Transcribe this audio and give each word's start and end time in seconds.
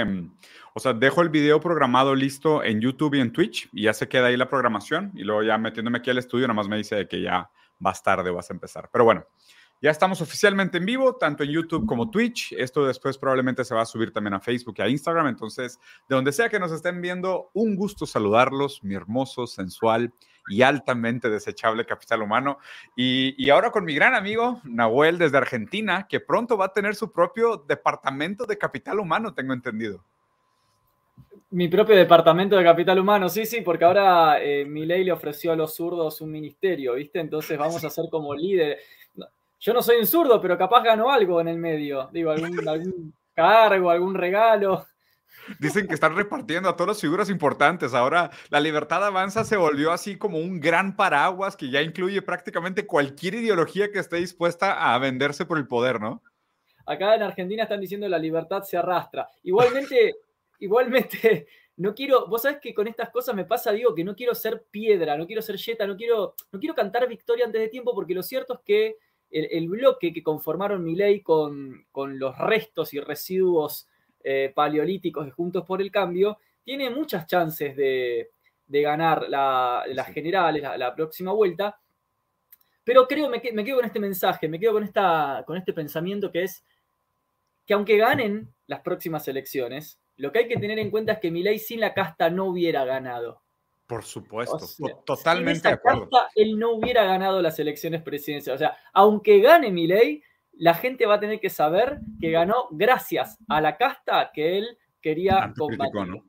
em, 0.00 0.32
o 0.74 0.80
sea, 0.80 0.92
dejo 0.92 1.22
el 1.22 1.28
video 1.28 1.60
programado 1.60 2.14
listo 2.14 2.62
en 2.62 2.80
YouTube 2.80 3.14
y 3.14 3.20
en 3.20 3.32
Twitch 3.32 3.68
y 3.72 3.82
ya 3.84 3.92
se 3.92 4.08
queda 4.08 4.26
ahí 4.26 4.36
la 4.36 4.48
programación 4.48 5.12
y 5.14 5.24
luego 5.24 5.42
ya 5.42 5.58
metiéndome 5.58 5.98
aquí 5.98 6.10
al 6.10 6.18
estudio, 6.18 6.46
nada 6.46 6.56
más 6.56 6.68
me 6.68 6.76
dice 6.76 7.06
que 7.08 7.22
ya 7.22 7.50
vas 7.78 8.02
tarde, 8.02 8.30
vas 8.30 8.50
a 8.50 8.54
empezar. 8.54 8.88
Pero 8.92 9.04
bueno, 9.04 9.26
ya 9.82 9.90
estamos 9.90 10.20
oficialmente 10.20 10.78
en 10.78 10.84
vivo, 10.84 11.16
tanto 11.16 11.42
en 11.42 11.50
YouTube 11.50 11.86
como 11.86 12.10
Twitch. 12.10 12.52
Esto 12.52 12.86
después 12.86 13.16
probablemente 13.16 13.64
se 13.64 13.74
va 13.74 13.82
a 13.82 13.86
subir 13.86 14.12
también 14.12 14.34
a 14.34 14.40
Facebook 14.40 14.74
y 14.78 14.82
a 14.82 14.88
Instagram. 14.88 15.28
Entonces, 15.28 15.78
de 16.08 16.16
donde 16.16 16.32
sea 16.32 16.50
que 16.50 16.58
nos 16.58 16.70
estén 16.70 17.00
viendo, 17.00 17.50
un 17.54 17.76
gusto 17.76 18.04
saludarlos, 18.04 18.84
mi 18.84 18.94
hermoso, 18.94 19.46
sensual 19.46 20.12
y 20.48 20.62
altamente 20.62 21.30
desechable 21.30 21.86
capital 21.86 22.20
humano. 22.22 22.58
Y, 22.94 23.48
ahora 23.48 23.70
con 23.70 23.84
mi 23.84 23.94
gran 23.94 24.14
amigo 24.14 24.60
Nahuel 24.64 25.16
desde 25.16 25.38
Argentina, 25.38 26.06
que 26.08 26.20
pronto 26.20 26.58
va 26.58 26.66
a 26.66 26.72
tener 26.72 26.94
su 26.94 27.10
propio 27.10 27.64
departamento 27.66 28.44
de 28.44 28.58
capital 28.58 29.00
humano, 29.00 29.32
tengo 29.32 29.54
entendido. 29.54 30.04
Mi 31.52 31.68
propio 31.68 31.96
departamento 31.96 32.56
de 32.56 32.62
capital 32.62 32.98
humano, 32.98 33.28
sí, 33.28 33.44
sí, 33.44 33.60
porque 33.62 33.84
ahora 33.84 34.40
eh, 34.40 34.64
ley 34.64 35.02
le 35.02 35.10
ofreció 35.10 35.52
a 35.52 35.56
los 35.56 35.74
zurdos 35.74 36.20
un 36.20 36.30
ministerio, 36.30 36.94
¿viste? 36.94 37.18
Entonces 37.18 37.58
vamos 37.58 37.82
a 37.84 37.90
ser 37.90 38.04
como 38.08 38.34
líder 38.34 38.78
yo 39.60 39.74
no 39.74 39.82
soy 39.82 39.98
un 39.98 40.06
zurdo, 40.06 40.40
pero 40.40 40.56
capaz 40.56 40.82
gano 40.82 41.10
algo 41.10 41.40
en 41.40 41.48
el 41.48 41.58
medio. 41.58 42.08
Digo, 42.12 42.30
algún, 42.30 43.12
cargo, 43.34 43.90
algún 43.90 44.14
regalo. 44.14 44.86
Dicen 45.58 45.86
que 45.86 45.94
están 45.94 46.16
repartiendo 46.16 46.68
a 46.68 46.76
todas 46.76 46.88
las 46.88 47.00
figuras 47.00 47.28
importantes. 47.28 47.92
Ahora 47.92 48.30
la 48.48 48.58
libertad 48.58 49.04
avanza 49.04 49.44
se 49.44 49.56
volvió 49.56 49.92
así 49.92 50.16
como 50.16 50.38
un 50.38 50.60
gran 50.60 50.96
paraguas 50.96 51.56
que 51.56 51.70
ya 51.70 51.82
incluye 51.82 52.22
prácticamente 52.22 52.86
cualquier 52.86 53.34
ideología 53.34 53.92
que 53.92 53.98
esté 53.98 54.16
dispuesta 54.16 54.94
a 54.94 54.98
venderse 54.98 55.44
por 55.44 55.58
el 55.58 55.68
poder, 55.68 56.00
¿no? 56.00 56.22
Acá 56.86 57.14
en 57.14 57.22
Argentina 57.22 57.64
están 57.64 57.80
diciendo 57.80 58.08
la 58.08 58.18
libertad 58.18 58.62
se 58.62 58.78
arrastra. 58.78 59.28
Igualmente, 59.42 60.16
igualmente, 60.58 61.46
no 61.76 61.94
quiero, 61.94 62.26
vos 62.26 62.42
sabés 62.42 62.58
que 62.60 62.74
con 62.74 62.88
estas 62.88 63.10
cosas 63.10 63.34
me 63.34 63.44
pasa, 63.44 63.72
digo, 63.72 63.94
que 63.94 64.04
no 64.04 64.16
quiero 64.16 64.34
ser 64.34 64.64
piedra, 64.70 65.16
no 65.16 65.26
quiero 65.26 65.42
ser 65.42 65.56
yeta, 65.56 65.86
no 65.86 65.96
quiero, 65.96 66.34
no 66.50 66.58
quiero 66.58 66.74
cantar 66.74 67.06
victoria 67.06 67.44
antes 67.44 67.60
de 67.60 67.68
tiempo, 67.68 67.94
porque 67.94 68.14
lo 68.14 68.22
cierto 68.22 68.54
es 68.54 68.60
que 68.64 68.96
el, 69.30 69.68
bloque 69.68 70.12
que 70.12 70.22
conformaron 70.22 70.82
mi 70.84 70.96
ley 70.96 71.20
con, 71.20 71.86
los 71.94 72.38
restos 72.38 72.92
y 72.94 73.00
residuos 73.00 73.88
eh, 74.22 74.52
paleolíticos 74.54 75.26
de 75.26 75.32
Juntos 75.32 75.64
por 75.64 75.80
el 75.80 75.90
Cambio, 75.90 76.38
tiene 76.64 76.90
muchas 76.90 77.26
chances 77.26 77.76
de, 77.76 78.30
ganar 78.66 79.28
las 79.28 80.08
generales, 80.12 80.62
la, 80.62 80.94
próxima 80.94 81.32
vuelta. 81.32 81.80
Pero 82.84 83.06
creo, 83.06 83.28
me, 83.28 83.42
me, 83.52 83.64
quedo 83.64 83.76
con 83.76 83.84
este 83.84 84.00
mensaje, 84.00 84.48
me 84.48 84.58
quedo 84.58 84.72
con, 84.72 84.84
esta, 84.84 85.44
con 85.46 85.56
este 85.56 85.72
pensamiento 85.72 86.30
que 86.32 86.44
es 86.44 86.64
que 87.66 87.74
aunque 87.74 87.98
ganen 87.98 88.52
las 88.66 88.80
próximas 88.80 89.28
elecciones, 89.28 90.00
lo 90.16 90.32
que 90.32 90.40
hay 90.40 90.48
que 90.48 90.56
tener 90.56 90.78
en 90.78 90.90
cuenta 90.90 91.12
es 91.12 91.18
que 91.18 91.30
ley 91.30 91.58
sin 91.58 91.80
la 91.80 91.94
casta 91.94 92.28
no 92.28 92.46
hubiera 92.46 92.84
ganado. 92.84 93.42
Por 93.90 94.04
supuesto, 94.04 94.56
totalmente 95.04 95.66
de 95.66 95.74
acuerdo. 95.74 96.08
él 96.36 96.56
no 96.56 96.74
hubiera 96.74 97.02
ganado 97.02 97.42
las 97.42 97.58
elecciones 97.58 98.02
presidenciales. 98.02 98.62
O 98.62 98.64
sea, 98.64 98.76
aunque 98.92 99.40
gane 99.40 99.72
mi 99.72 99.88
ley, 99.88 100.22
la 100.52 100.74
gente 100.74 101.06
va 101.06 101.16
a 101.16 101.20
tener 101.20 101.40
que 101.40 101.50
saber 101.50 101.98
que 102.20 102.30
ganó 102.30 102.68
gracias 102.70 103.36
a 103.48 103.60
la 103.60 103.76
casta 103.76 104.30
que 104.32 104.58
él 104.58 104.78
quería 105.02 105.52
combatir. 105.58 106.22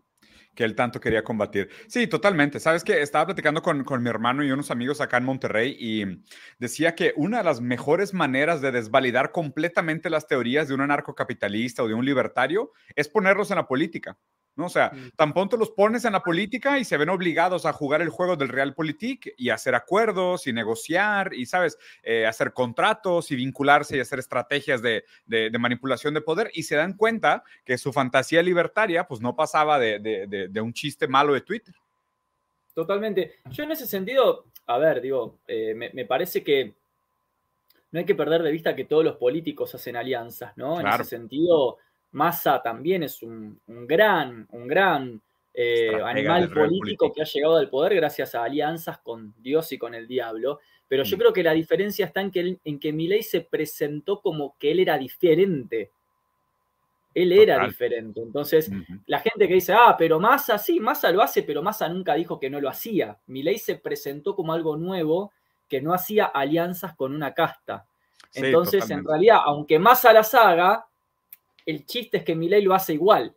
Que 0.55 0.63
él 0.63 0.75
tanto 0.75 0.99
quería 0.99 1.23
combatir. 1.23 1.69
Sí, 1.87 2.07
totalmente. 2.07 2.59
Sabes 2.59 2.83
que 2.83 2.99
estaba 2.99 3.27
platicando 3.27 3.61
con, 3.61 3.83
con 3.83 4.01
mi 4.01 4.09
hermano 4.09 4.43
y 4.43 4.49
unos 4.49 4.71
amigos 4.71 4.99
acá 4.99 5.17
en 5.17 5.25
Monterrey 5.25 5.77
y 5.79 6.03
decía 6.57 6.95
que 6.95 7.13
una 7.15 7.37
de 7.37 7.43
las 7.43 7.61
mejores 7.61 8.15
maneras 8.15 8.59
de 8.61 8.71
desvalidar 8.71 9.31
completamente 9.31 10.09
las 10.09 10.25
teorías 10.25 10.67
de 10.67 10.73
un 10.73 10.81
anarcocapitalista 10.81 11.83
o 11.83 11.87
de 11.87 11.93
un 11.93 12.05
libertario 12.05 12.71
es 12.95 13.07
ponerlos 13.07 13.51
en 13.51 13.57
la 13.57 13.67
política. 13.67 14.17
¿No? 14.55 14.65
O 14.65 14.69
sea, 14.69 14.91
mm. 14.93 15.11
tan 15.15 15.33
pronto 15.33 15.57
los 15.57 15.71
pones 15.71 16.05
en 16.05 16.13
la 16.13 16.23
política 16.23 16.77
y 16.79 16.85
se 16.85 16.97
ven 16.97 17.09
obligados 17.09 17.65
a 17.65 17.73
jugar 17.73 18.01
el 18.01 18.09
juego 18.09 18.35
del 18.35 18.49
realpolitik 18.49 19.33
y 19.37 19.49
hacer 19.49 19.75
acuerdos 19.75 20.47
y 20.47 20.53
negociar 20.53 21.33
y, 21.33 21.45
¿sabes?, 21.45 21.77
eh, 22.03 22.25
hacer 22.25 22.53
contratos 22.53 23.31
y 23.31 23.35
vincularse 23.35 23.97
y 23.97 23.99
hacer 23.99 24.19
estrategias 24.19 24.81
de, 24.81 25.03
manipulación 25.59 26.13
de 26.13 26.21
poder 26.21 26.51
y 26.53 26.63
se 26.63 26.75
dan 26.75 26.93
cuenta 26.93 27.43
que 27.63 27.77
su 27.77 27.93
fantasía 27.93 28.41
libertaria 28.41 29.07
pues 29.07 29.21
no 29.21 29.35
pasaba 29.35 29.79
de, 29.79 30.61
un 30.61 30.73
chiste 30.73 31.07
malo 31.07 31.33
de 31.33 31.41
Twitter. 31.41 31.73
Totalmente. 32.73 33.35
Yo 33.51 33.63
en 33.63 33.71
ese 33.71 33.85
sentido, 33.85 34.45
a 34.67 34.77
ver, 34.77 35.01
digo, 35.01 35.39
eh, 35.47 35.73
me, 35.75 36.05
parece 36.05 36.43
que 36.43 36.73
no 37.91 37.99
hay 37.99 38.05
que 38.05 38.15
perder 38.15 38.43
de 38.43 38.51
vista 38.51 38.75
que 38.75 38.85
todos 38.85 39.03
los 39.03 39.17
políticos 39.17 39.75
hacen 39.75 39.97
alianzas, 39.97 40.55
¿no? 40.55 40.79
En 40.79 40.87
ese 40.87 41.03
sentido, 41.03 41.77
Massa 42.11 42.61
también 42.61 43.03
es 43.03 43.23
un, 43.23 43.59
gran, 43.67 44.47
un 44.51 44.67
gran 44.67 45.21
eh, 45.53 45.99
animal 46.03 46.49
político 46.51 47.11
que 47.11 47.21
ha 47.21 47.25
llegado 47.25 47.57
al 47.57 47.69
poder 47.69 47.95
gracias 47.95 48.35
a 48.35 48.43
alianzas 48.43 48.99
con 48.99 49.33
Dios 49.37 49.71
y 49.71 49.77
con 49.77 49.95
el 49.95 50.07
diablo. 50.07 50.59
Pero 50.87 51.03
yo 51.03 51.15
mm. 51.15 51.19
creo 51.19 51.33
que 51.33 51.43
la 51.43 51.53
diferencia 51.53 52.05
está 52.05 52.21
en 52.21 52.31
que, 52.31 52.57
en 52.63 52.79
que 52.79 52.91
Milei 52.91 53.23
se 53.23 53.41
presentó 53.41 54.21
como 54.21 54.55
que 54.59 54.71
él 54.71 54.79
era 54.79 54.97
diferente. 54.97 55.91
Él 57.13 57.31
era 57.33 57.65
diferente. 57.65 58.21
Entonces, 58.21 58.71
la 59.05 59.19
gente 59.19 59.47
que 59.47 59.55
dice, 59.55 59.73
ah, 59.73 59.95
pero 59.97 60.19
Massa, 60.19 60.57
sí, 60.57 60.79
Massa 60.79 61.11
lo 61.11 61.21
hace, 61.21 61.43
pero 61.43 61.61
Massa 61.61 61.89
nunca 61.89 62.13
dijo 62.15 62.39
que 62.39 62.49
no 62.49 62.61
lo 62.61 62.69
hacía. 62.69 63.17
Milei 63.27 63.57
se 63.57 63.75
presentó 63.75 64.33
como 64.35 64.53
algo 64.53 64.77
nuevo, 64.77 65.33
que 65.67 65.81
no 65.81 65.93
hacía 65.93 66.25
alianzas 66.25 66.95
con 66.95 67.13
una 67.13 67.33
casta. 67.33 67.85
Entonces, 68.33 68.89
en 68.89 69.05
realidad, 69.05 69.39
aunque 69.43 69.77
Massa 69.77 70.13
las 70.13 70.33
haga, 70.33 70.85
el 71.71 71.85
chiste 71.85 72.17
es 72.17 72.23
que 72.23 72.35
Milei 72.35 72.61
lo 72.61 72.73
hace 72.73 72.93
igual. 72.93 73.35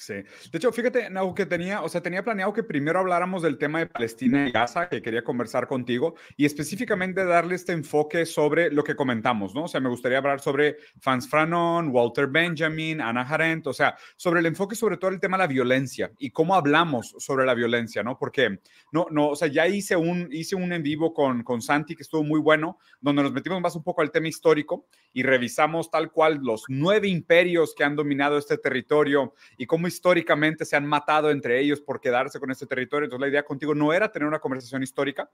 Sí. 0.00 0.14
De 0.14 0.24
hecho, 0.54 0.72
fíjate, 0.72 1.10
Nau, 1.10 1.34
que 1.34 1.44
tenía, 1.44 1.82
o 1.82 1.88
sea, 1.90 2.00
tenía 2.00 2.24
planeado 2.24 2.54
que 2.54 2.62
primero 2.62 3.00
habláramos 3.00 3.42
del 3.42 3.58
tema 3.58 3.80
de 3.80 3.86
Palestina 3.86 4.48
y 4.48 4.50
Gaza, 4.50 4.88
que 4.88 5.02
quería 5.02 5.22
conversar 5.22 5.66
contigo, 5.66 6.14
y 6.38 6.46
específicamente 6.46 7.22
darle 7.26 7.54
este 7.54 7.72
enfoque 7.72 8.24
sobre 8.24 8.72
lo 8.72 8.82
que 8.82 8.96
comentamos, 8.96 9.54
¿no? 9.54 9.64
O 9.64 9.68
sea, 9.68 9.78
me 9.78 9.90
gustaría 9.90 10.16
hablar 10.16 10.40
sobre 10.40 10.78
Franz 11.00 11.28
Franon, 11.28 11.90
Walter 11.90 12.28
Benjamin, 12.28 13.02
Ana 13.02 13.28
Arendt, 13.28 13.66
o 13.66 13.74
sea, 13.74 13.94
sobre 14.16 14.40
el 14.40 14.46
enfoque 14.46 14.74
sobre 14.74 14.96
todo 14.96 15.10
el 15.10 15.20
tema 15.20 15.36
de 15.36 15.42
la 15.42 15.48
violencia 15.48 16.10
y 16.18 16.30
cómo 16.30 16.54
hablamos 16.54 17.14
sobre 17.18 17.44
la 17.44 17.52
violencia, 17.52 18.02
¿no? 18.02 18.16
Porque, 18.16 18.60
no, 18.92 19.06
no, 19.10 19.28
o 19.28 19.36
sea, 19.36 19.48
ya 19.48 19.68
hice 19.68 19.96
un, 19.96 20.30
hice 20.32 20.56
un 20.56 20.72
en 20.72 20.82
vivo 20.82 21.12
con, 21.12 21.42
con 21.42 21.60
Santi 21.60 21.94
que 21.94 22.04
estuvo 22.04 22.22
muy 22.22 22.40
bueno, 22.40 22.78
donde 23.02 23.22
nos 23.22 23.32
metimos 23.32 23.60
más 23.60 23.76
un 23.76 23.82
poco 23.82 24.00
al 24.00 24.10
tema 24.10 24.28
histórico 24.28 24.86
y 25.12 25.24
revisamos 25.24 25.90
tal 25.90 26.10
cual 26.10 26.40
los 26.42 26.64
nueve 26.68 27.08
imperios 27.08 27.74
que 27.74 27.84
han 27.84 27.96
dominado 27.96 28.38
este 28.38 28.56
territorio 28.56 29.34
y 29.58 29.66
cómo 29.66 29.89
históricamente 29.90 30.64
se 30.64 30.76
han 30.76 30.86
matado 30.86 31.30
entre 31.30 31.60
ellos 31.60 31.80
por 31.80 32.00
quedarse 32.00 32.40
con 32.40 32.50
este 32.50 32.66
territorio. 32.66 33.04
Entonces 33.04 33.20
la 33.20 33.28
idea 33.28 33.44
contigo 33.44 33.74
no 33.74 33.92
era 33.92 34.10
tener 34.10 34.26
una 34.26 34.38
conversación 34.38 34.82
histórica, 34.82 35.30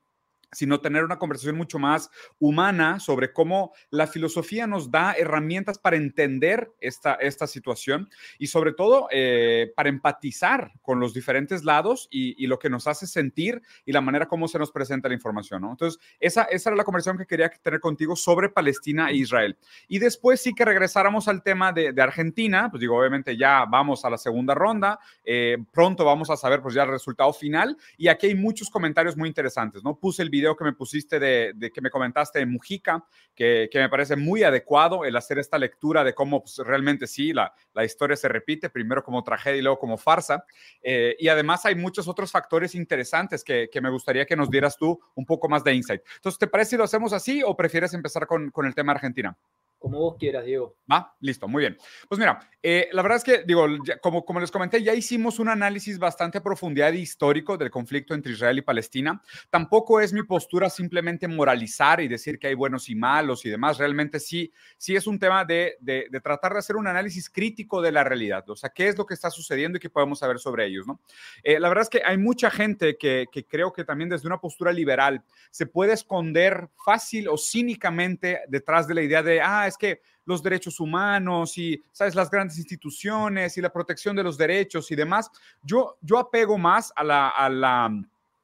sino 0.52 0.80
tener 0.80 1.04
una 1.04 1.18
conversación 1.18 1.56
mucho 1.56 1.78
más 1.78 2.10
humana 2.38 3.00
sobre 3.00 3.32
cómo 3.32 3.72
la 3.90 4.06
filosofía 4.06 4.66
nos 4.66 4.90
da 4.90 5.12
herramientas 5.12 5.78
para 5.78 5.96
entender 5.96 6.72
esta, 6.80 7.14
esta 7.14 7.46
situación 7.46 8.08
y 8.38 8.46
sobre 8.46 8.72
todo 8.72 9.08
eh, 9.10 9.72
para 9.76 9.88
empatizar 9.88 10.72
con 10.82 11.00
los 11.00 11.14
diferentes 11.14 11.64
lados 11.64 12.08
y, 12.10 12.46
lo 12.46 12.60
que 12.60 12.70
nos 12.70 12.86
hace 12.86 13.08
sentir 13.08 13.60
y 13.84 13.90
la 13.90 14.00
manera 14.00 14.28
como 14.28 14.46
se 14.46 14.58
nos 14.58 14.70
presenta 14.70 15.08
la 15.08 15.14
información. 15.14 15.62
¿no? 15.62 15.72
Entonces, 15.72 16.00
esa, 16.20 16.44
esa 16.44 16.70
era 16.70 16.76
la 16.76 16.84
conversación 16.84 17.18
que 17.18 17.26
quería 17.26 17.48
tener 17.48 17.80
contigo 17.80 18.14
sobre 18.14 18.48
Palestina 18.48 19.10
e 19.10 19.16
Israel. 19.16 19.58
Y 19.88 19.98
después 19.98 20.40
sí 20.40 20.54
que 20.54 20.64
regresáramos 20.64 21.26
al 21.26 21.42
tema 21.42 21.72
de, 21.72 21.92
Argentina, 22.00 22.68
pues 22.70 22.80
digo, 22.80 22.96
obviamente 22.96 23.36
ya 23.36 23.64
vamos 23.64 24.04
a 24.04 24.10
la 24.10 24.18
segunda 24.18 24.54
ronda, 24.54 25.00
eh, 25.24 25.56
pronto 25.72 26.04
vamos 26.04 26.30
a 26.30 26.36
saber 26.36 26.62
pues 26.62 26.74
ya 26.74 26.84
el 26.84 26.90
resultado 26.90 27.32
final 27.32 27.76
y 27.96 28.08
aquí 28.08 28.28
hay 28.28 28.34
muchos 28.36 28.70
comentarios 28.70 29.16
muy 29.16 29.28
interesantes, 29.28 29.82
¿no? 29.82 29.98
Puse 29.98 30.22
el 30.22 30.30
video 30.36 30.56
que 30.56 30.64
me 30.64 30.72
pusiste 30.72 31.18
de, 31.18 31.72
que 31.72 31.80
me 31.80 31.90
comentaste 31.90 32.38
de 32.38 32.46
Mujica, 32.46 33.04
que, 33.34 33.68
me 33.74 33.88
parece 33.88 34.16
muy 34.16 34.42
adecuado 34.42 35.04
el 35.04 35.16
hacer 35.16 35.38
esta 35.38 35.58
lectura 35.58 36.04
de 36.04 36.14
cómo 36.14 36.42
pues, 36.42 36.58
realmente 36.58 37.06
sí, 37.06 37.32
la, 37.32 37.52
la, 37.72 37.84
historia 37.84 38.16
se 38.16 38.28
repite, 38.28 38.70
primero 38.70 39.02
como 39.02 39.22
tragedia 39.22 39.58
y 39.58 39.62
luego 39.62 39.78
como 39.78 39.96
farsa. 39.96 40.44
Eh, 40.82 41.16
y 41.18 41.28
además 41.28 41.64
hay 41.66 41.74
muchos 41.74 42.08
otros 42.08 42.30
factores 42.30 42.74
interesantes 42.74 43.42
que, 43.42 43.68
me 43.80 43.90
gustaría 43.90 44.26
que 44.26 44.36
nos 44.36 44.50
dieras 44.50 44.76
tú 44.76 44.98
un 45.14 45.26
poco 45.26 45.48
más 45.48 45.62
de 45.62 45.74
insight. 45.74 46.02
Entonces, 46.16 46.38
¿te 46.38 46.46
parece 46.46 46.70
si 46.70 46.76
lo 46.76 46.84
hacemos 46.84 47.12
así 47.12 47.42
o 47.44 47.56
prefieres 47.56 47.94
empezar 47.94 48.26
con, 48.26 48.50
con 48.50 48.66
el 48.66 48.74
tema 48.74 48.92
Argentina? 48.92 49.36
Como 49.78 49.98
vos 49.98 50.16
quieras, 50.18 50.44
Diego. 50.44 50.76
Va, 50.90 51.14
listo, 51.20 51.46
muy 51.46 51.60
bien. 51.60 51.76
Pues 52.08 52.18
mira, 52.18 52.40
eh, 52.62 52.88
la 52.92 53.02
verdad 53.02 53.18
es 53.18 53.24
que, 53.24 53.44
digo, 53.44 53.66
como, 54.00 54.24
como 54.24 54.40
les 54.40 54.50
comenté, 54.50 54.82
ya 54.82 54.94
hicimos 54.94 55.38
un 55.38 55.48
análisis 55.48 55.98
bastante 55.98 56.38
a 56.38 56.42
profundidad 56.42 56.92
y 56.92 56.98
histórico 56.98 57.56
del 57.56 57.70
conflicto 57.70 58.14
entre 58.14 58.32
Israel 58.32 58.58
y 58.58 58.62
Palestina. 58.62 59.22
Tampoco 59.50 60.00
es 60.00 60.12
mi 60.12 60.22
postura 60.22 60.70
simplemente 60.70 61.28
moralizar 61.28 62.00
y 62.00 62.08
decir 62.08 62.38
que 62.38 62.48
hay 62.48 62.54
buenos 62.54 62.88
y 62.88 62.94
malos 62.94 63.44
y 63.44 63.50
demás. 63.50 63.78
Realmente 63.78 64.18
sí, 64.18 64.50
sí 64.78 64.96
es 64.96 65.06
un 65.06 65.18
tema 65.18 65.44
de, 65.44 65.76
de, 65.80 66.08
tratar 66.22 66.54
de 66.54 66.58
hacer 66.60 66.76
un 66.76 66.86
análisis 66.86 67.28
crítico 67.28 67.82
de 67.82 67.92
la 67.92 68.02
realidad. 68.02 68.48
O 68.48 68.56
sea, 68.56 68.70
qué 68.70 68.88
es 68.88 68.96
lo 68.96 69.04
que 69.04 69.14
está 69.14 69.30
sucediendo 69.30 69.76
y 69.76 69.80
qué 69.80 69.90
podemos 69.90 70.18
saber 70.18 70.38
sobre 70.38 70.66
ellos, 70.66 70.86
¿no? 70.86 71.00
Eh, 71.42 71.60
la 71.60 71.68
verdad 71.68 71.82
es 71.82 71.90
que 71.90 72.02
hay 72.04 72.16
mucha 72.16 72.50
gente 72.50 72.96
que, 72.96 73.26
que 73.30 73.44
creo 73.44 73.72
que 73.72 73.84
también 73.84 74.08
desde 74.08 74.26
una 74.26 74.40
postura 74.40 74.72
liberal 74.72 75.22
se 75.50 75.66
puede 75.66 75.92
esconder 75.92 76.68
fácil 76.84 77.28
o 77.28 77.36
cínicamente 77.36 78.40
detrás 78.48 78.88
de 78.88 78.94
la 78.94 79.02
idea 79.02 79.22
de, 79.22 79.40
ah, 79.40 79.65
es 79.66 79.76
que 79.76 80.00
los 80.24 80.42
derechos 80.42 80.80
humanos 80.80 81.56
y, 81.56 81.82
¿sabes?, 81.92 82.14
las 82.14 82.30
grandes 82.30 82.58
instituciones 82.58 83.56
y 83.56 83.60
la 83.60 83.72
protección 83.72 84.16
de 84.16 84.24
los 84.24 84.36
derechos 84.36 84.90
y 84.90 84.96
demás. 84.96 85.30
Yo, 85.62 85.96
yo 86.02 86.18
apego 86.18 86.58
más 86.58 86.92
a 86.96 87.04
la, 87.04 87.30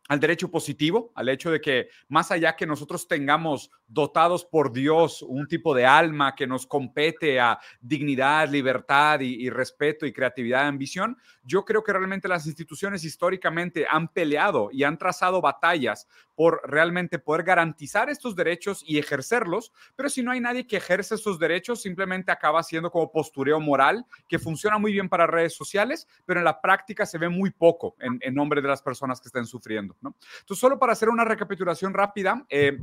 al 0.08 0.20
derecho 0.20 0.50
positivo, 0.50 1.10
al 1.14 1.28
hecho 1.28 1.50
de 1.50 1.60
que 1.60 1.88
más 2.08 2.30
allá 2.30 2.54
que 2.54 2.66
nosotros 2.66 3.08
tengamos 3.08 3.70
dotados 3.88 4.44
por 4.44 4.72
Dios 4.72 5.22
un 5.22 5.46
tipo 5.46 5.74
de 5.74 5.86
alma 5.86 6.34
que 6.34 6.46
nos 6.46 6.66
compete 6.66 7.40
a 7.40 7.58
dignidad, 7.80 8.48
libertad 8.48 9.20
y, 9.20 9.48
respeto 9.48 10.04
y 10.04 10.12
creatividad 10.12 10.66
ambición, 10.66 11.16
yo 11.44 11.64
creo 11.64 11.82
que 11.82 11.92
realmente 11.92 12.28
las 12.28 12.46
instituciones 12.46 13.04
históricamente 13.04 13.86
han 13.88 14.08
peleado 14.08 14.68
y 14.72 14.84
han 14.84 14.98
trazado 14.98 15.40
batallas 15.40 16.06
por 16.34 16.60
realmente 16.64 17.18
poder 17.18 17.42
garantizar 17.42 18.10
estos 18.10 18.34
derechos 18.34 18.82
y 18.86 18.98
ejercerlos, 18.98 19.72
pero 19.96 20.08
si 20.08 20.22
no 20.22 20.30
hay 20.30 20.40
nadie 20.40 20.66
que 20.66 20.76
ejerce 20.76 21.14
estos 21.14 21.38
derechos, 21.38 21.82
simplemente 21.82 22.32
acaba 22.32 22.62
siendo 22.62 22.90
como 22.90 23.10
postureo 23.10 23.60
moral 23.60 24.04
que 24.28 24.38
funciona 24.38 24.78
muy 24.78 24.92
bien 24.92 25.08
para 25.08 25.26
redes 25.26 25.54
sociales, 25.54 26.08
pero 26.24 26.40
en 26.40 26.44
la 26.44 26.60
práctica 26.60 27.06
se 27.06 27.18
ve 27.18 27.28
muy 27.28 27.50
poco 27.50 27.96
en, 28.00 28.34
nombre 28.34 28.62
de 28.62 28.68
las 28.68 28.82
personas 28.82 29.20
que 29.20 29.28
estén 29.28 29.44
sufriendo. 29.44 29.94
Entonces, 30.02 30.58
solo 30.58 30.78
para 30.78 30.92
hacer 30.92 31.08
una 31.08 31.24
recapitulación 31.24 31.92
rápida, 31.92 32.44
eh, 32.48 32.78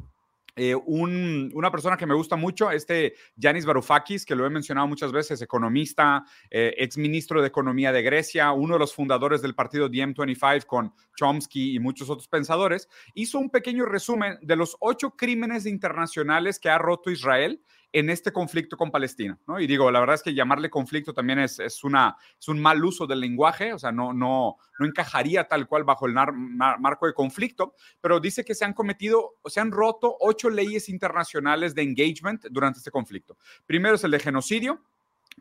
eh, 0.62 0.76
una 0.76 1.72
persona 1.72 1.96
que 1.96 2.06
me 2.06 2.14
gusta 2.14 2.36
mucho, 2.36 2.70
este 2.70 3.14
Yanis 3.38 3.66
Varoufakis, 3.66 4.26
que 4.26 4.36
lo 4.36 4.46
he 4.46 4.50
mencionado 4.50 4.88
muchas 4.88 5.14
veces, 5.14 5.42
economista, 5.42 6.26
eh, 6.52 6.74
ex 6.78 6.98
ministro 6.98 7.42
de 7.42 7.48
Economía 7.48 7.94
de 7.94 8.02
Grecia, 8.02 8.52
uno 8.52 8.74
de 8.74 8.80
los 8.80 8.94
fundadores 8.94 9.42
del 9.42 9.56
partido 9.56 9.90
DM25 9.90 10.66
con 10.66 10.94
Chomsky 11.16 11.76
y 11.76 11.80
muchos 11.80 12.10
otros 12.10 12.28
pensadores, 12.28 12.90
hizo 13.14 13.40
un 13.40 13.50
pequeño 13.50 13.86
resumen 13.86 14.38
de 14.42 14.58
los 14.58 14.76
ocho 14.82 15.12
crímenes 15.12 15.66
internacionales 15.66 16.60
que 16.60 16.70
ha 16.70 16.78
roto 16.78 17.10
Israel 17.10 17.62
en 17.92 18.10
este 18.10 18.32
conflicto 18.32 18.78
con 18.78 18.92
Palestina, 18.92 19.38
¿no? 19.48 19.60
Y 19.60 19.66
digo, 19.66 19.90
la 19.90 20.00
verdad 20.00 20.16
es 20.16 20.24
que 20.24 20.34
llamarle 20.34 20.70
conflicto 20.70 21.14
también 21.14 21.40
es, 21.40 21.60
es, 21.60 21.84
una, 21.84 22.16
es 22.40 22.48
un 22.48 22.60
mal 22.60 22.84
uso 22.84 23.08
del 23.08 23.20
lenguaje, 23.20 23.74
o 23.74 23.80
sea, 23.80 23.92
no, 23.92 24.14
no, 24.14 24.58
no 24.78 24.86
encajaría 24.86 25.48
tal 25.48 25.68
cual 25.68 25.84
bajo 25.84 26.06
el 26.06 26.14
marco 26.14 27.08
de 27.08 27.14
conflicto, 27.14 27.74
pero 28.00 28.20
dice 28.20 28.46
que 28.46 28.54
se 28.54 28.66
han 28.66 28.74
cometido, 28.74 29.38
o 29.42 29.50
se 29.50 29.60
han 29.60 29.72
roto 29.72 30.16
ocho 30.20 30.50
leyes 30.50 30.88
internacionales 30.90 31.74
de 31.74 31.82
engagement 31.82 32.46
durante 32.52 32.78
este 32.78 32.92
conflicto. 32.92 33.38
Primero 33.66 33.96
es 33.96 34.04
el 34.04 34.12
de 34.12 34.20
genocidio, 34.20 34.82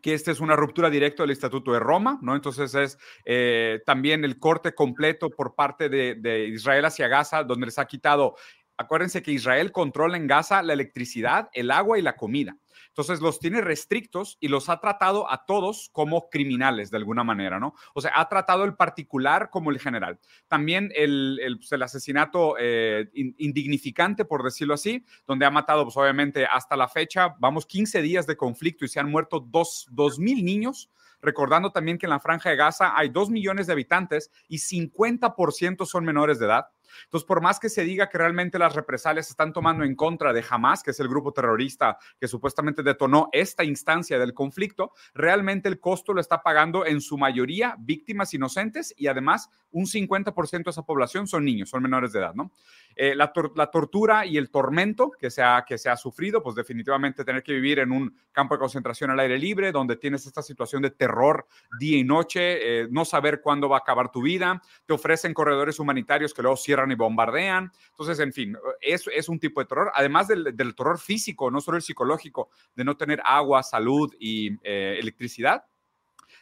que 0.01 0.13
esta 0.13 0.31
es 0.31 0.39
una 0.39 0.55
ruptura 0.55 0.89
directa 0.89 1.23
del 1.23 1.31
Estatuto 1.31 1.73
de 1.73 1.79
Roma, 1.79 2.19
¿no? 2.21 2.35
Entonces 2.35 2.73
es 2.73 2.97
eh, 3.25 3.81
también 3.85 4.23
el 4.23 4.39
corte 4.39 4.73
completo 4.73 5.29
por 5.29 5.55
parte 5.55 5.89
de, 5.89 6.15
de, 6.15 6.47
Israel 6.47 6.85
hacia 6.85 7.07
Gaza, 7.07 7.43
donde 7.43 7.65
les 7.65 7.79
ha 7.79 7.85
quitado 7.85 8.35
Acuérdense 8.79 9.21
que 9.21 9.33
Israel 9.33 9.73
controla 9.73 10.15
en 10.15 10.25
Gaza 10.25 10.63
la 10.63 10.71
electricidad, 10.71 11.49
el 11.51 11.69
agua 11.69 11.99
y 11.99 12.01
la 12.01 12.15
comida. 12.15 12.55
Entonces 12.87 13.19
los 13.19 13.37
tiene 13.37 13.59
restrictos 13.59 14.37
y 14.39 14.47
los 14.47 14.69
ha 14.69 14.79
tratado 14.79 15.29
a 15.29 15.45
todos 15.45 15.89
como 15.91 16.29
criminales 16.29 16.89
de 16.89 16.95
alguna 16.95 17.25
manera, 17.25 17.59
¿no? 17.59 17.73
O 17.93 17.99
sea, 17.99 18.13
ha 18.15 18.29
tratado 18.29 18.63
el 18.63 18.75
particular 18.75 19.49
como 19.49 19.69
el 19.69 19.79
general. 19.79 20.17
También 20.47 20.93
el, 20.95 21.41
el, 21.43 21.57
pues, 21.57 21.73
asesinato 21.73 22.55
eh, 22.57 23.09
indignificante, 23.13 24.23
por 24.23 24.43
decirlo 24.43 24.75
así, 24.75 25.03
donde 25.27 25.45
ha 25.45 25.51
matado, 25.51 25.83
pues 25.83 25.97
obviamente 25.97 26.45
hasta 26.45 26.77
la 26.77 26.87
fecha, 26.87 27.35
vamos 27.37 27.65
15 27.65 28.01
días 28.01 28.27
de 28.27 28.37
conflicto 28.37 28.85
y 28.85 28.87
se 28.87 29.01
han 29.01 29.11
muerto 29.11 29.41
dos, 29.41 29.87
dos 29.91 30.19
mil 30.19 30.45
niños 30.45 30.89
recordando 31.21 31.73
también 31.73 31.97
que 31.97 32.05
en 32.05 32.11
la 32.11 32.21
franja 32.21 32.49
de 32.49 32.55
Gaza 32.55 32.93
hay 32.95 33.09
dos 33.09 33.29
millones 33.29 33.67
de 33.67 33.73
habitantes 33.73 34.31
y 34.47 34.57
50% 34.57 35.85
son 35.85 36.05
menores 36.05 36.39
de 36.39 36.45
edad. 36.45 36.67
Entonces, 37.05 37.25
por 37.27 37.41
más 37.41 37.59
que 37.59 37.69
se 37.69 37.83
diga 37.83 38.09
que 38.09 38.17
realmente 38.17 38.59
las 38.59 38.75
represalias 38.75 39.27
se 39.27 39.33
están 39.33 39.53
tomando 39.53 39.83
en 39.83 39.95
contra 39.95 40.33
de 40.33 40.43
Hamas, 40.49 40.83
que 40.83 40.91
es 40.91 40.99
el 40.99 41.07
grupo 41.07 41.31
terrorista 41.31 41.97
que 42.19 42.27
supuestamente 42.27 42.83
detonó 42.83 43.29
esta 43.31 43.63
instancia 43.63 44.19
del 44.19 44.33
conflicto, 44.33 44.93
realmente 45.13 45.69
el 45.69 45.79
costo 45.79 46.13
lo 46.13 46.21
está 46.21 46.41
pagando 46.41 46.85
en 46.85 47.01
su 47.01 47.17
mayoría 47.17 47.75
víctimas 47.79 48.33
inocentes 48.33 48.93
y 48.97 49.07
además 49.07 49.49
un 49.71 49.85
50% 49.85 50.63
de 50.63 50.71
esa 50.71 50.83
población 50.83 51.27
son 51.27 51.45
niños, 51.45 51.69
son 51.69 51.83
menores 51.83 52.11
de 52.11 52.19
edad, 52.19 52.33
¿no? 52.33 52.51
Eh, 52.95 53.15
la, 53.15 53.31
tortura 53.31 54.25
y 54.25 54.37
el 54.37 54.49
tormento 54.49 55.11
que 55.11 55.29
se, 55.29 55.41
ha, 55.41 55.63
que 55.65 55.77
se 55.77 55.89
ha 55.89 55.95
sufrido, 55.95 56.43
pues 56.43 56.55
definitivamente 56.55 57.23
tener 57.23 57.43
que 57.43 57.53
vivir 57.53 57.79
en 57.79 57.91
un 57.91 58.15
campo 58.31 58.55
de 58.55 58.59
concentración 58.59 59.09
al 59.11 59.19
aire 59.19 59.37
libre, 59.37 59.71
donde 59.71 59.95
tienes 59.95 60.25
esta 60.25 60.41
situación 60.41 60.81
de 60.81 60.91
terror 60.91 61.45
día 61.79 61.97
y 61.97 62.03
noche, 62.03 62.81
eh, 62.81 62.87
no 62.91 63.05
saber 63.05 63.41
cuándo 63.41 63.69
va 63.69 63.77
a 63.77 63.79
acabar 63.79 64.11
tu 64.11 64.21
vida, 64.21 64.61
te 64.85 64.93
ofrecen 64.93 65.33
corredores 65.33 65.79
humanitarios 65.79 66.33
que 66.33 66.41
luego 66.41 66.57
cierran 66.57 66.91
y 66.91 66.95
bombardean. 66.95 67.71
Entonces, 67.91 68.19
en 68.19 68.33
fin, 68.33 68.57
es, 68.81 69.05
es 69.13 69.29
un 69.29 69.39
tipo 69.39 69.61
de 69.61 69.67
terror, 69.67 69.91
además 69.93 70.27
del, 70.27 70.55
del 70.55 70.75
terror 70.75 70.99
físico, 70.99 71.49
no 71.51 71.61
solo 71.61 71.77
el 71.77 71.83
psicológico, 71.83 72.49
de 72.75 72.83
no 72.83 72.97
tener 72.97 73.21
agua, 73.23 73.63
salud 73.63 74.13
y 74.19 74.57
eh, 74.63 74.97
electricidad 74.99 75.63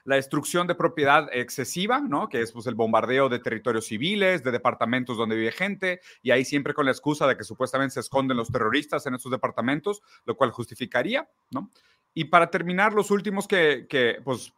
la 0.08 0.16
destrucción 0.16 0.68
de 0.68 0.76
propiedad 0.76 1.28
excesiva, 1.34 2.00
¿no? 2.00 2.30
Que 2.30 2.40
es 2.42 2.54
pues, 2.54 2.66
el 2.66 2.76
bombardeo 2.76 3.28
de 3.28 3.40
territorios 3.40 3.88
civiles, 3.88 4.42
de 4.42 4.52
departamentos 4.52 5.18
donde 5.18 5.36
vive 5.36 5.52
gente, 5.52 6.00
y 6.22 6.32
ahí 6.32 6.46
siempre 6.46 6.74
con 6.74 6.86
la 6.86 6.92
excusa 6.92 7.28
de 7.28 7.36
que 7.36 7.44
supuestamente 7.44 7.96
se 7.96 8.00
esconden 8.00 8.38
los 8.38 8.50
terroristas 8.50 9.06
en 9.06 9.16
esos 9.16 9.30
departamentos, 9.30 10.02
lo 10.24 10.38
cual 10.38 10.52
justificaría, 10.52 11.30
¿no? 11.52 11.72
Y 12.14 12.24
para 12.24 12.50
terminar, 12.50 12.94
los 12.94 13.12
últimos 13.12 13.50
que, 13.50 13.86
que 13.90 14.22
pues, 14.24 14.54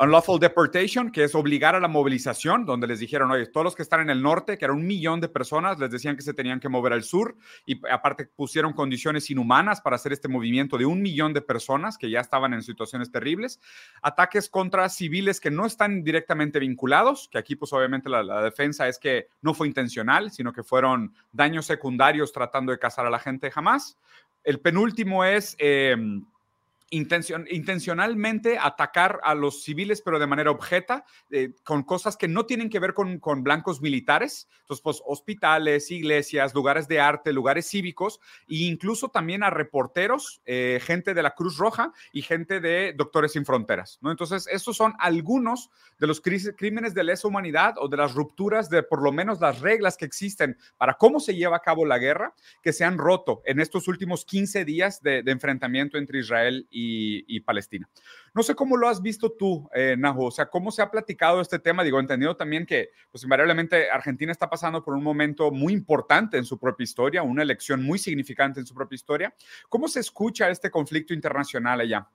Unlawful 0.00 0.38
Deportation, 0.38 1.10
que 1.10 1.24
es 1.24 1.34
obligar 1.34 1.74
a 1.74 1.80
la 1.80 1.88
movilización, 1.88 2.64
donde 2.64 2.86
les 2.86 3.00
dijeron, 3.00 3.32
oye, 3.32 3.46
todos 3.46 3.64
los 3.64 3.74
que 3.74 3.82
están 3.82 4.00
en 4.00 4.10
el 4.10 4.22
norte, 4.22 4.56
que 4.56 4.64
era 4.64 4.72
un 4.72 4.86
millón 4.86 5.20
de 5.20 5.28
personas, 5.28 5.78
les 5.80 5.90
decían 5.90 6.14
que 6.14 6.22
se 6.22 6.34
tenían 6.34 6.60
que 6.60 6.68
mover 6.68 6.92
al 6.92 7.02
sur 7.02 7.36
y 7.66 7.80
aparte 7.90 8.26
pusieron 8.26 8.72
condiciones 8.74 9.28
inhumanas 9.28 9.80
para 9.80 9.96
hacer 9.96 10.12
este 10.12 10.28
movimiento 10.28 10.78
de 10.78 10.86
un 10.86 11.02
millón 11.02 11.32
de 11.32 11.40
personas 11.40 11.98
que 11.98 12.10
ya 12.10 12.20
estaban 12.20 12.54
en 12.54 12.62
situaciones 12.62 13.10
terribles. 13.10 13.60
Ataques 14.00 14.48
contra 14.48 14.88
civiles 14.88 15.40
que 15.40 15.50
no 15.50 15.66
están 15.66 16.04
directamente 16.04 16.60
vinculados, 16.60 17.28
que 17.28 17.38
aquí 17.38 17.56
pues 17.56 17.72
obviamente 17.72 18.08
la, 18.08 18.42
defensa 18.42 18.86
es 18.86 18.98
que 19.00 19.26
no 19.42 19.52
fue 19.52 19.66
intencional, 19.66 20.30
sino 20.30 20.52
que 20.52 20.62
fueron 20.62 21.12
daños 21.32 21.66
secundarios 21.66 22.32
tratando 22.32 22.70
de 22.70 22.78
cazar 22.78 23.04
a 23.04 23.10
la 23.10 23.18
gente 23.18 23.50
jamás. 23.50 23.98
El 24.44 24.60
penúltimo 24.60 25.24
es... 25.24 25.56
Em, 26.90 27.06
intencionalmente 27.50 28.58
atacar 28.58 29.20
a 29.22 29.34
los 29.34 29.62
civiles, 29.62 30.00
pero 30.00 30.18
de 30.18 30.26
manera 30.26 30.50
objeta, 30.50 31.04
eh, 31.30 31.50
con 31.62 31.82
cosas 31.82 32.16
que 32.16 32.28
no 32.28 32.46
tienen 32.46 32.70
que 32.70 32.78
ver 32.78 32.94
con, 32.94 33.18
con, 33.18 33.42
blancos 33.42 33.82
militares, 33.82 34.48
entonces, 34.62 34.82
pues 34.82 35.02
hospitales, 35.04 35.90
iglesias, 35.90 36.54
lugares 36.54 36.88
de 36.88 37.00
arte, 37.00 37.32
lugares 37.32 37.68
cívicos, 37.68 38.20
e 38.48 38.64
incluso 38.64 39.10
también 39.10 39.42
a 39.42 39.50
reporteros, 39.50 40.40
eh, 40.46 40.80
gente 40.82 41.12
de 41.12 41.22
la 41.22 41.34
Cruz 41.34 41.58
Roja 41.58 41.92
y 42.12 42.22
gente 42.22 42.60
de 42.60 42.94
Doctores 42.96 43.32
Sin 43.32 43.44
Fronteras, 43.44 43.98
¿no? 44.00 44.10
Entonces, 44.10 44.46
estos 44.50 44.76
son 44.76 44.94
algunos 44.98 45.70
de 45.98 46.06
los 46.06 46.22
crímenes 46.22 46.94
de 46.94 47.04
lesa 47.04 47.28
humanidad 47.28 47.74
o 47.78 47.88
de 47.88 47.96
las 47.96 48.14
rupturas 48.14 48.70
de 48.70 48.82
por 48.82 49.02
lo 49.02 49.12
menos 49.12 49.40
las 49.40 49.60
reglas 49.60 49.96
que 49.96 50.04
existen 50.04 50.56
para 50.76 50.94
cómo 50.94 51.20
se 51.20 51.34
lleva 51.34 51.56
a 51.56 51.60
cabo 51.60 51.84
la 51.84 51.98
guerra, 51.98 52.34
que 52.62 52.72
se 52.72 52.84
han 52.84 52.96
roto 52.96 53.42
en 53.44 53.60
estos 53.60 53.88
últimos 53.88 54.24
15 54.24 54.64
días 54.64 55.02
de, 55.02 55.22
de 55.22 55.32
enfrentamiento 55.32 55.98
entre 55.98 56.20
Israel 56.20 56.66
y 56.70 56.77
y, 56.80 57.40
Palestina. 57.40 57.88
No 58.34 58.42
sé 58.42 58.54
cómo 58.54 58.76
lo 58.76 58.88
has 58.88 59.02
visto 59.02 59.32
tú, 59.32 59.68
eh, 59.74 59.96
o 60.16 60.30
sea, 60.30 60.46
cómo 60.46 60.70
se 60.70 60.82
ha 60.82 60.90
platicado 60.90 61.40
este 61.40 61.58
tema. 61.58 61.82
Digo, 61.82 61.98
entendido 61.98 62.36
también 62.36 62.66
que, 62.66 62.90
pues 63.10 63.24
invariablemente, 63.24 63.90
Argentina 63.90 64.32
está 64.32 64.48
pasando 64.48 64.84
por 64.84 64.94
un 64.94 65.02
momento 65.02 65.50
muy 65.50 65.72
importante 65.72 66.36
en 66.36 66.44
su 66.44 66.58
propia 66.58 66.84
historia, 66.84 67.22
una 67.22 67.42
elección 67.42 67.82
muy 67.82 67.98
significante 67.98 68.60
en 68.60 68.66
su 68.66 68.74
propia 68.74 68.96
historia. 68.96 69.34
¿Cómo 69.68 69.88
se 69.88 70.00
escucha 70.00 70.50
este 70.50 70.70
conflicto 70.70 71.14
internacional 71.14 71.80
allá? 71.80 72.08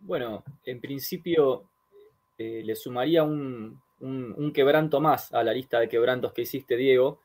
Bueno, 0.00 0.44
en 0.64 0.80
principio 0.80 1.70
eh, 2.36 2.62
le 2.64 2.74
sumaría 2.74 3.22
un, 3.22 3.80
quebranto 4.52 5.00
más 5.00 5.32
a 5.32 5.42
la 5.42 5.52
lista 5.52 5.80
de 5.80 5.88
quebrantos 5.88 6.32
que 6.32 6.42
hiciste, 6.42 6.76
Diego, 6.76 7.20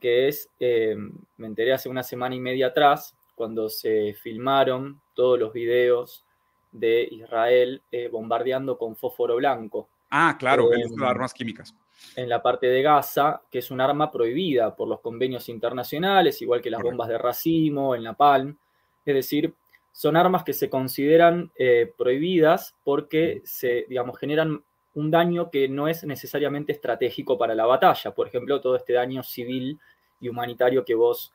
que 0.00 0.28
es, 0.28 0.50
eh, 0.58 0.96
me 1.36 1.46
enteré 1.46 1.72
hace 1.72 1.88
una 1.88 2.02
semana 2.02 2.34
y 2.34 2.40
media 2.40 2.68
atrás, 2.68 3.14
cuando 3.36 3.68
se 3.68 4.14
filmaron 4.14 5.00
todos 5.14 5.38
los 5.38 5.52
videos 5.52 6.24
de 6.72 7.06
Israel 7.10 7.82
eh, 7.92 8.08
bombardeando 8.08 8.76
con 8.76 8.96
fósforo 8.96 9.36
blanco. 9.36 9.88
Ah, 10.10 10.36
claro, 10.38 10.72
eh, 10.72 10.84
armas 11.02 11.32
químicas. 11.32 11.74
En 12.14 12.28
la 12.28 12.42
parte 12.42 12.66
de 12.66 12.82
Gaza, 12.82 13.42
que 13.50 13.60
es 13.60 13.70
un 13.70 13.80
arma 13.80 14.10
prohibida 14.10 14.74
por 14.74 14.88
los 14.88 15.00
convenios 15.00 15.48
internacionales, 15.48 16.42
igual 16.42 16.60
que 16.60 16.70
las 16.70 16.82
bombas 16.82 17.08
de 17.08 17.18
racimo, 17.18 17.94
en 17.94 18.04
la 18.04 18.14
Palm. 18.14 18.56
Es 19.04 19.14
decir, 19.14 19.54
son 19.92 20.16
armas 20.16 20.44
que 20.44 20.52
se 20.52 20.68
consideran 20.68 21.50
eh, 21.56 21.92
prohibidas 21.96 22.74
porque 22.84 23.40
se, 23.44 23.86
digamos, 23.88 24.18
generan 24.18 24.62
un 24.94 25.10
daño 25.10 25.50
que 25.50 25.68
no 25.68 25.88
es 25.88 26.04
necesariamente 26.04 26.72
estratégico 26.72 27.38
para 27.38 27.54
la 27.54 27.66
batalla. 27.66 28.14
Por 28.14 28.28
ejemplo, 28.28 28.60
todo 28.60 28.76
este 28.76 28.94
daño 28.94 29.22
civil 29.22 29.78
y 30.20 30.28
humanitario 30.28 30.84
que 30.84 30.94
vos 30.94 31.32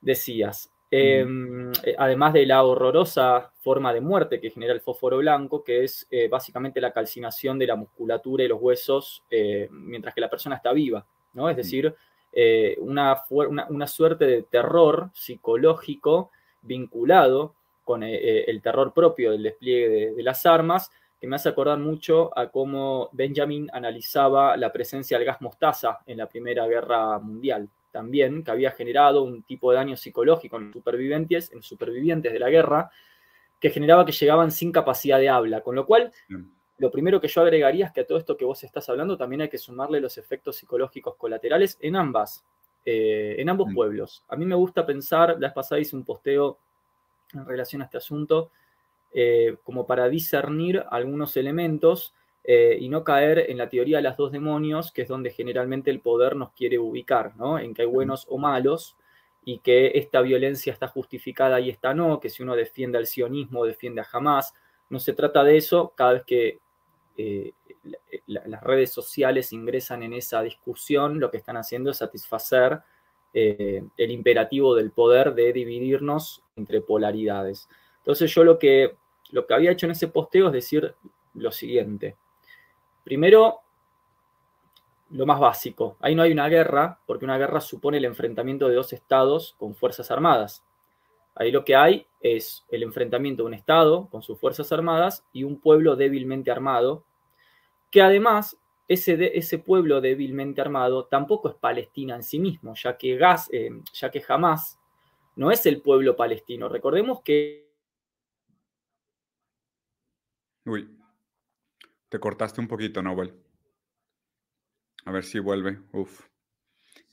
decías. 0.00 0.70
Em, 0.94 1.72
eh, 1.84 1.94
además 1.96 2.34
de 2.34 2.44
la 2.44 2.62
horrorosa 2.62 3.50
forma 3.60 3.94
de 3.94 4.02
muerte 4.02 4.38
que 4.38 4.50
genera 4.50 4.74
el 4.74 4.82
fósforo 4.82 5.16
blanco, 5.16 5.64
que 5.64 5.84
es 5.84 6.06
eh, 6.10 6.28
básicamente 6.28 6.82
la 6.82 6.92
calcinación 6.92 7.58
de 7.58 7.66
la 7.66 7.76
musculatura 7.76 8.44
y 8.44 8.48
los 8.48 8.60
huesos 8.60 9.24
eh, 9.30 9.70
mientras 9.70 10.14
que 10.14 10.20
la 10.20 10.28
persona 10.28 10.56
está 10.56 10.70
viva, 10.74 11.06
¿no? 11.32 11.48
Es 11.48 11.56
decir, 11.56 11.94
una, 12.78 13.22
una, 13.30 13.86
suerte 13.86 14.26
de 14.26 14.42
terror 14.42 15.10
psicológico 15.14 16.30
vinculado 16.60 17.54
con 17.84 18.02
el 18.02 18.62
terror 18.62 18.92
propio 18.92 19.32
del 19.32 19.42
despliegue 19.42 20.14
de, 20.14 20.22
las 20.22 20.44
armas, 20.46 20.90
que 21.20 21.26
me 21.26 21.36
hace 21.36 21.50
acordar 21.50 21.78
mucho 21.78 22.36
a 22.38 22.48
cómo 22.48 23.10
Benjamin 23.12 23.68
analizaba 23.72 24.56
la 24.56 24.72
presencia 24.72 25.18
del 25.18 25.26
gas 25.26 25.40
mostaza 25.40 26.00
en 26.06 26.18
la 26.18 26.26
Primera 26.26 26.66
Guerra 26.66 27.18
Mundial 27.18 27.68
también, 27.92 28.42
que 28.42 28.50
había 28.50 28.72
generado 28.72 29.22
un 29.22 29.42
tipo 29.42 29.70
de 29.70 29.76
daño 29.76 29.96
psicológico 29.96 30.56
en 30.56 30.72
supervivientes, 30.72 31.52
en 31.52 31.62
supervivientes 31.62 32.32
de 32.32 32.38
la 32.38 32.50
guerra, 32.50 32.90
que 33.60 33.70
generaba 33.70 34.04
que 34.04 34.12
llegaban 34.12 34.50
sin 34.50 34.72
capacidad 34.72 35.18
de 35.20 35.28
habla. 35.28 35.60
Con 35.60 35.76
lo 35.76 35.86
cual, 35.86 36.12
lo 36.78 36.90
primero 36.90 37.20
que 37.20 37.28
yo 37.28 37.42
agregaría 37.42 37.86
es 37.86 37.92
que 37.92 38.00
a 38.00 38.06
todo 38.06 38.18
esto 38.18 38.36
que 38.36 38.44
vos 38.44 38.64
estás 38.64 38.88
hablando 38.88 39.16
también 39.16 39.42
hay 39.42 39.48
que 39.48 39.58
sumarle 39.58 40.00
los 40.00 40.18
efectos 40.18 40.56
psicológicos 40.56 41.14
colaterales 41.14 41.78
en 41.80 41.94
ambas, 41.94 42.44
eh, 42.84 43.36
en 43.38 43.48
ambos 43.48 43.72
pueblos. 43.72 44.24
A 44.26 44.34
mí 44.34 44.44
me 44.44 44.56
gusta 44.56 44.84
pensar, 44.84 45.36
la 45.38 45.48
vez 45.48 45.52
pasada 45.52 45.80
hice 45.80 45.94
un 45.94 46.04
posteo 46.04 46.58
en 47.34 47.46
relación 47.46 47.82
a 47.82 47.84
este 47.84 47.98
asunto, 47.98 48.50
eh, 49.14 49.56
como 49.62 49.86
para 49.86 50.08
discernir 50.08 50.84
algunos 50.90 51.36
elementos 51.36 52.14
eh, 52.44 52.76
y 52.80 52.88
no 52.88 53.04
caer 53.04 53.50
en 53.50 53.58
la 53.58 53.68
teoría 53.68 53.98
de 53.98 54.02
las 54.02 54.16
dos 54.16 54.32
demonios, 54.32 54.90
que 54.92 55.02
es 55.02 55.08
donde 55.08 55.30
generalmente 55.30 55.90
el 55.90 56.00
poder 56.00 56.34
nos 56.34 56.52
quiere 56.52 56.78
ubicar, 56.78 57.36
¿no? 57.36 57.58
En 57.58 57.72
que 57.74 57.82
hay 57.82 57.88
buenos 57.88 58.26
o 58.28 58.38
malos 58.38 58.96
y 59.44 59.58
que 59.58 59.92
esta 59.94 60.20
violencia 60.20 60.72
está 60.72 60.88
justificada 60.88 61.60
y 61.60 61.70
esta 61.70 61.94
no, 61.94 62.20
que 62.20 62.30
si 62.30 62.42
uno 62.42 62.56
defiende 62.56 62.98
al 62.98 63.06
sionismo, 63.06 63.64
defiende 63.64 64.00
a 64.00 64.06
Hamas. 64.12 64.54
No 64.90 64.98
se 64.98 65.12
trata 65.12 65.44
de 65.44 65.56
eso 65.56 65.92
cada 65.96 66.14
vez 66.14 66.24
que 66.24 66.60
eh, 67.16 67.52
las 68.26 68.62
redes 68.62 68.90
sociales 68.92 69.52
ingresan 69.52 70.02
en 70.02 70.12
esa 70.12 70.42
discusión, 70.42 71.20
lo 71.20 71.30
que 71.30 71.36
están 71.36 71.56
haciendo 71.56 71.90
es 71.90 71.98
satisfacer 71.98 72.80
eh, 73.34 73.82
el 73.96 74.10
imperativo 74.10 74.74
del 74.74 74.90
poder 74.90 75.34
de 75.34 75.52
dividirnos 75.52 76.42
entre 76.56 76.80
polaridades. 76.80 77.68
Entonces 77.98 78.32
yo 78.34 78.44
lo 78.44 78.58
que, 78.58 78.96
lo 79.30 79.46
que 79.46 79.54
había 79.54 79.72
hecho 79.72 79.86
en 79.86 79.92
ese 79.92 80.08
posteo 80.08 80.48
es 80.48 80.52
decir 80.52 80.94
lo 81.34 81.50
siguiente. 81.50 82.16
Primero, 83.04 83.60
lo 85.10 85.26
más 85.26 85.38
básico. 85.38 85.96
Ahí 86.00 86.14
no 86.14 86.22
hay 86.22 86.32
una 86.32 86.48
guerra, 86.48 86.98
porque 87.06 87.24
una 87.24 87.38
guerra 87.38 87.60
supone 87.60 87.98
el 87.98 88.04
enfrentamiento 88.04 88.68
de 88.68 88.74
dos 88.74 88.92
estados 88.92 89.54
con 89.58 89.74
fuerzas 89.74 90.10
armadas. 90.10 90.64
Ahí 91.34 91.50
lo 91.50 91.64
que 91.64 91.76
hay 91.76 92.06
es 92.20 92.64
el 92.68 92.82
enfrentamiento 92.82 93.42
de 93.42 93.48
un 93.48 93.54
estado 93.54 94.08
con 94.10 94.22
sus 94.22 94.38
fuerzas 94.38 94.70
armadas 94.72 95.24
y 95.32 95.44
un 95.44 95.60
pueblo 95.60 95.96
débilmente 95.96 96.50
armado, 96.50 97.04
que 97.90 98.02
además 98.02 98.58
ese, 98.88 99.36
ese 99.36 99.58
pueblo 99.58 100.00
débilmente 100.00 100.60
armado 100.60 101.06
tampoco 101.06 101.48
es 101.48 101.54
Palestina 101.54 102.16
en 102.16 102.22
sí 102.22 102.38
mismo, 102.38 102.74
ya 102.74 102.96
que, 102.96 103.16
gas, 103.16 103.48
eh, 103.52 103.70
ya 103.92 104.10
que 104.10 104.20
jamás 104.20 104.78
no 105.36 105.50
es 105.50 105.64
el 105.66 105.80
pueblo 105.80 106.16
palestino. 106.16 106.68
Recordemos 106.68 107.22
que... 107.22 107.70
Uy, 110.64 110.88
te 112.12 112.20
cortaste 112.20 112.60
un 112.60 112.68
poquito, 112.68 113.02
Noel. 113.02 113.34
A 115.06 115.12
ver 115.12 115.24
si 115.24 115.38
vuelve. 115.38 115.80
Uf. 115.92 116.26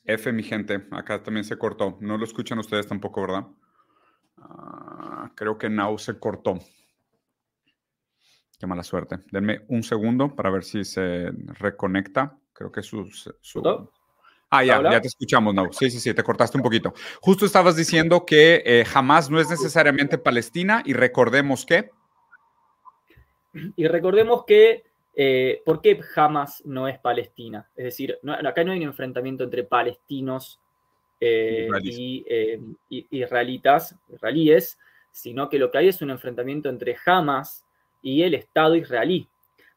F, 0.04 0.34
mi 0.34 0.44
gente. 0.44 0.88
Acá 0.92 1.24
también 1.24 1.46
se 1.46 1.58
cortó. 1.58 1.98
No 2.02 2.18
lo 2.18 2.26
escuchan 2.26 2.60
ustedes 2.60 2.86
tampoco, 2.86 3.22
¿verdad? 3.22 3.48
Ah, 4.40 5.32
creo 5.36 5.58
que 5.58 5.70
Now 5.70 5.98
se 5.98 6.20
cortó. 6.20 6.60
Qué 8.60 8.68
mala 8.68 8.84
suerte. 8.84 9.20
Denme 9.32 9.62
un 9.70 9.84
segundo 9.84 10.36
para 10.36 10.50
ver 10.50 10.66
si 10.66 10.84
se 10.84 11.32
reconecta. 11.32 12.38
Creo 12.52 12.70
que 12.70 12.82
su... 12.82 13.10
su... 13.10 13.64
Ah, 14.50 14.66
ya, 14.66 14.84
ya 14.84 15.00
te 15.00 15.08
escuchamos, 15.08 15.56
Now. 15.56 15.72
Sí, 15.72 15.90
sí, 15.90 16.02
sí, 16.02 16.14
te 16.14 16.24
cortaste 16.24 16.58
un 16.58 16.64
poquito. 16.64 16.94
Justo 17.22 17.46
estabas 17.46 17.78
diciendo 17.78 18.26
que 18.26 18.64
eh, 18.66 18.84
jamás 18.84 19.30
no 19.30 19.40
es 19.40 19.50
necesariamente 19.50 20.18
Palestina 20.18 20.84
y 20.86 20.92
recordemos 20.92 21.66
que... 21.66 21.90
Y 23.78 23.88
recordemos 23.88 24.44
que 24.46 24.89
eh, 25.22 25.62
¿Por 25.66 25.82
qué 25.82 26.00
Hamas 26.16 26.66
no 26.66 26.88
es 26.88 26.98
Palestina? 26.98 27.70
Es 27.76 27.84
decir, 27.84 28.18
acá 28.46 28.64
no 28.64 28.72
hay 28.72 28.78
un 28.78 28.86
enfrentamiento 28.86 29.44
entre 29.44 29.66
palestinos 29.66 30.62
eh, 31.20 31.68
y 31.84 32.24
eh, 32.26 32.58
israelitas, 32.90 33.98
israelíes, 34.14 34.80
sino 35.12 35.50
que 35.50 35.60
lo 35.60 35.72
que 35.72 35.80
hay 35.80 35.90
es 35.90 36.02
un 36.02 36.12
enfrentamiento 36.12 36.70
entre 36.70 36.96
Hamas 37.06 37.66
y 38.02 38.24
el 38.24 38.34
Estado 38.34 38.78
israelí. 38.78 39.28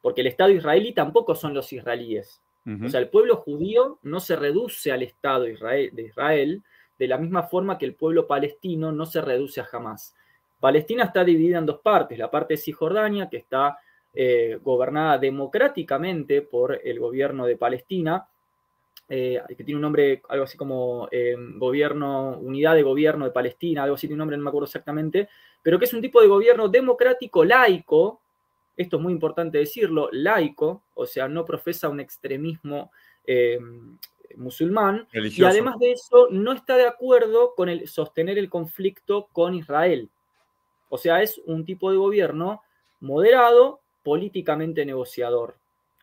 Porque 0.01 0.21
el 0.21 0.29
Estado 0.29 0.51
israelí 0.51 0.93
tampoco 0.93 1.35
son 1.35 1.55
los 1.55 1.73
israelíes. 1.73 2.41
O 2.81 2.89
sea, 2.89 3.01
el 3.01 3.09
pueblo 3.09 3.39
judío 3.39 3.99
no 4.03 4.21
se 4.21 4.37
reduce 4.37 4.93
al 4.93 5.03
Estado 5.03 5.43
de 5.43 6.03
Israel 6.05 6.63
de 6.97 7.09
la 7.09 7.19
misma 7.19 7.43
forma 7.43 7.79
que 7.79 7.87
el 7.87 7.97
pueblo 7.97 8.29
palestino 8.29 8.93
no 8.93 9.07
se 9.07 9.21
reduce 9.21 9.61
a 9.61 9.69
Hamas. 9.73 10.15
Palestina 10.61 11.03
está 11.03 11.25
dividida 11.25 11.59
en 11.59 11.67
dos 11.67 11.81
partes. 11.81 12.17
La 12.17 12.31
parte 12.31 12.55
de 12.55 12.59
Cisjordania, 12.59 13.29
que 13.29 13.39
está 13.39 13.77
eh, 14.15 14.59
gobernada 14.63 15.17
democráticamente 15.17 16.43
por 16.43 16.79
el 16.85 17.01
gobierno 17.01 17.47
de 17.47 17.57
Palestina, 17.57 18.29
eh, 19.09 19.41
que 19.49 19.65
tiene 19.65 19.77
un 19.77 19.83
nombre 19.83 20.21
algo 20.29 20.45
así 20.45 20.59
como 20.59 21.09
eh, 21.11 21.35
gobierno, 21.57 22.37
unidad 22.39 22.75
de 22.75 22.83
gobierno 22.83 23.25
de 23.25 23.31
Palestina, 23.31 23.85
algo 23.85 23.95
así 23.95 24.07
tiene 24.07 24.17
un 24.17 24.19
nombre, 24.19 24.37
no 24.37 24.43
me 24.43 24.51
acuerdo 24.51 24.67
exactamente, 24.67 25.31
pero 25.63 25.79
que 25.79 25.87
es 25.87 25.95
un 25.95 26.03
tipo 26.03 26.21
de 26.21 26.29
gobierno 26.29 26.69
democrático 26.69 27.43
laico, 27.43 28.21
esto 28.77 28.97
es 28.97 29.03
muy 29.03 29.15
importante 29.15 29.57
decirlo, 29.57 30.11
laico, 30.13 30.83
o 30.95 31.07
sea, 31.07 31.27
no 31.27 31.47
profesa 31.47 31.89
un 31.89 32.01
extremismo 32.01 32.91
musulmán, 34.37 35.07
y 35.13 35.45
además 35.45 35.79
de 35.79 35.93
eso 35.93 36.29
no 36.31 36.53
está 36.53 36.77
de 36.77 36.87
acuerdo 36.87 37.55
con 37.55 37.71
el 37.71 37.89
sostener 37.89 38.37
el 38.37 38.51
conflicto 38.51 39.29
con 39.33 39.55
Israel. 39.55 40.11
O 40.91 40.99
sea, 40.99 41.23
es 41.23 41.41
un 41.47 41.65
tipo 41.65 41.91
de 41.91 41.97
gobierno 41.97 42.63
moderado 43.01 43.82
políticamente 44.03 44.85
negociador, 44.85 45.57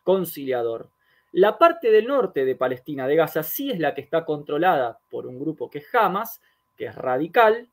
conciliador. 0.04 0.88
La 1.32 1.58
parte 1.58 1.90
del 1.90 2.06
norte 2.06 2.44
de 2.44 2.56
Palestina, 2.56 3.06
de 3.06 3.16
Gaza, 3.16 3.42
sí 3.42 3.70
es 3.70 3.78
la 3.78 3.94
que 3.94 4.00
está 4.00 4.24
controlada 4.24 4.98
por 5.10 5.26
un 5.26 5.38
grupo 5.38 5.70
que 5.70 5.78
es 5.78 5.94
Hamas, 5.94 6.40
que 6.76 6.86
es 6.86 6.94
radical, 6.94 7.68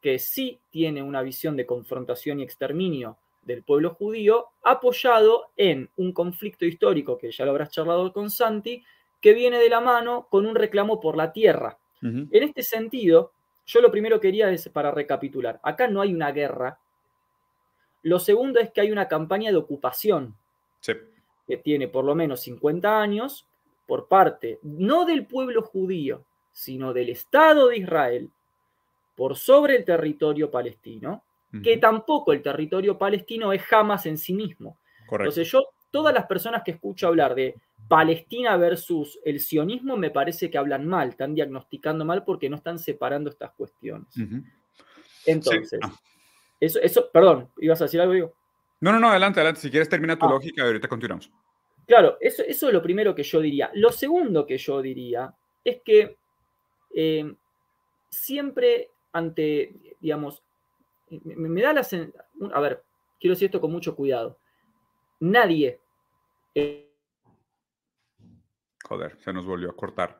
que 0.00 0.18
sí 0.18 0.58
tiene 0.70 1.02
una 1.02 1.22
visión 1.22 1.56
de 1.56 1.66
confrontación 1.66 2.40
y 2.40 2.42
exterminio 2.42 3.16
del 3.42 3.62
pueblo 3.62 3.94
judío, 3.94 4.46
apoyado 4.62 5.46
en 5.56 5.88
un 5.96 6.12
conflicto 6.12 6.64
histórico 6.64 7.16
que 7.16 7.30
ya 7.30 7.44
lo 7.44 7.52
habrás 7.52 7.70
charlado 7.70 8.12
con 8.12 8.30
Santi, 8.30 8.82
que 9.20 9.34
viene 9.34 9.58
de 9.58 9.68
la 9.68 9.80
mano 9.80 10.26
con 10.30 10.46
un 10.46 10.54
reclamo 10.54 11.00
por 11.00 11.16
la 11.16 11.32
tierra. 11.32 11.78
En 12.02 12.28
este 12.30 12.62
sentido, 12.62 13.32
yo 13.66 13.80
lo 13.80 13.90
primero 13.90 14.20
quería 14.20 14.50
es 14.50 14.68
para 14.68 14.92
recapitular, 14.92 15.58
acá 15.62 15.88
no 15.88 16.00
hay 16.00 16.14
una 16.14 16.30
guerra 16.30 16.78
lo 18.06 18.20
segundo 18.20 18.60
es 18.60 18.70
que 18.70 18.80
hay 18.80 18.92
una 18.92 19.08
campaña 19.08 19.50
de 19.50 19.56
ocupación 19.56 20.36
que 20.80 21.56
tiene 21.56 21.88
por 21.88 22.04
lo 22.04 22.14
menos 22.14 22.40
50 22.42 23.00
años 23.00 23.48
por 23.84 24.06
parte 24.06 24.60
no 24.62 25.04
del 25.04 25.26
pueblo 25.26 25.62
judío, 25.62 26.24
sino 26.52 26.92
del 26.92 27.08
Estado 27.08 27.66
de 27.66 27.78
Israel 27.78 28.30
por 29.16 29.36
sobre 29.36 29.74
el 29.74 29.84
territorio 29.84 30.52
palestino, 30.52 31.24
que 31.64 31.78
tampoco 31.78 32.32
el 32.32 32.42
territorio 32.42 32.96
palestino 32.96 33.52
es 33.52 33.62
jamás 33.62 34.06
en 34.06 34.18
sí 34.18 34.34
mismo. 34.34 34.78
Entonces 35.10 35.50
yo, 35.50 35.64
todas 35.90 36.14
las 36.14 36.26
personas 36.26 36.62
que 36.64 36.72
escucho 36.72 37.08
hablar 37.08 37.34
de 37.34 37.56
Palestina 37.88 38.56
versus 38.56 39.18
el 39.24 39.40
sionismo 39.40 39.96
me 39.96 40.10
parece 40.10 40.48
que 40.48 40.58
hablan 40.58 40.86
mal, 40.86 41.08
están 41.08 41.34
diagnosticando 41.34 42.04
mal 42.04 42.22
porque 42.22 42.48
no 42.48 42.54
están 42.54 42.78
separando 42.78 43.30
estas 43.30 43.50
cuestiones. 43.50 44.06
Entonces, 45.24 45.80
ah. 45.82 45.92
Eso, 46.60 46.80
eso, 46.80 47.10
perdón, 47.12 47.50
¿ibas 47.58 47.80
a 47.80 47.84
decir 47.84 48.00
algo, 48.00 48.14
digo? 48.14 48.34
No, 48.80 48.92
no, 48.92 49.00
no, 49.00 49.10
adelante, 49.10 49.40
adelante. 49.40 49.60
Si 49.60 49.70
quieres 49.70 49.88
termina 49.88 50.18
tu 50.18 50.26
ah. 50.26 50.30
lógica 50.30 50.62
y 50.62 50.66
ahorita 50.66 50.88
continuamos. 50.88 51.30
Claro, 51.86 52.16
eso, 52.20 52.42
eso 52.42 52.66
es 52.66 52.72
lo 52.72 52.82
primero 52.82 53.14
que 53.14 53.22
yo 53.22 53.40
diría. 53.40 53.70
Lo 53.74 53.90
segundo 53.92 54.46
que 54.46 54.58
yo 54.58 54.82
diría 54.82 55.32
es 55.64 55.80
que 55.84 56.16
eh, 56.94 57.34
siempre 58.08 58.90
ante, 59.12 59.96
digamos, 60.00 60.42
me, 61.08 61.62
da 61.62 61.72
la 61.72 61.84
sensación, 61.84 62.52
a 62.52 62.60
ver, 62.60 62.82
quiero 63.20 63.34
decir 63.34 63.46
esto 63.46 63.60
con 63.60 63.72
mucho 63.72 63.94
cuidado. 63.94 64.38
Nadie. 65.20 65.80
Eh, 66.54 66.90
Joder, 68.84 69.16
se 69.18 69.32
nos 69.32 69.46
volvió 69.46 69.70
a 69.70 69.76
cortar. 69.76 70.18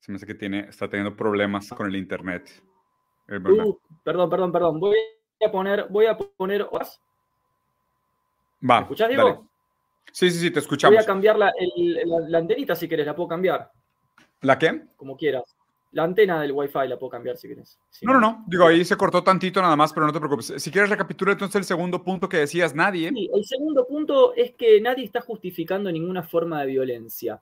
Se 0.00 0.12
me 0.12 0.16
hace 0.16 0.26
que 0.26 0.34
tiene, 0.34 0.60
está 0.68 0.88
teniendo 0.88 1.16
problemas 1.16 1.68
con 1.70 1.86
el 1.86 1.96
internet. 1.96 2.62
Uh, 3.30 3.78
perdón, 4.02 4.28
perdón, 4.28 4.52
perdón. 4.52 4.80
Voy 4.80 4.96
a 5.44 5.50
poner, 5.50 5.86
voy 5.88 6.06
a 6.06 6.16
poner. 6.16 6.66
Va. 8.68 8.76
¿Me 8.76 8.80
escuchás, 8.82 9.08
Diego? 9.08 9.46
Sí, 10.12 10.30
sí, 10.30 10.40
sí, 10.40 10.50
te 10.50 10.58
escuchamos. 10.58 10.96
Voy 10.96 11.02
a 11.02 11.06
cambiar 11.06 11.38
la, 11.38 11.52
antenita 12.34 12.74
si 12.74 12.88
quieres, 12.88 13.06
la 13.06 13.14
puedo 13.14 13.28
cambiar. 13.28 13.70
¿La 14.42 14.58
qué? 14.58 14.82
Como 14.96 15.16
quieras. 15.16 15.56
La 15.92 16.04
antena 16.04 16.40
del 16.40 16.52
Wi-Fi 16.52 16.86
la 16.88 16.98
puedo 16.98 17.10
cambiar 17.10 17.36
si 17.36 17.48
quieres. 17.48 17.78
no, 18.02 18.14
no, 18.14 18.20
no. 18.20 18.44
Digo, 18.46 18.66
ahí 18.66 18.84
se 18.84 18.96
cortó 18.96 19.22
tantito 19.22 19.60
nada 19.60 19.76
más, 19.76 19.92
pero 19.92 20.06
no 20.06 20.12
te 20.12 20.18
preocupes. 20.18 20.54
Si 20.56 20.70
quieres 20.70 20.90
recapitular 20.90 21.32
entonces 21.32 21.56
el 21.56 21.64
segundo 21.64 22.02
punto 22.02 22.28
que 22.28 22.38
decías, 22.38 22.74
nadie. 22.74 23.10
Sí, 23.10 23.30
el 23.32 23.44
segundo 23.44 23.86
punto 23.86 24.34
es 24.34 24.52
que 24.52 24.80
nadie 24.80 25.04
está 25.04 25.20
justificando 25.20 25.90
ninguna 25.90 26.22
forma 26.22 26.60
de 26.60 26.66
violencia. 26.66 27.40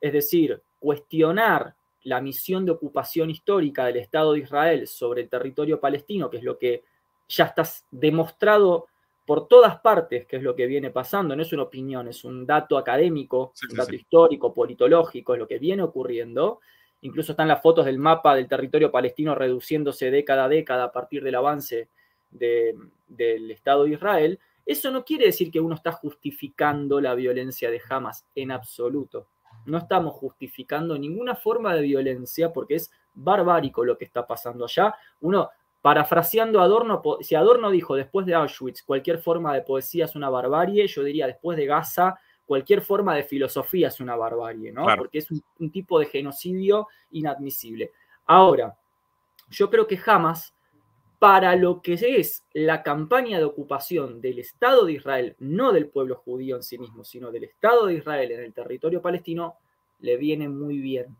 Es 0.00 0.12
decir, 0.12 0.60
cuestionar 0.78 1.74
la 2.04 2.20
misión 2.20 2.64
de 2.64 2.72
ocupación 2.72 3.30
histórica 3.30 3.84
del 3.86 3.96
Estado 3.96 4.32
de 4.32 4.40
Israel 4.40 4.86
sobre 4.86 5.22
el 5.22 5.28
territorio 5.28 5.80
palestino, 5.80 6.30
que 6.30 6.38
es 6.38 6.42
lo 6.42 6.58
que 6.58 6.84
ya 7.28 7.44
está 7.44 7.64
demostrado 7.90 8.86
por 9.26 9.46
todas 9.46 9.78
partes, 9.80 10.26
que 10.26 10.36
es 10.36 10.42
lo 10.42 10.56
que 10.56 10.66
viene 10.66 10.90
pasando, 10.90 11.36
no 11.36 11.42
es 11.42 11.52
una 11.52 11.62
opinión, 11.62 12.08
es 12.08 12.24
un 12.24 12.44
dato 12.46 12.76
académico, 12.76 13.52
un 13.70 13.76
dato 13.76 13.94
histórico, 13.94 14.52
politológico, 14.52 15.34
es 15.34 15.38
lo 15.38 15.46
que 15.46 15.58
viene 15.58 15.82
ocurriendo. 15.82 16.60
Incluso 17.02 17.32
están 17.32 17.48
las 17.48 17.62
fotos 17.62 17.86
del 17.86 17.98
mapa 17.98 18.34
del 18.34 18.48
territorio 18.48 18.90
palestino 18.90 19.34
reduciéndose 19.34 20.10
década 20.10 20.44
a 20.44 20.48
década 20.48 20.84
a 20.84 20.92
partir 20.92 21.22
del 21.22 21.36
avance 21.36 21.88
del 22.30 23.50
Estado 23.50 23.84
de 23.84 23.90
Israel. 23.90 24.40
Eso 24.66 24.90
no 24.90 25.04
quiere 25.04 25.26
decir 25.26 25.50
que 25.50 25.60
uno 25.60 25.76
está 25.76 25.92
justificando 25.92 27.00
la 27.00 27.14
violencia 27.14 27.70
de 27.70 27.80
Hamas 27.88 28.26
en 28.34 28.50
absoluto. 28.50 29.28
No 29.66 29.78
estamos 29.78 30.14
justificando 30.14 30.98
ninguna 30.98 31.34
forma 31.34 31.74
de 31.74 31.82
violencia 31.82 32.52
porque 32.52 32.76
es 32.76 32.90
barbárico 33.14 33.84
lo 33.84 33.96
que 33.98 34.04
está 34.04 34.26
pasando 34.26 34.64
allá. 34.64 34.94
Uno, 35.20 35.50
parafraseando 35.82 36.60
Adorno, 36.60 37.02
si 37.20 37.34
Adorno 37.34 37.70
dijo 37.70 37.94
después 37.94 38.26
de 38.26 38.34
Auschwitz 38.34 38.82
cualquier 38.82 39.18
forma 39.18 39.54
de 39.54 39.62
poesía 39.62 40.04
es 40.04 40.14
una 40.14 40.28
barbarie, 40.28 40.86
yo 40.86 41.02
diría 41.02 41.26
después 41.26 41.56
de 41.56 41.66
Gaza 41.66 42.18
cualquier 42.50 42.82
forma 42.82 43.14
de 43.14 43.22
filosofía 43.22 43.86
es 43.86 44.00
una 44.00 44.16
barbarie, 44.16 44.72
¿no? 44.72 44.84
Porque 44.96 45.18
es 45.18 45.30
un, 45.30 45.70
tipo 45.70 46.00
de 46.00 46.06
genocidio 46.06 46.88
inadmisible. 47.12 47.92
Ahora, 48.26 48.76
yo 49.50 49.70
creo 49.70 49.86
que 49.86 49.96
jamás 49.96 50.52
para 51.20 51.54
lo 51.54 51.82
que 51.82 51.98
es 52.00 52.46
la 52.54 52.82
campaña 52.82 53.36
de 53.36 53.44
ocupación 53.44 54.22
del 54.22 54.38
Estado 54.38 54.86
de 54.86 54.94
Israel, 54.94 55.36
no 55.38 55.70
del 55.70 55.88
pueblo 55.88 56.16
judío 56.16 56.56
en 56.56 56.62
sí 56.62 56.78
mismo, 56.78 57.04
sino 57.04 57.30
del 57.30 57.44
Estado 57.44 57.86
de 57.86 57.94
Israel 57.94 58.32
en 58.32 58.40
el 58.40 58.54
territorio 58.54 59.02
palestino, 59.02 59.56
le 60.00 60.16
viene 60.16 60.48
muy 60.48 60.78
bien, 60.78 61.14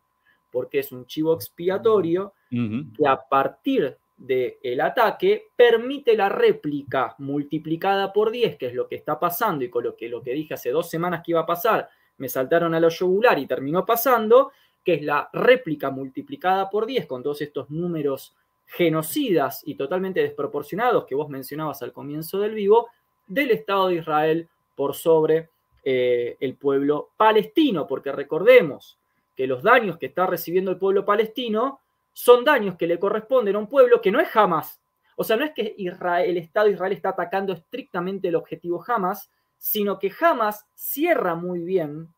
porque 0.50 0.78
es 0.78 0.90
un 0.90 1.04
chivo 1.04 1.34
expiatorio 1.34 2.32
que 2.50 3.06
a 3.06 3.20
partir 3.28 3.98
del 4.16 4.80
ataque 4.80 5.48
permite 5.54 6.16
la 6.16 6.30
réplica 6.30 7.14
multiplicada 7.18 8.10
por 8.10 8.30
10, 8.30 8.56
que 8.56 8.68
es 8.68 8.74
lo 8.74 8.88
que 8.88 8.96
está 8.96 9.20
pasando 9.20 9.66
y 9.66 9.68
con 9.68 9.84
lo 9.84 9.96
que, 9.96 10.08
lo 10.08 10.22
que 10.22 10.32
dije 10.32 10.54
hace 10.54 10.70
dos 10.70 10.88
semanas 10.88 11.20
que 11.22 11.32
iba 11.32 11.40
a 11.40 11.46
pasar, 11.46 11.90
me 12.16 12.30
saltaron 12.30 12.72
a 12.72 12.80
lo 12.80 12.88
yugular 12.88 13.38
y 13.38 13.46
terminó 13.46 13.84
pasando, 13.84 14.50
que 14.82 14.94
es 14.94 15.02
la 15.02 15.28
réplica 15.34 15.90
multiplicada 15.90 16.70
por 16.70 16.86
10 16.86 17.04
con 17.04 17.22
todos 17.22 17.42
estos 17.42 17.68
números 17.68 18.34
genocidas 18.70 19.62
y 19.66 19.74
totalmente 19.74 20.20
desproporcionados 20.20 21.04
que 21.04 21.16
vos 21.16 21.28
mencionabas 21.28 21.82
al 21.82 21.92
comienzo 21.92 22.38
del 22.38 22.54
vivo 22.54 22.88
del 23.26 23.50
Estado 23.50 23.88
de 23.88 23.96
Israel 23.96 24.48
por 24.76 24.94
sobre 24.94 25.50
eh, 25.84 26.36
el 26.38 26.54
pueblo 26.54 27.10
palestino, 27.16 27.86
porque 27.86 28.12
recordemos 28.12 28.96
que 29.36 29.48
los 29.48 29.62
daños 29.62 29.98
que 29.98 30.06
está 30.06 30.26
recibiendo 30.26 30.70
el 30.70 30.78
pueblo 30.78 31.04
palestino 31.04 31.80
son 32.12 32.44
daños 32.44 32.76
que 32.76 32.86
le 32.86 32.98
corresponden 32.98 33.56
a 33.56 33.58
un 33.58 33.66
pueblo 33.66 34.00
que 34.00 34.12
no 34.12 34.20
es 34.20 34.28
jamás. 34.28 34.80
O 35.16 35.24
sea, 35.24 35.36
no 35.36 35.44
es 35.44 35.52
que 35.52 35.74
Israel, 35.76 36.30
el 36.30 36.36
Estado 36.36 36.66
de 36.66 36.74
Israel 36.74 36.92
está 36.92 37.10
atacando 37.10 37.52
estrictamente 37.52 38.28
el 38.28 38.36
objetivo 38.36 38.78
jamás, 38.78 39.30
sino 39.58 39.98
que 39.98 40.10
jamás 40.10 40.64
cierra 40.74 41.34
muy 41.34 41.60
bien 41.60 42.08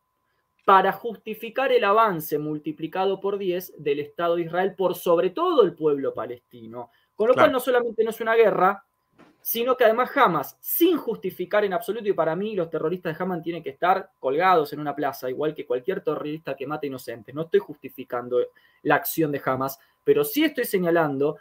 para 0.65 0.93
justificar 0.93 1.71
el 1.71 1.83
avance 1.83 2.37
multiplicado 2.37 3.19
por 3.19 3.37
10 3.37 3.73
del 3.77 3.99
Estado 3.99 4.35
de 4.35 4.43
Israel 4.43 4.75
por 4.75 4.95
sobre 4.95 5.29
todo 5.29 5.63
el 5.63 5.73
pueblo 5.73 6.13
palestino. 6.13 6.89
Con 7.15 7.27
lo 7.27 7.33
cual 7.33 7.51
no 7.51 7.59
solamente 7.59 8.03
no 8.03 8.09
es 8.09 8.21
una 8.21 8.33
guerra, 8.33 8.83
sino 9.41 9.75
que 9.75 9.83
además 9.83 10.09
Hamas, 10.15 10.57
sin 10.61 10.97
justificar 10.97 11.65
en 11.65 11.73
absoluto, 11.73 12.07
y 12.07 12.13
para 12.13 12.35
mí 12.35 12.55
los 12.55 12.69
terroristas 12.69 13.17
de 13.17 13.23
Hamas 13.23 13.43
tienen 13.43 13.61
que 13.61 13.71
estar 13.71 14.09
colgados 14.19 14.71
en 14.71 14.79
una 14.79 14.95
plaza, 14.95 15.29
igual 15.29 15.53
que 15.53 15.65
cualquier 15.65 16.01
terrorista 16.01 16.55
que 16.55 16.65
mate 16.65 16.87
inocentes. 16.87 17.35
No 17.35 17.41
estoy 17.43 17.59
justificando 17.59 18.39
la 18.83 18.95
acción 18.95 19.33
de 19.33 19.41
Hamas, 19.43 19.77
pero 20.03 20.23
sí 20.23 20.45
estoy 20.45 20.63
señalando 20.63 21.37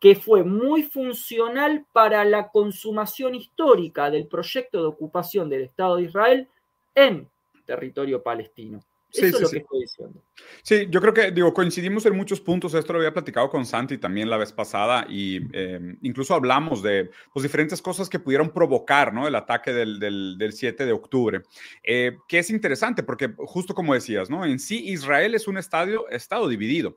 que 0.00 0.16
fue 0.16 0.42
muy 0.42 0.82
funcional 0.82 1.86
para 1.92 2.24
la 2.24 2.48
consumación 2.48 3.36
histórica 3.36 4.10
del 4.10 4.26
proyecto 4.26 4.82
de 4.82 4.88
ocupación 4.88 5.48
del 5.48 5.62
Estado 5.62 5.96
de 5.96 6.02
Israel 6.02 6.48
en 6.94 7.30
territorio 7.64 8.22
palestino. 8.22 8.84
Eso 9.14 9.36
es 9.36 9.42
lo 9.42 9.48
que 9.48 9.58
estoy 9.58 9.80
diciendo. 9.80 10.22
Sí, 10.62 10.86
yo 10.90 11.00
creo 11.00 11.14
que, 11.14 11.30
digo, 11.30 11.54
coincidimos 11.54 12.04
en 12.06 12.16
muchos 12.16 12.40
puntos. 12.40 12.74
Esto 12.74 12.92
lo 12.92 12.98
había 12.98 13.12
platicado 13.12 13.48
con 13.48 13.64
Santi 13.64 13.98
también 13.98 14.28
la 14.28 14.36
vez 14.36 14.52
pasada 14.52 15.06
y 15.08 15.36
em, 15.52 15.96
incluso 16.02 16.34
hablamos 16.34 16.82
de 16.82 17.10
pues, 17.32 17.44
diferentes 17.44 17.80
cosas 17.80 18.08
que 18.08 18.18
pudieron 18.18 18.50
provocar 18.50 19.14
¿no? 19.14 19.28
el 19.28 19.36
ataque 19.36 19.72
del, 19.72 20.00
del, 20.00 20.52
7 20.52 20.84
de 20.84 20.92
octubre. 20.92 21.42
Eh, 21.84 22.16
que 22.26 22.40
es 22.40 22.50
interesante 22.50 23.04
porque, 23.04 23.32
justo 23.38 23.74
como 23.74 23.94
decías, 23.94 24.30
¿no? 24.30 24.44
En 24.44 24.58
sí, 24.58 24.88
Israel 24.88 25.34
es 25.34 25.46
un 25.46 25.58
estadio, 25.58 26.08
estado 26.08 26.48
dividido. 26.48 26.96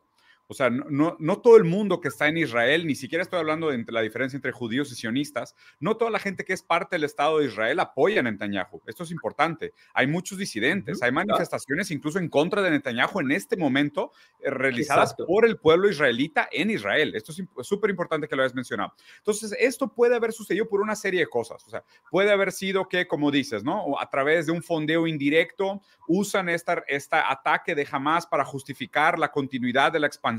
O 0.49 0.53
sea, 0.53 0.69
no, 0.69 1.17
no, 1.19 1.41
todo 1.41 1.57
el 1.57 1.65
mundo 1.65 1.99
que 1.99 2.07
está 2.07 2.27
en 2.27 2.37
Israel, 2.37 2.87
ni 2.87 2.95
siquiera 2.95 3.21
estoy 3.21 3.39
hablando 3.39 3.69
de 3.69 3.83
la 3.89 4.01
diferencia 4.01 4.37
entre 4.37 4.53
judíos 4.53 4.89
y 4.93 4.95
sionistas, 4.95 5.55
no 5.81 5.97
toda 5.97 6.09
la 6.09 6.19
gente 6.19 6.45
que 6.45 6.53
es 6.53 6.63
parte 6.63 6.95
del 6.95 7.03
Estado 7.03 7.39
de 7.39 7.47
Israel 7.47 7.81
apoya 7.81 8.21
a 8.21 8.23
Netanyahu. 8.23 8.81
Esto 8.85 9.03
es 9.03 9.11
importante. 9.11 9.73
Hay 9.93 10.07
muchos 10.07 10.37
disidentes, 10.37 11.03
hay 11.03 11.11
manifestaciones 11.11 11.91
incluso 11.91 12.17
en 12.17 12.29
contra 12.29 12.61
de 12.61 12.71
Netanyahu 12.71 13.19
en 13.19 13.31
este 13.31 13.57
momento 13.57 14.13
eh, 14.39 14.49
realizadas 14.49 15.15
por 15.15 15.45
el 15.45 15.57
pueblo 15.57 15.89
israelita 15.89 16.47
en 16.49 16.71
Israel. 16.71 17.13
Esto 17.13 17.33
es 17.33 17.67
súper 17.67 17.89
importante 17.89 18.29
que 18.29 18.35
lo 18.35 18.43
hayas 18.43 18.55
mencionado. 18.55 18.93
Entonces, 19.17 19.53
esto 19.59 19.93
puede 19.93 20.15
haber 20.15 20.31
sucedido 20.31 20.69
por 20.69 20.79
una 20.79 20.95
serie 20.95 21.19
de 21.19 21.27
cosas. 21.27 21.61
O 21.67 21.69
sea, 21.69 21.83
puede 22.09 22.31
haber 22.31 22.53
sido 22.53 22.87
que, 22.87 23.05
como 23.05 23.31
dices, 23.31 23.65
¿no? 23.65 23.99
a 23.99 24.09
través 24.09 24.45
de 24.45 24.53
un 24.53 24.63
fondeo 24.63 25.07
indirecto 25.07 25.81
usan 26.07 26.47
este 26.47 26.67
esta 26.87 27.31
ataque 27.31 27.75
de 27.75 27.87
Hamas 27.89 28.25
para 28.27 28.43
justificar 28.43 29.17
la 29.17 29.31
continuidad 29.31 29.91
de 29.91 29.99
la 29.99 30.07
expansión 30.07 30.36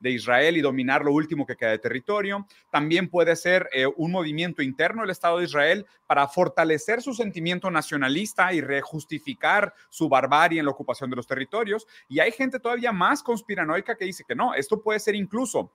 de 0.00 0.10
Israel 0.10 0.56
y 0.56 0.60
dominar 0.60 1.04
lo 1.04 1.12
último 1.12 1.46
que 1.46 1.56
queda 1.56 1.70
de 1.70 1.78
territorio. 1.78 2.46
También 2.70 3.08
puede 3.08 3.36
ser 3.36 3.68
eh, 3.72 3.86
un 3.86 4.12
movimiento 4.12 4.62
interno 4.62 5.02
del 5.02 5.10
Estado 5.10 5.38
de 5.38 5.44
Israel 5.44 5.86
para 6.06 6.28
fortalecer 6.28 7.02
su 7.02 7.14
sentimiento 7.14 7.70
nacionalista 7.70 8.52
y 8.52 8.60
rejustificar 8.60 9.74
su 9.90 10.08
barbarie 10.08 10.60
en 10.60 10.66
la 10.66 10.72
ocupación 10.72 11.10
de 11.10 11.16
los 11.16 11.26
territorios. 11.26 11.86
Y 12.08 12.20
hay 12.20 12.32
gente 12.32 12.60
todavía 12.60 12.92
más 12.92 13.22
conspiranoica 13.22 13.96
que 13.96 14.04
dice 14.04 14.24
que 14.26 14.34
no, 14.34 14.54
esto 14.54 14.82
puede 14.82 15.00
ser 15.00 15.14
incluso 15.14 15.72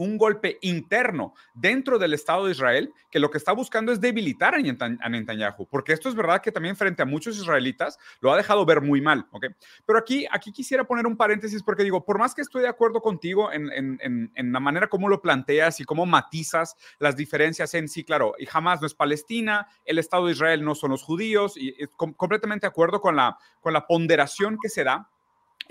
un 0.00 0.16
golpe 0.16 0.58
interno 0.62 1.34
dentro 1.52 1.98
del 1.98 2.14
Estado 2.14 2.46
de 2.46 2.52
Israel 2.52 2.94
que 3.10 3.18
lo 3.18 3.30
que 3.30 3.36
está 3.36 3.52
buscando 3.52 3.92
es 3.92 4.00
debilitar 4.00 4.54
a 4.54 5.08
Netanyahu, 5.08 5.66
porque 5.68 5.92
esto 5.92 6.08
es 6.08 6.14
verdad 6.14 6.40
que 6.40 6.50
también 6.50 6.74
frente 6.74 7.02
a 7.02 7.04
muchos 7.04 7.36
israelitas 7.36 7.98
lo 8.20 8.32
ha 8.32 8.36
dejado 8.38 8.64
ver 8.64 8.80
muy 8.80 9.02
mal, 9.02 9.26
¿ok? 9.30 9.48
Pero 9.84 9.98
aquí, 9.98 10.26
aquí 10.30 10.52
quisiera 10.52 10.84
poner 10.84 11.06
un 11.06 11.18
paréntesis 11.18 11.62
porque 11.62 11.82
digo, 11.82 12.02
por 12.02 12.18
más 12.18 12.34
que 12.34 12.40
estoy 12.40 12.62
de 12.62 12.68
acuerdo 12.68 13.02
contigo 13.02 13.52
en, 13.52 13.70
en, 13.72 14.32
en, 14.34 14.52
la 14.52 14.60
manera 14.60 14.86
como 14.86 15.06
lo 15.10 15.20
planteas 15.20 15.80
y 15.80 15.84
cómo 15.84 16.06
matizas 16.06 16.76
las 16.98 17.14
diferencias 17.14 17.74
en 17.74 17.86
sí, 17.86 18.02
claro, 18.02 18.32
y 18.38 18.46
jamás 18.46 18.80
no 18.80 18.86
es 18.86 18.94
Palestina, 18.94 19.68
el 19.84 19.98
Estado 19.98 20.26
de 20.26 20.32
Israel 20.32 20.64
no 20.64 20.74
son 20.74 20.92
los 20.92 21.02
judíos, 21.02 21.58
y, 21.58 21.74
completamente 21.96 22.64
de 22.64 22.68
acuerdo 22.68 23.02
con 23.02 23.16
la, 23.16 23.36
con 23.60 23.74
la 23.74 23.86
ponderación 23.86 24.56
que 24.62 24.70
se 24.70 24.82
da, 24.82 25.10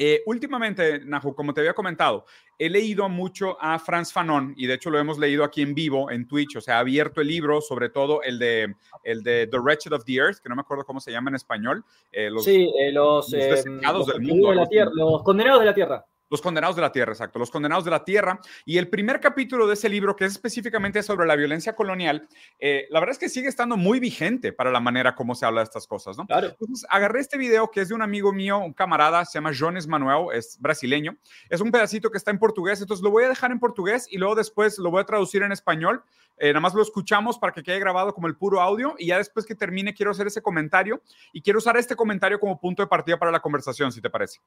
eh, 0.02 0.24
últimamente, 0.28 1.02
Nahu, 1.04 1.36
como 1.36 1.54
te 1.54 1.60
había 1.60 1.74
comentado, 1.74 2.24
he 2.58 2.70
leído 2.70 3.10
mucho 3.10 3.58
a 3.60 3.78
Franz 3.80 4.14
Fanon 4.14 4.54
y 4.56 4.66
de 4.66 4.76
hecho 4.76 4.90
lo 4.90 4.98
hemos 4.98 5.20
leído 5.20 5.44
aquí 5.44 5.62
en 5.62 5.76
vivo 5.76 6.10
en 6.10 6.26
Twitch, 6.26 6.56
o 6.56 6.62
sea, 6.62 6.78
ha 6.78 6.80
abierto 6.80 7.20
el 7.20 7.28
libro, 7.28 7.60
sobre 7.60 7.90
todo 7.90 8.24
el 8.24 8.40
de, 8.40 8.74
el 9.04 9.24
de 9.24 9.48
The 9.48 9.60
Wretched 9.60 9.92
of 9.92 10.06
the 10.06 10.16
Earth, 10.16 10.38
que 10.38 10.48
no 10.48 10.56
me 10.56 10.62
acuerdo 10.62 10.86
cómo 10.86 11.02
se 11.02 11.12
llama 11.12 11.32
en 11.32 11.36
español. 11.36 11.84
Eh, 12.14 12.30
los, 12.30 12.46
sí, 12.46 12.72
eh, 12.80 12.94
los, 12.94 13.30
los, 13.30 14.08
del 14.08 14.22
mundo, 14.22 14.54
los 14.54 15.24
condenados 15.24 15.60
de 15.60 15.66
la 15.66 15.74
tierra. 15.74 16.06
Los 16.30 16.42
condenados 16.42 16.76
de 16.76 16.82
la 16.82 16.92
tierra, 16.92 17.12
exacto, 17.12 17.39
los 17.39 17.52
condenados 17.52 17.86
de 17.86 17.92
la 17.92 18.04
tierra. 18.04 18.39
Y 18.65 18.78
el 18.78 18.89
primer 18.89 19.20
capítulo 19.20 19.68
de 19.68 19.74
ese 19.74 19.89
libro, 19.89 20.15
que 20.15 20.26
es 20.26 20.34
específicamente 20.34 21.02
sobre 21.04 21.28
la 21.28 21.36
violencia 21.36 21.76
colonial, 21.76 22.28
eh, 22.60 22.88
la 22.89 23.00
verdad 23.00 23.13
es 23.13 23.20
que 23.20 23.30
sigue 23.30 23.48
estando 23.48 23.78
muy 23.78 24.00
vigente 24.00 24.54
para 24.54 24.72
la 24.72 24.80
manera 24.80 25.15
como 25.15 25.36
se 25.36 25.46
habla 25.46 25.62
de 25.62 25.65
estas 25.65 25.88
cosas, 25.88 26.18
¿no? 26.18 26.26
Claro. 26.26 26.50
Entonces, 26.50 26.86
agarré 26.89 27.20
este 27.20 27.38
video 27.38 27.72
que 27.72 27.82
es 27.82 27.89
de 27.89 27.96
un 27.96 28.02
amigo 28.02 28.32
mío, 28.32 28.60
un 28.60 28.74
camarada, 28.74 29.26
se 29.26 29.38
llama 29.38 29.52
Jones 29.58 29.88
Manuel, 29.88 30.36
es 30.38 30.58
brasileño. 30.60 31.18
Es 31.50 31.62
un 31.62 31.72
pedacito 31.72 32.12
que 32.12 32.18
está 32.18 32.32
en 32.32 32.39
portugués, 32.39 32.82
entonces 32.82 33.04
lo 33.04 33.12
voy 33.12 33.24
a 33.24 33.30
dejar 33.30 33.52
en 33.52 33.60
portugués 33.60 34.08
y 34.10 34.18
luego 34.18 34.36
después 34.36 34.78
lo 34.78 34.92
voy 34.92 35.02
a 35.02 35.06
traducir 35.06 35.44
en 35.44 35.52
español. 35.52 36.04
Eh, 36.38 36.50
nada 36.50 36.62
más 36.62 36.74
lo 36.74 36.82
escuchamos 36.82 37.38
para 37.38 37.52
que 37.52 37.63
quede 37.63 37.80
grabado 37.80 38.13
como 38.13 38.28
el 38.28 38.38
puro 38.38 38.62
audio 38.62 38.96
y 38.98 39.08
ya 39.08 39.18
después 39.18 39.46
que 39.46 39.56
termine 39.56 39.94
quiero 39.94 40.12
hacer 40.12 40.28
ese 40.28 40.42
comentario 40.42 41.02
y 41.34 41.42
quiero 41.42 41.60
usar 41.60 41.76
este 41.76 41.96
comentario 41.96 42.39
como 42.39 42.60
punto 42.60 42.82
de 42.82 42.88
partida 42.88 43.18
para 43.18 43.32
la 43.32 43.42
conversación, 43.42 43.92
si 43.92 44.02
te 44.02 44.10
parece. 44.10 44.39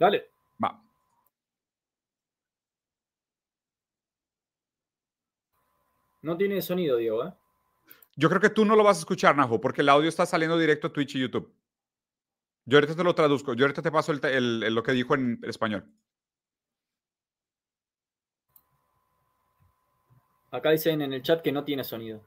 Dale. 0.00 0.30
Va. 0.62 0.82
No 6.22 6.36
tiene 6.38 6.62
sonido, 6.62 6.96
Diego, 6.96 7.26
¿eh? 7.26 7.32
Yo 8.16 8.28
creo 8.30 8.40
que 8.40 8.48
tú 8.48 8.64
no 8.64 8.76
lo 8.76 8.82
vas 8.82 8.96
a 8.96 9.00
escuchar, 9.00 9.36
Najo, 9.36 9.60
porque 9.60 9.82
el 9.82 9.88
audio 9.90 10.08
está 10.08 10.24
saliendo 10.24 10.58
directo 10.58 10.86
a 10.86 10.92
Twitch 10.92 11.16
y 11.16 11.20
YouTube. 11.20 11.54
Yo 12.64 12.78
ahorita 12.78 12.96
te 12.96 13.04
lo 13.04 13.14
traduzco, 13.14 13.52
yo 13.54 13.64
ahorita 13.64 13.82
te 13.82 13.92
paso 13.92 14.12
lo 14.12 14.82
que 14.82 14.92
dijo 14.92 15.14
en 15.14 15.38
español. 15.42 15.86
Acá 20.50 20.70
dicen 20.70 21.02
en 21.02 21.12
el 21.12 21.22
chat 21.22 21.42
que 21.42 21.52
no 21.52 21.64
tiene 21.64 21.84
sonido. 21.84 22.22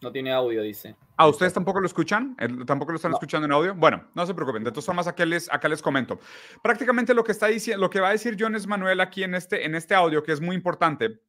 No 0.00 0.12
tiene 0.12 0.32
audio, 0.32 0.62
dice. 0.62 0.90
¿A 1.16 1.24
ah, 1.24 1.28
ustedes 1.28 1.52
tampoco 1.52 1.80
lo 1.80 1.86
escuchan? 1.86 2.36
¿Tampoco 2.66 2.92
lo 2.92 2.96
están 2.96 3.12
escuchando 3.12 3.46
en 3.46 3.52
audio? 3.52 3.74
Bueno, 3.74 4.08
no 4.14 4.24
se 4.24 4.34
preocupen. 4.34 4.62
De 4.62 4.70
todas 4.70 4.86
formas, 4.86 5.08
acá 5.08 5.24
les, 5.24 5.50
acá 5.50 5.68
les 5.68 5.82
comento. 5.82 6.20
Prácticamente 6.62 7.14
lo 7.14 7.24
que, 7.24 7.32
está 7.32 7.48
diciendo, 7.48 7.80
lo 7.80 7.90
que 7.90 8.00
va 8.00 8.10
a 8.10 8.12
decir 8.12 8.36
Jones 8.38 8.68
Manuel 8.68 9.00
aquí 9.00 9.24
en 9.24 9.34
este, 9.34 9.66
en 9.66 9.74
este 9.74 9.96
audio, 9.96 10.22
que 10.22 10.32
es 10.32 10.40
muy 10.40 10.54
importante, 10.54 11.20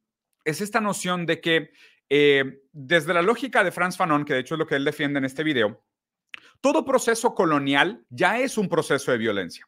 es 0.44 0.60
esta 0.60 0.80
noción 0.80 1.26
de 1.26 1.40
que 1.40 1.72
eh, 2.08 2.62
desde 2.72 3.12
la 3.12 3.22
lógica 3.22 3.64
de 3.64 3.72
Franz 3.72 3.96
Fanon, 3.96 4.24
que 4.24 4.34
de 4.34 4.40
hecho 4.40 4.54
es 4.54 4.58
lo 4.58 4.66
que 4.66 4.76
él 4.76 4.84
defiende 4.84 5.18
en 5.18 5.24
este 5.24 5.42
video, 5.42 5.82
todo 6.60 6.84
proceso 6.84 7.34
colonial 7.34 8.04
ya 8.10 8.38
es 8.38 8.56
un 8.56 8.68
proceso 8.68 9.10
de 9.10 9.18
violencia. 9.18 9.66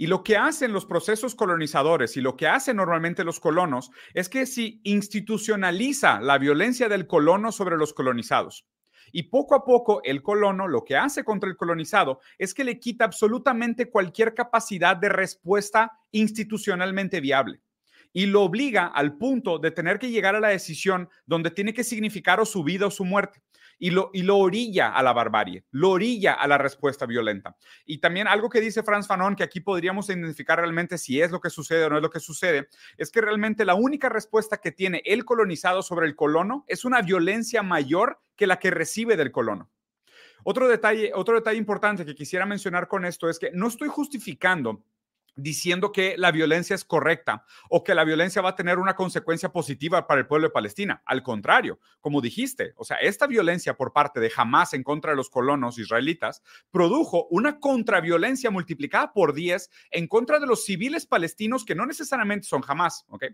Y 0.00 0.06
lo 0.06 0.22
que 0.22 0.36
hacen 0.36 0.72
los 0.72 0.86
procesos 0.86 1.34
colonizadores 1.34 2.16
y 2.16 2.20
lo 2.20 2.36
que 2.36 2.46
hacen 2.46 2.76
normalmente 2.76 3.24
los 3.24 3.40
colonos 3.40 3.90
es 4.14 4.28
que 4.28 4.46
si 4.46 4.80
institucionaliza 4.84 6.20
la 6.20 6.38
violencia 6.38 6.88
del 6.88 7.08
colono 7.08 7.50
sobre 7.50 7.76
los 7.76 7.92
colonizados. 7.92 8.64
Y 9.10 9.24
poco 9.24 9.56
a 9.56 9.64
poco 9.64 10.00
el 10.04 10.22
colono 10.22 10.68
lo 10.68 10.84
que 10.84 10.96
hace 10.96 11.24
contra 11.24 11.50
el 11.50 11.56
colonizado 11.56 12.20
es 12.38 12.54
que 12.54 12.62
le 12.62 12.78
quita 12.78 13.04
absolutamente 13.04 13.90
cualquier 13.90 14.34
capacidad 14.34 14.96
de 14.96 15.08
respuesta 15.08 15.98
institucionalmente 16.12 17.20
viable 17.20 17.60
y 18.12 18.26
lo 18.26 18.42
obliga 18.42 18.86
al 18.86 19.16
punto 19.16 19.58
de 19.58 19.70
tener 19.70 19.98
que 19.98 20.10
llegar 20.10 20.34
a 20.34 20.40
la 20.40 20.48
decisión 20.48 21.08
donde 21.26 21.50
tiene 21.50 21.74
que 21.74 21.84
significar 21.84 22.40
o 22.40 22.46
su 22.46 22.62
vida 22.64 22.86
o 22.86 22.90
su 22.90 23.04
muerte 23.04 23.42
y 23.78 23.90
lo, 23.90 24.10
y 24.12 24.22
lo 24.22 24.38
orilla 24.38 24.90
a 24.90 25.02
la 25.02 25.12
barbarie, 25.12 25.64
lo 25.70 25.90
orilla 25.90 26.34
a 26.34 26.46
la 26.46 26.58
respuesta 26.58 27.06
violenta. 27.06 27.56
Y 27.86 27.98
también 27.98 28.26
algo 28.26 28.48
que 28.48 28.60
dice 28.60 28.82
Franz 28.82 29.06
Fanon, 29.06 29.36
que 29.36 29.44
aquí 29.44 29.60
podríamos 29.60 30.08
identificar 30.08 30.58
realmente 30.58 30.98
si 30.98 31.20
es 31.20 31.30
lo 31.30 31.40
que 31.40 31.50
sucede 31.50 31.84
o 31.84 31.90
no 31.90 31.96
es 31.96 32.02
lo 32.02 32.10
que 32.10 32.20
sucede, 32.20 32.68
es 32.96 33.10
que 33.10 33.20
realmente 33.20 33.64
la 33.64 33.74
única 33.74 34.08
respuesta 34.08 34.58
que 34.58 34.72
tiene 34.72 35.02
el 35.04 35.24
colonizado 35.24 35.82
sobre 35.82 36.06
el 36.06 36.16
colono 36.16 36.64
es 36.66 36.84
una 36.84 37.02
violencia 37.02 37.62
mayor 37.62 38.20
que 38.36 38.46
la 38.46 38.58
que 38.58 38.70
recibe 38.70 39.16
del 39.16 39.32
colono. 39.32 39.70
Otro 40.44 40.68
detalle, 40.68 41.12
otro 41.14 41.34
detalle 41.34 41.58
importante 41.58 42.04
que 42.04 42.14
quisiera 42.14 42.46
mencionar 42.46 42.88
con 42.88 43.04
esto 43.04 43.28
es 43.28 43.38
que 43.38 43.50
no 43.52 43.68
estoy 43.68 43.88
justificando 43.88 44.84
diciendo 45.38 45.92
que 45.92 46.16
la 46.18 46.32
violencia 46.32 46.74
es 46.74 46.84
correcta 46.84 47.44
o 47.70 47.84
que 47.84 47.94
la 47.94 48.04
violencia 48.04 48.42
va 48.42 48.50
a 48.50 48.56
tener 48.56 48.78
una 48.78 48.96
consecuencia 48.96 49.50
positiva 49.50 50.06
para 50.06 50.20
el 50.20 50.26
pueblo 50.26 50.48
de 50.48 50.52
Palestina. 50.52 51.02
Al 51.06 51.22
contrario, 51.22 51.78
como 52.00 52.20
dijiste, 52.20 52.72
o 52.76 52.84
sea, 52.84 52.96
esta 52.96 53.26
violencia 53.26 53.76
por 53.76 53.92
parte 53.92 54.18
de 54.20 54.32
Hamas 54.36 54.74
en 54.74 54.82
contra 54.82 55.12
de 55.12 55.16
los 55.16 55.30
colonos 55.30 55.78
israelitas 55.78 56.42
produjo 56.70 57.28
una 57.30 57.60
contraviolencia 57.60 58.50
multiplicada 58.50 59.12
por 59.12 59.32
10 59.32 59.70
en 59.92 60.08
contra 60.08 60.40
de 60.40 60.46
los 60.46 60.64
civiles 60.64 61.06
palestinos 61.06 61.64
que 61.64 61.76
no 61.76 61.86
necesariamente 61.86 62.48
son 62.48 62.62
Hamas, 62.66 63.04
¿ok? 63.08 63.26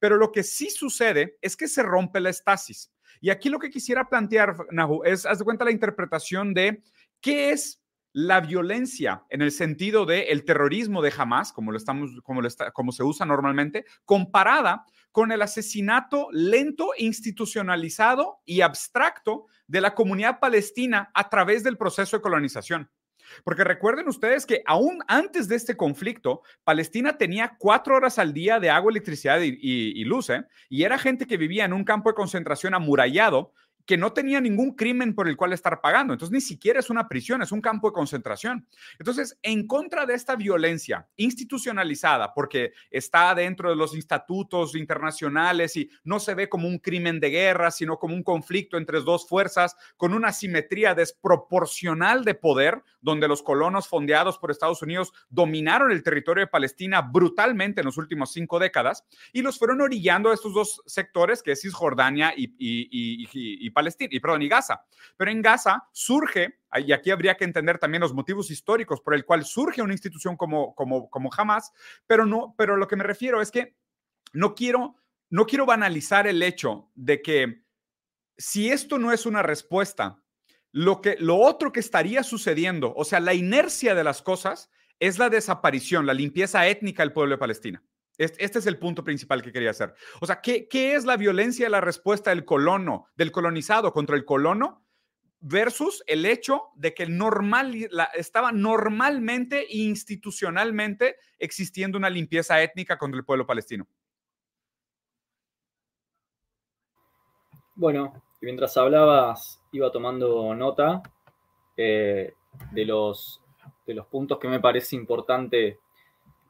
Pero 0.00 0.16
lo 0.16 0.32
que 0.32 0.42
sí 0.42 0.68
sucede 0.68 1.38
es 1.40 1.56
que 1.56 1.68
se 1.68 1.82
rompe 1.82 2.20
la 2.20 2.30
estasis. 2.30 2.92
Y 3.20 3.30
aquí 3.30 3.48
lo 3.48 3.60
que 3.60 3.70
quisiera 3.70 4.08
plantear, 4.08 4.56
Nahu, 4.72 5.04
es, 5.04 5.26
haz 5.26 5.38
de 5.38 5.44
cuenta 5.44 5.64
la 5.64 5.70
interpretación 5.70 6.54
de 6.54 6.82
qué 7.20 7.50
es 7.50 7.81
la 8.12 8.40
violencia 8.40 9.24
en 9.30 9.42
el 9.42 9.50
sentido 9.52 10.04
de 10.04 10.24
el 10.24 10.44
terrorismo 10.44 11.02
de 11.02 11.12
Hamas, 11.16 11.52
como 11.52 11.72
lo 11.72 11.78
estamos, 11.78 12.10
como, 12.22 12.42
lo 12.42 12.48
está, 12.48 12.70
como 12.72 12.92
se 12.92 13.02
usa 13.02 13.26
normalmente, 13.26 13.84
comparada 14.04 14.84
con 15.10 15.32
el 15.32 15.42
asesinato 15.42 16.28
lento, 16.32 16.90
institucionalizado 16.98 18.40
y 18.44 18.60
abstracto 18.60 19.46
de 19.66 19.80
la 19.80 19.94
comunidad 19.94 20.40
palestina 20.40 21.10
a 21.14 21.28
través 21.28 21.62
del 21.62 21.76
proceso 21.76 22.16
de 22.16 22.22
colonización. 22.22 22.90
Porque 23.44 23.64
recuerden 23.64 24.08
ustedes 24.08 24.44
que 24.46 24.62
aún 24.66 24.98
antes 25.06 25.48
de 25.48 25.56
este 25.56 25.76
conflicto, 25.76 26.42
Palestina 26.64 27.16
tenía 27.16 27.56
cuatro 27.58 27.96
horas 27.96 28.18
al 28.18 28.32
día 28.32 28.60
de 28.60 28.70
agua, 28.70 28.90
electricidad 28.90 29.40
y, 29.40 29.56
y 29.60 30.04
luz, 30.04 30.30
¿eh? 30.30 30.44
y 30.68 30.82
era 30.82 30.98
gente 30.98 31.26
que 31.26 31.36
vivía 31.36 31.64
en 31.64 31.72
un 31.72 31.84
campo 31.84 32.10
de 32.10 32.14
concentración 32.14 32.74
amurallado 32.74 33.52
que 33.86 33.96
no 33.96 34.12
tenía 34.12 34.40
ningún 34.40 34.74
crimen 34.74 35.14
por 35.14 35.28
el 35.28 35.36
cual 35.36 35.52
estar 35.52 35.80
pagando. 35.80 36.12
Entonces, 36.12 36.32
ni 36.32 36.40
siquiera 36.40 36.80
es 36.80 36.90
una 36.90 37.08
prisión, 37.08 37.42
es 37.42 37.52
un 37.52 37.60
campo 37.60 37.88
de 37.88 37.94
concentración. 37.94 38.66
Entonces, 38.98 39.38
en 39.42 39.66
contra 39.66 40.06
de 40.06 40.14
esta 40.14 40.36
violencia 40.36 41.08
institucionalizada, 41.16 42.32
porque 42.34 42.72
está 42.90 43.34
dentro 43.34 43.70
de 43.70 43.76
los 43.76 43.94
estatutos 43.94 44.76
internacionales 44.76 45.76
y 45.76 45.90
no 46.04 46.20
se 46.20 46.34
ve 46.34 46.48
como 46.48 46.68
un 46.68 46.78
crimen 46.78 47.20
de 47.20 47.30
guerra, 47.30 47.70
sino 47.70 47.98
como 47.98 48.14
un 48.14 48.22
conflicto 48.22 48.76
entre 48.76 49.00
dos 49.00 49.28
fuerzas 49.28 49.76
con 49.96 50.14
una 50.14 50.32
simetría 50.32 50.94
desproporcional 50.94 52.24
de 52.24 52.34
poder, 52.34 52.82
donde 53.00 53.28
los 53.28 53.42
colonos 53.42 53.88
fondeados 53.88 54.38
por 54.38 54.50
Estados 54.50 54.82
Unidos 54.82 55.12
dominaron 55.28 55.90
el 55.90 56.02
territorio 56.02 56.42
de 56.42 56.50
Palestina 56.50 57.02
brutalmente 57.02 57.80
en 57.80 57.86
los 57.86 57.98
últimos 57.98 58.32
cinco 58.32 58.58
décadas 58.58 59.04
y 59.32 59.42
los 59.42 59.58
fueron 59.58 59.80
orillando 59.80 60.30
a 60.30 60.34
estos 60.34 60.54
dos 60.54 60.82
sectores, 60.86 61.42
que 61.42 61.52
es 61.52 61.62
Cisjordania 61.62 62.32
y, 62.36 62.44
y, 62.58 62.88
y, 62.90 63.66
y 63.66 63.70
Palestina, 63.72 64.10
y 64.12 64.20
perdón, 64.20 64.42
y 64.42 64.48
Gaza. 64.48 64.84
Pero 65.16 65.30
en 65.30 65.42
Gaza 65.42 65.88
surge, 65.92 66.60
y 66.84 66.92
aquí 66.92 67.10
habría 67.10 67.36
que 67.36 67.44
entender 67.44 67.78
también 67.78 68.00
los 68.00 68.14
motivos 68.14 68.50
históricos 68.50 69.00
por 69.00 69.14
el 69.14 69.24
cual 69.24 69.44
surge 69.44 69.82
una 69.82 69.94
institución 69.94 70.36
como, 70.36 70.74
como, 70.74 71.10
como 71.10 71.30
Hamas, 71.36 71.72
pero 72.06 72.26
no, 72.26 72.54
pero 72.56 72.76
lo 72.76 72.88
que 72.88 72.96
me 72.96 73.04
refiero 73.04 73.40
es 73.40 73.50
que 73.50 73.76
no 74.32 74.54
quiero, 74.54 74.96
no 75.30 75.46
quiero 75.46 75.66
banalizar 75.66 76.26
el 76.26 76.42
hecho 76.42 76.90
de 76.94 77.22
que 77.22 77.64
si 78.36 78.70
esto 78.70 78.98
no 78.98 79.12
es 79.12 79.26
una 79.26 79.42
respuesta, 79.42 80.22
lo, 80.72 81.00
que, 81.00 81.16
lo 81.18 81.36
otro 81.36 81.70
que 81.72 81.80
estaría 81.80 82.22
sucediendo, 82.22 82.92
o 82.96 83.04
sea, 83.04 83.20
la 83.20 83.34
inercia 83.34 83.94
de 83.94 84.04
las 84.04 84.22
cosas, 84.22 84.70
es 84.98 85.18
la 85.18 85.28
desaparición, 85.28 86.06
la 86.06 86.14
limpieza 86.14 86.66
étnica 86.66 87.02
del 87.02 87.12
pueblo 87.12 87.34
de 87.34 87.38
Palestina. 87.38 87.82
Este, 88.24 88.58
es 88.58 88.66
el 88.66 88.78
punto 88.78 89.02
principal 89.02 89.42
que 89.42 89.52
quería 89.52 89.70
hacer. 89.70 89.94
O 90.20 90.26
sea, 90.26 90.40
¿qué, 90.40 90.68
¿qué, 90.68 90.94
es 90.94 91.04
la 91.04 91.16
violencia 91.16 91.66
de 91.66 91.70
la 91.70 91.80
respuesta 91.80 92.30
del 92.30 92.44
colono, 92.44 93.06
del 93.16 93.32
colonizado 93.32 93.92
contra 93.92 94.16
el 94.16 94.24
colono 94.24 94.84
versus 95.40 96.04
el 96.06 96.24
hecho 96.24 96.68
de 96.76 96.94
que 96.94 97.06
normal, 97.06 97.74
estaba 98.14 98.52
normalmente 98.52 99.62
e 99.62 99.78
institucionalmente 99.78 101.16
existiendo 101.38 101.98
una 101.98 102.08
limpieza 102.08 102.62
étnica 102.62 102.96
contra 102.96 103.18
el 103.18 103.24
pueblo 103.24 103.44
palestino? 103.44 103.88
Bueno, 107.74 108.22
mientras 108.40 108.76
hablabas, 108.76 109.60
iba 109.72 109.90
tomando 109.90 110.54
nota 110.54 111.02
eh, 111.76 112.34
de, 112.70 112.84
los, 112.84 113.42
de 113.84 113.94
los 113.94 114.06
puntos 114.06 114.38
que 114.38 114.46
me 114.46 114.60
parece 114.60 114.94
importante 114.94 115.80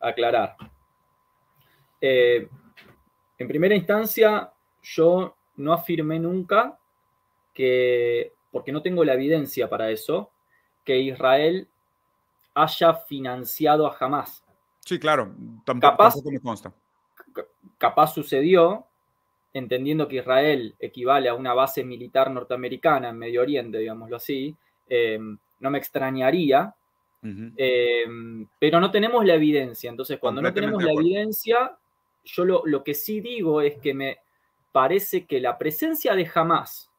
aclarar. 0.01 0.57
Eh, 2.03 2.49
en 3.39 3.49
primera 3.49 3.77
instancia, 3.77 4.53
yo 4.83 5.37
no 5.57 5.73
afirmé 5.73 6.19
nunca 6.19 6.77
que, 7.55 8.33
porque 8.51 8.73
no 8.73 8.83
tengo 8.83 9.05
la 9.05 9.15
evidencia 9.15 9.71
para 9.71 9.91
eso, 9.91 10.31
que 10.85 10.99
Israel 10.99 11.69
haya 12.55 12.95
financiado 12.95 13.87
a 13.87 13.97
Hamas. 13.99 14.45
Sí, 14.81 14.99
claro, 14.99 15.33
tampoco, 15.65 15.93
capaz, 15.93 16.17
me 16.25 16.41
consta. 16.41 16.75
Capaz 17.79 18.15
sucedió, 18.15 18.85
entendiendo 19.53 20.09
que 20.09 20.17
Israel 20.17 20.75
equivale 20.81 21.29
a 21.29 21.35
una 21.35 21.55
base 21.55 21.85
militar 21.85 22.33
norteamericana 22.33 23.11
en 23.11 23.19
Medio 23.19 23.43
Oriente, 23.43 23.79
digámoslo 23.79 24.17
así, 24.17 24.57
eh, 24.89 25.21
no 25.61 25.71
me 25.71 25.79
extrañaría, 25.79 26.75
eh, 27.57 28.05
pero 28.59 28.81
no 28.81 28.91
tenemos 28.91 29.25
la 29.25 29.35
evidencia. 29.35 29.89
Entonces, 29.89 30.19
cuando 30.19 30.43
no 30.43 30.53
tenemos 30.53 30.83
la 30.83 30.93
evidencia, 30.93 31.79
yo 32.25 32.45
lo, 32.45 32.85
que 32.85 32.95
sí 32.95 33.21
digo 33.21 33.61
es 33.61 33.79
que 33.79 33.95
me 33.95 34.19
parece 34.73 35.27
que 35.27 35.41
la 35.41 35.59
presencia 35.59 36.15
de 36.15 36.31
Hamas 36.35 36.91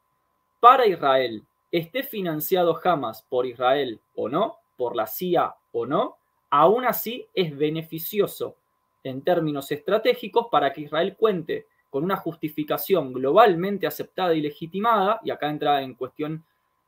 para 0.60 0.86
Israel, 0.86 1.44
esté 1.72 2.04
financiado 2.04 2.80
Hamas 2.84 3.24
por 3.24 3.46
Israel 3.46 4.00
o 4.16 4.30
no, 4.30 4.58
por 4.78 4.96
la 4.96 5.08
CIA 5.08 5.56
o 5.72 5.86
no, 5.86 6.18
aún 6.50 6.86
así 6.86 7.28
es 7.34 7.56
beneficioso 7.58 8.56
en 9.04 9.22
términos 9.22 9.72
estratégicos 9.72 10.48
para 10.52 10.72
que 10.72 10.82
Israel 10.82 11.16
cuente 11.18 11.68
con 11.90 12.04
una 12.04 12.16
justificación 12.16 13.14
globalmente 13.14 13.86
aceptada 13.86 14.34
y 14.34 14.42
legitimada, 14.42 15.20
y 15.24 15.30
acá 15.30 15.50
entra 15.50 15.82
en 15.82 15.94
cuestión 15.94 16.44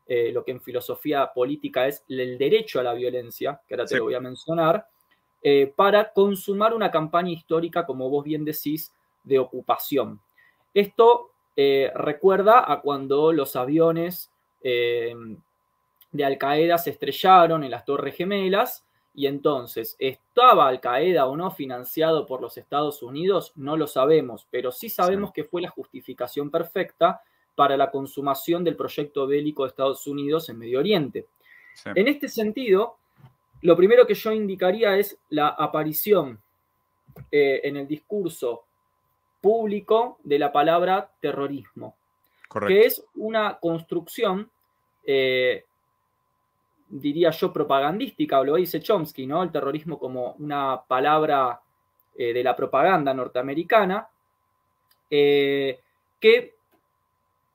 eh, 0.07 0.31
lo 0.31 0.43
que 0.43 0.51
en 0.51 0.61
filosofía 0.61 1.31
política 1.33 1.87
es 1.87 2.03
el 2.09 2.37
derecho 2.37 2.79
a 2.79 2.83
la 2.83 2.93
violencia, 2.93 3.61
que 3.67 3.73
ahora 3.73 3.85
te 3.85 3.97
lo 3.97 4.05
voy 4.05 4.13
a 4.13 4.19
mencionar, 4.19 4.87
eh, 5.47 5.71
para 5.75 6.11
consumar 6.11 6.73
una 6.73 6.89
campaña 6.89 7.29
histórica, 7.29 7.85
como 7.85 8.09
vos 8.09 8.23
bien 8.23 8.45
decís, 8.45 8.91
de 9.23 9.37
ocupación. 9.37 10.19
Esto 10.73 11.33
eh, 11.55 11.91
recuerda 11.93 12.65
a 12.65 12.81
cuando 12.81 13.31
los 13.31 13.55
aviones 13.55 14.31
eh, 14.63 15.13
de 16.11 16.25
Al 16.25 16.39
Qaeda 16.39 16.79
se 16.79 16.89
estrellaron 16.89 17.63
en 17.63 17.69
las 17.69 17.85
Torres 17.85 18.15
Gemelas 18.15 18.87
y 19.13 19.27
entonces, 19.27 19.95
¿estaba 19.99 20.67
Al 20.67 20.79
Qaeda 20.79 21.27
o 21.27 21.37
no 21.37 21.51
financiado 21.51 22.25
por 22.25 22.41
los 22.41 22.57
Estados 22.57 23.03
Unidos? 23.03 23.53
No 23.55 23.77
lo 23.77 23.85
sabemos, 23.85 24.47
pero 24.49 24.71
sí 24.71 24.89
sabemos 24.89 25.31
que 25.31 25.43
fue 25.43 25.61
la 25.61 25.69
justificación 25.69 26.49
perfecta 26.49 27.21
para 27.53 27.77
la 27.77 27.91
consumación 27.91 28.63
del 28.63 28.75
proyecto 28.75 29.27
bélico 29.27 29.61
de 29.61 29.69
Estados 29.69 30.07
Unidos 30.07 30.49
en 30.49 30.57
Medio 30.57 30.79
Oriente. 30.79 31.27
En 31.93 32.07
este 32.07 32.29
sentido, 32.29 32.97
lo 33.65 33.75
primero 33.75 34.05
que 34.05 34.13
yo 34.13 34.31
indicaría 34.31 34.95
es 34.95 35.17
la 35.29 35.47
aparición 35.47 36.39
eh, 37.31 37.61
en 37.63 37.77
el 37.77 37.87
discurso 37.87 38.63
público 39.41 40.19
de 40.23 40.37
la 40.37 40.51
palabra 40.51 41.09
terrorismo. 41.19 41.95
que 42.67 42.85
es 42.85 43.03
una 43.15 43.57
construcción, 43.59 44.49
eh, 45.03 45.65
diría 46.87 47.31
yo, 47.31 47.51
propagandística, 47.51 48.43
lo 48.43 48.55
dice 48.55 48.79
Chomsky, 48.79 49.25
¿no? 49.25 49.41
El 49.41 49.51
terrorismo 49.51 49.97
como 49.97 50.35
una 50.37 50.83
palabra 50.87 51.59
eh, 52.15 52.33
de 52.33 52.43
la 52.43 52.55
propaganda 52.55 53.15
norteamericana, 53.15 54.07
que 55.09 56.55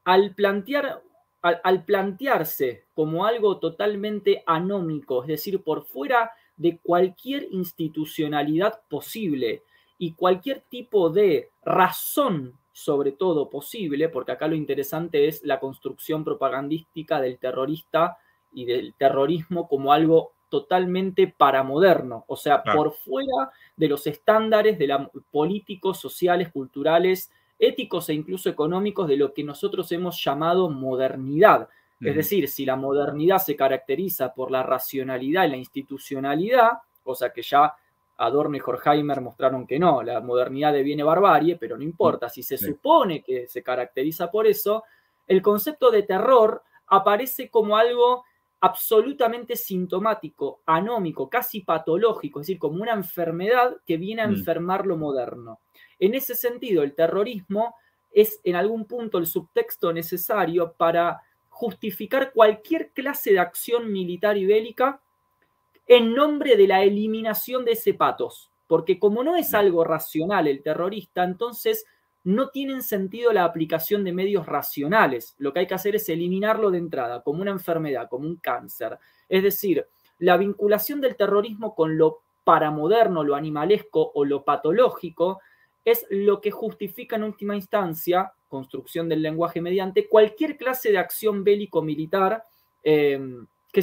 al 0.05 0.35
plantear 0.35 1.03
al, 1.43 1.85
plantearse 1.85 2.85
como 2.95 3.25
algo 3.25 3.59
totalmente 3.59 4.43
anómico, 4.47 5.23
es 5.23 5.29
decir, 5.29 5.63
por 5.63 5.85
fuera 5.85 6.33
de 6.57 6.79
cualquier 6.79 7.49
institucionalidad 7.51 8.83
posible 8.89 9.63
y 9.99 10.13
cualquier 10.13 10.61
tipo 10.61 11.11
de 11.11 11.51
razón 11.63 12.55
sobre 12.73 13.13
todo 13.13 13.51
posible, 13.51 14.09
porque 14.09 14.33
acá 14.33 14.49
lo 14.49 14.55
interesante 14.55 15.29
es 15.29 15.43
la 15.45 15.61
construcción 15.61 16.25
propagandística 16.25 17.21
del 17.21 17.39
terrorista 17.39 18.17
y 18.53 18.65
del 18.65 18.95
terrorismo 18.95 19.69
como 19.69 19.93
algo 19.93 20.33
totalmente 20.49 21.29
paramoderno, 21.29 22.25
o 22.27 22.37
sea, 22.37 22.63
por 22.63 22.93
fuera 22.93 23.51
de 23.77 23.89
los 23.89 24.07
estándares 24.07 24.79
de 24.79 24.87
la, 24.87 25.11
políticos, 25.31 26.01
sociales, 26.01 26.51
culturales, 26.51 27.31
éticos 27.61 28.09
e 28.09 28.15
incluso 28.15 28.49
económicos 28.49 29.07
de 29.07 29.17
lo 29.17 29.33
que 29.33 29.45
nosotros 29.45 29.93
hemos 29.93 30.23
llamado 30.23 30.69
modernidad. 30.71 31.69
Es 32.01 32.17
decir, 32.17 32.49
si 32.49 32.65
la 32.65 32.77
modernidad 32.77 33.39
se 33.39 33.55
caracteriza 33.55 34.33
por 34.33 34.51
la 34.51 34.63
racionalidad 34.63 35.45
y 35.45 35.51
la 35.51 35.57
institucionalidad, 35.59 36.79
cosa 37.05 37.31
que 37.31 37.43
ya 37.43 37.75
Adorno 38.17 38.57
y 38.57 38.61
Horkheimer 38.65 39.21
mostraron 39.21 39.67
que 39.67 39.79
no, 39.79 40.03
la 40.03 40.21
modernidad 40.21 40.73
deviene 40.73 41.03
barbarie, 41.03 41.57
pero 41.57 41.77
no 41.77 41.83
importa, 41.83 42.31
si 42.31 42.43
se 42.43 42.57
supone 42.57 43.23
que 43.23 43.47
se 43.49 43.63
caracteriza 43.63 44.31
por 44.31 44.47
eso, 44.47 44.85
el 45.27 45.43
concepto 45.43 45.91
de 45.91 46.03
terror 46.05 46.63
aparece 46.87 47.51
como 47.51 47.77
algo 47.77 48.25
absolutamente 48.61 49.57
sintomático, 49.57 50.61
anómico, 50.67 51.29
casi 51.29 51.61
patológico, 51.61 52.41
es 52.41 52.47
decir, 52.47 52.59
como 52.59 52.83
una 52.83 52.93
enfermedad 52.93 53.77
que 53.87 53.97
viene 53.97 54.23
a 54.23 54.29
mm. 54.29 54.35
enfermar 54.35 54.87
lo 54.87 54.97
moderno. 54.97 55.61
En 56.01 56.15
ese 56.15 56.35
sentido, 56.35 56.83
el 56.83 56.95
terrorismo 56.95 57.77
es 58.11 58.41
en 58.43 58.57
algún 58.57 58.87
punto 58.87 59.19
el 59.19 59.27
subtexto 59.27 59.93
necesario 59.93 60.73
para 60.73 61.21
justificar 61.49 62.33
cualquier 62.33 62.91
clase 62.91 63.33
de 63.33 63.39
acción 63.39 63.93
militar 63.93 64.37
y 64.37 64.47
bélica 64.47 65.01
en 65.87 66.15
nombre 66.15 66.57
de 66.57 66.67
la 66.67 66.83
eliminación 66.83 67.65
de 67.65 67.73
ese 67.73 67.95
patos. 67.95 68.51
Porque 68.67 68.99
como 68.99 69.23
no 69.23 69.37
es 69.37 69.53
algo 69.55 69.85
racional 69.85 70.49
el 70.49 70.63
terrorista, 70.63 71.23
entonces 71.23 71.85
no 72.23 72.51
tienen 72.51 72.83
sentido 72.83 73.33
la 73.33 73.45
aplicación 73.45 74.05
de 74.05 74.13
medios 74.13 74.47
racionales. 74.47 75.35
Lo 75.39 75.53
que 75.53 75.61
hay 75.61 75.67
que 75.67 75.75
hacer 75.75 75.97
es 75.97 76.09
eliminarlo 76.09 76.71
de 76.71 76.79
entrada, 76.79 77.23
como 77.23 77.43
una 77.43 77.51
enfermedad, 77.51 78.09
como 78.09 78.27
un 78.27 78.37
cáncer. 78.37 78.99
Es 79.29 79.43
decir, 79.43 79.87
la 80.19 80.37
vinculación 80.37 81.01
del 81.01 81.17
terrorismo 81.17 81.75
con 81.75 81.99
lo 81.99 82.21
paramoderno, 82.45 83.25
lo 83.25 83.35
animalesco 83.35 84.13
o 84.15 84.25
lo 84.25 84.45
patológico 84.45 85.41
es 85.85 86.07
lo 86.11 86.41
que 86.41 86.51
justifica 86.51 87.17
en 87.17 87.25
última 87.25 87.57
instancia, 87.57 88.33
construcción 88.49 89.09
del 89.09 89.23
lenguaje 89.23 89.61
mediante, 89.61 90.09
cualquier 90.09 90.57
clase 90.57 90.91
de 90.91 90.99
acción 90.99 91.45
bélico-militar 91.45 92.45
em, 92.83 93.47
que, 93.73 93.83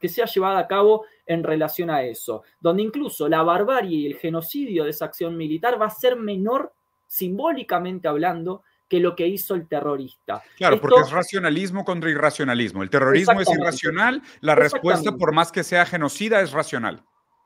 que 0.00 0.08
sea 0.08 0.26
llevada 0.26 0.58
a 0.58 0.66
cabo 0.66 1.04
en 1.26 1.44
relación 1.44 1.90
a 1.90 2.02
eso, 2.02 2.42
donde 2.60 2.82
incluso 2.82 3.28
la 3.28 3.42
barbarie 3.42 3.98
y 3.98 4.06
el 4.06 4.16
genocidio 4.16 4.84
de 4.84 4.90
esa 4.90 5.06
acción 5.06 5.36
militar 5.36 5.80
va 5.80 5.86
a 5.86 5.90
ser 5.90 6.16
menor, 6.16 6.72
simbólicamente 7.06 8.08
hablando, 8.08 8.62
que 8.88 9.00
lo 9.00 9.14
que 9.14 9.26
hizo 9.26 9.54
el 9.54 9.68
terrorista. 9.68 10.42
Claro, 10.56 10.80
porque 10.80 11.00
es 11.00 11.10
racionalismo 11.10 11.84
contra 11.84 12.10
irracionalismo. 12.10 12.82
El 12.82 12.90
terrorismo 12.90 13.40
es 13.40 13.48
irracional, 13.50 14.22
la 14.40 14.54
respuesta, 14.54 15.12
por 15.12 15.32
más 15.32 15.52
que 15.52 15.62
sea 15.62 15.84
genocida, 15.84 16.40
es 16.40 16.52
racional. 16.52 17.04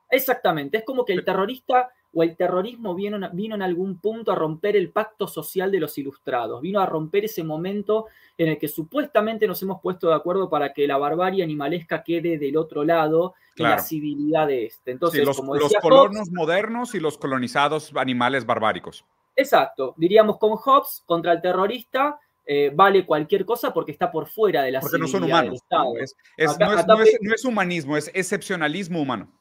Exactamente, 0.09 0.79
es 0.79 0.85
como 0.85 1.05
que 1.05 1.15
el 1.15 1.25
terrorista 1.25 1.91
o 2.15 2.23
el 2.23 2.37
terrorismo 2.37 2.95
vino, 2.95 3.19
vino, 3.33 3.55
en 3.55 3.63
algún 3.63 3.99
punto 3.99 4.33
a 4.33 4.35
romper 4.35 4.77
el 4.77 4.91
pacto 4.91 5.27
social 5.27 5.71
de 5.71 5.81
los 5.81 5.97
ilustrados, 5.97 6.61
vino 6.61 6.81
a 6.81 6.87
romper 6.87 7.25
ese 7.25 7.43
momento 7.43 8.07
en 8.37 8.49
el 8.49 8.59
que 8.59 8.69
supuestamente 8.69 9.47
nos 9.47 9.63
hemos 9.63 9.81
puesto 9.81 10.09
de 10.09 10.15
acuerdo 10.15 10.51
para 10.51 10.73
que 10.73 10.87
la 10.87 10.99
barbarie 10.99 11.43
animalesca 11.43 12.03
quede 12.03 12.39
del 12.39 12.57
otro 12.57 12.85
lado 12.85 13.35
y 13.57 13.63
la 13.63 13.79
civilidad 13.79 14.47
de 14.47 14.67
este. 14.67 14.91
Entonces, 14.91 15.25
los, 15.25 15.37
como 15.37 15.57
los 15.57 15.73
colonos 15.81 16.31
modernos 16.31 16.95
y 16.95 17.01
los 17.01 17.17
colonizados 17.17 17.93
animales 17.97 18.45
barbáricos. 18.45 19.05
Exacto, 19.35 19.95
diríamos 19.97 20.39
con 20.39 20.57
Hobbes 20.57 21.03
contra 21.07 21.33
el 21.33 21.41
terrorista, 21.41 22.21
eh, 22.45 22.71
vale 22.75 23.07
cualquier 23.07 23.47
cosa 23.47 23.73
porque 23.73 23.93
está 23.93 24.11
por 24.11 24.27
fuera 24.27 24.63
de 24.63 24.73
la 24.73 24.81
Porque 24.81 24.99
no 24.99 25.09
son 25.09 25.25
humanos. 25.25 25.61
no 25.71 27.35
es 27.35 27.45
humanismo, 27.45 27.97
es 27.97 28.11
excepcionalismo 28.13 29.01
humano. 29.01 29.33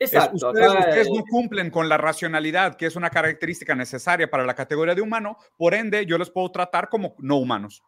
Exacto. 0.00 0.50
ustedes, 0.50 1.10
no 1.10 1.22
cumplen 1.28 1.70
con 1.70 1.88
la 1.88 1.98
racionalidad, 1.98 2.76
que 2.76 2.86
es 2.86 2.96
una 2.96 3.10
característica 3.10 3.74
necesaria 3.74 4.30
para 4.30 4.46
la 4.46 4.54
categoría 4.54 4.94
de 4.94 5.02
humano, 5.02 5.36
por 5.58 5.74
ende 5.74 6.06
yo 6.06 6.16
los 6.16 6.30
puedo 6.30 6.50
tratar 6.50 6.88
como 6.88 7.14
no 7.18 7.36
humanos. 7.36 7.82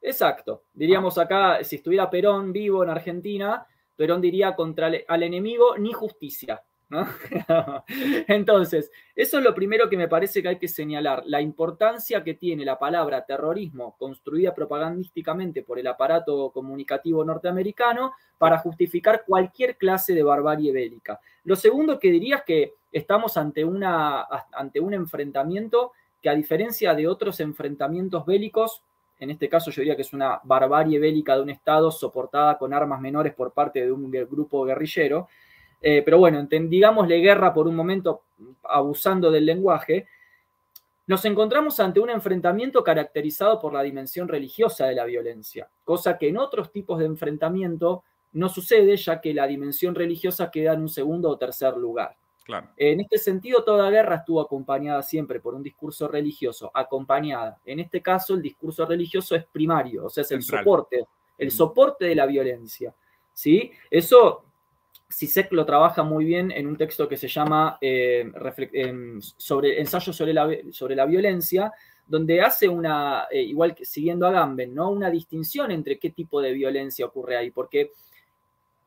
Exacto. 0.00 0.64
Diríamos 0.72 1.18
acá, 1.18 1.62
si 1.62 1.76
estuviera 1.76 2.08
Perón 2.08 2.52
vivo 2.52 2.82
en 2.82 2.88
Argentina, 2.88 3.66
Perón 3.96 4.22
diría 4.22 4.56
contra 4.56 4.90
al 5.06 5.22
enemigo 5.22 5.76
ni 5.76 5.92
justicia. 5.92 6.62
Entonces, 8.28 8.92
eso 9.14 9.38
es 9.38 9.44
lo 9.44 9.54
primero 9.54 9.88
que 9.88 9.96
me 9.96 10.08
parece 10.08 10.40
que 10.40 10.48
hay 10.48 10.58
que 10.58 10.68
señalar, 10.68 11.24
la 11.26 11.40
importancia 11.40 12.22
que 12.22 12.34
tiene 12.34 12.64
la 12.64 12.78
palabra 12.78 13.24
terrorismo 13.24 13.96
construida 13.98 14.54
propagandísticamente 14.54 15.62
por 15.62 15.78
el 15.78 15.86
aparato 15.88 16.50
comunicativo 16.52 17.24
norteamericano 17.24 18.12
para 18.38 18.58
justificar 18.58 19.24
cualquier 19.26 19.76
clase 19.76 20.14
de 20.14 20.22
barbarie 20.22 20.72
bélica. 20.72 21.20
Lo 21.44 21.56
segundo 21.56 21.98
que 21.98 22.10
diría 22.10 22.36
es 22.36 22.42
que 22.44 22.74
estamos 22.92 23.36
ante, 23.36 23.64
una, 23.64 24.26
ante 24.52 24.78
un 24.78 24.94
enfrentamiento 24.94 25.92
que 26.22 26.28
a 26.28 26.34
diferencia 26.34 26.94
de 26.94 27.08
otros 27.08 27.40
enfrentamientos 27.40 28.24
bélicos, 28.24 28.82
en 29.18 29.30
este 29.30 29.48
caso 29.48 29.70
yo 29.70 29.80
diría 29.80 29.96
que 29.96 30.02
es 30.02 30.12
una 30.12 30.40
barbarie 30.44 30.98
bélica 30.98 31.34
de 31.34 31.42
un 31.42 31.50
Estado 31.50 31.90
soportada 31.90 32.58
con 32.58 32.72
armas 32.72 33.00
menores 33.00 33.34
por 33.34 33.52
parte 33.52 33.84
de 33.84 33.90
un 33.90 34.10
grupo 34.10 34.64
guerrillero, 34.64 35.28
eh, 35.80 36.02
pero 36.04 36.18
bueno, 36.18 36.46
digámosle 36.48 37.18
guerra 37.18 37.52
por 37.52 37.68
un 37.68 37.76
momento 37.76 38.22
abusando 38.64 39.30
del 39.30 39.46
lenguaje, 39.46 40.06
nos 41.06 41.24
encontramos 41.24 41.78
ante 41.78 42.00
un 42.00 42.10
enfrentamiento 42.10 42.82
caracterizado 42.82 43.60
por 43.60 43.72
la 43.72 43.82
dimensión 43.82 44.26
religiosa 44.26 44.86
de 44.86 44.94
la 44.94 45.04
violencia, 45.04 45.68
cosa 45.84 46.18
que 46.18 46.28
en 46.28 46.38
otros 46.38 46.72
tipos 46.72 46.98
de 46.98 47.06
enfrentamiento 47.06 48.02
no 48.32 48.48
sucede, 48.48 48.96
ya 48.96 49.20
que 49.20 49.32
la 49.32 49.46
dimensión 49.46 49.94
religiosa 49.94 50.50
queda 50.50 50.74
en 50.74 50.82
un 50.82 50.88
segundo 50.88 51.30
o 51.30 51.38
tercer 51.38 51.76
lugar. 51.76 52.16
En 52.76 53.00
este 53.00 53.18
sentido, 53.18 53.64
toda 53.64 53.90
guerra 53.90 54.16
estuvo 54.16 54.40
acompañada 54.40 55.02
siempre 55.02 55.40
por 55.40 55.54
un 55.54 55.62
discurso 55.62 56.06
religioso, 56.06 56.70
acompañada. 56.72 57.58
En 57.64 57.80
este 57.80 58.00
caso, 58.00 58.34
el 58.34 58.42
discurso 58.42 58.86
religioso 58.86 59.34
es 59.34 59.44
primario, 59.46 60.04
o 60.06 60.10
sea, 60.10 60.22
es 60.22 60.30
el 60.30 60.42
soporte, 60.42 61.06
el 61.38 61.50
soporte 61.50 62.04
de 62.04 62.14
la 62.14 62.26
violencia. 62.26 62.94
¿sí? 63.32 63.70
Eso 63.90 64.44
Sisek 65.08 65.52
lo 65.52 65.64
trabaja 65.64 66.02
muy 66.02 66.24
bien 66.24 66.50
en 66.50 66.66
un 66.66 66.76
texto 66.76 67.08
que 67.08 67.16
se 67.16 67.28
llama 67.28 67.78
eh, 67.80 68.30
sobre, 69.36 69.80
Ensayo 69.80 70.12
sobre 70.12 70.32
la, 70.34 70.48
sobre 70.72 70.96
la 70.96 71.06
violencia, 71.06 71.72
donde 72.06 72.40
hace 72.40 72.68
una, 72.68 73.26
eh, 73.30 73.42
igual 73.42 73.74
que 73.74 73.84
siguiendo 73.84 74.26
a 74.26 74.32
Gamben, 74.32 74.74
¿no? 74.74 74.90
una 74.90 75.10
distinción 75.10 75.70
entre 75.70 75.98
qué 75.98 76.10
tipo 76.10 76.40
de 76.40 76.52
violencia 76.52 77.06
ocurre 77.06 77.36
ahí, 77.36 77.50
porque 77.50 77.92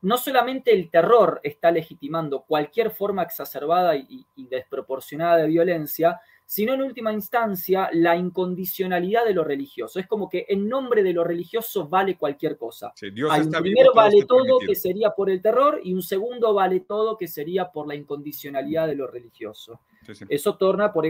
no 0.01 0.17
solamente 0.17 0.73
el 0.73 0.89
terror 0.89 1.41
está 1.43 1.71
legitimando 1.71 2.43
cualquier 2.43 2.91
forma 2.91 3.23
exacerbada 3.23 3.95
y 3.97 4.25
desproporcionada 4.35 5.37
de 5.37 5.47
violencia, 5.47 6.21
sino 6.49 6.73
en 6.73 6.81
última 6.81 7.13
instancia 7.13 7.91
la 7.93 8.15
incondicionalidad 8.15 9.23
de 9.23 9.35
lo 9.35 9.43
religioso. 9.43 9.99
Es 9.99 10.07
como 10.07 10.27
que 10.27 10.47
en 10.49 10.67
nombre 10.67 11.03
de 11.03 11.13
lo 11.13 11.23
religioso 11.23 11.87
vale 11.87 12.17
cualquier 12.17 12.57
cosa. 12.57 12.91
un 12.99 13.51
primero 13.51 13.93
vale 13.93 14.25
todo 14.25 14.57
que 14.57 14.73
sería 14.73 15.11
por 15.11 15.29
el 15.29 15.43
terror 15.43 15.79
y 15.83 15.93
un 15.93 16.01
segundo 16.01 16.51
vale 16.55 16.79
todo 16.79 17.15
que 17.17 17.27
sería 17.27 17.69
por 17.69 17.87
la 17.87 17.93
incondicionalidad 17.93 18.87
de 18.87 18.95
lo 18.95 19.05
religioso. 19.05 19.81
Eso 20.27 20.57
torna, 20.57 20.91
por, 20.91 21.05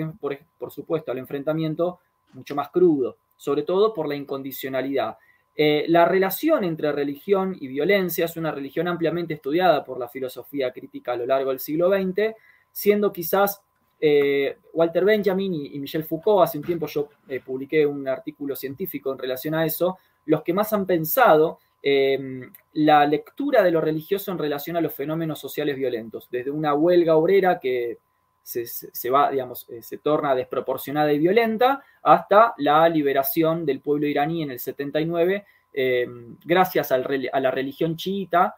por, 0.57 0.71
supuesto, 0.71 1.13
al 1.13 1.19
enfrentamiento 1.19 2.01
mucho 2.33 2.53
más 2.53 2.67
crudo, 2.69 3.15
sobre 3.37 3.63
todo 3.63 3.93
por 3.93 4.09
la 4.09 4.15
incondicionalidad. 4.15 5.15
Eh, 5.55 5.85
la 5.87 6.03
relación 6.03 6.65
entre 6.65 6.91
religión 6.91 7.55
y 7.57 7.69
violencia 7.69 8.25
es 8.25 8.35
una 8.35 8.51
religión 8.51 8.89
ampliamente 8.89 9.35
estudiada 9.35 9.85
por 9.85 9.99
la 9.99 10.09
filosofía 10.09 10.73
crítica 10.73 11.13
a 11.13 11.15
lo 11.15 11.25
largo 11.25 11.51
del 11.51 11.61
siglo 11.61 11.89
XX, 11.89 12.35
siendo 12.73 13.13
quizás 13.13 13.61
eh, 13.99 14.57
Walter 14.73 15.03
Benjamin 15.03 15.53
y, 15.53 15.79
Michel 15.79 16.05
Foucault, 16.05 16.43
hace 16.43 16.57
un 16.57 16.63
tiempo 16.63 16.87
yo 16.87 17.09
eh, 17.27 17.41
publiqué 17.41 17.85
un 17.85 18.07
artículo 18.07 18.55
científico 18.55 19.11
en 19.11 19.17
relación 19.17 19.55
a 19.55 19.65
eso, 19.65 19.97
los 20.25 20.41
que 20.41 20.53
más 20.53 20.71
han 20.71 20.85
pensado 20.85 21.59
em, 21.81 22.51
la 22.73 23.05
lectura 23.05 23.61
de 23.61 23.71
lo 23.71 23.81
religioso 23.81 24.31
en 24.31 24.37
relación 24.37 24.77
a 24.77 24.81
los 24.81 24.93
fenómenos 24.93 25.39
sociales 25.39 25.75
violentos, 25.75 26.29
desde 26.31 26.51
una 26.51 26.73
huelga 26.73 27.15
obrera 27.15 27.59
que 27.59 27.97
se, 28.41 29.09
va, 29.11 29.29
digamos, 29.29 29.67
eh, 29.69 29.81
se 29.81 29.97
torna 29.97 30.33
desproporcionada 30.33 31.13
y 31.13 31.19
violenta 31.19 31.83
hasta 32.01 32.55
la 32.57 32.87
liberación 32.89 33.65
del 33.65 33.79
pueblo 33.79 34.07
iraní 34.07 34.43
en 34.43 34.51
el 34.51 34.59
79, 34.59 35.45
em, 35.73 36.37
gracias 36.43 36.91
a 36.91 36.97
la 36.97 37.51
religión 37.51 37.95
chiita 37.95 38.55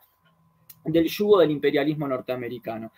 del 0.86 1.08
yugo 1.08 1.40
del 1.40 1.52
imperialismo 1.52 2.08
norteamericano. 2.08 2.92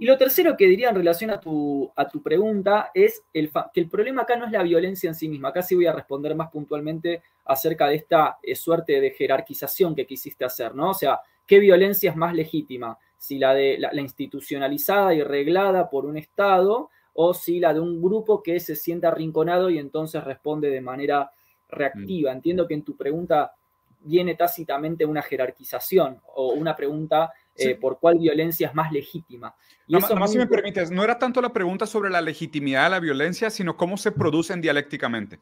Y 0.00 0.06
lo 0.06 0.16
tercero 0.16 0.56
que 0.56 0.66
diría 0.66 0.88
en 0.88 0.94
relación 0.94 1.30
a 1.30 1.38
tu, 1.38 1.92
a 1.94 2.08
tu 2.08 2.22
pregunta 2.22 2.90
es 2.94 3.22
el 3.34 3.52
que 3.74 3.80
el 3.80 3.90
problema 3.90 4.22
acá 4.22 4.34
no 4.34 4.46
es 4.46 4.50
la 4.50 4.62
violencia 4.62 5.08
en 5.08 5.14
sí 5.14 5.28
misma. 5.28 5.50
Acá 5.50 5.60
sí 5.60 5.74
voy 5.74 5.84
a 5.84 5.92
responder 5.92 6.34
más 6.34 6.50
puntualmente 6.50 7.22
acerca 7.44 7.86
de 7.86 7.96
esta 7.96 8.38
eh, 8.42 8.56
suerte 8.56 8.98
de 8.98 9.10
jerarquización 9.10 9.94
que 9.94 10.06
quisiste 10.06 10.42
hacer, 10.42 10.74
¿no? 10.74 10.92
O 10.92 10.94
sea, 10.94 11.20
¿qué 11.46 11.58
violencia 11.58 12.12
es 12.12 12.16
más 12.16 12.32
legítima? 12.32 12.96
Si 13.18 13.38
la, 13.38 13.52
de, 13.52 13.76
la, 13.76 14.00
institucionalizada 14.00 15.12
y 15.12 15.22
reglada 15.22 15.90
por 15.90 16.06
un 16.06 16.16
Estado 16.16 16.88
o 17.12 17.34
si 17.34 17.60
la 17.60 17.74
de 17.74 17.80
un 17.80 18.00
grupo 18.00 18.42
que 18.42 18.58
se 18.58 18.76
sienta 18.76 19.08
arrinconado 19.08 19.68
y 19.68 19.78
entonces 19.78 20.24
responde 20.24 20.70
de 20.70 20.80
manera 20.80 21.30
reactiva. 21.68 22.32
Mm. 22.32 22.36
Entiendo 22.36 22.66
que 22.66 22.72
en 22.72 22.84
tu 22.84 22.96
pregunta 22.96 23.52
viene 24.00 24.34
tácitamente 24.34 25.04
una 25.04 25.20
jerarquización 25.20 26.22
o 26.36 26.52
una 26.52 26.74
pregunta 26.74 27.34
eh, 27.56 27.74
por 27.74 27.98
cuál 27.98 28.18
violencia 28.18 28.68
es 28.68 28.74
más 28.74 28.92
legítima. 28.92 29.54
Y 29.86 29.94
no, 29.94 30.00
más 30.00 30.32
si 30.32 30.38
me 30.38 30.46
permites, 30.46 30.90
no 30.90 31.04
era 31.04 31.18
tanto 31.18 31.40
la 31.40 31.52
pregunta 31.52 31.86
sobre 31.86 32.10
la 32.10 32.20
legitimidad 32.20 32.84
de 32.84 32.90
la 32.90 33.00
violencia, 33.00 33.50
sino 33.50 33.76
cómo 33.76 33.96
se 33.96 34.12
producen 34.12 34.60
dialécticamente. 34.60 35.40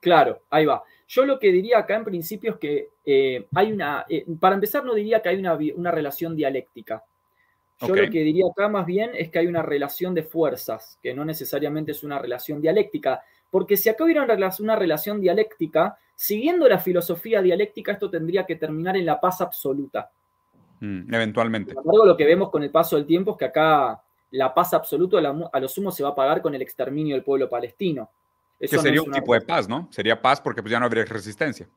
Claro, 0.00 0.42
ahí 0.50 0.64
va. 0.64 0.82
Yo 1.08 1.24
lo 1.24 1.38
que 1.38 1.50
diría 1.50 1.78
acá 1.78 1.96
en 1.96 2.04
principio 2.04 2.52
es 2.52 2.56
que 2.58 2.90
eh, 3.04 3.46
hay 3.54 3.72
una, 3.72 4.06
eh, 4.08 4.24
para 4.38 4.54
empezar 4.54 4.84
no 4.84 4.94
diría 4.94 5.20
que 5.20 5.30
hay 5.30 5.38
una, 5.38 5.58
una 5.74 5.90
relación 5.90 6.36
dialéctica. 6.36 7.04
Yo 7.80 7.94
lo 7.94 8.10
que 8.10 8.20
diría 8.20 8.46
acá 8.50 8.68
más 8.68 8.86
bien 8.86 9.12
es 9.14 9.30
que 9.30 9.38
hay 9.38 9.46
una 9.46 9.62
relación 9.62 10.12
de 10.12 10.24
fuerzas, 10.24 10.98
que 11.00 11.14
no 11.14 11.24
necesariamente 11.24 11.92
es 11.92 12.02
una 12.02 12.18
relación 12.18 12.60
dialéctica, 12.60 13.22
porque 13.50 13.76
si 13.76 13.88
acá 13.88 14.04
hubiera 14.04 14.26
una 14.58 14.76
relación 14.76 15.20
dialéctica, 15.20 15.96
siguiendo 16.14 16.68
la 16.68 16.78
filosofía 16.78 17.40
dialéctica, 17.40 17.92
esto 17.92 18.10
tendría 18.10 18.44
que 18.44 18.56
terminar 18.56 18.96
en 18.96 19.06
la 19.06 19.20
paz 19.20 19.40
absoluta. 19.40 20.10
Mm, 20.80 21.12
eventualmente. 21.14 21.70
Sin 21.70 21.78
embargo, 21.78 22.06
lo 22.06 22.16
que 22.16 22.24
vemos 22.24 22.50
con 22.50 22.62
el 22.62 22.70
paso 22.70 22.96
del 22.96 23.06
tiempo 23.06 23.32
es 23.32 23.36
que 23.38 23.44
acá 23.46 24.02
la 24.30 24.52
paz 24.52 24.74
absoluta 24.74 25.18
a 25.18 25.60
lo 25.60 25.68
sumo 25.68 25.90
se 25.90 26.02
va 26.02 26.10
a 26.10 26.14
pagar 26.14 26.42
con 26.42 26.54
el 26.54 26.62
exterminio 26.62 27.14
del 27.14 27.24
pueblo 27.24 27.48
palestino. 27.48 28.10
que 28.58 28.68
sería 28.68 29.02
un 29.02 29.12
tipo 29.12 29.34
de 29.34 29.40
paz, 29.40 29.68
¿no? 29.68 29.88
Sería 29.90 30.20
paz 30.20 30.40
porque 30.40 30.62
pues 30.62 30.72
ya 30.72 30.80
no 30.80 30.86
habría 30.86 31.04
resistencia. 31.04 31.68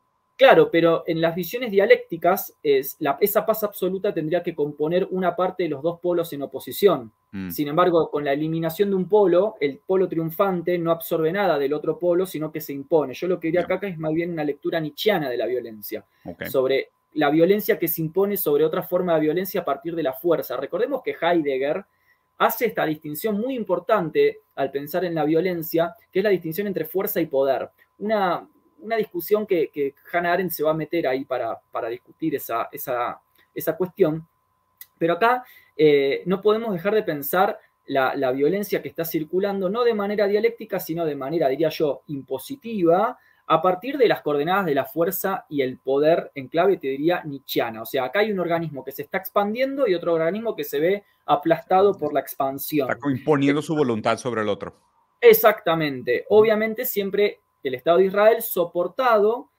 Claro, 0.41 0.71
pero 0.71 1.03
en 1.05 1.21
las 1.21 1.35
visiones 1.35 1.69
dialécticas, 1.69 2.55
es 2.63 2.95
la, 2.97 3.15
esa 3.21 3.45
paz 3.45 3.63
absoluta 3.63 4.11
tendría 4.11 4.41
que 4.41 4.55
componer 4.55 5.07
una 5.11 5.35
parte 5.35 5.61
de 5.63 5.69
los 5.69 5.83
dos 5.83 5.99
polos 5.99 6.33
en 6.33 6.41
oposición. 6.41 7.11
Mm. 7.31 7.51
Sin 7.51 7.67
embargo, 7.67 8.09
con 8.09 8.25
la 8.25 8.33
eliminación 8.33 8.89
de 8.89 8.95
un 8.95 9.07
polo, 9.07 9.55
el 9.59 9.79
polo 9.85 10.09
triunfante 10.09 10.79
no 10.79 10.89
absorbe 10.89 11.31
nada 11.31 11.59
del 11.59 11.73
otro 11.73 11.99
polo, 11.99 12.25
sino 12.25 12.51
que 12.51 12.59
se 12.59 12.73
impone. 12.73 13.13
Yo 13.13 13.27
lo 13.27 13.39
que 13.39 13.49
diría 13.49 13.61
acá 13.61 13.79
es 13.87 13.99
más 13.99 14.13
bien 14.13 14.31
una 14.31 14.43
lectura 14.43 14.79
nietzscheana 14.79 15.29
de 15.29 15.37
la 15.37 15.45
violencia, 15.45 16.03
sobre 16.49 16.89
la 17.13 17.29
violencia 17.29 17.77
que 17.77 17.87
se 17.87 18.01
impone 18.01 18.37
sobre 18.37 18.63
otra 18.63 18.83
forma 18.83 19.15
de 19.15 19.21
violencia 19.21 19.61
a 19.61 19.65
partir 19.65 19.95
de 19.95 20.03
la 20.03 20.13
fuerza. 20.13 20.55
Recordemos 20.57 21.01
que 21.03 21.15
Heidegger 21.19 21.85
hace 22.37 22.65
esta 22.65 22.85
distinción 22.85 23.39
muy 23.39 23.55
importante 23.55 24.39
al 24.55 24.71
pensar 24.71 25.05
en 25.05 25.13
la 25.13 25.25
violencia, 25.25 25.95
que 26.11 26.19
es 26.19 26.23
la 26.23 26.31
distinción 26.31 26.67
entre 26.67 26.85
fuerza 26.85 27.21
y 27.21 27.27
poder. 27.27 27.69
Una, 27.99 28.47
discusión 28.97 29.45
que, 29.45 29.93
Hannah 30.11 30.33
Arendt 30.33 30.51
se 30.51 30.63
va 30.63 30.71
a 30.71 30.75
meter 30.75 31.07
ahí 31.07 31.25
para, 31.25 31.59
discutir 31.89 32.35
esa, 32.35 32.69
esa, 32.71 33.77
cuestión. 33.77 34.27
Pero 34.97 35.13
acá 35.13 35.43
eh, 35.77 36.23
no 36.25 36.41
podemos 36.41 36.73
dejar 36.73 36.95
de 36.95 37.03
pensar 37.03 37.59
la, 37.85 38.15
la, 38.15 38.31
violencia 38.31 38.81
que 38.81 38.89
está 38.89 39.05
circulando, 39.05 39.69
no 39.69 39.83
de 39.83 39.93
manera 39.93 40.27
dialéctica, 40.27 40.79
sino 40.79 41.05
de 41.05 41.15
manera, 41.15 41.47
diría 41.47 41.69
yo, 41.69 42.01
impositiva, 42.07 43.19
a 43.51 43.61
partir 43.61 43.97
de 43.97 44.07
las 44.07 44.21
coordenadas 44.21 44.65
de 44.65 44.73
la 44.73 44.85
fuerza 44.85 45.45
y 45.49 45.61
el 45.61 45.77
poder 45.77 46.31
en 46.35 46.47
clave, 46.47 46.77
te 46.77 46.87
diría, 46.87 47.21
nietzscheana. 47.25 47.81
O 47.81 47.85
sea, 47.85 48.05
acá 48.05 48.19
hay 48.19 48.31
un 48.31 48.39
organismo 48.39 48.81
que 48.81 48.93
se 48.93 49.01
está 49.01 49.17
expandiendo 49.17 49.89
y 49.89 49.93
otro 49.93 50.13
organismo 50.13 50.55
que 50.55 50.63
se 50.63 50.79
ve 50.79 51.03
aplastado 51.25 51.97
por 51.97 52.13
la 52.13 52.21
expansión. 52.21 52.89
Está 52.89 53.11
imponiendo 53.11 53.61
su 53.61 53.75
voluntad 53.75 54.17
sobre 54.17 54.43
el 54.43 54.47
otro. 54.47 54.73
Exactamente. 55.19 56.25
Obviamente 56.29 56.85
siempre 56.85 57.41
el 57.61 57.75
Estado 57.75 57.97
de 57.97 58.05
Israel 58.05 58.41
soportado, 58.41 59.49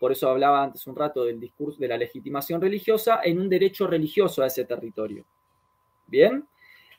por 0.00 0.10
eso 0.10 0.28
hablaba 0.28 0.64
antes 0.64 0.84
un 0.88 0.96
rato 0.96 1.24
del 1.24 1.38
discurso 1.38 1.78
de 1.78 1.86
la 1.86 1.98
legitimación 1.98 2.60
religiosa, 2.60 3.20
en 3.22 3.38
un 3.38 3.48
derecho 3.48 3.86
religioso 3.86 4.42
a 4.42 4.48
ese 4.48 4.64
territorio. 4.64 5.24
Bien, 6.08 6.48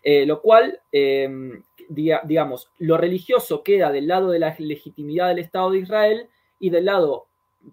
eh, 0.03 0.25
lo 0.25 0.41
cual 0.41 0.81
em, 0.91 1.63
digamos, 1.89 2.71
lo 2.79 2.97
religioso 2.97 3.63
queda 3.63 3.91
del 3.91 4.07
lado 4.07 4.29
de 4.29 4.39
la 4.39 4.55
legitimidad 4.57 5.27
del 5.29 5.39
Estado 5.39 5.71
de 5.71 5.79
Israel 5.79 6.29
y 6.59 6.69
del 6.69 6.85
lado 6.85 7.27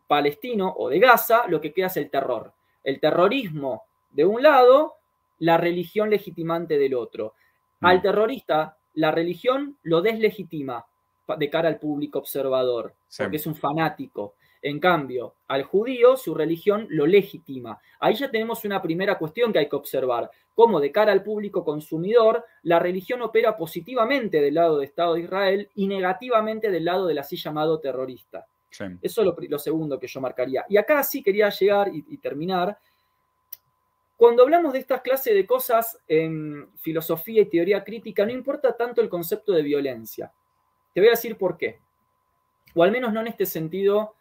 palestino 0.06 0.74
o 0.76 0.88
de 0.88 0.98
Gaza 0.98 1.46
lo 1.48 1.60
que 1.60 1.72
queda 1.72 1.86
es 1.86 1.96
el 1.96 2.10
terror. 2.10 2.52
El 2.84 3.00
terrorismo 3.00 3.84
de 4.10 4.24
un 4.24 4.42
lado, 4.42 4.94
la 5.38 5.56
religión 5.56 6.10
legitimante 6.10 6.78
del 6.78 6.94
otro. 6.94 7.34
Al 7.80 7.98
mm. 7.98 8.02
terrorista, 8.02 8.76
la 8.94 9.10
religión 9.10 9.78
lo 9.82 10.02
deslegitima 10.02 10.84
de 11.38 11.50
cara 11.50 11.68
al 11.68 11.78
público 11.78 12.18
observador, 12.18 12.94
porque 13.16 13.36
es 13.36 13.46
un 13.46 13.54
fanático. 13.54 14.34
En 14.62 14.80
cambio, 14.80 15.34
al 15.46 15.62
judío 15.62 16.16
su 16.16 16.34
religión 16.34 16.86
lo 16.90 17.06
legitima. 17.06 17.80
Ahí 18.00 18.14
ya 18.14 18.30
tenemos 18.30 18.64
una 18.64 18.82
primera 18.82 19.18
cuestión 19.18 19.52
que 19.52 19.60
hay 19.60 19.68
que 19.68 19.76
observar, 19.76 20.30
cómo 20.54 20.80
de 20.80 20.90
cara 20.90 21.12
al 21.12 21.22
público 21.22 21.64
consumidor 21.64 22.44
la 22.62 22.78
religión 22.78 23.22
opera 23.22 23.56
positivamente 23.56 24.40
del 24.40 24.54
lado 24.54 24.78
del 24.78 24.88
Estado 24.88 25.14
de 25.14 25.20
Israel 25.20 25.70
y 25.74 25.86
negativamente 25.86 26.70
del 26.70 26.84
lado 26.84 27.06
del 27.06 27.18
así 27.18 27.36
llamado 27.36 27.78
terrorista. 27.78 28.46
Eso 29.00 29.22
es 29.22 29.50
lo, 29.50 29.58
segundo 29.58 29.98
que 29.98 30.06
yo 30.06 30.20
marcaría. 30.20 30.64
Y 30.68 30.76
acá 30.76 31.02
sí 31.02 31.22
quería 31.22 31.48
llegar 31.48 31.88
y, 31.94 32.04
y 32.08 32.18
terminar. 32.18 32.76
Cuando 34.16 34.42
hablamos 34.42 34.72
de 34.72 34.80
estas 34.80 35.00
clases 35.00 35.32
de 35.32 35.46
cosas 35.46 35.98
en 36.06 36.68
filosofía 36.76 37.42
y 37.42 37.46
teoría 37.46 37.84
crítica, 37.84 38.26
no 38.26 38.32
importa 38.32 38.76
tanto 38.76 39.00
el 39.00 39.08
concepto 39.08 39.52
de 39.52 39.62
violencia. 39.62 40.32
Te 40.92 41.00
voy 41.00 41.08
a 41.08 41.12
decir 41.12 41.38
por 41.38 41.56
qué. 41.56 41.78
O 42.74 42.82
al 42.82 42.90
menos 42.90 43.12
no 43.12 43.20
en 43.20 43.28
este 43.28 43.46
sentido 43.46 44.16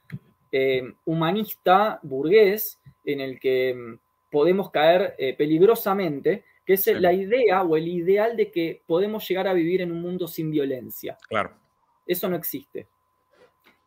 eh, 0.52 0.82
humanista 1.06 2.00
burgués 2.04 2.80
en 3.04 3.22
el 3.22 3.40
que 3.40 3.74
mm, 3.74 4.00
podemos 4.32 4.72
caer 4.72 5.16
eh, 5.18 5.36
peligrosamente, 5.36 6.44
que 6.66 6.74
es 6.74 6.88
la 6.88 7.14
idea 7.14 7.64
o 7.64 7.78
el 7.78 7.88
ideal 7.88 8.36
de 8.36 8.52
que 8.52 8.82
podemos 8.86 9.28
llegar 9.28 9.48
a 9.48 9.54
vivir 9.54 9.82
en 9.82 9.92
un 9.92 10.02
mundo 10.02 10.28
sin 10.28 10.52
violencia. 10.52 11.18
Claro. 11.30 11.52
Eso 12.06 12.28
no 12.28 12.36
existe. 12.36 12.88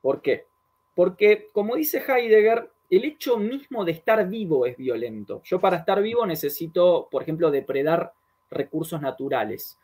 ¿Por 0.01 0.23
qué? 0.23 0.46
Porque, 0.94 1.49
como 1.53 1.77
dice 1.77 2.03
Heidegger, 2.07 2.70
el 2.90 3.05
hecho 3.05 3.37
mismo 3.38 3.85
de 3.85 3.92
estar 3.92 4.29
vivo 4.29 4.66
es 4.66 4.77
violento. 4.77 5.40
Yo 5.44 5.61
para 5.61 5.77
estar 5.77 6.03
vivo 6.03 6.27
necesito, 6.27 7.09
por 7.11 7.23
ejemplo, 7.23 7.51
depredar 7.51 8.12
recursos 8.51 9.01
naturales. 9.01 9.79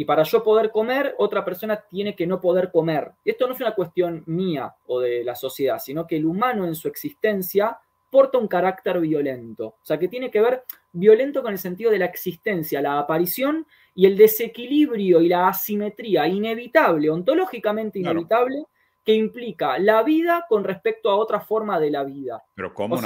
Y 0.00 0.06
para 0.06 0.22
yo 0.22 0.42
poder 0.42 0.70
comer, 0.70 1.14
otra 1.18 1.44
persona 1.44 1.78
tiene 1.78 2.16
que 2.16 2.26
no 2.26 2.40
poder 2.40 2.70
comer. 2.72 3.12
Esto 3.22 3.46
no 3.46 3.52
es 3.52 3.60
una 3.60 3.74
cuestión 3.74 4.22
mía 4.24 4.74
o 4.86 4.98
de 4.98 5.22
la 5.22 5.34
sociedad, 5.34 5.78
sino 5.78 6.06
que 6.06 6.16
el 6.16 6.24
humano 6.24 6.64
en 6.64 6.74
su 6.74 6.88
existencia 6.88 7.78
porta 8.08 8.38
un 8.38 8.48
carácter 8.48 8.98
violento. 8.98 9.66
O 9.66 9.84
sea, 9.84 9.98
que 9.98 10.08
tiene 10.08 10.30
que 10.30 10.40
ver 10.40 10.64
violento 10.90 11.42
con 11.42 11.52
el 11.52 11.58
sentido 11.58 11.90
de 11.90 11.98
la 11.98 12.06
existencia, 12.06 12.80
la 12.80 12.98
aparición 12.98 13.66
y 13.94 14.06
el 14.06 14.16
desequilibrio 14.16 15.20
y 15.20 15.28
la 15.28 15.48
asimetría 15.48 16.26
inevitable, 16.26 17.10
ontológicamente 17.10 17.98
inevitable, 17.98 18.64
que 19.04 19.12
implica 19.12 19.78
la 19.78 20.02
vida 20.02 20.46
con 20.48 20.64
respecto 20.64 21.10
a 21.10 21.16
otra 21.16 21.40
forma 21.40 21.78
de 21.78 21.90
la 21.90 22.04
vida. 22.04 22.42
Pero 22.54 22.72
¿cómo? 22.72 22.98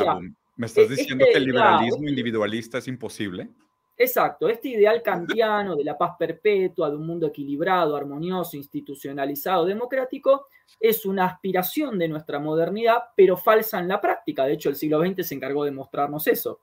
¿Me 0.54 0.66
estás 0.66 0.84
e-, 0.84 0.94
diciendo 0.94 1.24
que 1.24 1.38
el 1.38 1.46
liberalismo 1.46 2.08
individualista 2.08 2.78
es 2.78 2.86
imposible? 2.86 3.48
Exacto, 3.96 4.48
este 4.48 4.70
ideal 4.70 5.02
kantiano 5.02 5.76
de 5.76 5.84
la 5.84 5.96
paz 5.96 6.16
perpetua, 6.18 6.90
de 6.90 6.96
un 6.96 7.06
mundo 7.06 7.28
equilibrado, 7.28 7.94
armonioso, 7.96 8.56
institucionalizado, 8.56 9.66
democrático, 9.66 10.48
es 10.80 11.06
una 11.06 11.26
aspiración 11.26 11.96
de 11.98 12.08
nuestra 12.08 12.40
modernidad, 12.40 13.04
pero 13.16 13.36
falsa 13.36 13.78
en 13.78 13.86
la 13.86 14.00
práctica. 14.00 14.46
De 14.46 14.54
hecho, 14.54 14.68
el 14.68 14.74
siglo 14.74 15.00
XX 15.00 15.26
se 15.26 15.34
encargó 15.36 15.64
de 15.64 15.70
mostrarnos 15.70 16.26
eso. 16.26 16.60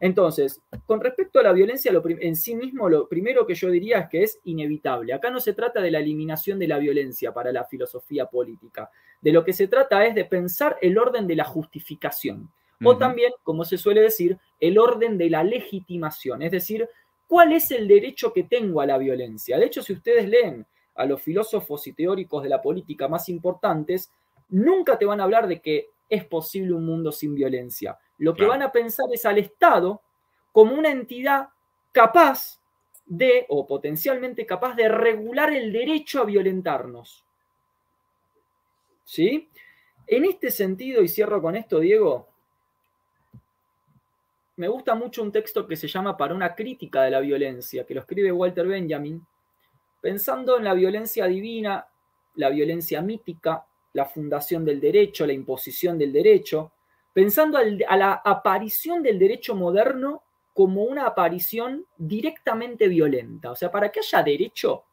Entonces, 0.00 0.60
con 0.86 1.00
respecto 1.00 1.38
a 1.38 1.44
la 1.44 1.52
violencia 1.52 1.92
en 2.20 2.34
sí 2.34 2.56
mismo, 2.56 2.88
lo 2.88 3.08
primero 3.08 3.46
que 3.46 3.54
yo 3.54 3.70
diría 3.70 4.00
es 4.00 4.08
que 4.08 4.22
es 4.24 4.40
inevitable. 4.44 5.14
Acá 5.14 5.30
no 5.30 5.40
se 5.40 5.54
trata 5.54 5.80
de 5.80 5.92
la 5.92 6.00
eliminación 6.00 6.58
de 6.58 6.66
la 6.66 6.78
violencia 6.78 7.32
para 7.32 7.52
la 7.52 7.64
filosofía 7.64 8.26
política. 8.26 8.90
De 9.20 9.32
lo 9.32 9.44
que 9.44 9.52
se 9.52 9.68
trata 9.68 10.04
es 10.04 10.14
de 10.16 10.24
pensar 10.24 10.76
el 10.82 10.98
orden 10.98 11.28
de 11.28 11.36
la 11.36 11.44
justificación. 11.44 12.50
O 12.82 12.96
también, 12.96 13.32
como 13.42 13.64
se 13.64 13.78
suele 13.78 14.00
decir, 14.00 14.38
el 14.60 14.78
orden 14.78 15.16
de 15.16 15.30
la 15.30 15.44
legitimación, 15.44 16.42
es 16.42 16.50
decir, 16.50 16.88
cuál 17.26 17.52
es 17.52 17.70
el 17.70 17.88
derecho 17.88 18.32
que 18.32 18.44
tengo 18.44 18.80
a 18.80 18.86
la 18.86 18.98
violencia. 18.98 19.58
De 19.58 19.66
hecho, 19.66 19.82
si 19.82 19.92
ustedes 19.92 20.28
leen 20.28 20.66
a 20.94 21.04
los 21.06 21.22
filósofos 21.22 21.86
y 21.86 21.92
teóricos 21.92 22.42
de 22.42 22.48
la 22.48 22.62
política 22.62 23.08
más 23.08 23.28
importantes, 23.28 24.12
nunca 24.48 24.98
te 24.98 25.06
van 25.06 25.20
a 25.20 25.24
hablar 25.24 25.46
de 25.46 25.60
que 25.60 25.88
es 26.08 26.24
posible 26.24 26.74
un 26.74 26.86
mundo 26.86 27.10
sin 27.10 27.34
violencia. 27.34 27.98
Lo 28.18 28.34
que 28.34 28.46
van 28.46 28.62
a 28.62 28.70
pensar 28.70 29.06
es 29.12 29.24
al 29.26 29.38
Estado 29.38 30.02
como 30.52 30.74
una 30.74 30.90
entidad 30.90 31.48
capaz 31.92 32.60
de, 33.06 33.46
o 33.48 33.66
potencialmente 33.66 34.46
capaz 34.46 34.74
de 34.74 34.88
regular 34.88 35.52
el 35.52 35.72
derecho 35.72 36.20
a 36.20 36.24
violentarnos. 36.24 37.24
¿Sí? 39.04 39.48
En 40.06 40.24
este 40.24 40.50
sentido, 40.50 41.02
y 41.02 41.08
cierro 41.08 41.42
con 41.42 41.56
esto, 41.56 41.80
Diego, 41.80 42.28
me 44.56 44.68
gusta 44.68 44.94
mucho 44.94 45.22
un 45.22 45.32
texto 45.32 45.66
que 45.66 45.76
se 45.76 45.88
llama 45.88 46.16
Para 46.16 46.34
una 46.34 46.54
crítica 46.54 47.02
de 47.02 47.10
la 47.10 47.20
violencia, 47.20 47.84
que 47.84 47.94
lo 47.94 48.00
escribe 48.00 48.30
Walter 48.30 48.66
Benjamin, 48.66 49.24
pensando 50.00 50.58
en 50.58 50.64
la 50.64 50.74
violencia 50.74 51.26
divina, 51.26 51.86
la 52.36 52.50
violencia 52.50 53.00
mítica, 53.00 53.64
la 53.94 54.04
fundación 54.04 54.64
del 54.64 54.80
derecho, 54.80 55.26
la 55.26 55.32
imposición 55.32 55.98
del 55.98 56.12
derecho, 56.12 56.72
pensando 57.12 57.58
a 57.58 57.96
la 57.96 58.12
aparición 58.24 59.02
del 59.02 59.18
derecho 59.18 59.54
moderno 59.54 60.22
como 60.52 60.84
una 60.84 61.06
aparición 61.06 61.84
directamente 61.96 62.88
violenta. 62.88 63.50
O 63.50 63.56
sea, 63.56 63.70
para 63.70 63.90
que 63.90 64.00
haya 64.00 64.22
derecho, 64.22 64.84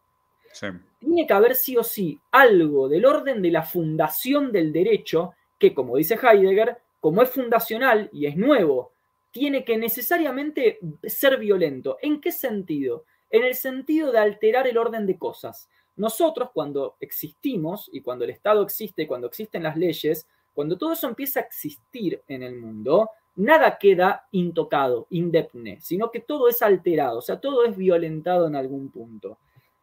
tiene 0.99 1.28
que 1.28 1.34
haber 1.34 1.55
sí 1.55 1.78
o 1.78 1.84
sí 1.84 2.20
algo 2.32 2.89
del 2.89 3.05
orden 3.05 3.41
de 3.41 3.51
la 3.51 3.64
fundación 3.64 4.51
del 4.51 4.74
derecho 4.74 5.34
que, 5.57 5.74
como 5.74 5.97
dice 5.97 6.16
Heidegger, 6.22 6.78
como 6.99 7.22
es 7.22 7.30
fundacional 7.30 8.09
y 8.12 8.26
es 8.26 8.36
nuevo, 8.36 8.91
tiene 9.32 9.63
que 9.63 9.77
necesariamente 9.77 10.79
ser 11.03 11.38
violento. 11.38 11.97
¿En 12.01 12.21
qué 12.21 12.32
sentido? 12.32 13.05
En 13.29 13.43
el 13.43 13.55
sentido 13.55 14.11
de 14.11 14.19
alterar 14.19 14.67
el 14.67 14.77
orden 14.77 15.05
de 15.05 15.17
cosas. 15.17 15.69
Nosotros 15.95 16.49
cuando 16.53 16.95
existimos 16.99 17.89
y 17.93 18.01
cuando 18.01 18.25
el 18.25 18.32
Estado 18.32 18.61
existe, 18.61 19.07
cuando 19.07 19.27
existen 19.27 19.63
las 19.63 19.77
leyes, 19.77 20.27
cuando 20.53 20.77
todo 20.77 20.93
eso 20.93 21.07
empieza 21.07 21.39
a 21.39 21.43
existir 21.43 22.21
en 22.27 22.43
el 22.43 22.57
mundo, 22.57 23.09
nada 23.36 23.77
queda 23.77 24.27
intocado, 24.32 25.07
indepne, 25.09 25.79
sino 25.79 26.11
que 26.11 26.19
todo 26.19 26.49
es 26.49 26.61
alterado, 26.61 27.19
o 27.19 27.21
sea, 27.21 27.39
todo 27.39 27.63
es 27.65 27.75
violentado 27.75 28.47
en 28.47 28.55
algún 28.55 28.89
punto. 28.89 29.38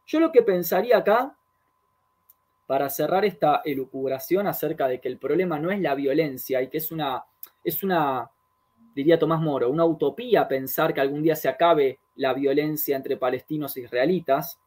Yo 0.05 0.19
lo 0.19 0.31
que 0.31 0.43
pensaría 0.43 0.97
acá, 0.97 1.35
para 2.67 2.87
cerrar 2.89 3.25
esta 3.25 3.63
elucubración 3.65 4.45
acerca 4.45 4.87
de 4.87 5.01
que 5.01 5.07
el 5.07 5.17
problema 5.17 5.57
no 5.57 5.71
es 5.71 5.79
la 5.81 5.95
violencia 5.95 6.61
y 6.61 6.69
que 6.69 6.77
es 6.77 6.91
una, 6.91 7.23
es 7.63 7.81
una, 7.81 8.29
diría 8.99 9.17
Tomás 9.17 9.39
Moro, 9.39 9.69
una 9.69 9.85
utopía 9.85 10.47
pensar 10.47 10.93
que 10.93 10.99
algún 10.99 11.23
día 11.23 11.35
se 11.35 11.47
acabe 11.47 11.99
la 12.15 12.33
violencia 12.33 12.97
entre 12.97 13.15
palestinos 13.15 13.77
e 13.77 13.81
israelitas, 13.81 14.59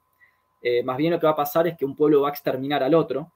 eh, 0.63 0.83
más 0.83 0.97
bien 0.97 1.13
lo 1.13 1.21
que 1.21 1.27
va 1.27 1.33
a 1.33 1.37
pasar 1.37 1.67
es 1.67 1.77
que 1.77 1.85
un 1.85 1.95
pueblo 1.95 2.23
va 2.23 2.29
a 2.29 2.31
exterminar 2.31 2.83
al 2.83 2.95
otro, 2.95 3.31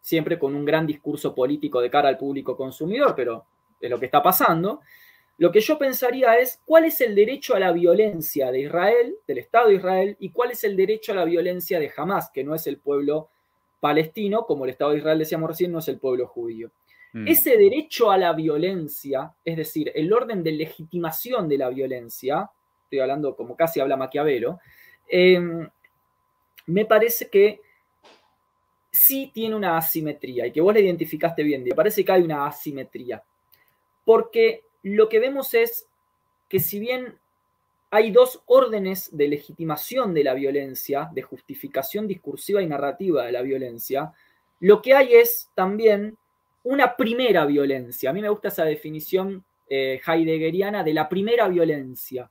siempre 0.00 0.38
con 0.38 0.54
un 0.54 0.64
gran 0.64 0.86
discurso 0.86 1.34
político 1.34 1.80
de 1.80 1.90
cara 1.90 2.08
al 2.08 2.16
público 2.16 2.56
consumidor, 2.56 3.14
pero 3.16 3.44
es 3.80 3.90
lo 3.90 3.98
que 3.98 4.06
está 4.06 4.22
pasando. 4.22 4.82
Lo 5.38 5.50
que 5.50 5.60
yo 5.60 5.76
pensaría 5.78 6.34
es 6.36 6.62
cuál 6.64 6.84
es 6.84 7.00
el 7.00 7.16
derecho 7.16 7.56
a 7.56 7.58
la 7.58 7.72
violencia 7.72 8.52
de 8.52 8.60
Israel, 8.60 9.16
del 9.26 9.38
Estado 9.38 9.68
de 9.68 9.74
Israel, 9.74 10.16
y 10.20 10.30
cuál 10.30 10.52
es 10.52 10.62
el 10.62 10.76
derecho 10.76 11.10
a 11.10 11.16
la 11.16 11.24
violencia 11.24 11.80
de 11.80 11.90
Hamas, 11.96 12.30
que 12.30 12.44
no 12.44 12.54
es 12.54 12.68
el 12.68 12.78
pueblo 12.78 13.30
palestino, 13.80 14.46
como 14.46 14.64
el 14.64 14.70
Estado 14.70 14.92
de 14.92 14.98
Israel 14.98 15.18
decíamos 15.18 15.50
recién, 15.50 15.72
no 15.72 15.80
es 15.80 15.88
el 15.88 15.98
pueblo 15.98 16.28
judío. 16.28 16.70
Mm. 17.12 17.28
Ese 17.28 17.56
derecho 17.56 18.10
a 18.10 18.18
la 18.18 18.32
violencia, 18.32 19.34
es 19.44 19.56
decir, 19.56 19.92
el 19.94 20.12
orden 20.12 20.42
de 20.42 20.52
legitimación 20.52 21.48
de 21.48 21.58
la 21.58 21.68
violencia, 21.70 22.50
estoy 22.84 23.00
hablando 23.00 23.34
como 23.34 23.56
casi 23.56 23.80
habla 23.80 23.96
Maquiavelo, 23.96 24.60
em, 25.08 25.68
me 26.66 26.84
parece 26.84 27.28
que 27.28 27.60
sí 28.90 29.30
tiene 29.32 29.54
una 29.54 29.76
asimetría 29.76 30.46
y 30.46 30.52
que 30.52 30.60
vos 30.60 30.72
la 30.72 30.80
identificaste 30.80 31.42
bien. 31.42 31.62
Me 31.62 31.74
parece 31.74 32.04
que 32.04 32.12
hay 32.12 32.22
una 32.22 32.46
asimetría. 32.46 33.22
Porque 34.04 34.64
lo 34.82 35.08
que 35.08 35.18
vemos 35.18 35.52
es 35.54 35.86
que 36.48 36.60
si 36.60 36.78
bien 36.78 37.18
hay 37.90 38.10
dos 38.10 38.42
órdenes 38.46 39.16
de 39.16 39.28
legitimación 39.28 40.14
de 40.14 40.24
la 40.24 40.34
violencia, 40.34 41.08
de 41.12 41.22
justificación 41.22 42.06
discursiva 42.06 42.62
y 42.62 42.66
narrativa 42.66 43.24
de 43.24 43.32
la 43.32 43.42
violencia, 43.42 44.12
lo 44.60 44.80
que 44.82 44.94
hay 44.94 45.14
es 45.14 45.50
también 45.54 46.16
una 46.66 46.96
primera 46.96 47.46
violencia. 47.46 48.10
A 48.10 48.12
mí 48.12 48.20
me 48.20 48.28
gusta 48.28 48.48
esa 48.48 48.64
definición 48.64 49.44
eh, 49.70 50.00
heideggeriana 50.04 50.82
de 50.82 50.94
la 50.94 51.08
primera 51.08 51.46
violencia. 51.46 52.28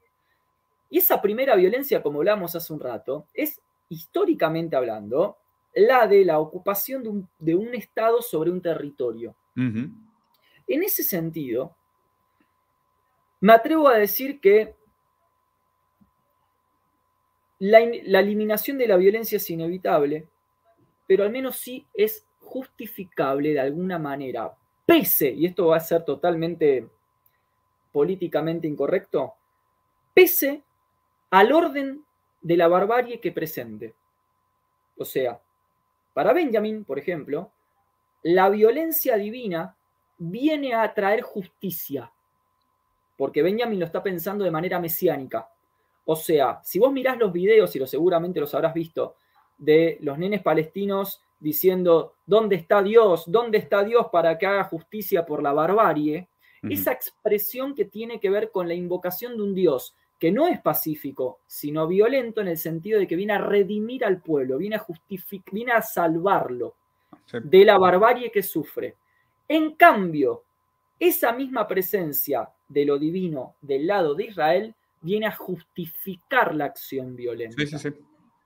Y 0.90 0.98
esa 0.98 1.22
primera 1.22 1.56
violencia, 1.56 2.04
como 2.04 2.20
hablamos 2.20 2.54
hace 2.54 2.74
un 2.74 2.82
rato, 2.82 3.28
es 3.34 3.62
históricamente 3.88 4.76
hablando 4.76 5.38
la 5.74 6.06
de 6.06 6.26
la 6.26 6.40
ocupación 6.40 7.30
de 7.40 7.56
un, 7.56 7.76
Estado 7.76 8.22
sobre 8.22 8.52
un 8.52 8.62
territorio. 8.62 9.36
En 9.56 10.84
ese 10.84 11.04
sentido, 11.04 11.74
me 13.40 13.54
atrevo 13.54 13.88
a 13.88 13.98
decir 13.98 14.42
que 14.42 14.76
la, 17.60 17.80
eliminación 17.80 18.78
de 18.78 18.88
la 18.88 18.98
violencia 18.98 19.38
es 19.38 19.50
inevitable, 19.50 20.28
pero 21.08 21.24
al 21.24 21.32
menos 21.32 21.56
sí 21.56 21.86
es 21.94 22.25
justificable 22.46 23.54
de 23.54 23.60
alguna 23.60 24.00
manera, 24.00 24.54
pese, 24.86 25.30
y 25.30 25.46
esto 25.46 25.68
va 25.68 25.78
a 25.78 25.82
ser 25.82 26.06
totalmente 26.06 26.88
políticamente 27.92 28.68
incorrecto, 28.68 29.34
pese 30.14 30.64
al 31.32 31.52
orden 31.52 32.04
de 32.42 32.58
la 32.58 32.68
barbarie 32.68 33.20
que 33.20 33.32
presente. 33.32 33.96
O 34.98 35.06
sea, 35.06 35.40
para 36.14 36.32
Benjamin, 36.32 36.86
por 36.86 37.00
ejemplo, 37.00 37.52
la 38.24 38.50
violencia 38.50 39.18
divina 39.18 39.76
viene 40.18 40.74
a 40.74 40.94
traer 40.94 41.22
justicia, 41.22 42.12
porque 43.18 43.42
Benjamin 43.42 43.80
lo 43.80 43.86
está 43.86 44.02
pensando 44.02 44.46
de 44.46 44.52
manera 44.52 44.80
mesiánica. 44.80 45.50
O 46.06 46.16
sea, 46.16 46.62
si 46.64 46.80
vos 46.80 46.94
mirás 46.94 47.18
los 47.18 47.34
videos, 47.34 47.76
y 47.76 47.80
lo 47.80 47.88
seguramente 47.88 48.40
los 48.40 48.54
habrás 48.54 48.74
visto, 48.74 49.16
de 49.58 49.98
los 50.02 50.18
nenes 50.18 50.42
palestinos 50.42 51.25
diciendo, 51.40 52.16
¿dónde 52.26 52.56
está 52.56 52.82
Dios? 52.82 53.24
¿Dónde 53.28 53.58
está 53.58 53.84
Dios 53.84 54.08
para 54.12 54.38
que 54.38 54.46
haga 54.46 54.64
justicia 54.66 55.26
por 55.26 55.44
la 55.44 55.54
barbarie? 55.54 56.28
Esa 56.64 56.92
expresión 56.92 57.76
que 57.76 57.86
tiene 57.86 58.20
que 58.20 58.32
ver 58.32 58.50
con 58.50 58.68
la 58.68 58.74
invocación 58.74 59.38
de 59.38 59.44
un 59.44 59.54
Dios 59.54 59.96
que 60.20 60.32
no 60.32 60.48
es 60.48 60.60
pacífico, 60.62 61.40
sino 61.46 61.88
violento 61.88 62.42
en 62.42 62.48
el 62.48 62.58
sentido 62.58 63.00
de 63.00 63.06
que 63.06 63.16
viene 63.16 63.34
a 63.34 63.38
redimir 63.38 64.04
al 64.06 64.22
pueblo, 64.22 64.58
viene 64.58 64.78
a, 64.78 64.86
viene 65.52 65.72
a 65.74 65.82
salvarlo 65.82 66.76
de 67.44 67.66
la 67.66 67.78
barbarie 67.78 68.32
que 68.32 68.42
sufre. 68.42 68.96
En 69.48 69.76
cambio, 69.76 70.44
esa 71.00 71.34
misma 71.34 71.68
presencia 71.68 72.50
de 72.68 72.86
lo 72.86 72.98
divino 72.98 73.56
del 73.62 73.86
lado 73.86 74.16
de 74.16 74.26
Israel 74.26 74.76
viene 75.02 75.28
a 75.28 75.32
justificar 75.32 76.56
la 76.56 76.66
acción 76.66 77.16
violenta. 77.16 77.62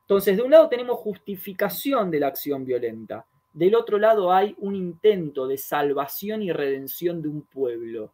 Entonces, 0.10 0.38
de 0.38 0.42
un 0.42 0.50
lado 0.50 0.68
tenemos 0.68 0.98
justificación 0.98 2.10
de 2.10 2.20
la 2.20 2.26
acción 2.30 2.66
violenta, 2.66 3.28
del 3.54 3.76
otro 3.76 4.00
lado 4.00 4.34
hay 4.34 4.56
un 4.58 4.76
intento 4.76 5.48
de 5.48 5.56
salvación 5.56 6.42
y 6.42 6.52
redención 6.52 7.22
de 7.22 7.28
un 7.28 7.44
pueblo. 7.44 8.12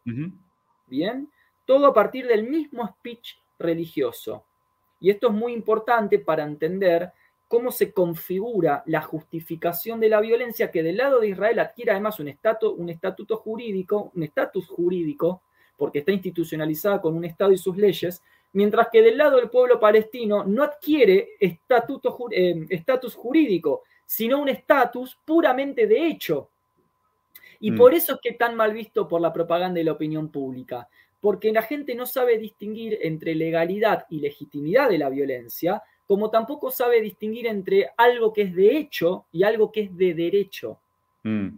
Bien, 0.88 1.30
todo 1.64 1.86
a 1.86 1.94
partir 1.94 2.26
del 2.26 2.46
mismo 2.46 2.86
speech 2.86 3.38
religioso. 3.58 4.44
Y 5.00 5.08
esto 5.08 5.28
es 5.28 5.32
muy 5.32 5.54
importante 5.54 6.18
para 6.18 6.44
entender 6.44 7.12
cómo 7.48 7.70
se 7.70 7.90
configura 7.92 8.82
la 8.84 9.00
justificación 9.00 9.98
de 9.98 10.10
la 10.10 10.20
violencia 10.20 10.70
que 10.70 10.82
del 10.82 10.98
lado 10.98 11.18
de 11.18 11.28
Israel 11.28 11.60
adquiere 11.60 11.92
además 11.92 12.20
un, 12.20 12.30
un 12.76 12.90
estatuto 12.90 13.38
jurídico, 13.38 14.12
un 14.14 14.22
estatus 14.22 14.68
jurídico, 14.68 15.40
porque 15.78 16.00
está 16.00 16.12
institucionalizada 16.12 17.00
con 17.00 17.14
un 17.14 17.24
Estado 17.24 17.52
y 17.52 17.58
sus 17.58 17.74
leyes, 17.78 18.22
mientras 18.56 18.88
que 18.90 19.02
del 19.02 19.18
lado 19.18 19.36
del 19.36 19.50
pueblo 19.50 19.78
palestino 19.78 20.42
no 20.42 20.62
adquiere 20.62 21.36
eh, 21.38 21.58
estatus 21.68 23.14
jurídico, 23.14 23.82
sino 24.06 24.40
un 24.40 24.48
estatus 24.48 25.18
puramente 25.26 25.86
de 25.86 26.06
hecho. 26.06 26.48
Y 27.60 27.72
mm. 27.72 27.76
por 27.76 27.92
eso 27.92 28.14
es 28.14 28.20
que 28.22 28.32
tan 28.32 28.56
mal 28.56 28.72
visto 28.72 29.06
por 29.06 29.20
la 29.20 29.30
propaganda 29.30 29.78
y 29.78 29.84
la 29.84 29.92
opinión 29.92 30.30
pública, 30.30 30.88
porque 31.20 31.52
la 31.52 31.60
gente 31.60 31.94
no 31.94 32.06
sabe 32.06 32.38
distinguir 32.38 32.98
entre 33.02 33.34
legalidad 33.34 34.06
y 34.08 34.20
legitimidad 34.20 34.88
de 34.88 34.98
la 34.98 35.10
violencia, 35.10 35.82
como 36.06 36.30
tampoco 36.30 36.70
sabe 36.70 37.02
distinguir 37.02 37.46
entre 37.48 37.90
algo 37.98 38.32
que 38.32 38.42
es 38.42 38.54
de 38.54 38.78
hecho 38.78 39.26
y 39.32 39.42
algo 39.42 39.70
que 39.70 39.82
es 39.82 39.94
de 39.94 40.14
derecho. 40.14 40.80
Mm. 41.24 41.48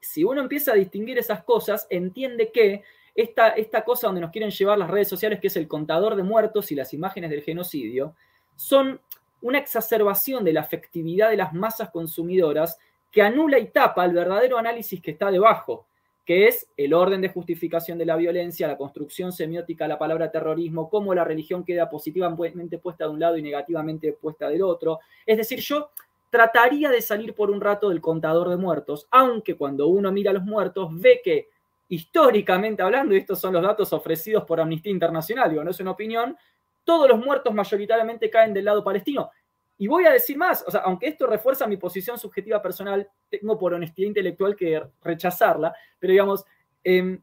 Si 0.00 0.24
uno 0.24 0.40
empieza 0.40 0.72
a 0.72 0.76
distinguir 0.76 1.18
esas 1.18 1.44
cosas, 1.44 1.86
entiende 1.90 2.50
que 2.50 2.82
esta, 3.20 3.48
esta 3.48 3.84
cosa 3.84 4.06
donde 4.06 4.20
nos 4.20 4.30
quieren 4.30 4.50
llevar 4.50 4.78
las 4.78 4.90
redes 4.90 5.08
sociales, 5.08 5.40
que 5.40 5.48
es 5.48 5.56
el 5.56 5.66
contador 5.66 6.14
de 6.14 6.22
muertos 6.22 6.70
y 6.70 6.76
las 6.76 6.94
imágenes 6.94 7.30
del 7.30 7.42
genocidio, 7.42 8.14
son 8.54 9.00
una 9.40 9.58
exacerbación 9.58 10.44
de 10.44 10.52
la 10.52 10.60
afectividad 10.60 11.30
de 11.30 11.36
las 11.36 11.52
masas 11.52 11.90
consumidoras 11.90 12.78
que 13.10 13.22
anula 13.22 13.58
y 13.58 13.66
tapa 13.68 14.04
el 14.04 14.12
verdadero 14.12 14.56
análisis 14.56 15.02
que 15.02 15.10
está 15.10 15.30
debajo 15.30 15.86
que 16.28 16.46
es 16.46 16.68
el 16.76 16.92
orden 16.92 17.22
de 17.22 17.30
justificación 17.30 17.96
de 17.96 18.04
la 18.04 18.14
violencia, 18.14 18.68
la 18.68 18.76
construcción 18.76 19.32
semiótica 19.32 19.84
de 19.84 19.88
la 19.88 19.98
palabra 19.98 20.30
terrorismo, 20.30 20.90
cómo 20.90 21.14
la 21.14 21.24
religión 21.24 21.64
queda 21.64 21.88
positivamente 21.88 22.76
puesta 22.76 23.04
de 23.04 23.10
un 23.10 23.18
lado 23.18 23.38
y 23.38 23.42
negativamente 23.42 24.12
puesta 24.12 24.50
del 24.50 24.60
otro. 24.60 24.98
Es 25.24 25.38
decir, 25.38 25.60
yo 25.60 25.88
trataría 26.28 26.90
de 26.90 27.00
salir 27.00 27.34
por 27.34 27.50
un 27.50 27.62
rato 27.62 27.88
del 27.88 28.02
contador 28.02 28.50
de 28.50 28.58
muertos, 28.58 29.08
aunque 29.10 29.56
cuando 29.56 29.86
uno 29.86 30.12
mira 30.12 30.30
a 30.30 30.34
los 30.34 30.44
muertos 30.44 30.90
ve 30.92 31.22
que 31.24 31.48
históricamente 31.88 32.82
hablando, 32.82 33.14
y 33.14 33.18
estos 33.18 33.40
son 33.40 33.54
los 33.54 33.62
datos 33.62 33.92
ofrecidos 33.92 34.44
por 34.44 34.60
Amnistía 34.60 34.92
Internacional, 34.92 35.50
digo, 35.50 35.64
no 35.64 35.70
es 35.70 35.80
una 35.80 35.92
opinión, 35.92 36.36
todos 36.84 37.08
los 37.08 37.18
muertos 37.18 37.52
mayoritariamente 37.52 38.30
caen 38.30 38.54
del 38.54 38.64
lado 38.64 38.84
palestino. 38.84 39.30
Y 39.80 39.86
voy 39.86 40.06
a 40.06 40.10
decir 40.10 40.36
más, 40.36 40.64
o 40.66 40.70
sea, 40.70 40.80
aunque 40.80 41.06
esto 41.06 41.26
refuerza 41.26 41.66
mi 41.66 41.76
posición 41.76 42.18
subjetiva 42.18 42.60
personal, 42.60 43.08
tengo 43.30 43.56
por 43.56 43.74
honestidad 43.74 44.08
intelectual 44.08 44.56
que 44.56 44.82
rechazarla, 45.02 45.72
pero 45.98 46.10
digamos, 46.10 46.44
eh, 46.82 47.20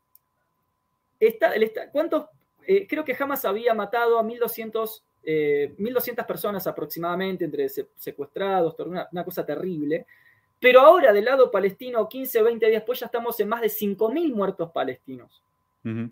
¿cuántos? 1.92 2.28
Eh, 2.68 2.88
creo 2.88 3.04
que 3.04 3.14
jamás 3.14 3.46
había 3.46 3.74
matado 3.74 4.18
a 4.18 4.24
1200, 4.24 5.06
1200 5.78 6.24
eh, 6.24 6.28
personas 6.28 6.66
aproximadamente, 6.66 7.46
entre 7.46 7.68
secuestrados, 7.70 8.76
una, 8.80 9.24
cosa 9.24 9.46
terrible. 9.46 10.06
Pero 10.66 10.82
ahora, 10.82 11.14
del 11.14 11.26
lado 11.26 11.52
palestino, 11.52 12.10
15, 12.10 12.42
20 12.42 12.66
días 12.66 12.82
después, 12.82 13.00
ya 13.00 13.06
estamos 13.06 13.40
en 13.40 13.48
más 13.48 13.62
de 13.62 13.68
5.000 13.68 14.34
muertos 14.34 14.72
palestinos 14.72 15.44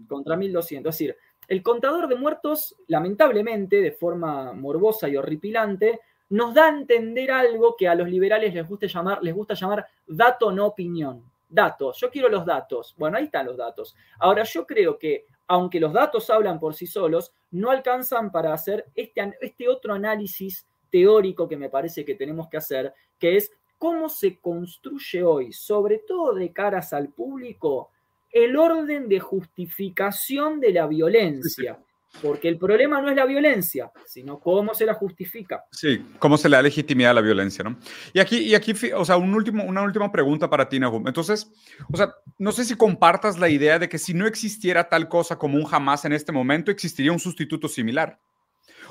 contra 0.08 0.36
1.200. 0.36 0.78
Es 0.78 0.84
decir, 0.84 1.18
el 1.48 1.64
contador 1.64 2.08
de 2.08 2.16
muertos, 2.16 2.76
lamentablemente, 2.86 3.82
de 3.82 3.94
forma 3.94 4.54
morbosa 4.54 5.10
y 5.10 5.18
horripilante, 5.18 6.02
nos 6.30 6.54
da 6.54 6.66
a 6.66 6.70
entender 6.70 7.32
algo 7.32 7.76
que 7.76 7.88
a 7.88 7.96
los 7.96 8.08
liberales 8.08 8.54
les 8.54 8.68
gusta 8.68 8.86
llamar, 8.86 9.24
les 9.24 9.34
gusta 9.34 9.56
llamar 9.56 9.88
dato 10.06 10.52
no 10.52 10.68
opinión. 10.68 11.24
Datos, 11.50 12.00
yo 12.00 12.12
quiero 12.12 12.30
los 12.30 12.46
datos. 12.46 12.94
Bueno, 12.96 13.18
ahí 13.18 13.24
están 13.24 13.48
los 13.48 13.58
datos. 13.58 13.96
Ahora, 14.20 14.44
yo 14.44 14.68
creo 14.68 15.00
que 15.00 15.26
aunque 15.48 15.80
los 15.80 15.94
datos 15.94 16.30
hablan 16.30 16.60
por 16.60 16.76
sí 16.76 16.86
solos, 16.86 17.34
no 17.50 17.72
alcanzan 17.72 18.32
para 18.32 18.54
hacer 18.54 18.86
este, 18.94 19.34
este 19.42 19.68
otro 19.68 19.96
análisis 19.96 20.68
teórico 20.92 21.50
que 21.50 21.58
me 21.58 21.72
parece 21.72 22.06
que 22.06 22.14
tenemos 22.14 22.48
que 22.50 22.58
hacer, 22.58 22.94
que 23.18 23.38
es 23.38 23.52
cómo 23.84 24.08
se 24.08 24.38
construye 24.40 25.26
hoy, 25.26 25.52
sobre 25.52 25.98
todo 26.08 26.34
de 26.36 26.54
caras 26.54 26.94
al 26.94 27.10
público, 27.10 27.92
el 28.32 28.56
orden 28.56 29.10
de 29.10 29.20
justificación 29.20 30.62
de 30.62 30.72
la 30.72 30.88
violencia. 30.88 31.78
Porque 32.22 32.48
el 32.48 32.58
problema 32.58 33.02
no 33.02 33.10
es 33.10 33.16
la 33.18 33.26
violencia, 33.26 33.92
sino 34.06 34.40
cómo 34.40 34.74
se 34.74 34.86
la 34.86 34.94
justifica. 34.94 35.66
Sí, 35.70 36.02
cómo 36.18 36.38
se 36.38 36.48
le 36.48 36.56
da 36.56 36.62
legitimidad 36.62 37.12
a 37.12 37.16
la 37.16 37.22
violencia, 37.22 37.62
¿no? 37.62 37.78
Y 38.14 38.22
aquí, 38.22 38.38
y 38.38 38.56
aquí 38.56 38.74
o 38.96 39.04
sea, 39.04 39.18
un 39.18 39.34
último, 39.34 39.66
una 39.66 39.82
última 39.82 40.10
pregunta 40.10 40.50
para 40.50 40.70
ti, 40.70 40.80
Nahum. 40.80 41.06
Entonces, 41.06 41.52
o 41.92 41.98
sea, 41.98 42.14
no 42.38 42.54
sé 42.54 42.64
si 42.64 42.76
compartas 42.76 43.38
la 43.38 43.50
idea 43.50 43.80
de 43.80 43.90
que 43.90 43.98
si 43.98 44.14
no 44.14 44.28
existiera 44.28 44.88
tal 44.88 45.10
cosa 45.10 45.38
como 45.38 45.58
un 45.58 45.66
jamás 45.66 46.06
en 46.06 46.14
este 46.14 46.32
momento, 46.32 46.72
existiría 46.72 47.12
un 47.12 47.20
sustituto 47.20 47.68
similar. 47.68 48.18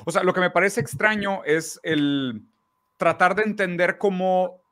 O 0.05 0.11
sea, 0.11 0.21
lo 0.21 0.35
que 0.35 0.41
me 0.41 0.51
parece 0.51 0.81
extraño 0.81 1.43
es 1.45 1.79
el 1.81 2.43
tratar 2.97 3.33
de 3.33 3.43
entender 3.43 3.97
cómo 3.97 4.62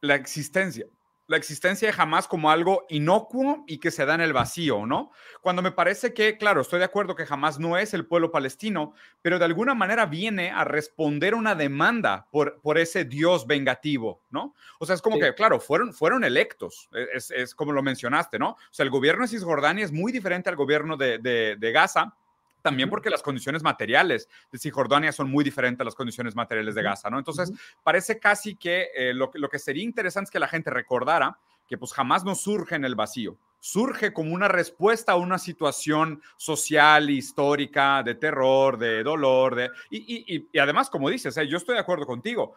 la 0.00 0.14
existencia, 0.14 0.86
la 1.30 1.36
existencia 1.36 1.86
de 1.86 1.92
jamás 1.92 2.26
como 2.26 2.50
algo 2.50 2.86
inocuo 2.88 3.62
y 3.68 3.78
que 3.78 3.92
se 3.92 4.04
da 4.04 4.16
en 4.16 4.20
el 4.20 4.32
vacío, 4.32 4.84
¿no? 4.84 5.12
Cuando 5.40 5.62
me 5.62 5.70
parece 5.70 6.12
que, 6.12 6.36
claro, 6.36 6.62
estoy 6.62 6.80
de 6.80 6.86
acuerdo 6.86 7.14
que 7.14 7.24
jamás 7.24 7.60
no 7.60 7.78
es 7.78 7.94
el 7.94 8.04
pueblo 8.04 8.32
palestino, 8.32 8.94
pero 9.22 9.38
de 9.38 9.44
alguna 9.44 9.76
manera 9.76 10.06
viene 10.06 10.50
a 10.50 10.64
responder 10.64 11.36
una 11.36 11.54
demanda 11.54 12.26
por, 12.32 12.60
por 12.62 12.78
ese 12.78 13.04
Dios 13.04 13.46
vengativo, 13.46 14.24
¿no? 14.30 14.56
O 14.80 14.86
sea, 14.86 14.96
es 14.96 15.02
como 15.02 15.20
que, 15.20 15.32
claro, 15.34 15.60
fueron, 15.60 15.94
fueron 15.94 16.24
electos, 16.24 16.88
es, 17.14 17.30
es, 17.30 17.54
como 17.54 17.70
lo 17.70 17.82
mencionaste, 17.84 18.36
¿no? 18.40 18.50
O 18.50 18.72
sea, 18.72 18.82
el 18.82 18.90
gobierno 18.90 19.22
de 19.22 19.28
Cisjordania 19.28 19.84
es 19.84 19.92
muy 19.92 20.10
diferente 20.10 20.50
al 20.50 20.56
gobierno 20.56 20.96
de, 20.96 21.18
de, 21.18 21.54
de 21.56 21.72
Gaza 21.72 22.16
también 22.62 22.90
porque 22.90 23.10
las 23.10 23.22
condiciones 23.22 23.62
materiales 23.62 24.28
de 24.50 24.58
Cisjordania 24.58 25.12
son 25.12 25.30
muy 25.30 25.44
diferentes 25.44 25.80
a 25.80 25.84
las 25.84 25.94
condiciones 25.94 26.34
materiales 26.34 26.74
de 26.74 26.82
Gaza, 26.82 27.10
¿no? 27.10 27.18
Entonces, 27.18 27.52
parece 27.82 28.18
casi 28.18 28.56
que 28.56 28.88
eh, 28.94 29.14
lo, 29.14 29.30
lo, 29.34 29.48
que 29.48 29.58
sería 29.58 29.82
interesante 29.82 30.28
es 30.28 30.30
que 30.30 30.38
la 30.38 30.48
gente 30.48 30.70
recordara 30.70 31.38
que 31.66 31.78
pues 31.78 31.92
jamás 31.92 32.24
nos 32.24 32.42
surge 32.42 32.74
en 32.74 32.84
el 32.84 32.94
vacío 32.94 33.38
surge 33.60 34.12
como 34.12 34.34
una 34.34 34.48
respuesta 34.48 35.12
a 35.12 35.16
una 35.16 35.38
situación 35.38 36.22
social, 36.36 37.10
histórica, 37.10 38.02
de 38.02 38.14
terror, 38.14 38.78
de 38.78 39.02
dolor, 39.02 39.54
de, 39.54 39.70
y, 39.90 40.58
además, 40.58 40.90
como 40.90 41.10
dices, 41.10 41.36
yo 41.48 41.56
estoy 41.58 41.74
de 41.74 41.80
acuerdo 41.80 42.06
contigo, 42.06 42.54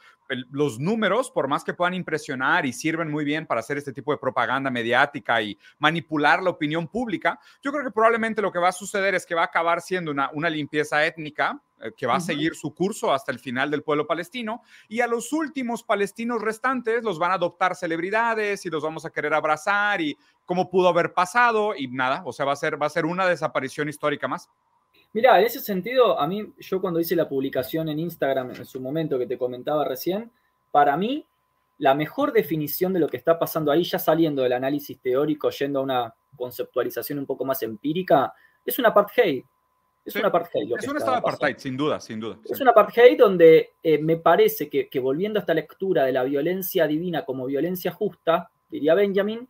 los 0.50 0.80
números, 0.80 1.30
por 1.30 1.48
más 1.48 1.64
que 1.64 1.74
puedan 1.74 1.94
impresionar 1.94 2.66
y 2.66 2.74
sirven 2.74 3.12
muy 3.12 3.26
bien 3.26 3.46
para 3.46 3.60
hacer 3.60 3.78
este 3.78 3.94
tipo 3.94 4.12
de 4.12 4.18
propaganda 4.18 4.72
mediática 4.72 5.42
y 5.42 5.60
manipular 5.80 6.42
la 6.42 6.50
opinión 6.50 6.88
pública, 6.88 7.40
yo 7.62 7.72
creo 7.72 7.84
que 7.84 7.92
probablemente 7.92 8.42
lo 8.42 8.52
que 8.52 8.60
va 8.60 8.70
a 8.70 8.74
suceder 8.74 9.14
es 9.14 9.26
que 9.26 9.36
va 9.36 9.42
a 9.42 9.46
acabar 9.46 9.82
siendo 9.82 10.12
una, 10.12 10.30
una 10.34 10.50
limpieza 10.50 11.06
étnica 11.06 11.62
eh, 11.73 11.73
que 11.96 12.06
va 12.06 12.16
a 12.16 12.20
seguir 12.20 12.56
su 12.56 12.74
curso 12.74 13.14
hasta 13.14 13.32
el 13.32 13.40
final 13.40 13.72
del 13.72 13.84
pueblo 13.84 14.08
palestino, 14.08 14.62
y 14.88 15.02
a 15.02 15.08
los 15.08 15.34
últimos 15.34 15.84
palestinos 15.84 16.42
restantes 16.42 17.04
los 17.04 17.20
van 17.20 17.32
a 17.32 17.36
adoptar 17.36 17.76
celebridades 17.76 18.66
y 18.66 18.70
los 18.70 18.84
vamos 18.84 19.06
a 19.06 19.10
querer 19.10 19.34
abrazar 19.34 20.02
y 20.02 20.18
cómo 20.46 20.70
pudo 20.70 20.90
haber 20.90 21.14
pasado 21.14 21.76
y 21.76 21.88
nada, 21.88 22.24
o 22.26 22.34
sea, 22.34 22.46
va 22.46 22.54
a 22.54 22.58
ser, 22.58 22.82
va 22.82 22.88
a 22.88 22.90
ser 22.90 23.06
una 23.06 23.28
desaparición 23.28 23.90
histórica 23.90 24.28
más. 24.28 24.50
Mira, 25.14 25.40
en 25.40 25.46
ese 25.46 25.60
sentido, 25.60 26.20
a 26.20 26.26
mí, 26.28 26.54
yo 26.58 26.82
cuando 26.82 27.00
hice 27.00 27.16
la 27.16 27.30
publicación 27.30 27.88
en 27.88 28.00
Instagram 28.00 28.50
en 28.50 28.66
su 28.66 28.82
momento 28.82 29.20
que 29.20 29.28
te 29.28 29.38
comentaba 29.38 29.86
recién, 29.86 30.32
para 30.72 30.98
mí, 30.98 31.26
la 31.78 31.94
mejor 31.94 32.34
definición 32.34 32.94
de 32.94 33.00
lo 33.00 33.08
que 33.08 33.18
está 33.18 33.38
pasando 33.38 33.72
ahí, 33.72 33.84
ya 33.84 34.00
saliendo 34.00 34.42
del 34.42 34.54
análisis 34.54 35.00
teórico, 35.00 35.52
yendo 35.52 35.80
a 35.80 35.84
una 35.84 36.16
conceptualización 36.36 37.20
un 37.20 37.26
poco 37.28 37.46
más 37.46 37.62
empírica, 37.62 38.34
es 38.66 38.80
una 38.80 38.90
apartheid. 38.90 39.44
Es 40.06 40.16
una 40.16 40.28
apartheid. 40.28 40.72
es 40.78 40.88
un 40.88 40.98
estado 40.98 41.18
apartheid, 41.18 41.58
sin 41.58 41.78
duda, 41.78 42.00
sin 42.00 42.20
duda. 42.20 42.38
Es 42.44 42.60
una 42.60 42.72
apartheid 42.72 43.18
donde 43.18 43.72
eh, 43.82 43.98
me 44.00 44.18
parece 44.18 44.70
que, 44.70 44.90
que, 44.90 45.00
volviendo 45.00 45.40
a 45.40 45.42
esta 45.42 45.54
lectura 45.54 46.06
de 46.06 46.12
la 46.12 46.24
violencia 46.24 46.86
divina 46.88 47.24
como 47.24 47.46
violencia 47.46 47.92
justa, 47.92 48.50
diría 48.70 48.96
Benjamin, 48.96 49.48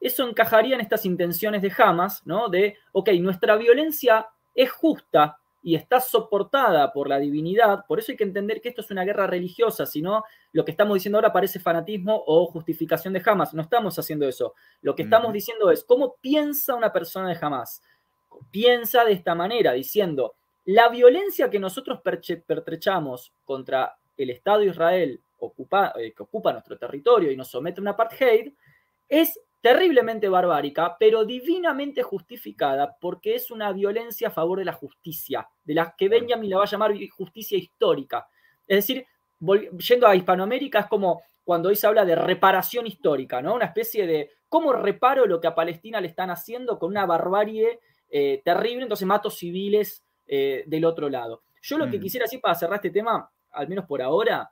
eso 0.00 0.28
encajaría 0.28 0.76
en 0.76 0.80
estas 0.80 1.04
intenciones 1.04 1.62
de 1.62 1.72
Hamas, 1.76 2.24
¿no? 2.26 2.48
De, 2.48 2.76
ok, 2.92 3.10
nuestra 3.20 3.56
violencia 3.56 4.28
es 4.54 4.70
justa 4.70 5.38
y 5.60 5.74
está 5.74 6.00
soportada 6.00 6.92
por 6.92 7.08
la 7.08 7.18
divinidad, 7.18 7.84
por 7.86 7.98
eso 7.98 8.12
hay 8.12 8.16
que 8.16 8.24
entender 8.24 8.60
que 8.60 8.68
esto 8.68 8.80
es 8.80 8.90
una 8.90 9.04
guerra 9.04 9.26
religiosa, 9.26 9.86
si 9.86 10.00
no, 10.00 10.22
lo 10.52 10.64
que 10.64 10.70
estamos 10.70 10.94
diciendo 10.94 11.18
ahora 11.18 11.32
parece 11.32 11.58
fanatismo 11.58 12.22
o 12.26 12.46
justificación 12.46 13.12
de 13.12 13.22
Hamas. 13.24 13.52
No 13.54 13.62
estamos 13.62 13.98
haciendo 13.98 14.28
eso. 14.28 14.54
Lo 14.80 14.94
que 14.94 15.02
estamos 15.02 15.32
diciendo 15.32 15.70
es, 15.70 15.84
¿cómo 15.84 16.16
piensa 16.20 16.74
una 16.74 16.92
persona 16.92 17.28
de 17.28 17.38
Hamas? 17.40 17.82
Piensa 18.50 19.04
de 19.04 19.12
esta 19.12 19.34
manera, 19.34 19.72
diciendo, 19.72 20.34
la 20.64 20.88
violencia 20.88 21.48
que 21.48 21.58
nosotros 21.58 22.00
pertrechamos 22.02 23.32
contra 23.44 23.96
el 24.16 24.30
Estado 24.30 24.60
de 24.60 24.66
Israel 24.66 25.20
ocupa, 25.38 25.92
eh, 25.96 26.12
que 26.12 26.22
ocupa 26.22 26.52
nuestro 26.52 26.76
territorio 26.76 27.30
y 27.30 27.36
nos 27.36 27.48
somete 27.48 27.80
a 27.80 27.82
un 27.82 27.88
apartheid, 27.88 28.52
es 29.08 29.40
terriblemente 29.60 30.28
barbárica, 30.28 30.96
pero 30.98 31.24
divinamente 31.24 32.02
justificada 32.02 32.96
porque 33.00 33.34
es 33.34 33.50
una 33.50 33.72
violencia 33.72 34.28
a 34.28 34.32
favor 34.32 34.58
de 34.58 34.64
la 34.64 34.72
justicia, 34.72 35.48
de 35.64 35.74
la 35.74 35.94
que 35.96 36.08
Benjamin 36.08 36.50
la 36.50 36.58
va 36.58 36.64
a 36.64 36.68
llamar 36.68 36.92
justicia 37.10 37.58
histórica. 37.58 38.28
Es 38.66 38.86
decir, 38.86 39.06
yendo 39.88 40.06
a 40.06 40.16
Hispanoamérica 40.16 40.80
es 40.80 40.86
como 40.86 41.22
cuando 41.44 41.70
hoy 41.70 41.76
se 41.76 41.86
habla 41.86 42.04
de 42.04 42.14
reparación 42.14 42.86
histórica, 42.86 43.40
¿no? 43.40 43.54
Una 43.54 43.64
especie 43.64 44.06
de 44.06 44.30
cómo 44.48 44.72
reparo 44.72 45.26
lo 45.26 45.40
que 45.40 45.46
a 45.46 45.54
Palestina 45.54 46.00
le 46.00 46.08
están 46.08 46.30
haciendo 46.30 46.78
con 46.78 46.90
una 46.90 47.06
barbarie 47.06 47.80
eh, 48.10 48.40
terrible, 48.44 48.82
entonces 48.82 49.06
mato 49.06 49.30
civiles 49.30 50.04
eh, 50.26 50.64
del 50.66 50.84
otro 50.84 51.08
lado. 51.08 51.42
Yo 51.62 51.78
lo 51.78 51.90
que 51.90 51.98
mm. 51.98 52.02
quisiera 52.02 52.24
decir 52.24 52.40
para 52.40 52.54
cerrar 52.54 52.76
este 52.76 52.90
tema, 52.90 53.30
al 53.50 53.68
menos 53.68 53.86
por 53.86 54.00
ahora, 54.02 54.50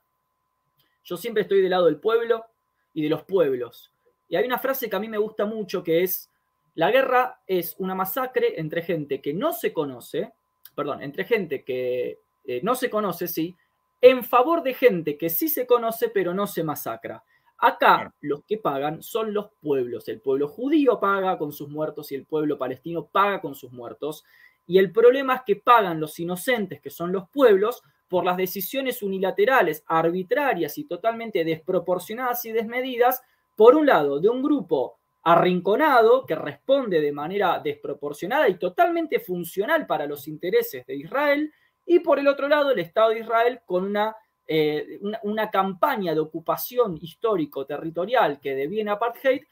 yo 1.04 1.16
siempre 1.16 1.42
estoy 1.42 1.60
del 1.62 1.70
lado 1.70 1.86
del 1.86 2.00
pueblo 2.00 2.44
y 2.92 3.02
de 3.02 3.08
los 3.08 3.24
pueblos. 3.24 3.92
Y 4.28 4.36
hay 4.36 4.44
una 4.44 4.58
frase 4.58 4.90
que 4.90 4.96
a 4.96 5.00
mí 5.00 5.08
me 5.08 5.18
gusta 5.18 5.46
mucho 5.46 5.82
que 5.82 6.02
es, 6.02 6.30
la 6.74 6.90
guerra 6.90 7.40
es 7.46 7.76
una 7.78 7.94
masacre 7.94 8.58
entre 8.60 8.82
gente 8.82 9.20
que 9.20 9.32
no 9.32 9.52
se 9.52 9.72
conoce, 9.72 10.32
perdón, 10.74 11.02
entre 11.02 11.24
gente 11.24 11.64
que 11.64 12.18
eh, 12.44 12.60
no 12.62 12.74
se 12.74 12.90
conoce, 12.90 13.28
sí, 13.28 13.56
en 14.00 14.24
favor 14.24 14.62
de 14.62 14.74
gente 14.74 15.16
que 15.16 15.30
sí 15.30 15.48
se 15.48 15.66
conoce 15.66 16.08
pero 16.08 16.34
no 16.34 16.46
se 16.46 16.64
masacra. 16.64 17.22
Acá 17.58 18.12
los 18.20 18.44
que 18.44 18.58
pagan 18.58 19.02
son 19.02 19.32
los 19.32 19.50
pueblos. 19.60 20.08
El 20.08 20.20
pueblo 20.20 20.48
judío 20.48 21.00
paga 21.00 21.38
con 21.38 21.52
sus 21.52 21.68
muertos 21.68 22.12
y 22.12 22.14
el 22.14 22.26
pueblo 22.26 22.58
palestino 22.58 23.06
paga 23.06 23.40
con 23.40 23.54
sus 23.54 23.72
muertos. 23.72 24.24
Y 24.66 24.78
el 24.78 24.92
problema 24.92 25.36
es 25.36 25.42
que 25.46 25.56
pagan 25.56 26.00
los 26.00 26.18
inocentes, 26.18 26.80
que 26.80 26.90
son 26.90 27.12
los 27.12 27.28
pueblos, 27.30 27.82
por 28.08 28.24
las 28.24 28.36
decisiones 28.36 29.02
unilaterales, 29.02 29.82
arbitrarias 29.86 30.78
y 30.78 30.84
totalmente 30.84 31.44
desproporcionadas 31.44 32.44
y 32.44 32.52
desmedidas 32.52 33.22
por 33.56 33.74
un 33.74 33.86
lado, 33.86 34.20
de 34.20 34.28
un 34.28 34.42
grupo 34.42 34.98
arrinconado 35.22 36.24
que 36.24 36.36
responde 36.36 37.00
de 37.00 37.10
manera 37.10 37.58
desproporcionada 37.58 38.48
y 38.48 38.58
totalmente 38.58 39.18
funcional 39.18 39.86
para 39.86 40.06
los 40.06 40.28
intereses 40.28 40.86
de 40.86 40.94
Israel, 40.94 41.52
y 41.84 42.00
por 42.00 42.18
el 42.18 42.28
otro 42.28 42.48
lado, 42.48 42.70
el 42.70 42.78
Estado 42.78 43.10
de 43.10 43.20
Israel 43.20 43.60
con 43.64 43.84
una, 43.84 44.14
eh, 44.46 45.00
una, 45.22 45.50
campaña 45.50 46.14
de 46.14 46.20
ocupación 46.20 46.98
histórico-territorial 47.00 48.40
que 48.40 48.54
deviene 48.54 48.90
apartheid, 48.90 49.42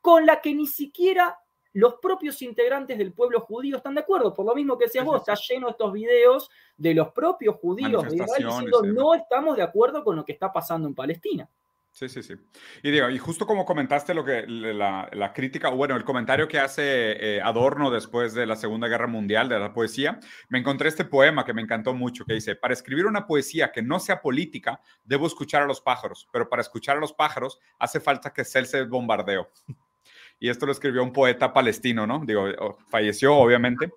con 0.00 0.24
la 0.24 0.40
que 0.40 0.54
ni 0.54 0.66
siquiera 0.66 1.38
los 1.72 1.94
propios 1.96 2.40
integrantes 2.42 2.98
del 2.98 3.12
pueblo 3.12 3.40
judío 3.40 3.76
están 3.76 3.94
de 3.94 4.00
acuerdo. 4.00 4.34
Por 4.34 4.46
lo 4.46 4.54
mismo 4.54 4.76
que 4.76 4.86
decías 4.86 5.04
vos, 5.04 5.18
está 5.18 5.34
lleno 5.34 5.68
estos 5.68 5.92
videos 5.92 6.50
de 6.76 6.94
los 6.94 7.12
propios 7.12 7.56
judíos 7.56 8.08
de 8.08 8.16
Israel 8.16 8.46
diciendo 8.46 8.82
no 8.82 9.14
estamos 9.14 9.56
de 9.56 9.62
acuerdo 9.62 10.02
con 10.02 10.16
lo 10.16 10.24
que 10.24 10.32
está 10.32 10.52
pasando 10.52 10.88
en 10.88 10.94
Palestina. 10.94 11.48
Sí, 11.92 12.08
sí, 12.08 12.22
sí. 12.22 12.34
Y 12.82 12.90
digo, 12.92 13.10
y 13.10 13.18
justo 13.18 13.46
como 13.46 13.64
comentaste 13.64 14.14
lo 14.14 14.24
que 14.24 14.44
la, 14.46 15.32
crítica, 15.34 15.70
bueno, 15.70 15.96
el 15.96 16.04
comentario 16.04 16.46
que 16.46 16.60
hace 16.60 16.82
eh, 17.36 17.40
Adorno 17.42 17.90
después 17.90 18.32
de 18.32 18.46
la 18.46 18.54
Segunda 18.56 18.86
Guerra 18.86 19.08
Mundial 19.08 19.48
de 19.48 19.58
la 19.58 19.72
poesía, 19.72 20.20
me 20.48 20.60
encontré 20.60 20.88
este 20.88 21.04
poema 21.04 21.44
que 21.44 21.52
me 21.52 21.62
encantó 21.62 21.92
mucho, 21.92 22.24
que 22.24 22.34
dice, 22.34 22.54
para 22.54 22.74
escribir 22.74 23.06
una 23.06 23.26
poesía 23.26 23.72
que 23.72 23.82
no 23.82 23.98
sea 23.98 24.22
política, 24.22 24.80
debo 25.04 25.26
escuchar 25.26 25.62
a 25.62 25.66
los 25.66 25.80
pájaros, 25.80 26.28
pero 26.32 26.48
para 26.48 26.62
escuchar 26.62 26.96
a 26.96 27.00
los 27.00 27.12
pájaros 27.12 27.58
hace 27.78 27.98
falta 27.98 28.32
que 28.32 28.44
celse 28.44 28.78
el 28.78 28.88
bombardeo. 28.88 29.50
y 30.38 30.48
esto 30.48 30.66
lo 30.66 30.72
escribió 30.72 31.02
un 31.02 31.12
poeta 31.12 31.52
palestino, 31.52 32.06
¿no? 32.06 32.22
Digo, 32.24 32.78
falleció 32.88 33.34
obviamente 33.34 33.92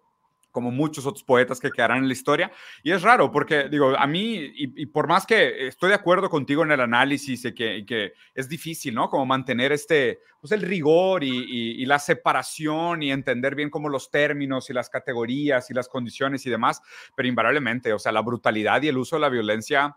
como 0.54 0.72
muchos 0.72 1.06
otros 1.06 1.24
poetas 1.24 1.60
que 1.60 1.72
quedarán 1.72 1.98
en 1.98 2.08
la 2.08 2.14
historia. 2.14 2.50
Y 2.82 2.92
es 2.92 3.02
raro 3.02 3.30
porque, 3.30 3.68
digo, 3.68 3.94
a 3.98 4.08
mí, 4.08 4.54
y, 4.56 4.86
por 4.86 5.10
más 5.10 5.26
que 5.26 5.68
estoy 5.68 5.90
de 5.90 5.96
acuerdo 5.96 6.30
contigo 6.30 6.64
en 6.64 6.72
el 6.72 6.80
análisis 6.80 7.44
que, 7.54 7.84
que 7.86 8.14
es 8.34 8.48
difícil, 8.48 8.96
¿no? 8.96 9.10
Como 9.10 9.26
mantener 9.26 9.74
este, 9.74 10.20
pues 10.44 10.52
el 10.52 10.62
rigor 10.62 11.24
y, 11.24 11.86
la 11.86 12.00
separación 12.00 13.02
y 13.02 13.14
entender 13.14 13.56
bien 13.56 13.70
como 13.70 13.88
los 13.88 14.12
términos 14.12 14.70
y 14.70 14.74
las 14.74 14.90
categorías 14.90 15.72
y 15.72 15.74
las 15.74 15.88
condiciones 15.88 16.46
y 16.46 16.50
demás, 16.50 16.82
pero 17.16 17.30
invariablemente, 17.30 17.94
o 17.94 17.98
sea, 17.98 18.12
la 18.12 18.22
brutalidad 18.22 18.82
y 18.82 18.90
el 18.90 18.98
uso 18.98 19.16
de 19.16 19.22
la 19.22 19.30
violencia, 19.30 19.96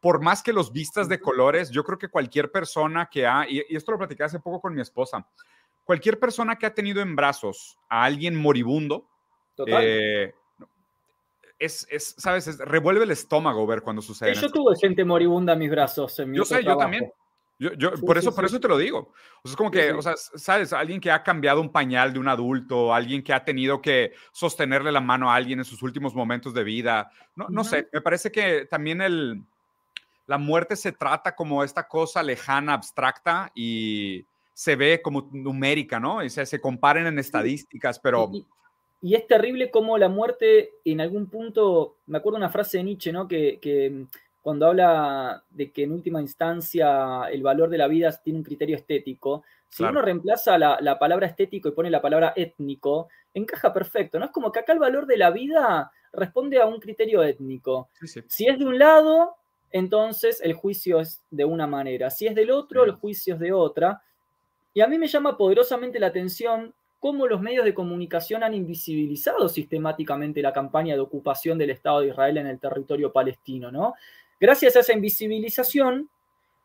por, 0.00 0.20
más 0.20 0.42
que 0.42 0.52
los 0.52 0.72
vistas 0.72 1.08
de 1.08 1.20
colores, 1.20 1.70
yo 1.70 1.84
creo 1.84 1.98
que 1.98 2.08
cualquier 2.08 2.50
persona 2.50 3.08
que 3.08 3.28
ha, 3.28 3.48
y, 3.48 3.62
esto 3.68 3.92
lo 3.92 3.98
platicé 3.98 4.24
hace 4.24 4.40
poco 4.40 4.60
con 4.60 4.74
mi 4.74 4.80
esposa, 4.80 5.24
cualquier 5.84 6.18
persona 6.18 6.56
que 6.56 6.66
ha 6.66 6.74
tenido 6.74 7.00
en 7.00 7.14
brazos 7.14 7.78
a 7.88 8.02
alguien 8.02 8.34
moribundo, 8.34 9.08
eh, 9.66 10.34
es, 11.58 11.86
es, 11.90 12.14
¿sabes? 12.18 12.58
revuelve 12.58 13.04
el 13.04 13.10
estómago 13.10 13.66
ver 13.66 13.82
cuando 13.82 14.02
sucede. 14.02 14.34
yo 14.34 14.50
tuve 14.50 14.76
gente 14.76 15.04
moribunda 15.04 15.54
en 15.54 15.58
mis 15.58 15.70
brazos. 15.70 16.18
En 16.18 16.30
mi 16.30 16.36
yo 16.38 16.44
sé, 16.44 16.62
yo 16.62 16.76
también. 16.76 17.10
Yo, 17.58 17.72
yo 17.72 17.92
por, 17.94 18.18
eso, 18.18 18.34
por 18.34 18.44
eso 18.44 18.60
te 18.60 18.68
lo 18.68 18.76
digo. 18.76 19.12
es 19.42 19.56
como 19.56 19.70
que, 19.70 19.90
o 19.90 20.02
sea, 20.02 20.14
¿sabes? 20.16 20.74
Alguien 20.74 21.00
que 21.00 21.10
ha 21.10 21.22
cambiado 21.22 21.62
un 21.62 21.72
pañal 21.72 22.12
de 22.12 22.18
un 22.18 22.28
adulto, 22.28 22.92
alguien 22.92 23.22
que 23.22 23.32
ha 23.32 23.44
tenido 23.44 23.80
que 23.80 24.12
sostenerle 24.30 24.92
la 24.92 25.00
mano 25.00 25.30
a 25.30 25.34
alguien 25.34 25.60
en 25.60 25.64
sus 25.64 25.82
últimos 25.82 26.14
momentos 26.14 26.52
de 26.52 26.64
vida. 26.64 27.10
No, 27.34 27.46
no 27.48 27.64
sé, 27.64 27.88
me 27.90 28.02
parece 28.02 28.30
que 28.30 28.66
también 28.66 29.00
el, 29.00 29.42
la 30.26 30.36
muerte 30.36 30.76
se 30.76 30.92
trata 30.92 31.34
como 31.34 31.64
esta 31.64 31.88
cosa 31.88 32.22
lejana, 32.22 32.74
abstracta 32.74 33.50
y 33.54 34.26
se 34.52 34.76
ve 34.76 35.00
como 35.00 35.30
numérica, 35.32 35.98
¿no? 35.98 36.22
Y 36.22 36.28
se, 36.28 36.44
se 36.44 36.60
comparen 36.60 37.06
en 37.06 37.18
estadísticas, 37.18 37.98
pero... 37.98 38.30
Y 38.32 38.44
es 39.02 39.26
terrible 39.26 39.70
cómo 39.70 39.98
la 39.98 40.08
muerte 40.08 40.74
en 40.84 41.00
algún 41.00 41.28
punto, 41.28 41.96
me 42.06 42.18
acuerdo 42.18 42.38
una 42.38 42.50
frase 42.50 42.78
de 42.78 42.84
Nietzsche, 42.84 43.12
¿no? 43.12 43.28
Que, 43.28 43.90
mm, 43.92 44.04
cuando 44.42 44.66
habla 44.66 45.44
de 45.50 45.72
que 45.72 45.82
en 45.82 45.92
última 45.92 46.20
instancia 46.20 47.24
el 47.30 47.42
valor 47.42 47.68
de 47.68 47.78
la 47.78 47.88
vida 47.88 48.12
tiene 48.22 48.38
un 48.38 48.44
criterio 48.44 48.76
estético, 48.76 49.42
si 49.68 49.82
uno 49.82 50.00
reemplaza 50.00 50.56
la, 50.56 50.98
palabra 50.98 51.26
estético 51.26 51.68
y 51.68 51.72
pone 51.72 51.90
la 51.90 52.00
palabra 52.00 52.32
étnico, 52.36 53.08
encaja 53.34 53.72
perfecto, 53.72 54.18
¿no? 54.18 54.26
Es 54.26 54.30
como 54.30 54.52
que 54.52 54.60
acá 54.60 54.72
el 54.72 54.78
valor 54.78 55.06
de 55.06 55.16
la 55.16 55.30
vida 55.30 55.90
responde 56.12 56.60
a 56.60 56.66
un 56.66 56.80
criterio 56.80 57.22
étnico. 57.22 57.90
Si 58.28 58.46
es 58.46 58.58
de 58.58 58.64
un 58.64 58.78
lado, 58.78 59.36
entonces 59.70 60.40
el 60.42 60.54
juicio 60.54 61.00
es 61.00 61.22
de 61.30 61.44
una 61.44 61.66
manera. 61.66 62.08
Si 62.10 62.26
es 62.26 62.34
del 62.34 62.50
otro, 62.50 62.84
el 62.84 62.92
juicio 62.92 63.34
es 63.34 63.40
de 63.40 63.52
otra. 63.52 64.02
Y 64.72 64.80
a 64.80 64.86
mí 64.86 64.96
me 64.96 65.08
llama 65.08 65.36
poderosamente 65.36 65.98
la 65.98 66.06
atención 66.06 66.72
cómo 66.98 67.26
los 67.26 67.40
medios 67.40 67.64
de 67.64 67.74
comunicación 67.74 68.42
han 68.42 68.54
invisibilizado 68.54 69.48
sistemáticamente 69.48 70.42
la 70.42 70.52
campaña 70.52 70.94
de 70.94 71.00
ocupación 71.00 71.58
del 71.58 71.70
Estado 71.70 72.00
de 72.00 72.08
Israel 72.08 72.38
en 72.38 72.46
el 72.46 72.58
territorio 72.58 73.12
palestino, 73.12 73.70
¿no? 73.70 73.94
Gracias 74.40 74.76
a 74.76 74.80
esa 74.80 74.92
invisibilización, 74.92 76.10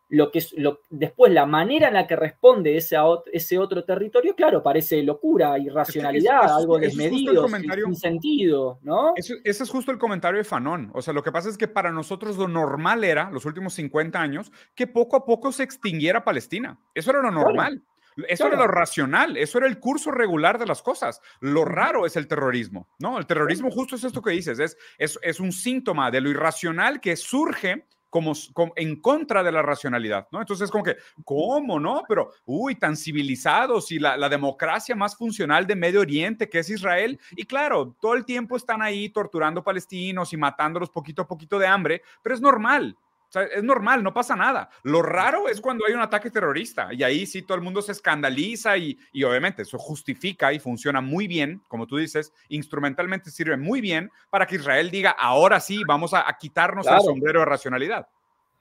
lo 0.10 0.30
que 0.30 0.44
lo, 0.58 0.82
después 0.90 1.32
la 1.32 1.46
manera 1.46 1.88
en 1.88 1.94
la 1.94 2.06
que 2.06 2.18
responde 2.18 2.76
ese, 2.76 2.98
ese 3.32 3.58
otro 3.58 3.86
territorio, 3.86 4.36
claro, 4.36 4.62
parece 4.62 5.02
locura, 5.04 5.58
irracionalidad, 5.58 6.54
algo 6.54 6.78
desmedido, 6.78 7.48
sin, 7.48 7.96
sentido, 7.96 8.80
¿no? 8.82 9.14
ese 9.16 9.40
es 9.46 9.70
justo 9.70 9.90
el 9.90 9.98
comentario 9.98 10.38
de 10.38 10.44
Fanon. 10.44 10.92
O 10.94 11.02
sea, 11.02 11.14
lo 11.14 11.24
que 11.24 11.32
pasa 11.32 11.48
es 11.48 11.58
que 11.58 11.70
para 11.70 11.94
nosotros 11.94 12.38
lo 12.38 12.50
normal 12.50 13.06
era, 13.06 13.32
los 13.32 13.46
últimos 13.46 13.74
50 13.76 14.20
años, 14.20 14.52
que 14.76 14.86
poco 14.86 15.16
a 15.16 15.26
poco 15.26 15.54
se 15.54 15.64
extinguiera 15.64 16.26
Palestina. 16.26 16.78
Eso 16.94 17.12
era 17.12 17.22
lo 17.22 17.32
normal. 17.32 17.82
Eso 18.28 18.48
era 18.48 18.58
lo 18.58 18.68
racional, 18.68 19.38
eso 19.38 19.58
era 19.58 19.68
el 19.68 19.80
curso 19.80 20.12
regular 20.12 20.60
de 20.60 20.66
las 20.66 20.82
cosas. 20.82 21.22
Lo 21.40 21.66
raro 21.66 22.06
es 22.06 22.16
el 22.16 22.28
terrorismo, 22.28 22.88
¿no? 23.00 23.18
El 23.18 23.26
terrorismo 23.26 23.72
justo 23.72 23.96
es 23.96 24.04
esto 24.04 24.22
que 24.22 24.32
dices, 24.32 24.60
es, 24.60 24.78
es, 24.98 25.20
es 25.22 25.40
un 25.40 25.52
síntoma 25.52 26.12
de 26.12 26.22
lo 26.22 26.30
irracional 26.30 27.00
que 27.00 27.16
surge 27.16 27.86
como, 28.12 28.34
en 28.76 29.00
contra 29.00 29.42
de 29.42 29.54
la 29.54 29.62
racionalidad, 29.62 30.28
¿no? 30.32 30.42
Entonces 30.42 30.66
es 30.66 30.72
como 30.72 30.84
que, 30.84 30.98
¿cómo, 31.24 31.80
no? 31.80 32.04
Pero, 32.08 32.34
uy, 32.46 32.76
tan 32.76 32.98
civilizados 32.98 33.90
y 33.92 34.00
la, 34.00 34.18
la, 34.18 34.28
democracia 34.28 34.96
más 34.96 35.16
funcional 35.16 35.66
de 35.66 35.78
Medio 35.78 36.02
Oriente 36.02 36.50
que 36.50 36.60
es 36.60 36.70
Israel. 36.70 37.18
Y 37.32 37.46
claro, 37.46 37.96
todo 38.02 38.14
el 38.16 38.26
tiempo 38.26 38.58
están 38.58 38.82
ahí 38.82 39.10
torturando 39.10 39.64
palestinos 39.64 40.34
y 40.34 40.38
matándolos 40.38 40.90
poquito 40.90 41.22
a 41.22 41.28
poquito 41.28 41.58
de 41.58 41.68
hambre, 41.68 42.02
pero 42.22 42.36
es 42.36 42.42
normal. 42.42 42.98
O 43.32 43.34
sea, 43.34 43.44
es 43.44 43.64
normal, 43.64 44.04
no 44.04 44.14
pasa 44.14 44.36
nada. 44.36 44.70
Lo 44.84 45.02
raro 45.02 45.48
es 45.48 45.62
cuando 45.62 45.86
hay 45.86 45.94
un 45.94 46.02
ataque 46.02 46.30
terrorista 46.30 46.90
y 46.92 47.02
ahí 47.02 47.26
sí 47.26 47.44
todo 47.44 47.56
el 47.56 47.64
mundo 47.64 47.82
se 47.82 47.94
escandaliza 47.94 48.76
y, 48.76 49.00
y 49.14 49.24
obviamente 49.24 49.62
eso 49.62 49.78
justifica 49.78 50.52
y 50.52 50.60
funciona 50.60 51.00
muy 51.00 51.28
bien, 51.28 51.62
como 51.70 51.88
tú 51.88 51.96
dices, 51.96 52.34
instrumentalmente 52.50 53.32
sirve 53.32 53.56
muy 53.56 53.80
bien 53.80 54.12
para 54.30 54.46
que 54.46 54.56
Israel 54.56 54.92
diga, 54.92 55.12
ahora 55.12 55.62
sí, 55.62 55.82
vamos 55.88 56.14
a, 56.14 56.26
quitarnos 56.38 56.86
el 56.88 57.00
sombrero 57.00 57.40
de 57.40 57.46
racionalidad. 57.46 58.10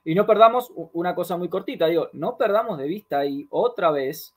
Y 0.05 0.15
no 0.15 0.25
perdamos 0.25 0.71
una 0.93 1.13
cosa 1.13 1.35
muy 1.35 1.49
cortita, 1.49 1.87
digo, 1.87 2.07
no 2.13 2.37
perdamos 2.37 2.77
de 2.77 2.87
vista 2.87 3.25
y 3.25 3.45
otra 3.49 3.91
vez 3.91 4.33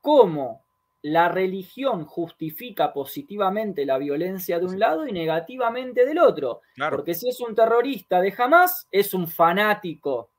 cómo 0.00 0.64
la 1.02 1.28
religión 1.28 2.04
justifica 2.04 2.92
positivamente 2.92 3.86
la 3.86 3.98
violencia 3.98 4.58
de 4.58 4.66
un 4.66 4.78
lado 4.78 5.06
y 5.06 5.12
negativamente 5.12 6.04
del 6.04 6.18
otro. 6.18 6.60
Porque 6.90 7.14
si 7.14 7.28
es 7.28 7.40
un 7.40 7.54
terrorista 7.54 8.20
de 8.20 8.34
Hamas, 8.36 8.86
es 8.90 9.14
un 9.14 9.26
fanático, 9.26 10.30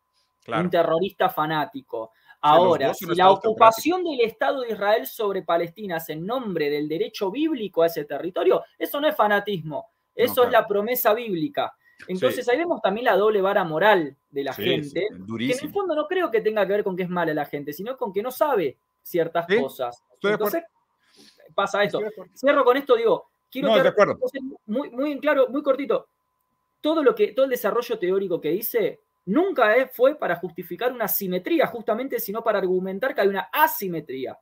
un 0.47 0.69
terrorista 0.69 1.29
fanático. 1.29 2.11
Ahora, 2.41 2.93
si 2.93 3.05
la 3.05 3.31
ocupación 3.31 4.03
del 4.03 4.21
Estado 4.21 4.61
de 4.61 4.71
Israel 4.71 5.05
sobre 5.05 5.43
Palestina 5.43 5.97
es 5.97 6.09
en 6.09 6.25
nombre 6.25 6.69
del 6.69 6.87
derecho 6.87 7.29
bíblico 7.29 7.83
a 7.83 7.87
ese 7.87 8.05
territorio, 8.05 8.63
eso 8.77 8.99
no 8.99 9.07
es 9.07 9.15
fanatismo, 9.15 9.89
eso 10.15 10.43
es 10.43 10.51
la 10.51 10.67
promesa 10.67 11.13
bíblica. 11.13 11.73
Entonces 12.07 12.49
ahí 12.49 12.57
vemos 12.57 12.81
también 12.81 13.05
la 13.05 13.15
doble 13.15 13.41
vara 13.41 13.63
moral 13.63 14.17
de 14.29 14.43
la 14.43 14.53
gente, 14.53 15.07
que 15.37 15.53
en 15.53 15.59
el 15.61 15.71
fondo 15.71 15.95
no 15.95 16.07
creo 16.07 16.31
que 16.31 16.41
tenga 16.41 16.65
que 16.65 16.73
ver 16.73 16.83
con 16.83 16.95
que 16.95 17.03
es 17.03 17.09
mala 17.09 17.31
la 17.33 17.45
gente, 17.45 17.73
sino 17.73 17.95
con 17.95 18.11
que 18.11 18.23
no 18.23 18.31
sabe 18.31 18.77
ciertas 19.03 19.45
cosas. 19.59 20.03
Entonces, 20.21 20.63
pasa 21.53 21.83
esto. 21.83 21.99
Cierro 22.35 22.63
con 22.63 22.77
esto, 22.77 22.95
digo, 22.95 23.31
quiero 23.49 23.69
muy, 24.65 24.89
muy 24.89 25.11
en 25.11 25.19
claro, 25.19 25.47
muy 25.49 25.61
cortito. 25.61 26.07
Todo 26.79 27.03
lo 27.03 27.13
que, 27.13 27.33
todo 27.33 27.45
el 27.45 27.51
desarrollo 27.51 27.99
teórico 27.99 28.41
que 28.41 28.51
hice 28.51 29.01
nunca 29.25 29.73
fue 29.93 30.15
para 30.15 30.35
justificar 30.35 30.91
una 30.91 31.07
simetría, 31.07 31.67
justamente, 31.67 32.19
sino 32.19 32.43
para 32.43 32.59
argumentar 32.59 33.13
que 33.13 33.21
hay 33.21 33.27
una 33.27 33.49
asimetría. 33.51 34.37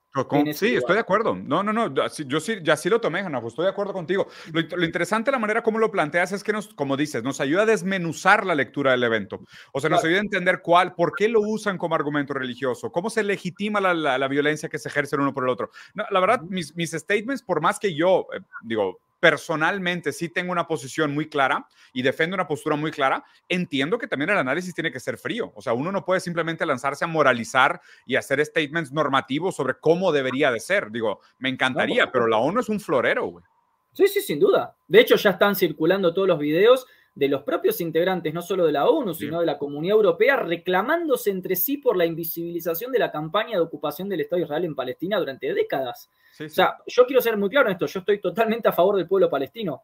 sí, 0.54 0.76
estoy 0.76 0.96
de 0.96 1.02
acuerdo. 1.02 1.36
No, 1.36 1.64
no, 1.64 1.74
no, 1.74 2.08
yo 2.08 2.40
sí, 2.40 2.58
ya 2.64 2.78
sí 2.78 2.90
lo 2.90 3.02
tomé, 3.02 3.24
Janajo, 3.24 3.48
estoy 3.48 3.66
de 3.66 3.72
acuerdo 3.72 3.94
contigo. 3.94 4.28
Lo, 4.52 4.84
interesante 4.84 5.32
la 5.32 5.40
manera 5.40 5.62
como 5.62 5.80
lo 5.80 5.92
planteas 5.92 6.32
es 6.32 6.44
que 6.44 6.54
nos, 6.54 6.74
como 6.74 6.98
dices, 6.98 7.24
nos 7.24 7.42
ayuda 7.42 7.64
a 7.64 7.66
desmenuzar 7.66 8.46
la 8.46 8.56
lectura 8.56 8.92
del 8.92 9.04
evento. 9.04 9.42
O 9.74 9.80
sea, 9.80 9.90
nos 9.90 10.04
ayuda 10.04 10.20
a 10.20 10.24
entender 10.24 10.62
cuál, 10.62 10.96
por 10.96 11.14
qué 11.16 11.28
lo 11.28 11.42
usan 11.42 11.78
como 11.78 11.96
argumento 11.96 12.34
religioso, 12.34 12.92
cómo 12.92 13.10
se 13.10 13.24
legitima 13.24 13.80
la, 13.82 14.30
violencia 14.30 14.70
que 14.70 14.78
se 14.78 14.90
ejerce 14.90 15.16
el 15.16 15.24
uno 15.24 15.34
por 15.34 15.44
el 15.44 15.50
otro. 15.50 15.72
la 15.94 16.20
verdad, 16.20 16.42
mis, 16.42 16.76
mis 16.76 16.92
statements, 16.92 17.42
por 17.42 17.62
más 17.62 17.80
que 17.80 17.96
yo, 17.96 18.28
eh, 18.34 18.40
digo, 18.64 19.00
personalmente 19.20 20.12
sí 20.12 20.30
tengo 20.30 20.52
una 20.52 20.68
posición 20.68 21.14
muy 21.14 21.30
clara 21.30 21.68
y 21.94 22.02
defiendo 22.02 22.36
una 22.36 22.48
postura 22.48 22.76
muy 22.76 22.92
clara, 22.92 23.24
entiendo 23.48 23.98
que 23.98 24.08
también 24.08 24.30
el 24.30 24.38
análisis 24.38 24.74
tiene 24.74 24.92
que 24.92 25.00
ser 25.00 25.18
frío. 25.18 25.52
O 25.56 25.62
sea, 25.62 25.74
uno 25.74 25.92
no 25.92 26.06
puede 26.06 26.20
simplemente 26.20 26.66
lanzarse 26.66 27.06
a 27.06 27.08
moralizar 27.08 27.82
y 28.06 28.16
hacer 28.16 28.44
statements 28.46 28.92
normativos 28.92 29.56
sobre 29.56 29.76
cómo 29.80 30.12
debería 30.12 30.52
de 30.52 30.60
ser. 30.60 30.92
Digo, 30.92 31.20
me 31.40 31.50
encantaría, 31.50 32.12
pero 32.12 32.28
la 32.28 32.38
ONU 32.38 32.60
es 32.62 32.70
un 32.70 32.80
florero, 32.80 33.26
güey. 33.26 33.46
Sí, 33.94 34.08
sí, 34.08 34.22
sin 34.22 34.40
duda. 34.40 34.76
De 34.88 35.02
hecho, 35.02 35.16
ya 35.16 35.32
están 35.32 35.56
circulando 35.56 36.14
todos 36.14 36.28
los 36.28 36.40
videos 36.40 36.86
de 37.20 37.28
los 37.28 37.44
propios 37.44 37.82
integrantes, 37.82 38.34
no 38.34 38.42
solo 38.42 38.66
de 38.66 38.72
la 38.72 38.88
ONU, 38.88 39.14
sino 39.14 39.42
de 39.42 39.46
la 39.46 39.58
Comunidad 39.58 39.98
Europea, 39.98 40.38
reclamándose 40.38 41.30
entre 41.32 41.58
sí 41.58 41.76
por 41.76 41.98
la 41.98 42.06
invisibilización 42.06 42.94
de 42.94 43.00
la 43.00 43.12
campaña 43.12 43.58
de 43.58 43.60
ocupación 43.60 44.08
del 44.08 44.22
Estado 44.22 44.38
de 44.38 44.46
Israel 44.46 44.64
en 44.64 44.74
Palestina 44.74 45.20
durante 45.20 45.54
décadas. 45.54 46.10
O 46.40 46.48
sea, 46.48 46.78
yo 46.88 47.06
quiero 47.06 47.22
ser 47.22 47.36
muy 47.36 47.50
claro 47.50 47.68
en 47.68 47.74
esto, 47.74 47.88
yo 47.88 48.00
estoy 48.00 48.22
totalmente 48.22 48.70
a 48.70 48.72
favor 48.72 48.96
del 48.96 49.06
pueblo 49.06 49.30
palestino, 49.30 49.84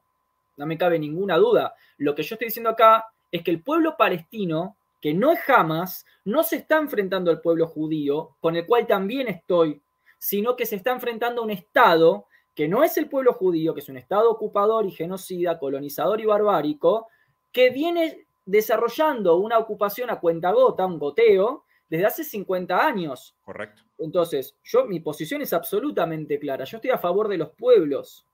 no 0.55 0.65
me 0.65 0.77
cabe 0.77 0.97
ninguna 0.97 1.35
duda. 1.35 1.75
Lo 1.97 2.15
que 2.15 2.23
yo 2.23 2.35
estoy 2.35 2.47
diciendo 2.47 2.69
acá 2.69 3.07
es 3.29 3.43
que 3.43 3.51
el 3.51 3.61
pueblo 3.61 3.97
palestino, 3.97 4.77
que 5.01 5.13
no 5.13 5.33
es 5.33 5.39
jamás, 5.41 6.05
no 6.23 6.41
se 6.41 6.55
está 6.55 6.77
enfrentando 6.77 7.31
al 7.31 7.41
pueblo 7.41 7.67
judío, 7.67 8.37
con 8.39 8.55
el 8.55 8.65
cual 8.65 8.87
también 8.87 9.27
estoy, 9.27 9.81
sino 10.17 10.55
que 10.55 10.65
se 10.65 10.77
está 10.77 10.91
enfrentando 10.91 11.41
a 11.41 11.43
un 11.43 11.51
Estado 11.51 12.27
que 12.55 12.69
no 12.69 12.85
es 12.85 12.95
el 12.95 13.09
pueblo 13.09 13.33
judío, 13.33 13.73
que 13.73 13.81
es 13.81 13.89
un 13.89 13.97
Estado 13.97 14.31
ocupador 14.31 14.85
y 14.85 14.91
genocida, 14.91 15.59
colonizador 15.59 16.21
y 16.21 16.25
barbárico, 16.25 17.09
que 17.55 17.69
viene 17.69 18.27
desarrollando 18.45 19.37
una 19.37 19.57
ocupación 19.57 20.09
a 20.09 20.19
cuenta 20.19 20.51
gota, 20.51 20.85
un 20.85 20.99
goteo, 20.99 21.63
desde 21.87 22.05
hace 22.05 22.23
50 22.25 22.85
años. 22.85 23.33
Correcto. 23.45 23.83
Entonces, 23.97 24.57
yo, 24.61 24.83
mi 24.83 24.99
posición 24.99 25.41
es 25.41 25.53
absolutamente 25.53 26.37
clara. 26.37 26.65
Yo 26.65 26.77
estoy 26.77 26.91
a 26.91 26.97
favor 26.97 27.29
de 27.29 27.37
los 27.37 27.51
pueblos. 27.51 28.27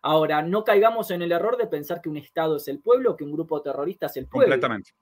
Ahora, 0.00 0.40
no 0.40 0.64
caigamos 0.64 1.10
en 1.10 1.20
el 1.20 1.32
error 1.32 1.58
de 1.58 1.66
pensar 1.66 2.00
que 2.00 2.08
un 2.08 2.16
Estado 2.16 2.56
es 2.56 2.66
el 2.68 2.80
pueblo, 2.80 3.16
que 3.18 3.24
un 3.24 3.32
grupo 3.32 3.60
terrorista 3.60 4.06
es 4.06 4.16
el 4.16 4.28
pueblo. 4.28 4.46
Completamente. 4.46 4.92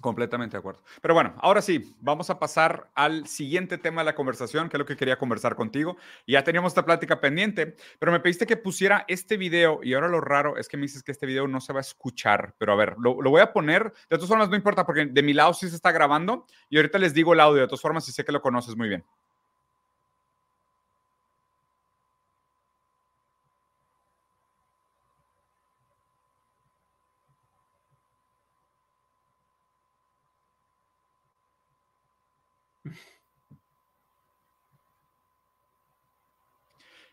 Completamente 0.00 0.56
de 0.56 0.58
acuerdo. 0.58 0.82
Pero 1.02 1.12
bueno, 1.12 1.34
ahora 1.38 1.60
sí, 1.60 1.94
vamos 2.00 2.30
a 2.30 2.38
pasar 2.38 2.90
al 2.94 3.26
siguiente 3.26 3.76
tema 3.76 4.00
de 4.00 4.06
la 4.06 4.14
conversación, 4.14 4.68
que 4.68 4.76
es 4.76 4.78
lo 4.78 4.86
que 4.86 4.96
quería 4.96 5.18
conversar 5.18 5.56
contigo. 5.56 5.96
Ya 6.26 6.42
teníamos 6.42 6.70
esta 6.70 6.86
plática 6.86 7.20
pendiente, 7.20 7.76
pero 7.98 8.10
me 8.10 8.20
pediste 8.20 8.46
que 8.46 8.56
pusiera 8.56 9.04
este 9.08 9.36
video 9.36 9.80
y 9.82 9.92
ahora 9.92 10.08
lo 10.08 10.20
raro 10.20 10.56
es 10.56 10.68
que 10.68 10.78
me 10.78 10.82
dices 10.82 11.02
que 11.02 11.12
este 11.12 11.26
video 11.26 11.46
no 11.48 11.60
se 11.60 11.74
va 11.74 11.80
a 11.80 11.82
escuchar, 11.82 12.54
pero 12.56 12.72
a 12.72 12.76
ver, 12.76 12.96
lo, 12.98 13.14
voy 13.14 13.42
a 13.42 13.52
poner. 13.52 13.92
De 14.08 14.16
todas 14.16 14.28
formas, 14.28 14.48
no 14.48 14.56
importa 14.56 14.86
porque 14.86 15.06
de 15.06 15.22
mi 15.22 15.34
lado 15.34 15.52
sí 15.52 15.68
se 15.68 15.76
está 15.76 15.92
grabando 15.92 16.46
y 16.70 16.76
ahorita 16.76 16.98
les 16.98 17.12
digo 17.12 17.34
el 17.34 17.40
audio, 17.40 17.60
de 17.60 17.66
todas 17.66 17.82
formas, 17.82 18.08
y 18.08 18.12
sé 18.12 18.24
que 18.24 18.32
lo 18.32 18.40
conoces 18.40 18.76
muy 18.76 18.88
bien. 18.88 19.04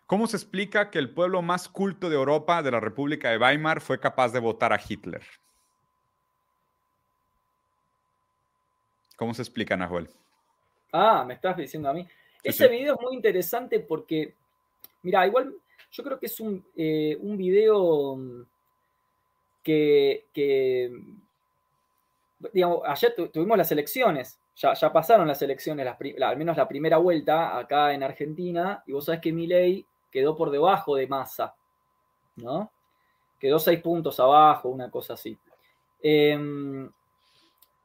¿Cómo 0.08 0.26
se 0.26 0.38
explica 0.38 0.90
que 0.90 1.00
el 1.00 1.10
pueblo 1.10 1.42
más 1.42 1.68
culto 1.68 2.10
de 2.10 2.16
Europa, 2.16 2.64
de 2.64 2.72
la 2.72 2.80
República 2.80 3.30
de 3.30 3.38
Weimar, 3.38 3.82
fue 3.82 4.00
capaz 4.00 4.32
de 4.32 4.40
votar 4.40 4.72
a 4.72 4.80
Hitler? 4.80 5.22
¿Cómo 9.18 9.34
se 9.34 9.42
explica, 9.42 9.76
Nahuel? 9.76 10.10
Ah, 10.94 11.26
me 11.28 11.34
estás 11.34 11.58
diciendo 11.58 11.90
a 11.90 11.94
mí. 11.94 12.08
Ese 12.42 12.70
video 12.70 12.96
es 12.96 13.02
muy 13.02 13.16
interesante 13.16 13.82
porque, 13.82 14.34
mira, 15.04 15.28
igual 15.28 15.54
yo 15.92 16.04
creo 16.06 16.18
que 16.18 16.28
es 16.28 16.40
un, 16.40 16.66
eh, 16.78 17.18
video 17.22 18.16
mm, 18.16 18.46
que, 19.62 20.24
digamos, 22.54 22.82
ayer 22.86 23.14
tuvimos 23.34 23.58
las 23.58 23.72
elecciones, 23.74 24.40
ya, 24.56 24.74
pasaron 24.94 25.28
las 25.28 25.42
elecciones, 25.42 25.86
al 25.86 26.38
menos 26.38 26.56
la 26.56 26.68
primera 26.68 26.96
vuelta 26.96 27.58
acá 27.58 27.94
en 27.94 28.04
Argentina, 28.04 28.82
y 28.88 28.94
vos 28.94 29.04
sabés 29.04 29.20
que 29.20 29.34
ley 29.34 29.86
quedó 30.18 30.36
por 30.36 30.50
debajo 30.50 30.96
de 30.96 31.06
Massa, 31.06 31.54
¿no? 32.38 32.72
Quedó 33.40 33.60
seis 33.60 33.80
puntos 33.82 34.20
abajo, 34.20 34.68
una 34.68 34.90
cosa 34.90 35.14
así. 35.14 35.38
Em, 36.02 36.90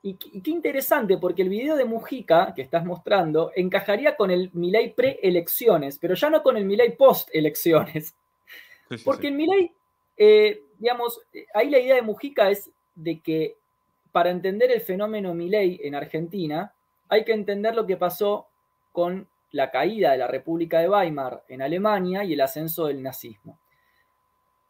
y, 0.02 0.14
qué 0.14 0.50
interesante, 0.50 1.18
porque 1.18 1.42
el 1.42 1.50
video 1.50 1.76
de 1.76 1.84
Mujica 1.84 2.54
que 2.54 2.62
estás 2.62 2.86
mostrando 2.86 3.52
encajaría 3.54 4.16
con 4.16 4.30
el 4.30 4.48
Milei 4.54 4.94
pre-elecciones, 4.94 5.98
pero 5.98 6.14
ya 6.14 6.30
no 6.30 6.42
con 6.42 6.56
el 6.56 6.64
Milei 6.64 6.96
post-elecciones. 6.96 8.14
porque 9.04 9.28
el 9.28 9.34
Milei, 9.34 9.70
eh, 10.16 10.62
digamos, 10.78 11.20
ahí 11.52 11.68
la 11.68 11.80
idea 11.80 11.96
de 11.96 12.02
Mujica 12.02 12.48
es 12.48 12.70
de 12.94 13.20
que 13.20 13.58
para 14.10 14.30
entender 14.30 14.70
el 14.70 14.80
fenómeno 14.80 15.34
Milei 15.34 15.80
en 15.82 15.94
Argentina, 15.94 16.72
hay 17.10 17.26
que 17.26 17.32
entender 17.32 17.74
lo 17.74 17.84
que 17.86 17.98
pasó 17.98 18.46
con 18.90 19.28
la 19.52 19.70
caída 19.70 20.12
de 20.12 20.18
la 20.18 20.26
República 20.26 20.80
de 20.80 20.88
Weimar 20.88 21.44
en 21.48 21.62
Alemania 21.62 22.24
y 22.24 22.32
el 22.32 22.40
ascenso 22.40 22.86
del 22.86 23.02
nazismo. 23.02 23.58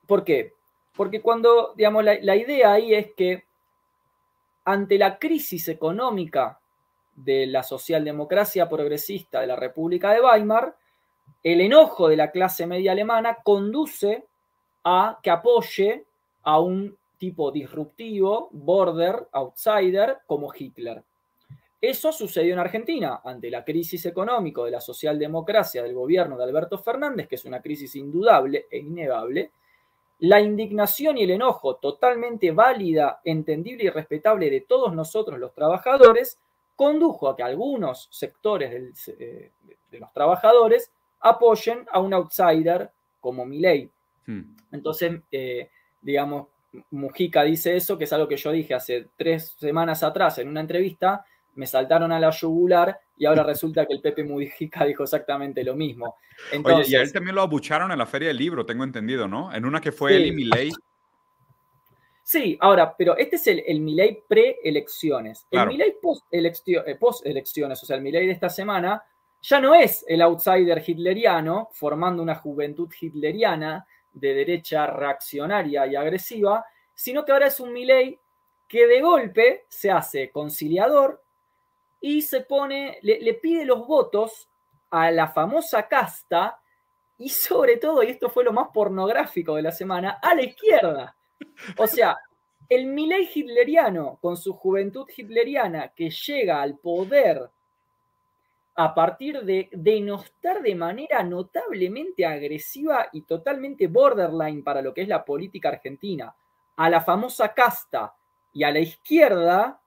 ¿Por 0.07 0.25
qué? 0.25 0.53
Porque 0.95 1.23
cuando, 1.23 1.73
digamos, 1.75 2.05
la, 2.05 2.37
idea 2.37 2.73
ahí 2.73 2.95
es 2.95 3.13
que 3.17 3.45
ante 4.65 4.99
la 4.99 5.19
crisis 5.19 5.69
económica 5.69 6.61
de 7.15 7.47
la 7.47 7.63
socialdemocracia 7.63 8.69
progresista 8.69 9.41
de 9.41 9.47
la 9.47 9.57
República 9.57 10.13
de 10.13 10.21
Weimar, 10.21 10.77
el 11.43 11.61
enojo 11.61 12.09
de 12.09 12.17
la 12.17 12.31
clase 12.31 12.67
media 12.67 12.93
alemana 12.93 13.39
conduce 13.43 14.27
a 14.85 15.19
que 15.23 15.31
apoye 15.31 16.05
a 16.43 16.61
un 16.61 16.97
tipo 17.19 17.53
disruptivo, 17.53 18.49
border, 18.51 19.29
outsider, 19.33 20.19
como 20.27 20.53
Hitler. 20.53 21.05
Eso 21.83 22.13
sucedió 22.13 22.53
en 22.53 22.61
Argentina 22.61 23.23
ante 23.25 23.51
la 23.51 23.65
crisis 23.65 24.07
económica 24.07 24.63
de 24.63 24.71
la 24.71 24.81
socialdemocracia 24.81 25.83
del 25.83 25.95
gobierno 25.95 26.39
de 26.39 26.45
Alberto 26.45 26.79
Fernández, 26.79 27.27
que 27.27 27.35
es 27.35 27.45
una 27.45 27.61
crisis 27.61 27.97
indudable 27.97 28.67
e 28.71 28.79
innegable. 28.79 29.51
La 30.21 30.41
indignación 30.41 31.19
y 31.19 31.25
el 31.25 31.33
enojo, 31.33 31.75
totalmente 31.79 32.53
válida, 32.53 33.21
entendible 33.25 33.83
y 33.83 33.91
respetable 33.91 34.49
de 34.49 34.61
todos 34.61 34.95
nosotros 34.95 35.41
los 35.41 35.53
trabajadores, 35.55 36.39
condujo 36.77 37.29
a 37.29 37.35
que 37.35 37.43
algunos 37.43 38.07
sectores 38.13 39.09
eh, 39.19 39.51
de 39.91 39.99
los 39.99 40.13
trabajadores 40.13 40.93
apoyen 41.19 41.85
a 41.91 41.99
un 41.99 42.15
outsider 42.15 42.93
como 43.21 43.45
Milei. 43.45 43.91
Hmm. 44.27 44.55
Entonces, 44.71 45.21
eh, 45.33 45.69
digamos, 46.01 46.47
Mujica 46.93 47.43
dice 47.43 47.75
eso, 47.75 47.99
que 47.99 48.05
es 48.05 48.13
algo 48.13 48.29
que 48.29 48.37
yo 48.37 48.53
dije 48.53 48.73
hace 48.73 49.09
tres 49.17 49.57
semanas 49.59 50.05
atrás 50.05 50.39
en 50.39 50.47
una 50.47 50.61
entrevista, 50.61 51.27
me 51.55 51.67
saltaron 51.67 52.13
a 52.13 52.19
la 52.19 52.31
yugular 52.31 52.99
y 53.17 53.27
ahora 53.27 53.43
resulta 53.43 53.87
que 53.87 53.95
el 53.95 54.01
Pepe 54.01 54.25
Mujica 54.25 54.85
dijo 54.87 55.03
exactamente 55.03 55.63
lo 55.65 55.75
mismo. 55.75 56.17
Oye, 56.65 56.85
y 56.89 56.95
a 56.95 57.03
él 57.03 57.13
también 57.13 57.37
lo 57.37 57.43
abucharon 57.43 57.93
en 57.93 57.99
la 57.99 58.07
Feria 58.07 58.29
del 58.29 58.39
Libro, 58.39 58.67
tengo 58.67 58.85
entendido, 58.85 59.29
¿no? 59.29 59.55
En 59.55 59.65
una 59.65 59.81
que 59.81 59.93
fue 59.93 60.17
él 60.17 60.27
y 60.27 60.33
Milei. 60.33 60.71
Sí, 62.25 62.57
ahora, 62.61 62.95
pero 62.97 63.17
este 63.17 63.37
es 63.37 63.47
el, 63.49 63.63
el 63.67 63.81
Milei 63.81 64.23
pre-elecciones. 64.27 65.47
El 65.51 65.67
Milei 65.67 65.91
eh, 65.91 66.97
post-elecciones, 66.99 67.83
o 67.83 67.87
sea, 67.87 67.97
el 67.97 68.03
Milei 68.03 68.27
de 68.27 68.33
esta 68.33 68.49
semana, 68.49 69.03
ya 69.43 69.61
no 69.61 69.75
es 69.75 70.05
el 70.07 70.23
outsider 70.23 70.83
hitleriano, 70.87 71.69
formando 71.73 72.23
una 72.23 72.37
juventud 72.37 72.89
hitleriana 72.99 73.87
de 74.13 74.35
derecha 74.35 74.87
reaccionaria 74.87 75.87
y 75.87 75.97
agresiva, 75.97 76.65
sino 76.95 77.25
que 77.25 77.33
ahora 77.33 77.49
es 77.49 77.59
un 77.59 77.73
Milei 77.73 78.19
que 78.69 78.87
de 78.87 79.01
golpe 79.01 79.67
se 79.69 79.91
hace 79.91 80.31
conciliador, 80.31 81.22
y 82.03 82.21
se 82.21 82.43
pone, 82.43 82.99
le, 83.01 83.35
pide 83.35 83.65
los 83.65 83.87
votos 83.87 84.51
a 84.91 85.11
la 85.11 85.29
famosa 85.29 85.89
casta 85.89 86.61
y 87.17 87.31
sobre 87.31 87.79
todo, 87.79 88.03
y 88.03 88.09
esto 88.09 88.29
fue 88.29 88.45
lo 88.45 88.53
más 88.53 88.69
pornográfico 88.75 89.57
de 89.57 89.63
la 89.63 89.73
semana, 89.73 90.19
a 90.21 90.35
la 90.35 90.43
izquierda. 90.43 91.17
O 91.79 91.87
sea, 91.87 92.19
el 92.69 92.87
Milei 92.87 93.31
hitleriano, 93.33 94.19
con 94.21 94.37
su 94.37 94.55
juventud 94.55 95.09
hitleriana, 95.17 95.89
que 95.89 96.11
llega 96.11 96.61
al 96.61 96.79
poder 96.79 97.49
a 98.75 98.95
partir 98.95 99.43
de 99.43 99.69
denostar 99.73 100.63
de 100.63 100.75
manera 100.75 101.23
notablemente 101.23 102.27
agresiva 102.27 103.09
y 103.13 103.23
totalmente 103.23 103.87
borderline 103.87 104.65
para 104.65 104.83
lo 104.83 104.93
que 104.93 105.03
es 105.03 105.09
la 105.09 105.25
política 105.25 105.69
argentina 105.69 106.35
a 106.77 106.91
la 106.91 107.03
famosa 107.03 107.53
casta 107.53 108.15
y 108.53 108.65
a 108.65 108.71
la 108.71 108.81
izquierda, 108.81 109.82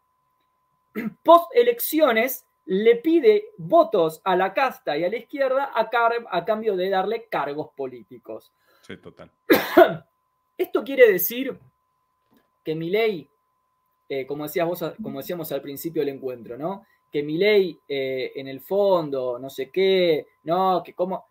post 1.24 1.52
elecciones 1.54 2.46
le 2.66 2.96
pide 2.96 3.52
votos 3.58 4.22
a 4.24 4.36
la 4.36 4.54
casta 4.54 4.98
y 4.98 5.04
a 5.04 5.10
la 5.10 5.18
izquierda 5.18 5.72
a, 5.74 5.90
a 6.32 6.46
cambio 6.46 6.76
de 6.76 6.90
darle 6.90 7.26
cargos 7.30 7.70
políticos. 7.76 8.52
Sí, 8.82 8.98
total. 8.98 9.32
Esto 10.58 10.84
quiere 10.84 11.12
decir 11.12 11.58
que 12.64 12.76
mi 12.76 12.90
ley, 12.90 13.30
eh, 14.10 14.26
como, 14.26 14.44
decías 14.46 14.68
vos, 14.68 14.84
como 15.02 15.20
decíamos 15.20 15.52
al 15.52 15.62
principio 15.62 16.02
del 16.02 16.16
encuentro, 16.16 16.58
¿no? 16.58 16.86
Que 17.12 17.22
mi 17.22 17.38
ley 17.38 17.80
eh, 17.88 18.32
en 18.36 18.48
el 18.48 18.62
fondo, 18.62 19.38
no 19.38 19.50
sé 19.50 19.70
qué, 19.70 20.28
no, 20.44 20.82
que 20.84 20.94
como... 20.94 21.26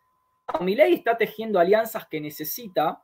mi 0.60 0.74
ley 0.76 0.94
está 0.94 1.16
tejiendo 1.16 1.58
alianzas 1.58 2.06
que 2.06 2.20
necesita, 2.20 3.02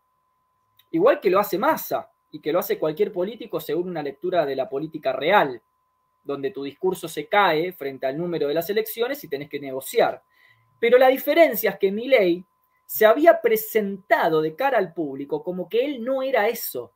igual 0.93 1.21
que 1.21 1.31
lo 1.31 1.41
hace 1.41 1.59
Massa 1.59 2.11
y 2.31 2.41
que 2.41 2.53
lo 2.53 2.61
hace 2.61 2.79
cualquier 2.79 3.13
político 3.13 3.59
según 3.59 3.89
una 3.89 4.03
lectura 4.03 4.47
de 4.47 4.55
la 4.55 4.69
política 4.69 5.13
real 5.13 5.61
donde 6.23 6.51
tu 6.51 6.63
discurso 6.65 7.09
se 7.09 7.29
cae 7.29 7.73
frente 7.73 8.07
al 8.07 8.17
número 8.17 8.49
de 8.49 8.55
las 8.55 8.69
elecciones 8.71 9.23
y 9.25 9.29
tenés 9.29 9.49
que 9.49 9.61
negociar. 9.61 10.23
Pero 10.79 10.99
la 10.99 11.09
diferencia 11.09 11.71
es 11.71 11.79
que 11.79 11.93
Milei 11.93 12.45
se 12.87 13.07
había 13.07 13.41
presentado 13.41 14.43
de 14.43 14.57
cara 14.57 14.79
al 14.79 14.93
público 14.93 15.43
como 15.43 15.69
que 15.69 15.85
él 15.85 16.03
no 16.03 16.23
era 16.23 16.49
eso. 16.49 16.93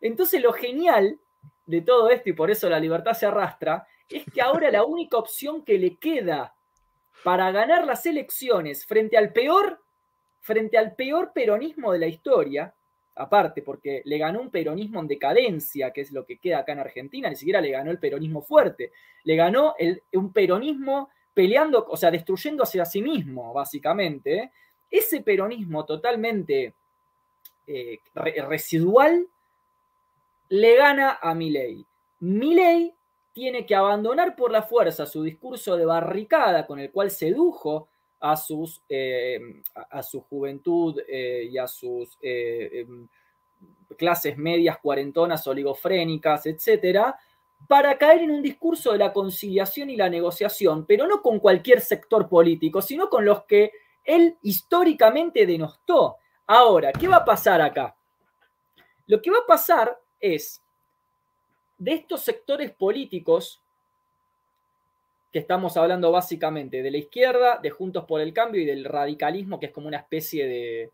Entonces 0.00 0.40
lo 0.40 0.52
genial 0.52 1.18
de 1.66 1.80
todo 1.80 2.10
esto, 2.10 2.30
y 2.30 2.32
por 2.32 2.50
eso 2.50 2.68
la 2.68 2.80
libertad 2.80 3.14
se 3.14 3.26
arrastra, 3.26 3.86
es 4.08 4.24
que 4.32 4.42
ahora 4.42 4.70
la 4.70 4.84
única 4.84 5.16
opción 5.16 5.64
que 5.64 5.78
le 5.78 5.96
queda 5.96 6.54
para 7.22 7.50
ganar 7.50 7.86
las 7.86 8.04
elecciones 8.06 8.84
frente 8.84 9.16
al 9.16 9.32
peor, 9.32 9.82
frente 10.40 10.76
al 10.76 10.94
peor 10.94 11.32
peronismo 11.32 11.92
de 11.92 11.98
la 11.98 12.06
historia, 12.06 12.74
aparte, 13.16 13.62
porque 13.62 14.02
le 14.04 14.18
ganó 14.18 14.40
un 14.40 14.50
peronismo 14.50 15.00
en 15.00 15.08
decadencia, 15.08 15.92
que 15.92 16.00
es 16.00 16.12
lo 16.12 16.24
que 16.24 16.38
queda 16.38 16.58
acá 16.58 16.72
en 16.72 16.80
Argentina, 16.80 17.28
ni 17.28 17.36
siquiera 17.36 17.60
le 17.60 17.70
ganó 17.70 17.90
el 17.90 17.98
peronismo 17.98 18.42
fuerte, 18.42 18.92
le 19.24 19.36
ganó 19.36 19.74
un 20.12 20.32
peronismo 20.32 21.10
peleando, 21.32 21.86
o 21.88 21.96
sea, 21.96 22.10
destruyéndose 22.10 22.80
a 22.80 22.84
sí 22.84 23.02
mismo, 23.02 23.52
básicamente. 23.52 24.52
Ese 24.90 25.22
peronismo 25.22 25.84
totalmente 25.84 26.74
eh, 27.66 27.98
residual 28.48 29.26
le 30.48 30.76
gana 30.76 31.18
a 31.20 31.34
Milei. 31.34 31.84
Milei 32.20 32.94
tiene 33.32 33.66
que 33.66 33.74
abandonar 33.74 34.36
por 34.36 34.52
la 34.52 34.62
fuerza 34.62 35.06
su 35.06 35.22
discurso 35.22 35.76
de 35.76 35.84
barricada 35.84 36.66
con 36.66 36.78
el 36.78 36.92
cual 36.92 37.10
sedujo 37.10 37.88
a, 38.24 38.36
sus, 38.36 38.82
eh, 38.88 39.38
a, 39.90 40.02
su 40.02 40.22
juventud 40.22 40.98
eh, 41.06 41.46
y 41.50 41.58
a 41.58 41.68
sus 41.68 42.16
eh, 42.22 42.80
em, 42.80 43.06
clases 43.98 44.38
medias, 44.38 44.78
cuarentonas, 44.78 45.46
oligofrénicas, 45.46 46.46
etcétera, 46.46 47.18
para 47.68 47.98
caer 47.98 48.22
en 48.22 48.30
un 48.30 48.42
discurso 48.42 48.92
de 48.92 48.98
la 48.98 49.12
conciliación 49.12 49.90
y 49.90 49.96
la 49.96 50.08
negociación, 50.08 50.86
pero 50.86 51.06
no 51.06 51.20
con 51.20 51.38
cualquier 51.38 51.82
sector 51.82 52.26
político, 52.26 52.80
sino 52.80 53.10
con 53.10 53.26
los 53.26 53.44
que 53.44 53.72
él 54.04 54.38
históricamente 54.42 55.44
denostó. 55.44 56.16
Ahora, 56.46 56.92
¿qué 56.92 57.06
va 57.06 57.16
a 57.16 57.24
pasar 57.26 57.60
acá? 57.60 57.94
Lo 59.06 59.20
que 59.20 59.30
va 59.30 59.38
a 59.38 59.46
pasar 59.46 59.98
es, 60.18 60.62
de 61.76 61.92
estos 61.92 62.22
sectores 62.22 62.70
políticos, 62.70 63.62
que 65.34 65.40
estamos 65.40 65.76
hablando 65.76 66.12
básicamente 66.12 66.80
de 66.80 66.92
la 66.92 66.98
izquierda, 66.98 67.58
de 67.60 67.68
Juntos 67.68 68.04
por 68.04 68.20
el 68.20 68.32
Cambio 68.32 68.62
y 68.62 68.64
del 68.64 68.84
radicalismo, 68.84 69.58
que 69.58 69.66
es 69.66 69.72
como 69.72 69.88
una 69.88 69.96
especie 69.96 70.46
de... 70.46 70.92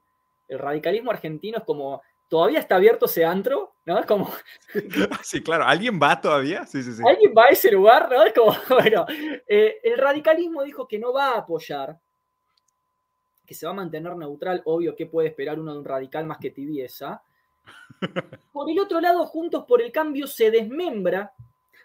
El 0.49 0.59
radicalismo 0.59 1.11
argentino 1.11 1.59
es 1.59 1.64
como 1.64 2.01
todavía 2.26 2.59
está 2.59 2.76
abierto 2.76 3.05
ese 3.05 3.22
antro, 3.22 3.74
¿no? 3.84 3.99
Es 3.99 4.07
como... 4.07 4.32
Sí, 5.22 5.43
claro, 5.43 5.64
¿alguien 5.64 6.01
va 6.03 6.18
todavía? 6.18 6.64
Sí, 6.64 6.82
sí, 6.82 6.95
sí. 6.95 7.03
¿Alguien 7.07 7.34
va 7.36 7.45
a 7.45 7.49
ese 7.49 7.70
lugar, 7.70 8.09
no? 8.11 8.24
Es 8.24 8.32
como, 8.32 8.57
bueno, 8.80 9.05
eh, 9.47 9.76
el 9.82 9.99
radicalismo 9.99 10.62
dijo 10.62 10.88
que 10.88 10.99
no 10.99 11.12
va 11.12 11.32
a 11.32 11.38
apoyar, 11.41 11.99
que 13.45 13.53
se 13.53 13.66
va 13.66 13.72
a 13.72 13.74
mantener 13.74 14.16
neutral, 14.16 14.62
obvio, 14.64 14.97
¿qué 14.97 15.05
puede 15.05 15.28
esperar 15.28 15.61
uno 15.61 15.74
de 15.74 15.80
un 15.80 15.84
radical 15.84 16.24
más 16.24 16.38
que 16.38 16.49
tibieza? 16.49 17.22
Por 18.55 18.70
el 18.70 18.80
otro 18.80 19.03
lado, 19.03 19.26
Juntos 19.26 19.66
por 19.68 19.82
el 19.82 19.93
Cambio 19.93 20.26
se 20.26 20.51
desmembra 20.51 21.34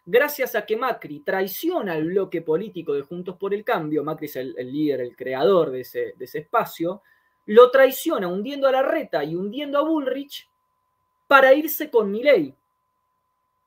gracias 0.05 0.55
a 0.55 0.65
que 0.65 0.77
Macri 0.77 1.21
traiciona 1.21 1.95
el 1.95 2.05
bloque 2.05 2.41
político 2.41 2.93
de 2.93 3.01
Juntos 3.01 3.37
por 3.37 3.53
el 3.53 3.63
Cambio, 3.63 4.03
Macri 4.03 4.27
es 4.27 4.35
el, 4.35 4.53
líder, 4.55 5.01
el 5.01 5.15
creador 5.15 5.71
de 5.71 5.81
ese, 5.81 6.13
de 6.17 6.25
ese 6.25 6.39
espacio, 6.39 7.01
lo 7.47 7.71
traiciona 7.71 8.27
hundiendo 8.27 8.67
a 8.67 8.71
la 8.71 8.83
reta 8.83 9.23
y 9.23 9.35
hundiendo 9.35 9.77
a 9.77 9.83
Bullrich 9.83 10.47
para 11.27 11.53
irse 11.53 11.89
con 11.89 12.11
Milei. 12.11 12.53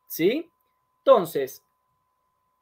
¿Sí? 0.06 0.50
Entonces, 0.98 1.62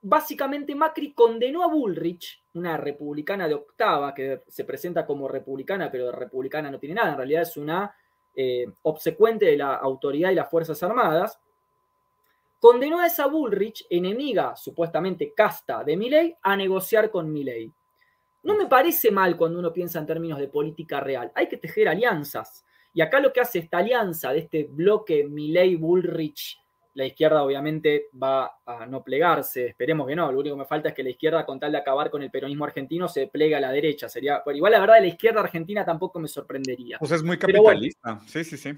básicamente 0.02 0.74
Macri 0.74 1.12
condenó 1.12 1.62
a 1.62 1.68
Bullrich, 1.68 2.42
una 2.54 2.76
republicana 2.76 3.48
de 3.48 3.54
octava 3.54 4.14
que 4.14 4.42
se 4.48 4.64
presenta 4.64 5.04
como 5.04 5.28
republicana, 5.28 5.90
pero 5.90 6.06
de 6.06 6.12
republicana 6.12 6.70
no 6.70 6.78
tiene 6.78 6.94
nada, 6.94 7.10
en 7.10 7.16
realidad 7.16 7.42
es 7.42 7.56
una 7.56 7.94
eh, 8.34 8.66
obsecuente 8.82 9.46
de 9.46 9.56
la 9.56 9.74
autoridad 9.74 10.30
y 10.30 10.34
las 10.34 10.50
Fuerzas 10.50 10.82
Armadas, 10.82 11.40
condenó 12.58 13.00
a 13.00 13.06
esa 13.06 13.26
Bullrich, 13.26 13.86
enemiga 13.90 14.56
supuestamente 14.56 15.32
casta 15.34 15.84
de 15.84 15.96
Milei, 15.96 16.36
a 16.42 16.56
negociar 16.56 17.10
con 17.10 17.32
Milei. 17.32 17.72
No 18.42 18.56
me 18.56 18.66
parece 18.66 19.10
mal 19.10 19.36
cuando 19.36 19.58
uno 19.58 19.72
piensa 19.72 19.98
en 19.98 20.06
términos 20.06 20.38
de 20.38 20.48
política 20.48 21.00
real. 21.00 21.32
Hay 21.34 21.48
que 21.48 21.56
tejer 21.56 21.88
alianzas. 21.88 22.64
Y 22.94 23.00
acá 23.00 23.20
lo 23.20 23.32
que 23.32 23.40
hace 23.40 23.58
esta 23.58 23.78
alianza 23.78 24.32
de 24.32 24.38
este 24.38 24.64
bloque 24.70 25.26
Milley-Bullrich, 25.28 26.58
la 26.94 27.04
izquierda 27.04 27.42
obviamente 27.42 28.06
va 28.22 28.58
a 28.64 28.86
no 28.86 29.04
plegarse, 29.04 29.66
esperemos 29.66 30.06
que 30.06 30.16
no. 30.16 30.32
Lo 30.32 30.38
único 30.38 30.56
que 30.56 30.60
me 30.60 30.66
falta 30.66 30.88
es 30.88 30.94
que 30.94 31.02
la 31.02 31.10
izquierda, 31.10 31.44
con 31.44 31.60
tal 31.60 31.72
de 31.72 31.78
acabar 31.78 32.08
con 32.08 32.22
el 32.22 32.30
peronismo 32.30 32.64
argentino, 32.64 33.06
se 33.06 33.26
plegue 33.26 33.54
a 33.54 33.60
la 33.60 33.70
derecha. 33.70 34.08
Sería, 34.08 34.42
igual 34.54 34.72
la 34.72 34.80
verdad, 34.80 35.00
la 35.00 35.08
izquierda 35.08 35.40
argentina 35.40 35.84
tampoco 35.84 36.18
me 36.18 36.28
sorprendería. 36.28 36.98
Pues 36.98 37.12
es 37.12 37.22
muy 37.22 37.36
capitalista. 37.36 38.18
sí, 38.26 38.44
sí, 38.44 38.56
sí. 38.56 38.72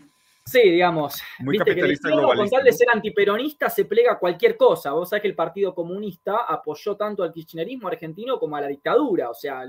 Sí, 0.48 0.62
digamos. 0.62 1.20
Muy 1.40 1.58
capitalista 1.58 2.10
Con 2.10 2.48
tal 2.48 2.64
de 2.64 2.72
ser 2.72 2.88
antiperonista 2.92 3.68
se 3.68 3.84
plega 3.84 4.12
a 4.12 4.18
cualquier 4.18 4.56
cosa. 4.56 4.92
Vos 4.92 5.10
sabés 5.10 5.22
que 5.22 5.28
el 5.28 5.34
Partido 5.34 5.74
Comunista 5.74 6.44
apoyó 6.48 6.96
tanto 6.96 7.22
al 7.22 7.32
kirchnerismo 7.32 7.88
argentino 7.88 8.38
como 8.38 8.56
a 8.56 8.62
la 8.62 8.68
dictadura. 8.68 9.30
O 9.30 9.34
sea, 9.34 9.66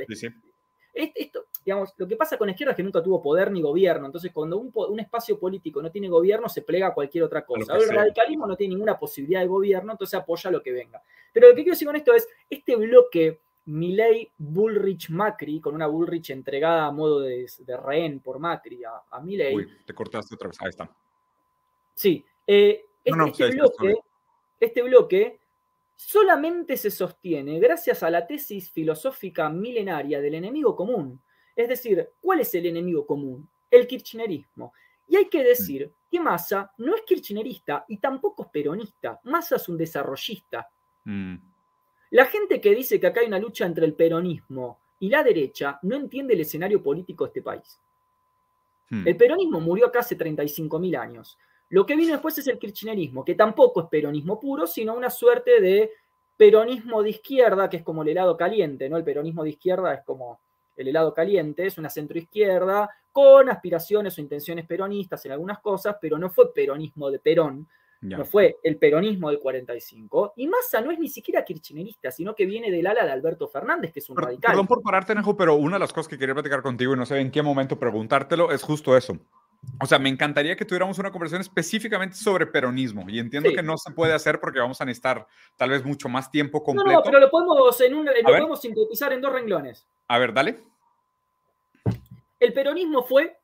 Esto, 0.94 1.46
digamos, 1.66 1.94
lo 1.98 2.08
que 2.08 2.16
pasa 2.16 2.38
con 2.38 2.48
la 2.48 2.52
izquierda 2.52 2.72
es 2.72 2.78
que 2.78 2.84
nunca 2.84 3.04
tuvo 3.04 3.22
poder 3.22 3.52
ni 3.52 3.62
gobierno. 3.62 4.06
Entonces, 4.06 4.32
cuando 4.34 4.58
un, 4.58 5.00
espacio 5.00 5.38
político 5.38 5.82
no 5.82 5.92
tiene 5.92 6.08
gobierno, 6.08 6.48
se 6.48 6.62
plega 6.62 6.88
a 6.88 6.94
cualquier 6.94 7.26
otra 7.26 7.46
cosa. 7.46 7.76
el 7.76 7.90
radicalismo 7.90 8.48
no 8.48 8.56
tiene 8.56 8.76
ninguna 8.76 8.98
posibilidad 8.98 9.42
de 9.42 9.48
gobierno, 9.48 9.92
entonces 9.92 10.18
apoya 10.18 10.50
lo 10.50 10.64
que 10.64 10.72
venga. 10.72 11.02
Pero 11.34 11.50
lo 11.50 11.56
que 11.56 11.64
quiero 11.64 11.74
decir 11.74 11.88
con 11.88 11.98
esto 11.98 12.14
es, 12.14 12.28
este 12.50 12.76
bloque 12.78 13.42
Milei 13.70 14.30
Bullrich 14.38 15.10
Macri, 15.10 15.60
con 15.60 15.76
una 15.76 15.88
Bullrich 15.88 16.32
entregada 16.32 16.86
a 16.86 16.92
modo 16.92 17.22
de, 17.22 17.48
rehén 17.84 18.20
por 18.20 18.40
Macri 18.40 18.84
a, 18.84 19.04
a 19.10 19.22
Milei. 19.22 19.56
Uy, 19.56 19.68
te 19.86 19.94
cortaste 19.94 20.36
otra 20.36 20.50
vez, 20.50 20.62
ahí 20.62 20.70
está. 20.70 20.90
Sí, 21.94 22.26
eh, 22.48 22.86
este, 23.04 23.52
bloque, 23.52 23.96
este 24.60 24.82
bloque 24.82 25.40
solamente 25.96 26.78
se 26.78 26.90
sostiene 26.90 27.60
gracias 27.60 28.04
a 28.04 28.10
la 28.10 28.26
tesis 28.26 28.72
filosófica 28.72 29.50
milenaria 29.50 30.22
del 30.22 30.36
enemigo 30.36 30.76
común. 30.76 31.22
Es 31.56 31.68
decir, 31.68 32.10
¿cuál 32.22 32.40
es 32.40 32.56
el 32.56 32.66
enemigo 32.66 33.06
común? 33.06 33.50
El 33.70 33.86
kirchnerismo. 33.86 34.74
Y 35.08 35.18
hay 35.18 35.28
que 35.28 35.44
decir 35.44 35.92
que 36.10 36.20
Massa 36.20 36.72
no 36.78 36.96
es 36.96 37.02
kirchnerista 37.02 37.84
y 37.88 37.98
tampoco 37.98 38.44
es 38.44 38.50
peronista. 38.50 39.20
Massa 39.24 39.58
es 39.58 39.68
un 39.68 39.78
desarrollista. 39.78 40.70
Mm. 41.04 41.36
La 42.12 42.26
gente 42.26 42.60
que 42.60 42.74
dice 42.74 43.00
que 43.00 43.08
acá 43.08 43.22
hay 43.22 43.28
una 43.28 43.40
lucha 43.40 43.66
entre 43.66 43.86
el 43.86 43.94
peronismo 43.94 44.80
y 45.00 45.10
la 45.10 45.24
derecha 45.24 45.80
no 45.84 45.96
entiende 45.96 46.34
el 46.34 46.42
escenario 46.42 46.82
político 46.82 47.24
de 47.24 47.30
este 47.30 47.42
país. 47.42 47.80
Hmm. 48.90 49.08
El 49.08 49.16
peronismo 49.16 49.60
murió 49.60 49.88
acá 49.88 50.00
hace 50.00 50.18
35.000 50.18 50.98
años. 50.98 51.38
Lo 51.70 51.86
que 51.86 51.96
vino 51.96 52.12
después 52.12 52.38
es 52.38 52.48
el 52.48 52.58
kirchnerismo, 52.58 53.24
que 53.24 53.36
tampoco 53.36 53.82
es 53.82 53.88
peronismo 53.88 54.40
puro, 54.40 54.66
sino 54.66 54.96
una 54.96 55.12
suerte 55.12 55.62
de 55.62 55.92
peronismo 56.36 57.04
de 57.04 57.12
izquierda, 57.12 57.70
que 57.70 57.78
es 57.78 57.84
como 57.84 58.02
el 58.02 58.10
helado 58.10 58.36
caliente, 58.36 58.90
¿no? 58.90 58.98
El 58.98 59.04
peronismo 59.04 59.44
de 59.44 59.52
izquierda 59.52 59.94
es 59.94 60.02
como 60.04 60.40
el 60.76 60.88
helado 60.88 61.14
caliente, 61.14 61.68
es 61.68 61.78
una 61.78 61.90
centroizquierda 61.90 62.90
con 63.12 63.50
aspiraciones 63.50 64.18
o 64.18 64.22
intenciones 64.22 64.66
peronistas 64.66 65.26
en 65.26 65.34
algunas 65.34 65.60
cosas, 65.60 65.98
pero 66.02 66.18
no 66.18 66.30
fue 66.30 66.54
peronismo 66.54 67.12
de 67.12 67.20
Perón, 67.20 67.68
no 68.02 68.26
fue 68.26 68.58
el 68.64 68.78
peronismo 68.78 69.30
del 69.30 69.40
45. 69.40 70.34
Y 70.38 70.48
Massa 70.48 70.82
no 70.82 70.92
es 70.92 71.00
ni 71.00 71.10
siquiera 71.10 71.44
kirchnerista, 71.44 72.12
sino 72.12 72.34
que 72.34 72.46
viene 72.46 72.72
del 72.72 72.88
ala 72.88 73.06
de 73.06 73.12
Alberto 73.12 73.48
Fernández, 73.48 73.92
que 73.92 74.00
es 74.00 74.10
un 74.10 74.18
radical. 74.18 74.52
Perdón 74.52 74.68
por 74.68 74.82
pararte, 74.82 75.14
Nejo, 75.14 75.36
pero 75.36 75.56
una 75.56 75.76
de 75.76 75.82
las 75.82 75.92
cosas 75.92 76.08
que 76.08 76.18
quería 76.18 76.34
platicar 76.34 76.62
contigo 76.62 76.94
y 76.94 76.98
no 76.98 77.06
sé 77.06 77.20
en 77.20 77.32
qué 77.32 77.42
momento 77.42 77.78
preguntártelo 77.78 78.52
es 78.52 78.64
justo 78.64 78.96
eso. 78.96 79.18
O 79.82 79.86
sea, 79.86 80.00
me 80.00 80.08
encantaría 80.08 80.56
que 80.56 80.64
tuviéramos 80.64 80.98
una 81.00 81.12
conversación 81.12 81.42
específicamente 81.42 82.16
sobre 82.16 82.48
peronismo 82.48 83.10
y 83.10 83.20
entiendo 83.20 83.50
que 83.54 83.62
no 83.62 83.78
se 83.78 83.92
puede 83.92 84.14
hacer 84.14 84.40
porque 84.40 84.60
vamos 84.60 84.80
a 84.80 84.86
necesitar 84.86 85.28
tal 85.58 85.70
vez 85.72 85.84
mucho 85.84 86.08
más 86.08 86.32
tiempo 86.32 86.64
completo. 86.64 86.90
No, 86.90 86.98
no 87.00 87.04
pero 87.04 87.20
lo 87.20 87.30
podemos, 87.30 87.82
en 87.82 88.06
lo 88.06 88.12
podemos 88.24 88.62
sintetizar 88.62 89.12
en 89.12 89.22
dos 89.22 89.34
renglones. 89.34 89.86
A 90.08 90.18
ver, 90.18 90.34
dale. 90.34 90.64
El 92.40 92.54
peronismo 92.54 93.04
fue 93.04 93.38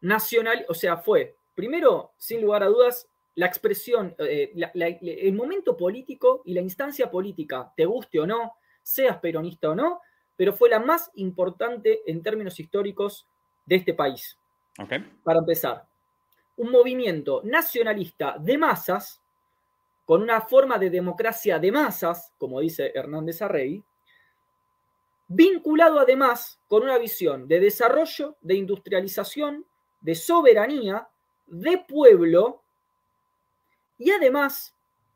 nacional, 0.00 0.66
o 0.68 0.74
sea, 0.74 0.96
fue, 0.96 1.36
primero, 1.54 2.12
sin 2.16 2.42
lugar 2.42 2.64
a 2.64 2.66
dudas, 2.66 3.08
la 3.34 3.46
expresión, 3.46 4.14
eh, 4.18 4.52
el 4.54 5.32
momento 5.34 5.76
político 5.76 6.42
y 6.44 6.54
la 6.54 6.60
instancia 6.60 7.10
política, 7.10 7.72
te 7.76 7.84
guste 7.84 8.20
o 8.20 8.26
no, 8.26 8.54
seas 8.82 9.18
peronista 9.18 9.70
o 9.70 9.74
no, 9.74 10.00
pero 10.36 10.52
fue 10.52 10.68
la 10.68 10.80
más 10.80 11.10
importante 11.14 12.00
en 12.06 12.22
términos 12.22 12.58
históricos 12.58 13.26
de 13.66 13.76
este 13.76 13.94
país. 13.94 14.36
Para 15.22 15.40
empezar, 15.40 15.86
un 16.56 16.70
movimiento 16.70 17.42
nacionalista 17.44 18.36
de 18.38 18.58
masas, 18.58 19.20
con 20.04 20.22
una 20.22 20.40
forma 20.40 20.78
de 20.78 20.90
democracia 20.90 21.58
de 21.58 21.70
masas, 21.70 22.32
como 22.38 22.60
dice 22.60 22.90
Hernández 22.94 23.42
Arrey, 23.42 23.84
vinculado 25.28 26.00
además 26.00 26.60
con 26.66 26.82
una 26.82 26.98
visión 26.98 27.46
de 27.46 27.60
desarrollo, 27.60 28.36
de 28.40 28.56
industrialización, 28.56 29.64
de 30.00 30.14
soberanía, 30.14 31.08
de 31.46 31.84
pueblo 31.86 32.59
y 34.00 34.10
además 34.10 34.74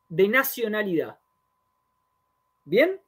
de 0.08 0.28
nacionalidad. 0.28 1.18
¿Bien? 2.64 3.00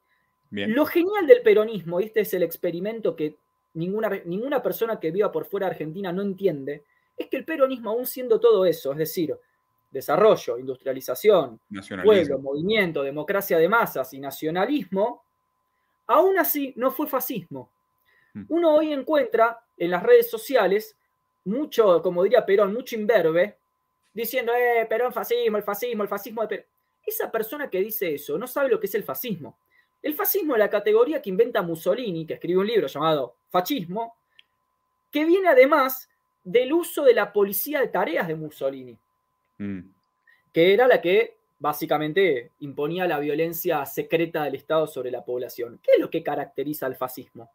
Lo 0.49 0.85
genial 0.85 1.27
del 1.27 1.41
peronismo, 1.41 2.01
y 2.01 2.05
este 2.05 2.21
es 2.21 2.33
el 2.33 2.43
experimento 2.43 3.15
que 3.15 3.35
ninguna, 3.75 4.09
ninguna 4.25 4.61
persona 4.61 4.99
que 4.99 5.11
viva 5.11 5.31
por 5.31 5.45
fuera 5.45 5.67
de 5.67 5.73
Argentina 5.73 6.11
no 6.11 6.21
entiende, 6.21 6.83
es 7.15 7.27
que 7.27 7.37
el 7.37 7.45
peronismo, 7.45 7.91
aún 7.91 8.05
siendo 8.05 8.39
todo 8.39 8.65
eso, 8.65 8.91
es 8.93 8.97
decir, 8.97 9.35
desarrollo, 9.91 10.57
industrialización, 10.57 11.59
pueblo, 12.03 12.39
movimiento, 12.39 13.03
democracia 13.03 13.57
de 13.57 13.69
masas 13.69 14.13
y 14.13 14.19
nacionalismo, 14.19 15.23
aún 16.07 16.39
así 16.39 16.73
no 16.75 16.91
fue 16.91 17.07
fascismo. 17.07 17.69
Hmm. 18.33 18.45
Uno 18.49 18.75
hoy 18.75 18.93
encuentra 18.93 19.59
en 19.77 19.91
las 19.91 20.01
redes 20.01 20.29
sociales 20.29 20.95
mucho, 21.45 22.01
como 22.01 22.23
diría 22.23 22.45
Perón, 22.45 22.73
mucho 22.73 22.95
imberbe, 22.95 23.57
diciendo, 24.17 24.51
eh, 24.53 24.85
Perón 24.89 25.13
fascismo, 25.13 25.57
el 25.57 25.63
fascismo, 25.63 26.03
el 26.03 26.09
fascismo 26.09 26.41
de 26.41 26.47
Perón. 26.47 26.65
Esa 27.05 27.31
persona 27.31 27.69
que 27.69 27.79
dice 27.79 28.15
eso 28.15 28.37
no 28.37 28.47
sabe 28.47 28.69
lo 28.69 28.79
que 28.79 28.87
es 28.87 28.95
el 28.95 29.03
fascismo. 29.03 29.57
El 30.01 30.13
fascismo 30.13 30.55
es 30.55 30.59
la 30.59 30.69
categoría 30.69 31.21
que 31.21 31.29
inventa 31.29 31.61
Mussolini, 31.61 32.25
que 32.25 32.33
escribió 32.33 32.59
un 32.59 32.67
libro 32.67 32.87
llamado 32.87 33.35
Fascismo, 33.49 34.15
que 35.11 35.23
viene 35.23 35.47
además 35.47 36.09
del 36.43 36.73
uso 36.73 37.03
de 37.03 37.13
la 37.13 37.31
policía 37.31 37.79
de 37.79 37.87
tareas 37.87 38.27
de 38.27 38.35
Mussolini, 38.35 38.97
mm. 39.57 39.79
que 40.53 40.73
era 40.73 40.87
la 40.87 40.99
que 41.01 41.37
básicamente 41.59 42.51
imponía 42.59 43.07
la 43.07 43.19
violencia 43.19 43.85
secreta 43.85 44.43
del 44.43 44.55
Estado 44.55 44.87
sobre 44.87 45.11
la 45.11 45.23
población. 45.23 45.79
¿Qué 45.81 45.91
es 45.93 45.99
lo 45.99 46.09
que 46.09 46.23
caracteriza 46.23 46.85
al 46.85 46.95
fascismo? 46.95 47.49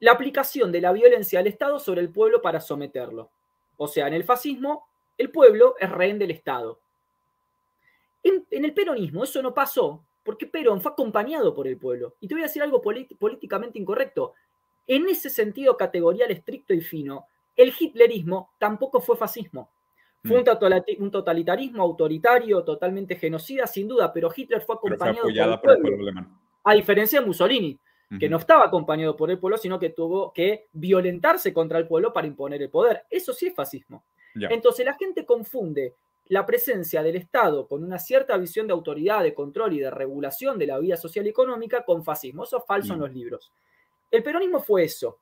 La 0.00 0.12
aplicación 0.12 0.72
de 0.72 0.80
la 0.80 0.92
violencia 0.92 1.40
del 1.40 1.48
Estado 1.48 1.78
sobre 1.78 2.00
el 2.00 2.10
pueblo 2.10 2.40
para 2.40 2.60
someterlo. 2.60 3.30
O 3.76 3.86
sea, 3.86 4.08
en 4.08 4.14
el 4.14 4.24
fascismo, 4.24 4.87
el 5.18 5.30
pueblo 5.30 5.74
es 5.78 5.90
rehén 5.90 6.18
del 6.18 6.30
Estado. 6.30 6.80
En, 8.22 8.44
el 8.50 8.72
peronismo 8.72 9.24
eso 9.24 9.42
no 9.42 9.52
pasó, 9.52 10.04
porque 10.22 10.46
Perón 10.46 10.80
fue 10.80 10.92
acompañado 10.92 11.54
por 11.54 11.66
el 11.66 11.76
pueblo. 11.76 12.14
Y 12.20 12.28
te 12.28 12.34
voy 12.34 12.42
a 12.42 12.46
decir 12.46 12.62
algo 12.62 12.80
políticamente 12.80 13.78
incorrecto. 13.78 14.34
En 14.86 15.08
ese 15.08 15.28
sentido 15.28 15.76
categorial 15.76 16.30
estricto 16.30 16.72
y 16.72 16.80
fino, 16.80 17.26
el 17.56 17.72
hitlerismo 17.78 18.52
tampoco 18.58 19.00
fue 19.00 19.16
fascismo. 19.16 19.70
Fue 20.24 20.36
mm. 20.36 21.02
un, 21.02 21.10
totalitarismo 21.10 21.82
autoritario, 21.82 22.64
totalmente 22.64 23.16
genocida, 23.16 23.66
sin 23.66 23.86
duda, 23.86 24.12
pero 24.12 24.30
Hitler 24.34 24.62
fue 24.62 24.76
acompañado 24.76 25.22
por, 25.60 25.76
el 25.76 25.80
pueblo, 25.80 26.12
A 26.64 26.74
diferencia 26.74 27.20
de 27.20 27.26
Mussolini, 27.26 27.78
que 28.18 28.28
no 28.28 28.38
estaba 28.38 28.64
acompañado 28.64 29.16
por 29.16 29.30
el 29.30 29.38
pueblo, 29.38 29.58
sino 29.58 29.78
que 29.78 29.90
tuvo 29.90 30.32
que 30.32 30.68
violentarse 30.72 31.52
contra 31.52 31.78
el 31.78 31.86
pueblo 31.86 32.12
para 32.12 32.26
imponer 32.26 32.62
el 32.62 32.70
poder. 32.70 33.04
Eso 33.10 33.32
sí 33.32 33.48
es 33.48 33.54
fascismo. 33.54 34.04
Entonces 34.50 34.84
la 34.84 34.94
gente 34.94 35.24
confunde 35.24 35.94
la 36.28 36.44
presencia 36.44 37.02
del 37.02 37.16
Estado 37.16 37.66
con 37.66 37.82
una 37.82 37.98
cierta 37.98 38.36
visión 38.36 38.66
de 38.66 38.72
autoridad, 38.72 39.22
de 39.22 39.34
control 39.34 39.72
y 39.74 39.80
de 39.80 39.90
regulación 39.90 40.58
de 40.58 40.66
la 40.66 40.78
vida 40.78 40.96
social 40.96 41.26
y 41.26 41.30
económica 41.30 41.84
con 41.84 42.04
fascismo. 42.04 42.44
Eso 42.44 42.58
es 42.58 42.64
falso 42.66 42.94
en 42.94 43.00
los 43.00 43.12
libros. 43.12 43.50
El 44.10 44.22
peronismo 44.22 44.60
fue 44.60 44.84
eso. 44.84 45.18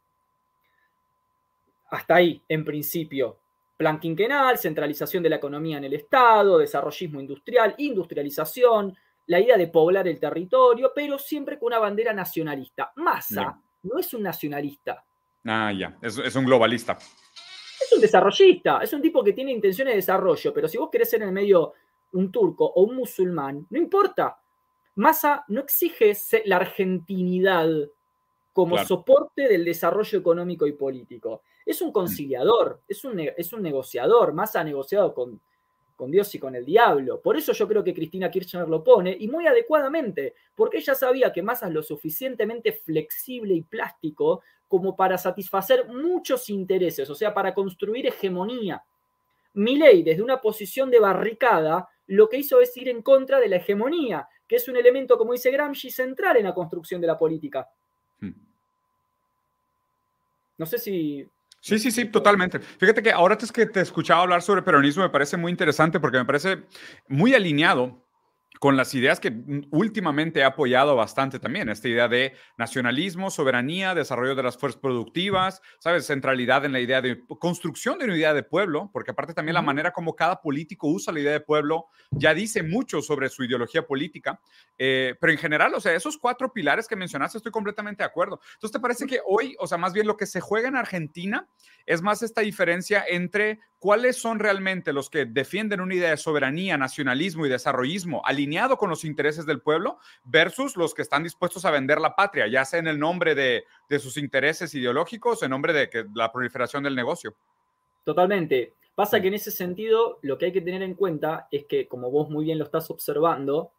Hasta 1.90 2.16
ahí, 2.16 2.42
en 2.48 2.64
principio. 2.64 3.38
Plan 3.76 4.00
quinquenal, 4.00 4.58
centralización 4.58 5.22
de 5.22 5.28
la 5.28 5.36
economía 5.36 5.78
en 5.78 5.84
el 5.84 5.94
Estado, 5.94 6.58
desarrollismo 6.58 7.20
industrial, 7.20 7.74
industrialización, 7.78 8.96
la 9.26 9.38
idea 9.38 9.56
de 9.56 9.68
poblar 9.68 10.08
el 10.08 10.18
territorio, 10.18 10.92
pero 10.94 11.18
siempre 11.18 11.58
con 11.58 11.68
una 11.68 11.78
bandera 11.78 12.12
nacionalista. 12.12 12.92
Massa 12.96 13.60
no 13.82 13.98
es 13.98 14.12
un 14.14 14.22
nacionalista. 14.22 15.04
Ah, 15.44 15.72
ya, 15.72 15.96
es 16.02 16.34
un 16.34 16.44
globalista 16.44 16.98
es 17.80 17.92
un 17.92 18.00
desarrollista, 18.00 18.80
es 18.82 18.92
un 18.92 19.02
tipo 19.02 19.22
que 19.22 19.32
tiene 19.32 19.52
intenciones 19.52 19.92
de 19.92 19.96
desarrollo, 19.96 20.52
pero 20.52 20.68
si 20.68 20.78
vos 20.78 20.88
querés 20.90 21.10
ser 21.10 21.22
en 21.22 21.28
el 21.28 21.34
medio 21.34 21.72
un 22.12 22.30
turco 22.30 22.64
o 22.64 22.82
un 22.82 22.96
musulmán, 22.96 23.66
no 23.70 23.78
importa. 23.78 24.38
Massa 24.96 25.44
no 25.48 25.60
exige 25.60 26.14
la 26.46 26.56
argentinidad 26.56 27.68
como 28.52 28.78
soporte 28.78 29.48
del 29.48 29.66
desarrollo 29.66 30.18
económico 30.18 30.66
y 30.66 30.72
político. 30.72 31.42
Es 31.66 31.82
un 31.82 31.92
conciliador, 31.92 32.80
es 32.88 33.04
un, 33.04 33.20
es 33.20 33.52
un 33.52 33.60
negociador. 33.60 34.32
Massa 34.32 34.60
ha 34.60 34.64
negociado 34.64 35.12
con, 35.12 35.38
con 35.96 36.10
Dios 36.10 36.34
y 36.34 36.38
con 36.38 36.54
el 36.54 36.64
diablo. 36.64 37.20
Por 37.20 37.36
eso 37.36 37.52
yo 37.52 37.68
creo 37.68 37.82
que 37.82 37.92
Cristina 37.92 38.30
Kirchner 38.30 38.68
lo 38.68 38.84
pone, 38.84 39.16
y 39.18 39.28
muy 39.28 39.46
adecuadamente, 39.46 40.34
porque 40.54 40.78
ella 40.78 40.94
sabía 40.94 41.32
que 41.32 41.42
Massa 41.42 41.66
es 41.66 41.74
lo 41.74 41.82
suficientemente 41.82 42.72
flexible 42.72 43.54
y 43.54 43.62
plástico 43.62 44.42
como 44.68 44.96
para 44.96 45.18
satisfacer 45.18 45.88
muchos 45.88 46.50
intereses, 46.50 47.08
o 47.08 47.14
sea, 47.14 47.32
para 47.32 47.54
construir 47.54 48.06
hegemonía. 48.06 48.82
Milei, 49.54 50.02
desde 50.02 50.22
una 50.22 50.40
posición 50.40 50.90
de 50.90 51.00
barricada, 51.00 51.88
lo 52.08 52.28
que 52.28 52.38
hizo 52.38 52.60
es 52.60 52.76
ir 52.76 52.88
en 52.88 53.02
contra 53.02 53.40
de 53.40 53.48
la 53.48 53.56
hegemonía, 53.56 54.28
que 54.46 54.56
es 54.56 54.68
un 54.68 54.76
elemento, 54.76 55.16
como 55.16 55.32
dice 55.32 55.50
Gramsci, 55.50 55.90
central 55.90 56.36
en 56.36 56.44
la 56.44 56.54
construcción 56.54 57.00
de 57.00 57.06
la 57.06 57.18
política. 57.18 57.68
Hmm. 58.20 58.32
No 60.58 60.66
sé 60.66 60.78
si 60.78 61.28
Sí, 61.66 61.80
sí, 61.80 61.90
sí, 61.90 62.04
totalmente. 62.04 62.60
Fíjate 62.60 63.02
que 63.02 63.10
ahora 63.10 63.36
es 63.40 63.50
que 63.50 63.66
te 63.66 63.80
escuchaba 63.80 64.22
hablar 64.22 64.40
sobre 64.40 64.62
peronismo 64.62 65.02
me 65.02 65.10
parece 65.10 65.36
muy 65.36 65.50
interesante 65.50 65.98
porque 65.98 66.18
me 66.18 66.24
parece 66.24 66.62
muy 67.08 67.34
alineado 67.34 68.05
con 68.60 68.76
las 68.76 68.94
ideas 68.94 69.20
que 69.20 69.32
últimamente 69.70 70.40
he 70.40 70.44
apoyado 70.44 70.96
bastante 70.96 71.38
también, 71.38 71.68
esta 71.68 71.88
idea 71.88 72.08
de 72.08 72.34
nacionalismo, 72.56 73.30
soberanía, 73.30 73.94
desarrollo 73.94 74.34
de 74.34 74.42
las 74.42 74.56
fuerzas 74.56 74.80
productivas, 74.80 75.60
¿sabes? 75.78 76.06
Centralidad 76.06 76.64
en 76.64 76.72
la 76.72 76.80
idea 76.80 77.00
de 77.00 77.22
construcción 77.40 77.98
de 77.98 78.06
una 78.06 78.16
idea 78.16 78.34
de 78.34 78.42
pueblo, 78.42 78.90
porque 78.92 79.10
aparte 79.10 79.34
también 79.34 79.54
la 79.54 79.62
manera 79.62 79.92
como 79.92 80.16
cada 80.16 80.40
político 80.40 80.88
usa 80.88 81.12
la 81.12 81.20
idea 81.20 81.32
de 81.32 81.40
pueblo 81.40 81.86
ya 82.10 82.34
dice 82.34 82.62
mucho 82.62 83.02
sobre 83.02 83.28
su 83.28 83.44
ideología 83.44 83.86
política, 83.86 84.40
eh, 84.78 85.14
pero 85.20 85.32
en 85.32 85.38
general, 85.38 85.74
o 85.74 85.80
sea, 85.80 85.94
esos 85.94 86.18
cuatro 86.18 86.52
pilares 86.52 86.86
que 86.88 86.96
mencionaste, 86.96 87.38
estoy 87.38 87.52
completamente 87.52 88.02
de 88.02 88.06
acuerdo. 88.06 88.40
Entonces, 88.54 88.72
¿te 88.72 88.80
parece 88.80 89.06
que 89.06 89.20
hoy, 89.26 89.56
o 89.58 89.66
sea, 89.66 89.78
más 89.78 89.92
bien 89.92 90.06
lo 90.06 90.16
que 90.16 90.26
se 90.26 90.40
juega 90.40 90.68
en 90.68 90.76
Argentina 90.76 91.48
es 91.84 92.02
más 92.02 92.22
esta 92.22 92.40
diferencia 92.40 93.04
entre 93.08 93.60
cuáles 93.78 94.16
son 94.16 94.38
realmente 94.38 94.92
los 94.92 95.10
que 95.10 95.26
defienden 95.26 95.80
una 95.80 95.94
idea 95.94 96.10
de 96.10 96.16
soberanía, 96.16 96.76
nacionalismo 96.76 97.46
y 97.46 97.48
desarrollismo 97.48 98.22
alineado 98.46 98.76
con 98.76 98.88
los 98.88 99.04
intereses 99.04 99.44
del 99.44 99.60
pueblo 99.60 99.98
versus 100.24 100.76
los 100.76 100.94
que 100.94 101.02
están 101.02 101.24
dispuestos 101.24 101.64
a 101.64 101.70
vender 101.72 102.00
la 102.00 102.14
patria, 102.14 102.46
ya 102.46 102.64
sea 102.64 102.78
en 102.78 102.86
el 102.86 102.98
nombre 102.98 103.34
de, 103.34 103.64
sus 103.98 104.16
intereses 104.16 104.72
ideológicos, 104.74 105.42
en 105.42 105.50
nombre 105.50 105.72
de 105.72 105.90
que, 105.90 106.04
la 106.14 106.30
proliferación 106.30 106.84
del 106.84 106.94
negocio. 106.94 107.34
Totalmente. 108.04 108.74
Pasa 108.94 109.20
que 109.20 109.28
en 109.28 109.34
ese 109.34 109.50
sentido 109.50 110.18
lo 110.22 110.38
que 110.38 110.46
hay 110.46 110.52
que 110.52 110.60
tener 110.60 110.82
en 110.82 110.94
cuenta 110.94 111.48
es 111.50 111.66
que, 111.66 111.88
como 111.88 112.10
vos 112.10 112.30
muy 112.30 112.44
bien 112.44 112.58
lo 112.58 112.64
estás 112.64 112.88
observando, 112.90 113.72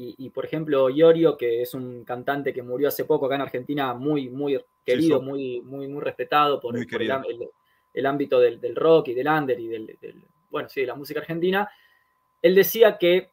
y, 0.00 0.30
por 0.30 0.44
ejemplo, 0.44 0.88
Iorio, 0.90 1.36
que 1.36 1.60
es 1.60 1.74
un 1.74 2.04
cantante 2.04 2.52
que 2.52 2.62
murió 2.62 2.86
hace 2.86 3.04
poco 3.04 3.26
acá 3.26 3.34
en 3.34 3.40
Argentina, 3.40 3.94
muy, 3.94 4.28
muy 4.28 4.56
querido, 4.86 5.20
muy, 5.20 5.60
muy, 5.60 5.88
muy 5.88 6.00
respetado 6.00 6.60
por, 6.60 6.76
el, 6.76 6.86
el, 7.94 8.06
ámbito 8.06 8.38
del, 8.38 8.76
rock 8.76 9.08
y 9.08 9.14
del 9.14 9.26
under 9.26 9.58
y 9.58 9.66
del, 9.66 9.98
bueno, 10.50 10.68
sí, 10.68 10.82
de 10.82 10.86
la 10.86 10.94
música 10.94 11.18
argentina, 11.18 11.68
él 12.40 12.54
decía 12.54 12.96
que 12.96 13.32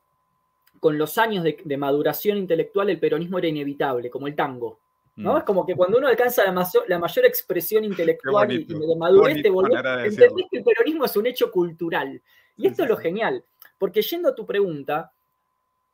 con 0.86 1.00
los 1.00 1.18
años 1.18 1.44
de, 1.44 1.78
maduración 1.78 2.38
intelectual 2.38 2.92
el 2.92 3.00
peronismo 3.00 3.40
era 3.40 3.48
inevitable, 3.48 4.12
como 4.12 4.28
el 4.28 4.36
tango. 4.36 4.78
¿no? 5.16 5.34
Mm. 5.34 5.38
Es 5.38 5.44
como 5.44 5.66
que 5.66 5.74
cuando 5.74 5.98
uno 5.98 6.08
alcanza 6.08 6.44
la, 6.46 6.70
la 6.88 7.00
mayor 7.00 7.26
expresión 7.26 7.84
intelectual 7.92 8.52
y, 8.52 8.66
de 8.66 8.96
madurez, 8.96 9.42
te 9.42 9.50
volvés, 9.50 9.80
entendés 9.84 10.46
que 10.52 10.58
el 10.60 10.64
peronismo 10.64 11.06
es 11.06 11.18
un 11.18 11.26
hecho 11.26 11.50
cultural. 11.50 12.22
Y 12.56 12.68
esto 12.68 12.84
es 12.84 12.90
lo 12.90 12.98
genial, 12.98 13.44
porque 13.80 14.04
yendo 14.04 14.30
a 14.30 14.36
tu 14.36 14.46
pregunta, 14.46 15.12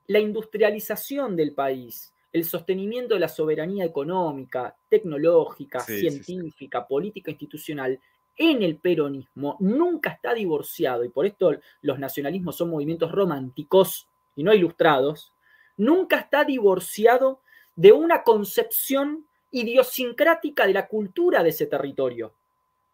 la 0.07 0.19
industrialización 0.19 1.37
del 1.37 1.53
país, 1.53 2.13
el 2.33 2.43
sostenimiento 2.43 3.13
de 3.13 3.21
la 3.21 3.29
soberanía 3.29 3.85
económica, 3.85 4.75
tecnológica, 4.89 5.79
científica, 5.79 6.85
política, 6.85 7.31
institucional, 7.31 7.97
en 8.35 8.61
el 8.61 8.75
peronismo 8.75 9.55
nunca 9.61 10.09
está 10.09 10.33
divorciado, 10.33 11.05
y 11.05 11.09
por 11.09 11.25
esto 11.25 11.55
los 11.81 11.97
nacionalismos 11.97 12.57
son 12.57 12.71
movimientos 12.71 13.09
románticos 13.09 14.09
y 14.35 14.43
no 14.43 14.53
ilustrados, 14.53 15.33
nunca 15.77 16.17
está 16.17 16.43
divorciado 16.43 17.41
de 17.75 17.91
una 17.91 18.23
concepción 18.23 19.25
idiosincrática 19.51 20.65
de 20.65 20.73
la 20.73 20.87
cultura 20.87 21.43
de 21.43 21.49
ese 21.49 21.67
territorio. 21.67 22.33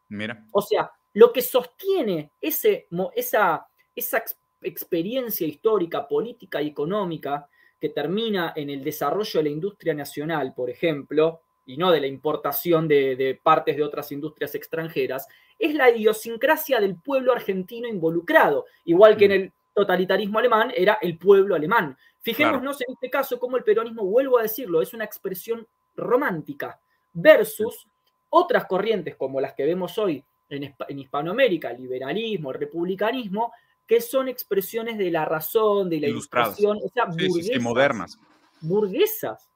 Mira. 0.10 0.46
O 0.52 0.62
sea, 0.62 0.92
lo 1.14 1.34
que 1.34 1.42
sostiene 1.42 2.32
ese, 2.42 2.88
esa, 3.16 3.68
esa 3.96 4.24
experiencia 4.62 5.48
histórica, 5.48 6.08
política 6.08 6.62
y 6.62 6.68
económica 6.68 7.48
que 7.80 7.90
termina 7.90 8.54
en 8.56 8.70
el 8.70 8.84
desarrollo 8.84 9.40
de 9.40 9.44
la 9.44 9.50
industria 9.50 9.94
nacional, 9.94 10.54
por 10.56 10.70
ejemplo, 10.70 11.42
y 11.66 11.78
no 11.78 11.92
de 11.92 12.02
la 12.02 12.08
importación 12.08 12.88
de, 12.88 13.40
partes 13.44 13.76
de 13.76 13.84
otras 13.84 14.12
industrias 14.12 14.56
extranjeras, 14.56 15.28
es 15.60 15.76
la 15.76 15.90
idiosincrasia 15.90 16.80
del 16.80 16.96
pueblo 16.96 17.34
argentino 17.34 17.88
involucrado, 17.88 18.66
igual 18.86 19.18
que 19.18 19.26
en 19.26 19.32
mm. 19.32 19.34
el 19.34 19.54
totalitarismo 19.78 20.40
alemán 20.40 20.74
era 20.76 20.98
el 21.00 21.20
pueblo 21.20 21.54
alemán. 21.54 21.96
Fijémonos 22.20 22.82
en 22.82 22.94
este 22.94 23.12
caso 23.12 23.40
cómo 23.40 23.58
el 23.58 23.64
peronismo, 23.64 24.04
vuelvo 24.04 24.40
a 24.40 24.42
decirlo, 24.42 24.82
es 24.82 24.92
una 24.96 25.06
expresión 25.06 25.68
romántica 25.96 26.80
versus 27.14 27.88
otras 28.30 28.66
corrientes 28.66 29.16
como 29.16 29.40
las 29.40 29.54
que 29.54 29.66
vemos 29.66 29.96
hoy 30.00 30.24
en, 30.50 30.76
en 30.88 31.00
Hispanoamérica, 31.00 31.72
liberalismo, 31.74 32.52
republicanismo, 32.52 33.54
que 33.86 34.02
son 34.02 34.28
expresiones 34.28 34.98
de 34.98 35.12
la 35.12 35.26
razón, 35.26 35.92
de 35.92 36.00
la 36.00 36.08
ilustración, 36.08 36.80
o 36.84 36.90
sea, 36.90 37.06
burguesas, 37.06 37.62
modernas. 37.62 38.20
Burguesas. 38.62 39.48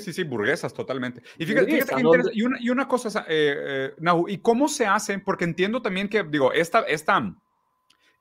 Sí, 0.00 0.12
sí, 0.14 0.24
burguesas, 0.24 0.72
totalmente. 0.72 1.22
Y 1.36 1.44
fíjate, 1.44 1.70
fíjate 1.70 2.00
y, 2.00 2.42
una, 2.42 2.58
y, 2.58 2.70
una, 2.70 2.88
cosa, 2.88 3.26
eh, 3.28 3.94
eh 3.94 4.12
¿y 4.28 4.38
cómo 4.38 4.66
se 4.66 4.86
hace? 4.86 5.18
Porque 5.18 5.44
entiendo 5.44 5.82
también 5.82 6.08
que, 6.08 6.24
digo, 6.24 6.52
esta, 6.52 6.80
esta 6.80 7.14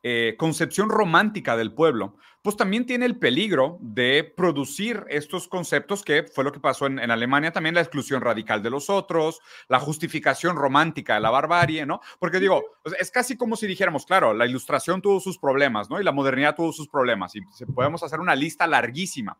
eh, 0.10 0.38
concepción 0.38 0.88
romántica 0.90 1.58
del 1.58 1.74
pueblo, 1.74 2.16
pues 2.42 2.56
también 2.56 2.86
tiene 2.86 3.06
el 3.06 3.20
peligro 3.20 3.78
de 3.82 4.24
producir 4.24 5.04
estos 5.10 5.50
conceptos 5.50 6.02
que 6.02 6.24
fue 6.24 6.46
lo 6.46 6.54
que 6.54 6.62
pasó 6.62 6.86
en, 6.86 7.12
Alemania 7.12 7.52
también, 7.52 7.76
la 7.76 7.82
exclusión 7.82 8.22
radical 8.22 8.64
de 8.64 8.70
los 8.70 8.90
otros, 8.90 9.42
la 9.68 9.82
justificación 9.82 10.56
romántica 10.56 11.16
de 11.16 11.20
la 11.20 11.30
barbarie, 11.30 11.86
¿no? 11.86 12.00
Porque 12.20 12.40
digo, 12.40 12.64
es 12.98 13.12
casi 13.12 13.36
como 13.36 13.58
si 13.58 13.68
dijéramos, 13.68 14.06
claro, 14.06 14.34
la 14.34 14.46
ilustración 14.46 15.02
tuvo 15.02 15.20
sus 15.20 15.38
problemas, 15.40 15.90
¿no? 15.90 16.00
Y 16.00 16.06
la 16.06 16.14
modernidad 16.14 16.56
tuvo 16.56 16.72
sus 16.72 16.88
problemas 16.88 17.36
y 17.36 17.42
podemos 17.76 18.02
hacer 18.02 18.22
una 18.22 18.34
lista 18.34 18.66
larguísima 18.66 19.38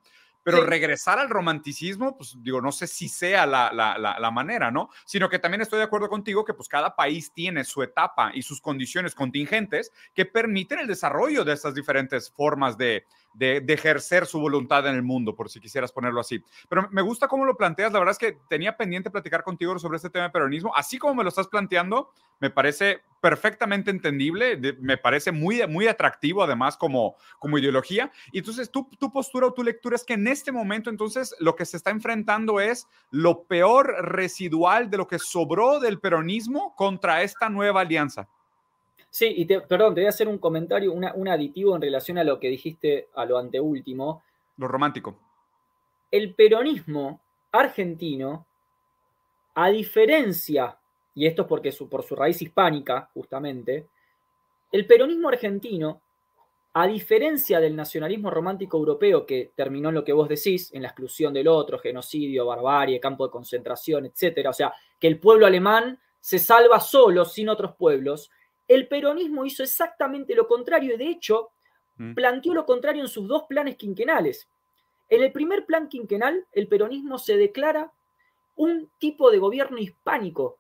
pero 0.48 0.66
regresar 0.66 1.20
al 1.20 1.30
romanticismo, 1.30 2.16
pues 2.16 2.38
digo, 2.42 2.62
no 2.62 2.72
sé 2.72 2.88
si 2.88 3.10
sea 3.10 3.46
la, 3.46 3.70
la, 3.74 3.98
la, 3.98 4.32
manera, 4.32 4.72
¿no? 4.72 4.90
Sino 5.04 5.28
que 5.28 5.40
también 5.40 5.60
estoy 5.60 5.80
de 5.80 5.84
acuerdo 5.84 6.08
contigo 6.08 6.46
que 6.46 6.54
pues 6.54 6.70
cada 6.70 6.96
país 6.96 7.34
tiene 7.34 7.66
su 7.66 7.84
etapa 7.84 8.32
y 8.34 8.44
sus 8.44 8.62
condiciones 8.62 9.14
contingentes 9.14 9.92
que 10.14 10.24
permiten 10.24 10.80
el 10.80 10.88
desarrollo 10.88 11.44
de 11.44 11.52
estas 11.52 11.76
diferentes 11.76 12.32
formas 12.32 12.78
de, 12.78 13.06
de, 13.38 13.64
ejercer 13.68 14.26
su 14.26 14.40
voluntad 14.40 14.88
en 14.88 14.96
el 14.96 15.04
mundo, 15.04 15.36
por 15.36 15.50
si 15.50 15.60
quisieras 15.60 15.92
ponerlo 15.92 16.20
así. 16.20 16.44
Pero 16.68 16.88
me 16.92 17.02
gusta 17.02 17.28
cómo 17.28 17.46
lo 17.46 17.56
planteas, 17.56 17.94
la 17.94 18.00
verdad 18.00 18.14
es 18.14 18.18
que 18.18 18.38
tenía 18.50 18.76
pendiente 18.76 19.12
platicar 19.12 19.44
contigo 19.44 19.78
sobre 19.78 19.98
este 19.98 20.10
tema 20.10 20.26
de 20.26 20.32
peronismo, 20.32 20.76
así 20.76 20.98
como 20.98 21.16
me 21.16 21.24
lo 21.24 21.30
estás 21.30 21.48
planteando, 21.48 22.12
me 22.40 22.50
parece 22.50 23.02
perfectamente 23.22 23.92
entendible, 23.92 24.58
me 24.80 24.98
parece 24.98 25.32
muy, 25.32 25.66
muy 25.68 25.88
atractivo 25.88 26.44
además 26.44 26.78
como, 26.78 27.16
como 27.40 27.58
ideología. 27.58 28.12
Y 28.32 28.40
entonces 28.40 28.72
tu, 28.72 28.88
tu 29.00 29.12
postura 29.12 29.48
o 29.48 29.54
tu 29.54 29.64
lectura 29.64 29.96
es 29.96 30.04
que 30.04 30.14
en 30.14 30.28
este 30.28 30.52
momento 30.52 30.90
entonces 30.90 31.36
lo 31.40 31.56
que 31.56 31.66
se 31.66 31.78
está 31.78 31.90
enfrentando 31.90 32.60
es 32.60 32.88
lo 33.10 33.44
peor 33.44 34.06
residual 34.06 34.90
de 34.90 34.98
lo 34.98 35.08
que 35.08 35.20
sobró 35.20 35.80
del 35.80 36.00
peronismo 36.00 36.76
contra 36.76 37.24
esta 37.24 37.50
nueva 37.50 37.82
alianza. 37.82 38.28
Sí, 39.10 39.34
y 39.38 39.46
perdón, 39.46 39.96
te 39.96 40.02
voy 40.02 40.06
a 40.06 40.10
hacer 40.10 40.28
un 40.28 40.38
comentario, 40.38 40.92
un 40.94 41.28
aditivo 41.28 41.76
en 41.76 41.82
relación 41.82 42.18
a 42.18 42.24
lo 42.24 42.40
que 42.40 42.50
dijiste 42.50 43.10
a 43.16 43.26
lo 43.26 43.38
anteúltimo. 43.38 44.24
Lo 44.58 44.68
romántico. 44.68 45.18
El 46.12 46.36
peronismo 46.36 47.22
argentino, 47.52 48.46
a 49.56 49.70
diferencia, 49.70 50.78
y 51.16 51.26
esto 51.26 51.44
es 51.44 51.48
porque 51.48 51.74
por 51.90 52.04
su 52.04 52.16
raíz 52.16 52.42
hispánica, 52.42 53.10
justamente, 53.14 53.88
el 54.72 54.86
peronismo 54.86 55.30
argentino, 55.30 56.02
a 56.74 56.86
diferencia 56.86 57.60
del 57.60 57.76
nacionalismo 57.76 58.30
romántico 58.30 58.78
europeo 58.78 59.26
que 59.26 59.52
terminó 59.56 59.90
en 59.90 59.96
lo 59.96 60.04
que 60.04 60.14
vos 60.14 60.30
decís, 60.30 60.72
en 60.74 60.84
la 60.84 60.90
exclusión 60.90 61.34
del 61.34 61.48
otro, 61.48 61.80
genocidio, 61.80 62.46
barbarie, 62.46 63.00
campo 63.00 63.26
de 63.26 63.32
concentración, 63.32 64.06
etcétera, 64.06 64.52
o 64.52 64.54
sea, 64.54 64.72
que 65.00 65.08
el 65.08 65.20
pueblo 65.20 65.48
alemán 65.48 66.00
se 66.20 66.38
salva 66.38 66.80
solo, 66.80 67.26
sin 67.26 67.50
otros 67.50 67.76
pueblos, 67.76 68.30
el 68.68 68.88
peronismo 68.88 69.46
hizo 69.46 69.64
exactamente 69.64 70.36
lo 70.36 70.48
contrario 70.48 70.96
y 70.96 70.98
de 70.98 71.08
hecho 71.08 71.52
mm. 71.98 72.14
planteó 72.14 72.54
lo 72.54 72.66
contrario 72.66 73.02
en 73.02 73.08
sus 73.08 73.28
dos 73.28 73.44
planes 73.44 73.76
quinquenales. 73.76 74.48
En 75.10 75.24
el 75.24 75.32
primer 75.32 75.66
plan 75.66 75.88
quinquenal, 75.88 76.46
el 76.52 76.68
peronismo 76.68 77.18
se 77.18 77.38
declara 77.38 77.92
un 78.56 78.90
tipo 78.98 79.32
de 79.32 79.38
gobierno 79.38 79.78
hispánico, 79.78 80.58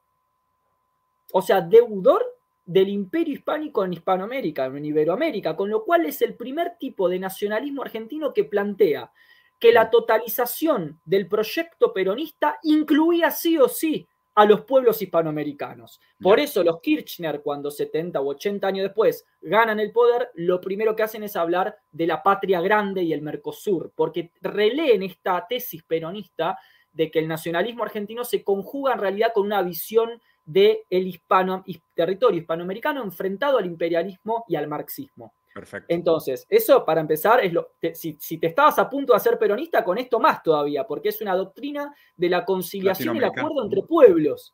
o 1.33 1.41
sea, 1.41 1.61
deudor 1.61 2.25
del 2.65 2.89
imperio 2.89 3.33
hispánico 3.33 3.83
en 3.83 3.93
Hispanoamérica, 3.93 4.65
en 4.65 4.85
Iberoamérica, 4.85 5.55
con 5.55 5.69
lo 5.69 5.83
cual 5.83 6.05
es 6.05 6.21
el 6.21 6.35
primer 6.35 6.77
tipo 6.77 7.09
de 7.09 7.19
nacionalismo 7.19 7.81
argentino 7.81 8.33
que 8.33 8.43
plantea 8.43 9.11
que 9.59 9.71
la 9.71 9.85
mm. 9.85 9.91
totalización 9.91 10.99
del 11.05 11.27
proyecto 11.27 11.93
peronista 11.93 12.59
incluía 12.63 13.31
sí 13.31 13.57
o 13.57 13.67
sí 13.67 14.07
a 14.37 14.45
los 14.45 14.61
pueblos 14.61 15.01
hispanoamericanos. 15.01 15.99
Por 16.21 16.39
eso 16.39 16.63
los 16.63 16.79
Kirchner, 16.79 17.41
cuando 17.41 17.71
70 17.71 18.21
u 18.21 18.29
80 18.29 18.67
años 18.67 18.83
después 18.83 19.25
ganan 19.41 19.79
el 19.79 19.91
poder, 19.91 20.29
lo 20.35 20.61
primero 20.61 20.95
que 20.95 21.01
hacen 21.01 21.23
es 21.23 21.35
hablar 21.35 21.75
de 21.91 22.05
la 22.05 22.21
patria 22.21 22.61
grande 22.61 23.01
y 23.01 23.13
el 23.13 23.23
Mercosur, 23.23 23.91
porque 23.95 24.31
releen 24.41 25.01
esta 25.01 25.43
tesis 25.49 25.81
peronista 25.81 26.59
de 26.93 27.09
que 27.09 27.17
el 27.17 27.27
nacionalismo 27.27 27.83
argentino 27.83 28.23
se 28.23 28.43
conjuga 28.43 28.93
en 28.93 28.99
realidad 28.99 29.31
con 29.33 29.47
una 29.47 29.63
visión 29.63 30.21
del 30.45 30.85
hispano, 30.89 31.65
territorio 31.95 32.39
hispanoamericano 32.39 33.03
enfrentado 33.03 33.57
al 33.57 33.65
imperialismo 33.65 34.45
y 34.47 34.55
al 34.55 34.67
marxismo. 34.67 35.33
Perfecto. 35.57 35.87
Entonces, 35.91 36.45
eso 36.47 36.85
para 36.85 37.01
empezar, 37.01 37.43
es 37.43 37.51
lo, 37.51 37.71
si, 37.95 38.37
te 38.37 38.45
estabas 38.45 38.77
a 38.77 38.87
punto 38.87 39.13
de 39.13 39.19
ser 39.19 39.39
peronista, 39.39 39.83
con 39.83 39.97
esto 39.97 40.19
más 40.19 40.43
todavía, 40.43 40.85
porque 40.85 41.09
es 41.09 41.19
una 41.19 41.35
doctrina 41.35 41.91
de 42.15 42.29
la 42.29 42.45
conciliación 42.45 43.15
y 43.15 43.17
el 43.17 43.23
acuerdo 43.23 43.63
entre 43.63 43.81
pueblos. 43.81 44.53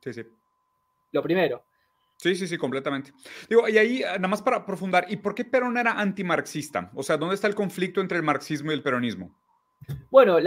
Sí, 0.00 0.12
sí. 0.12 0.24
Lo 1.12 1.22
primero. 1.22 1.62
Sí, 2.16 2.34
sí, 2.34 2.48
sí, 2.48 2.58
completamente. 2.58 3.12
Digo, 3.48 3.68
y 3.68 3.78
ahí, 3.78 4.00
nada 4.00 4.26
más 4.26 4.42
para 4.42 4.66
profundar, 4.66 5.06
¿y 5.08 5.16
por 5.16 5.32
qué 5.32 5.44
Perón 5.44 5.78
era 5.78 5.92
antimarxista? 5.92 6.90
O 6.96 7.04
sea, 7.04 7.16
¿dónde 7.16 7.36
está 7.36 7.46
el 7.46 7.54
conflicto 7.54 8.00
entre 8.00 8.16
el 8.16 8.24
marxismo 8.24 8.72
y 8.72 8.74
el 8.74 8.82
peronismo? 8.82 9.32
Bueno, 10.10 10.38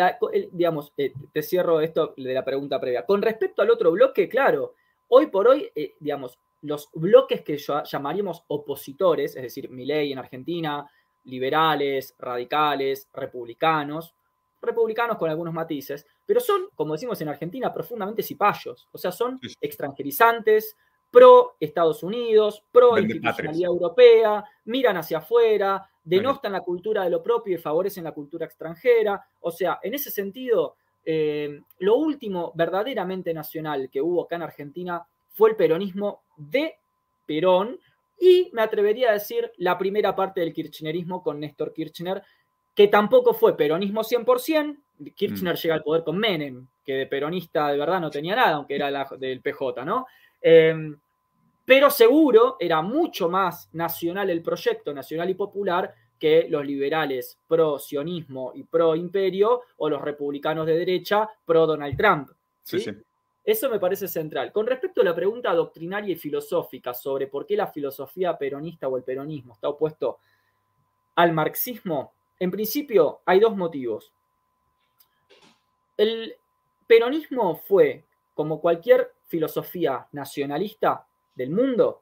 digamos, 0.52 0.92
eh, 0.98 1.14
te 1.32 1.42
cierro 1.42 1.80
esto 1.80 2.14
de 2.18 2.34
la 2.34 2.44
pregunta 2.44 2.82
previa. 2.82 3.06
Con 3.06 3.22
respecto 3.22 3.62
al 3.62 3.72
otro 3.72 3.92
bloque, 3.92 4.28
claro, 4.28 4.76
hoy 5.08 5.28
por 5.28 5.48
hoy, 5.48 5.72
eh, 5.74 5.96
digamos, 6.02 6.38
los 6.66 6.90
bloques 6.94 7.42
que 7.42 7.58
llamaríamos 7.58 8.44
opositores, 8.48 9.36
es 9.36 9.44
decir, 9.44 9.70
Milei 9.70 10.12
en 10.12 10.20
Argentina, 10.20 10.90
liberales, 11.26 12.16
radicales, 12.20 13.10
republicanos, 13.14 14.14
republicanos 14.62 15.18
con 15.18 15.30
algunos 15.30 15.54
matices, 15.54 16.06
pero 16.26 16.40
son, 16.40 16.70
como 16.76 16.94
decimos 16.94 17.22
en 17.22 17.30
Argentina, 17.30 17.74
profundamente 17.74 18.24
cipayos, 18.24 18.88
o 18.92 18.98
sea, 18.98 19.12
son 19.12 19.40
extranjerizantes, 19.62 20.76
pro 21.12 21.56
Estados 21.60 22.04
Unidos, 22.04 22.64
pro 22.72 22.98
institucionalidad 22.98 23.70
europea, 23.70 24.44
miran 24.66 24.98
hacia 24.98 25.20
afuera, 25.20 25.88
denostan 26.04 26.52
la 26.52 26.62
cultura 26.62 27.04
de 27.04 27.10
lo 27.10 27.24
propio 27.24 27.56
y 27.56 27.62
favorecen 27.62 28.04
la 28.04 28.12
cultura 28.12 28.46
extranjera, 28.46 29.26
o 29.42 29.52
sea, 29.52 29.80
en 29.82 29.94
ese 29.94 30.12
sentido, 30.12 30.76
eh, 31.06 31.62
lo 31.80 31.96
último 31.96 32.52
verdaderamente 32.56 33.34
nacional 33.34 33.90
que 33.92 34.02
hubo 34.02 34.24
acá 34.24 34.36
en 34.38 34.42
Argentina 34.42 35.06
fue 35.30 35.52
el 35.52 35.56
peronismo 35.56 36.24
de 36.38 36.76
Perón 37.26 37.80
y 38.20 38.50
me 38.54 38.62
atrevería 38.62 39.10
a 39.10 39.14
decir 39.14 39.52
la 39.58 39.78
primera 39.78 40.16
parte 40.16 40.42
del 40.42 40.54
kirchnerismo 40.54 41.22
con 41.22 41.40
Néstor 41.40 41.74
Kirchner, 41.74 42.24
que 42.74 42.88
tampoco 42.88 43.34
fue 43.34 43.58
peronismo 43.58 44.02
100%, 44.02 44.78
Kirchner 45.16 45.54
mm. 45.54 45.58
llega 45.58 45.76
al 45.76 45.84
poder 45.84 46.04
con 46.04 46.18
Menem, 46.18 46.68
que 46.84 46.94
de 46.94 47.08
peronista 47.08 47.70
de 47.70 47.78
verdad 47.78 48.00
no 48.00 48.10
tenía 48.10 48.36
nada, 48.36 48.56
aunque 48.56 48.76
era 48.76 48.90
la, 48.92 49.08
del 49.18 49.42
PJ, 49.42 49.84
¿no? 49.84 50.06
Em, 50.42 50.98
pero 51.66 51.90
seguro 51.90 52.58
era 52.60 52.82
mucho 52.82 53.28
más 53.28 53.70
nacional 53.74 54.30
el 54.30 54.42
proyecto, 54.42 54.94
nacional 54.94 55.30
y 55.30 55.34
popular, 55.34 55.94
que 56.20 56.48
los 56.50 56.66
liberales 56.66 57.38
pro 57.48 57.78
sionismo 57.80 58.52
y 58.56 58.64
pro 58.64 58.96
imperio 58.96 59.62
o 59.78 59.90
los 59.90 60.02
republicanos 60.02 60.66
de 60.66 60.78
derecha 60.78 61.28
pro 61.46 61.66
Donald 61.66 61.98
Trump. 61.98 62.30
¿sí? 62.64 62.80
sí. 62.80 62.92
Eso 63.46 63.70
me 63.70 63.80
parece 63.80 64.08
central. 64.08 64.52
Con 64.52 64.66
respecto 64.66 65.02
a 65.02 65.04
la 65.04 65.14
pregunta 65.14 65.54
doctrinaria 65.54 66.14
y 66.14 66.18
filosófica 66.18 66.96
sobre 66.96 67.28
por 67.28 67.46
qué 67.46 67.56
la 67.56 67.68
filosofía 67.68 68.36
peronista 68.38 68.88
o 68.88 68.98
el 68.98 69.04
peronismo 69.04 69.54
está 69.54 69.70
opuesto 69.70 70.18
al 71.16 71.32
marxismo, 71.32 72.12
en 72.40 72.50
principio 72.50 73.22
hay 73.24 73.40
dos 73.40 73.56
motivos. 73.56 74.12
El 75.96 76.36
peronismo 76.88 77.56
fue, 77.56 78.04
como 78.34 78.60
cualquier 78.60 79.14
filosofía 79.28 80.08
nacionalista 80.12 81.06
del 81.36 81.52
mundo, 81.52 82.02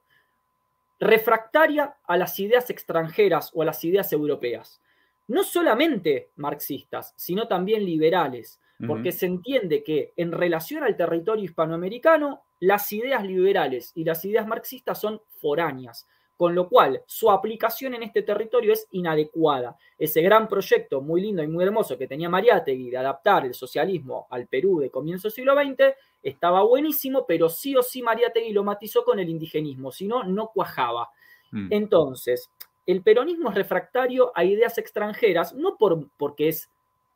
refractaria 0.99 1.97
a 2.05 2.17
las 2.17 2.39
ideas 2.39 2.69
extranjeras 2.69 3.51
o 3.53 3.61
a 3.61 3.65
las 3.65 3.83
ideas 3.83 4.11
europeas. 4.13 4.81
No 5.27 5.43
solamente 5.43 6.29
marxistas, 6.37 7.13
sino 7.17 7.47
también 7.47 7.85
liberales, 7.85 8.61
porque 8.87 9.11
se 9.11 9.25
entiende 9.25 9.83
que 9.83 10.13
en 10.15 10.31
relación 10.31 10.83
al 10.83 10.97
territorio 10.97 11.43
hispanoamericano, 11.43 12.43
las 12.59 12.91
ideas 12.91 13.23
liberales 13.25 13.91
y 13.95 14.03
las 14.03 14.23
ideas 14.25 14.47
marxistas 14.47 14.99
son 14.99 15.21
foráneas, 15.39 16.07
con 16.37 16.55
lo 16.55 16.67
cual 16.69 17.01
su 17.05 17.29
aplicación 17.31 17.93
en 17.93 18.03
este 18.03 18.23
territorio 18.23 18.73
es 18.73 18.87
inadecuada. 18.91 19.77
Ese 19.97 20.21
gran 20.21 20.47
proyecto 20.47 21.01
muy 21.01 21.21
lindo 21.21 21.43
y 21.43 21.47
muy 21.47 21.63
hermoso 21.63 21.97
que 21.97 22.07
tenía 22.07 22.29
Mariátegui 22.29 22.89
de 22.89 22.97
adaptar 22.97 23.45
el 23.45 23.53
socialismo 23.53 24.27
al 24.29 24.47
Perú 24.47 24.79
de 24.79 24.89
comienzo 24.89 25.27
del 25.27 25.33
siglo 25.33 25.53
XX 25.55 25.95
estaba 26.21 26.63
buenísimo, 26.63 27.25
pero 27.27 27.49
sí 27.49 27.75
o 27.75 27.83
sí 27.83 28.01
Mariátegui 28.01 28.53
lo 28.53 28.63
matizó 28.63 29.03
con 29.03 29.19
el 29.19 29.29
indigenismo, 29.29 29.91
si 29.91 30.07
no, 30.07 30.23
no 30.23 30.51
cuajaba. 30.53 31.09
Mm. 31.51 31.67
Entonces, 31.69 32.49
el 32.85 33.01
peronismo 33.01 33.49
es 33.49 33.55
refractario 33.55 34.31
a 34.35 34.43
ideas 34.43 34.77
extranjeras, 34.77 35.53
no 35.53 35.77
por, 35.77 36.09
porque 36.17 36.49
es 36.49 36.69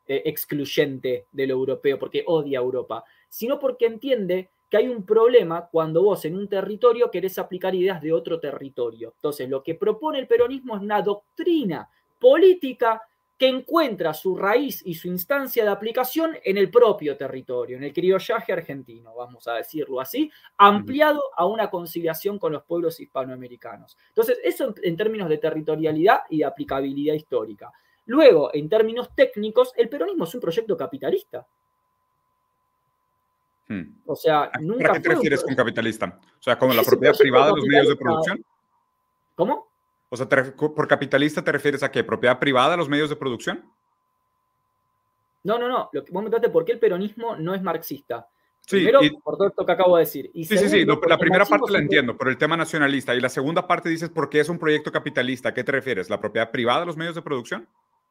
eh, 0.08 0.22
excluyente 0.24 1.26
de 1.30 1.46
lo 1.46 1.52
europeo, 1.52 1.98
porque 1.98 2.24
odia 2.26 2.58
a 2.58 2.62
Europa, 2.62 3.04
sino 3.28 3.58
porque 3.58 3.84
entiende 3.84 4.48
que 4.70 4.78
hay 4.78 4.88
un 4.88 5.04
problema 5.04 5.68
cuando 5.70 6.02
vos 6.02 6.24
en 6.24 6.34
un 6.34 6.48
territorio 6.48 7.10
querés 7.10 7.38
aplicar 7.38 7.74
ideas 7.74 8.00
de 8.00 8.12
otro 8.12 8.40
territorio. 8.40 9.12
Entonces, 9.14 9.48
lo 9.48 9.62
que 9.62 9.74
propone 9.74 10.18
el 10.18 10.26
peronismo 10.26 10.76
es 10.76 10.82
una 10.82 11.02
doctrina 11.02 11.88
política 12.18 13.02
que 13.38 13.48
encuentra 13.48 14.12
su 14.14 14.34
raíz 14.34 14.82
y 14.84 14.94
su 14.94 15.06
instancia 15.06 15.62
de 15.62 15.70
aplicación 15.70 16.36
en 16.42 16.56
el 16.56 16.70
propio 16.70 17.16
territorio, 17.16 17.76
en 17.76 17.84
el 17.84 17.92
criollaje 17.92 18.52
argentino, 18.52 19.14
vamos 19.14 19.46
a 19.46 19.54
decirlo 19.54 20.00
así, 20.00 20.30
ampliado 20.56 21.22
a 21.36 21.46
una 21.46 21.70
conciliación 21.70 22.38
con 22.38 22.52
los 22.52 22.64
pueblos 22.64 22.98
hispanoamericanos. 22.98 23.96
Entonces, 24.08 24.38
eso 24.42 24.74
en 24.82 24.96
términos 24.96 25.28
de 25.28 25.38
territorialidad 25.38 26.22
y 26.30 26.38
de 26.38 26.46
aplicabilidad 26.46 27.14
histórica. 27.14 27.70
Luego, 28.08 28.50
en 28.54 28.70
términos 28.70 29.14
técnicos, 29.14 29.72
el 29.76 29.90
peronismo 29.90 30.24
es 30.24 30.34
un 30.34 30.40
proyecto 30.40 30.76
capitalista. 30.78 31.46
Hmm. 33.68 34.00
O 34.06 34.16
sea, 34.16 34.50
nunca. 34.60 34.92
¿A 34.92 34.94
qué 34.94 35.00
te 35.00 35.10
refieres 35.10 35.44
con 35.44 35.54
capitalista? 35.54 36.18
O 36.38 36.42
sea, 36.42 36.58
como 36.58 36.72
la 36.72 36.82
propiedad 36.82 37.14
privada 37.14 37.48
de 37.48 37.56
los 37.56 37.66
medios 37.66 37.88
de 37.88 37.96
producción. 37.96 38.44
¿Cómo? 39.34 39.68
O 40.08 40.16
sea, 40.16 40.26
por 40.26 40.88
capitalista 40.88 41.44
te 41.44 41.52
refieres 41.52 41.82
a 41.82 41.90
qué? 41.90 42.02
¿Propiedad 42.02 42.38
privada 42.38 42.70
de 42.70 42.76
los 42.78 42.88
medios 42.88 43.10
de 43.10 43.16
producción? 43.16 43.70
No, 45.44 45.58
no, 45.58 45.68
no. 45.68 45.90
Lo 45.92 46.02
que, 46.02 46.10
vos 46.10 46.24
me 46.24 46.30
por 46.48 46.64
qué 46.64 46.72
el 46.72 46.78
peronismo 46.78 47.36
no 47.36 47.54
es 47.54 47.62
marxista. 47.62 48.26
Primero, 48.70 49.00
por 49.22 49.36
todo 49.36 49.48
esto 49.48 49.66
que 49.66 49.72
acabo 49.72 49.96
de 49.98 50.04
decir. 50.04 50.30
sí, 50.32 50.44
sí, 50.46 50.68
sí. 50.68 50.86
la 50.86 51.18
primera 51.18 51.44
parte 51.44 51.72
la 51.72 51.78
entiendo, 51.78 52.16
por 52.16 52.28
el 52.28 52.38
tema 52.38 52.56
nacionalista. 52.56 53.14
Y 53.14 53.20
la 53.20 53.28
segunda 53.28 53.66
parte 53.66 53.90
dices, 53.90 54.08
¿por 54.08 54.30
qué 54.30 54.40
es 54.40 54.48
un 54.48 54.58
proyecto 54.58 54.90
capitalista? 54.90 55.50
¿A 55.50 55.54
qué 55.54 55.62
te 55.62 55.72
refieres? 55.72 56.08
¿La 56.08 56.18
propiedad 56.18 56.50
privada 56.50 56.80
de 56.80 56.86
los 56.86 56.96
medios 56.96 57.14
de 57.14 57.22
producción? 57.22 57.68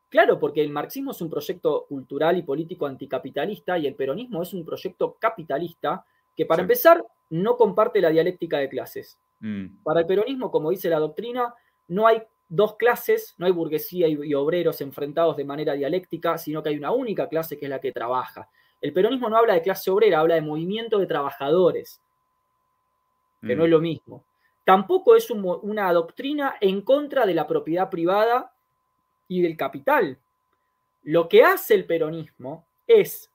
Claro, 0.10 0.40
porque 0.40 0.62
el 0.62 0.70
marxismo 0.70 1.12
es 1.12 1.22
un 1.22 1.30
proyecto 1.30 1.86
cultural 1.88 2.38
y 2.38 2.44
político 2.44 2.86
anticapitalista 2.86 3.78
y 3.78 3.88
el 3.88 3.96
peronismo 3.96 4.42
es 4.42 4.54
un 4.54 4.64
proyecto 4.64 5.18
capitalista 5.20 6.06
que, 6.36 6.46
para 6.46 6.62
empezar, 6.62 7.04
no 7.30 7.58
comparte 7.58 8.00
la 8.00 8.10
dialéctica 8.10 8.58
de 8.58 8.70
clases. 8.70 9.20
Mm. 9.40 9.84
Para 9.84 10.02
el 10.02 10.06
peronismo, 10.06 10.50
como 10.50 10.70
dice 10.70 10.90
la 10.90 11.00
doctrina, 11.00 11.54
no 11.90 12.08
hay 12.08 12.22
dos 12.48 12.78
clases, 12.78 13.36
no 13.38 13.46
hay 13.46 13.52
burguesía 13.52 14.08
y, 14.08 14.34
obreros 14.34 14.80
enfrentados 14.80 15.36
de 15.36 15.44
manera 15.44 15.74
dialéctica, 15.74 16.38
sino 16.38 16.64
que 16.64 16.70
hay 16.70 16.78
una 16.78 16.92
única 16.92 17.28
clase 17.28 17.58
que 17.58 17.66
es 17.66 17.70
la 17.70 17.80
que 17.80 17.92
trabaja. 17.92 18.50
El 18.80 18.94
peronismo 18.94 19.30
no 19.30 19.38
habla 19.38 19.56
de 19.56 19.62
clase 19.62 19.92
obrera, 19.92 20.22
habla 20.22 20.36
de 20.36 20.42
movimiento 20.42 21.00
de 21.00 21.08
trabajadores, 21.08 22.00
que 23.42 23.56
no 23.56 23.64
mm. 23.64 23.66
es 23.66 23.72
lo 23.72 23.82
mismo. 23.82 24.24
Tampoco 24.64 25.16
es 25.16 25.30
una 25.32 25.92
doctrina 25.94 26.56
en 26.60 26.82
contra 26.82 27.26
de 27.26 27.34
la 27.34 27.48
propiedad 27.48 27.90
privada 27.90 28.54
y 29.28 29.42
del 29.42 29.58
capital. 29.58 30.18
Lo 31.04 31.30
que 31.30 31.44
hace 31.44 31.74
el 31.74 31.86
peronismo 31.86 32.66
es 32.86 33.30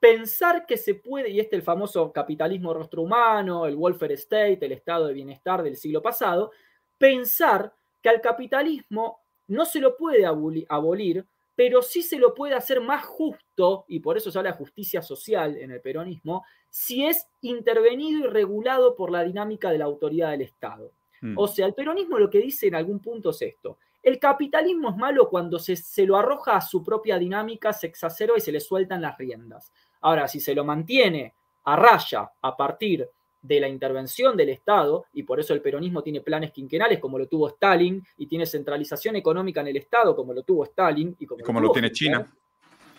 pensar 0.00 0.66
que 0.66 0.76
se 0.76 0.94
puede, 0.94 1.30
y 1.30 1.40
este 1.40 1.56
el 1.56 1.62
famoso 1.62 2.12
capitalismo 2.12 2.74
rostro 2.74 3.02
humano, 3.02 3.66
el 3.66 3.76
welfare 3.76 4.14
state, 4.14 4.64
el 4.64 4.72
estado 4.72 5.06
de 5.06 5.14
bienestar 5.14 5.62
del 5.62 5.76
siglo 5.76 6.02
pasado, 6.02 6.52
pensar 6.98 7.72
que 8.02 8.08
al 8.08 8.20
capitalismo 8.20 9.20
no 9.48 9.64
se 9.64 9.80
lo 9.80 9.96
puede 9.96 10.26
abolir, 10.26 11.26
pero 11.54 11.82
sí 11.82 12.02
se 12.02 12.18
lo 12.18 12.34
puede 12.34 12.54
hacer 12.54 12.80
más 12.80 13.04
justo, 13.04 13.84
y 13.88 14.00
por 14.00 14.16
eso 14.16 14.30
se 14.30 14.38
habla 14.38 14.52
de 14.52 14.58
justicia 14.58 15.02
social 15.02 15.56
en 15.56 15.70
el 15.70 15.80
peronismo, 15.80 16.44
si 16.70 17.06
es 17.06 17.26
intervenido 17.40 18.26
y 18.26 18.28
regulado 18.28 18.94
por 18.94 19.10
la 19.10 19.24
dinámica 19.24 19.70
de 19.70 19.78
la 19.78 19.86
autoridad 19.86 20.32
del 20.32 20.42
Estado. 20.42 20.92
Hmm. 21.22 21.34
O 21.38 21.48
sea, 21.48 21.66
el 21.66 21.74
peronismo 21.74 22.18
lo 22.18 22.28
que 22.28 22.38
dice 22.38 22.66
en 22.66 22.74
algún 22.74 23.00
punto 23.00 23.30
es 23.30 23.40
esto. 23.40 23.78
El 24.06 24.20
capitalismo 24.20 24.90
es 24.90 24.96
malo 24.96 25.28
cuando 25.28 25.58
se, 25.58 25.74
se, 25.74 26.06
lo 26.06 26.16
arroja 26.16 26.54
a 26.54 26.60
su 26.60 26.80
propia 26.84 27.18
dinámica, 27.18 27.72
se 27.72 27.88
exacerba 27.88 28.38
y 28.38 28.40
se 28.40 28.52
le 28.52 28.60
sueltan 28.60 29.02
las 29.02 29.18
riendas. 29.18 29.72
Ahora, 30.02 30.28
si 30.28 30.38
se 30.38 30.54
lo 30.54 30.64
mantiene 30.64 31.34
a 31.64 31.74
raya 31.74 32.30
a 32.40 32.56
partir 32.56 33.10
de 33.42 33.58
la 33.58 33.66
intervención 33.66 34.36
del 34.36 34.50
Estado, 34.50 35.06
y 35.12 35.24
por 35.24 35.40
eso 35.40 35.54
el 35.54 35.60
peronismo 35.60 36.04
tiene 36.04 36.20
planes 36.20 36.52
quinquenales 36.52 37.00
como 37.00 37.18
lo 37.18 37.26
tuvo 37.26 37.48
Stalin, 37.48 38.00
y 38.16 38.28
tiene 38.28 38.46
centralización 38.46 39.16
económica 39.16 39.60
en 39.62 39.66
el 39.66 39.76
Estado 39.78 40.14
como 40.14 40.32
lo 40.32 40.44
tuvo 40.44 40.62
Stalin, 40.62 41.16
y 41.18 41.26
como, 41.26 41.60
lo, 41.60 41.72
tiene 41.72 41.90
China. 41.90 42.32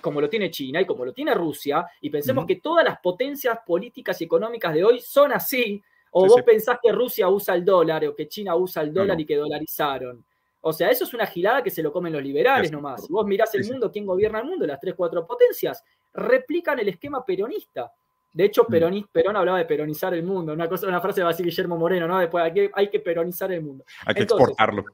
Como 0.01 0.19
lo 0.19 0.27
tiene 0.27 0.51
China 0.51 0.81
y 0.81 0.85
como 0.85 1.05
lo 1.05 1.13
tiene 1.13 1.33
Rusia, 1.33 1.87
y 2.01 2.09
pensemos 2.09 2.45
que 2.45 2.57
todas 2.57 2.83
las 2.83 2.99
potencias 2.99 3.59
políticas 3.65 4.19
y 4.19 4.25
económicas 4.25 4.73
de 4.73 4.83
hoy 4.83 4.99
son 4.99 5.31
así, 5.31 5.81
o 6.11 6.27
vos 6.27 6.41
pensás 6.41 6.79
que 6.83 6.91
Rusia 6.91 7.29
usa 7.29 7.55
el 7.55 7.63
dólar 7.63 8.03
o 8.07 8.13
que 8.13 8.27
China 8.27 8.57
usa 8.57 8.81
el 8.81 8.93
dólar 8.93 9.17
y 9.21 9.25
que 9.25 9.37
dolarizaron. 9.37 10.25
O 10.61 10.73
sea, 10.73 10.89
eso 10.89 11.03
es 11.03 11.13
una 11.13 11.25
gilada 11.25 11.63
que 11.63 11.71
se 11.71 11.81
lo 11.81 11.91
comen 11.91 12.13
los 12.13 12.23
liberales 12.23 12.71
nomás. 12.71 13.05
Si 13.05 13.13
vos 13.13 13.25
mirás 13.25 13.53
el 13.55 13.65
mundo, 13.65 13.91
¿quién 13.91 14.05
gobierna 14.05 14.39
el 14.39 14.45
mundo? 14.45 14.65
Las 14.65 14.79
tres, 14.79 14.95
cuatro 14.95 15.25
potencias 15.25 15.83
replican 16.13 16.79
el 16.79 16.89
esquema 16.89 17.23
peronista. 17.23 17.91
De 18.33 18.45
hecho, 18.45 18.65
mm. 18.67 19.07
Perón, 19.11 19.35
hablaba 19.35 19.57
de 19.59 19.65
peronizar 19.65 20.13
el 20.13 20.23
mundo, 20.23 20.53
una, 20.53 20.67
cosa, 20.67 20.87
una 20.87 21.01
frase 21.01 21.21
de 21.21 21.27
así 21.27 21.43
Guillermo 21.43 21.77
Moreno, 21.77 22.07
¿no? 22.07 22.19
Después 22.19 22.43
hay 22.43 22.53
que, 22.53 22.71
hay 22.73 22.89
que 22.89 22.99
peronizar 22.99 23.51
el 23.51 23.61
mundo. 23.61 23.85
Hay 24.05 24.13
que 24.13 24.23
exportarlo. 24.23 24.85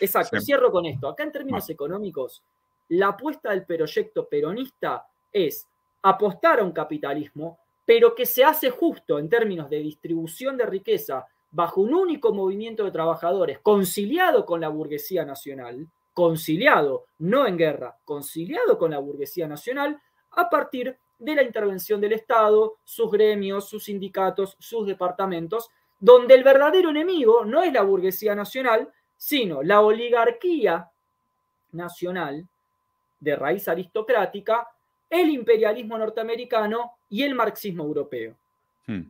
Exacto, 0.00 0.40
cierro 0.40 0.70
con 0.70 0.86
esto. 0.86 1.08
Acá 1.08 1.24
en 1.24 1.32
términos 1.32 1.68
económicos, 1.68 2.42
la 2.88 3.08
apuesta 3.08 3.50
del 3.50 3.64
proyecto 3.64 4.26
peronista 4.28 5.06
es 5.32 5.66
apostar 6.02 6.60
a 6.60 6.64
un 6.64 6.72
capitalismo, 6.72 7.58
pero 7.84 8.14
que 8.14 8.26
se 8.26 8.44
hace 8.44 8.70
justo 8.70 9.18
en 9.18 9.28
términos 9.28 9.68
de 9.68 9.78
distribución 9.78 10.56
de 10.56 10.66
riqueza 10.66 11.26
bajo 11.50 11.80
un 11.80 11.94
único 11.94 12.32
movimiento 12.32 12.84
de 12.84 12.90
trabajadores, 12.90 13.58
conciliado 13.60 14.44
con 14.44 14.60
la 14.60 14.68
burguesía 14.68 15.24
nacional, 15.24 15.88
conciliado, 16.12 17.06
no 17.18 17.46
en 17.46 17.56
guerra, 17.56 17.96
conciliado 18.04 18.78
con 18.78 18.90
la 18.90 18.98
burguesía 18.98 19.46
nacional, 19.46 20.00
a 20.32 20.48
partir 20.50 20.96
de 21.18 21.34
la 21.34 21.42
intervención 21.42 22.00
del 22.00 22.12
Estado, 22.12 22.76
sus 22.84 23.10
gremios, 23.10 23.68
sus 23.68 23.84
sindicatos, 23.84 24.56
sus 24.58 24.86
departamentos, 24.86 25.68
donde 25.98 26.34
el 26.34 26.44
verdadero 26.44 26.90
enemigo 26.90 27.44
no 27.44 27.62
es 27.62 27.72
la 27.72 27.82
burguesía 27.82 28.34
nacional, 28.34 28.92
sino 29.16 29.62
la 29.62 29.80
oligarquía 29.80 30.90
nacional 31.72 32.46
de 33.20 33.36
raíz 33.36 33.66
aristocrática, 33.68 34.68
el 35.08 35.30
imperialismo 35.30 35.96
norteamericano 35.96 36.92
y 37.08 37.22
el 37.22 37.34
marxismo 37.34 37.84
europeo. 37.84 38.36
Hmm. 38.86 39.02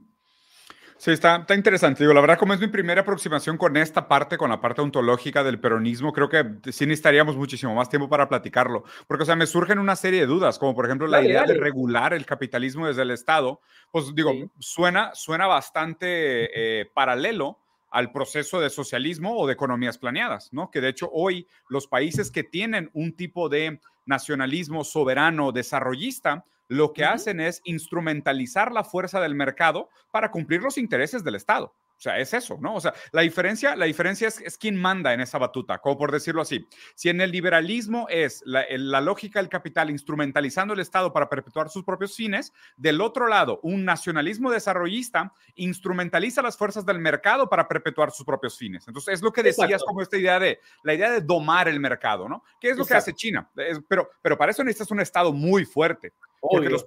Sí, 0.98 1.10
está, 1.10 1.36
está 1.36 1.54
interesante. 1.54 2.02
Digo, 2.02 2.14
la 2.14 2.22
verdad, 2.22 2.38
como 2.38 2.54
es 2.54 2.60
mi 2.60 2.68
primera 2.68 3.02
aproximación 3.02 3.58
con 3.58 3.76
esta 3.76 4.08
parte, 4.08 4.38
con 4.38 4.48
la 4.48 4.60
parte 4.60 4.80
ontológica 4.80 5.44
del 5.44 5.60
peronismo, 5.60 6.12
creo 6.12 6.28
que 6.28 6.44
sí 6.72 6.86
necesitaríamos 6.86 7.36
muchísimo 7.36 7.74
más 7.74 7.90
tiempo 7.90 8.08
para 8.08 8.28
platicarlo. 8.28 8.84
Porque, 9.06 9.24
o 9.24 9.26
sea, 9.26 9.36
me 9.36 9.46
surgen 9.46 9.78
una 9.78 9.94
serie 9.94 10.20
de 10.20 10.26
dudas, 10.26 10.58
como 10.58 10.74
por 10.74 10.86
ejemplo 10.86 11.06
la 11.06 11.22
idea 11.22 11.44
de 11.44 11.54
regular 11.54 12.14
el 12.14 12.24
capitalismo 12.24 12.86
desde 12.86 13.02
el 13.02 13.10
Estado. 13.10 13.60
Pues 13.90 14.14
digo, 14.14 14.32
suena, 14.58 15.14
suena 15.14 15.46
bastante 15.46 16.80
eh, 16.80 16.86
paralelo 16.94 17.58
al 17.90 18.10
proceso 18.10 18.60
de 18.60 18.70
socialismo 18.70 19.38
o 19.38 19.46
de 19.46 19.52
economías 19.52 19.98
planeadas, 19.98 20.52
¿no? 20.52 20.70
Que 20.70 20.80
de 20.80 20.88
hecho 20.88 21.10
hoy 21.12 21.46
los 21.68 21.86
países 21.86 22.30
que 22.30 22.42
tienen 22.42 22.90
un 22.94 23.14
tipo 23.14 23.48
de 23.48 23.80
nacionalismo 24.06 24.82
soberano 24.82 25.52
desarrollista 25.52 26.44
lo 26.68 26.92
que 26.92 27.04
hacen 27.04 27.40
es 27.40 27.60
instrumentalizar 27.64 28.72
la 28.72 28.84
fuerza 28.84 29.20
del 29.20 29.34
mercado 29.34 29.88
para 30.10 30.30
cumplir 30.30 30.62
los 30.62 30.78
intereses 30.78 31.24
del 31.24 31.36
Estado. 31.36 31.74
O 31.96 32.00
sea, 32.00 32.18
es 32.18 32.34
eso, 32.34 32.58
¿no? 32.60 32.74
O 32.74 32.80
sea, 32.80 32.92
la 33.12 33.22
diferencia, 33.22 33.74
la 33.74 33.86
diferencia 33.86 34.28
es, 34.28 34.38
es 34.42 34.58
quién 34.58 34.76
manda 34.76 35.14
en 35.14 35.20
esa 35.22 35.38
batuta, 35.38 35.78
como 35.78 35.96
por 35.96 36.12
decirlo 36.12 36.42
así. 36.42 36.68
Si 36.94 37.08
en 37.08 37.22
el 37.22 37.30
liberalismo 37.30 38.06
es 38.10 38.42
la, 38.44 38.66
la, 38.68 39.00
lógica 39.00 39.38
del 39.38 39.48
capital 39.48 39.88
instrumentalizando 39.88 40.74
el 40.74 40.80
Estado 40.80 41.10
para 41.14 41.30
perpetuar 41.30 41.70
sus 41.70 41.84
propios 41.84 42.14
fines, 42.14 42.52
del 42.76 43.00
otro 43.00 43.28
lado, 43.28 43.60
un 43.62 43.86
nacionalismo 43.86 44.50
desarrollista 44.50 45.32
instrumentaliza 45.54 46.42
las 46.42 46.58
fuerzas 46.58 46.84
del 46.84 46.98
mercado 46.98 47.48
para 47.48 47.66
perpetuar 47.66 48.10
sus 48.10 48.26
propios 48.26 48.58
fines. 48.58 48.86
Entonces, 48.86 49.14
es 49.14 49.22
lo 49.22 49.32
que 49.32 49.42
decías 49.42 49.82
como 49.82 50.02
esta 50.02 50.18
idea 50.18 50.38
de, 50.38 50.60
la 50.82 50.92
idea 50.92 51.10
de 51.10 51.22
domar 51.22 51.66
el 51.66 51.80
mercado, 51.80 52.28
¿no? 52.28 52.44
¿Qué 52.60 52.70
es 52.70 52.76
lo 52.76 52.84
que 52.84 52.94
hace 52.94 53.14
China? 53.14 53.48
pero, 53.88 54.10
pero 54.20 54.36
para 54.36 54.52
eso 54.52 54.62
necesitas 54.62 54.90
un 54.90 55.00
Estado 55.00 55.32
muy 55.32 55.64
fuerte. 55.64 56.12
los, 56.42 56.86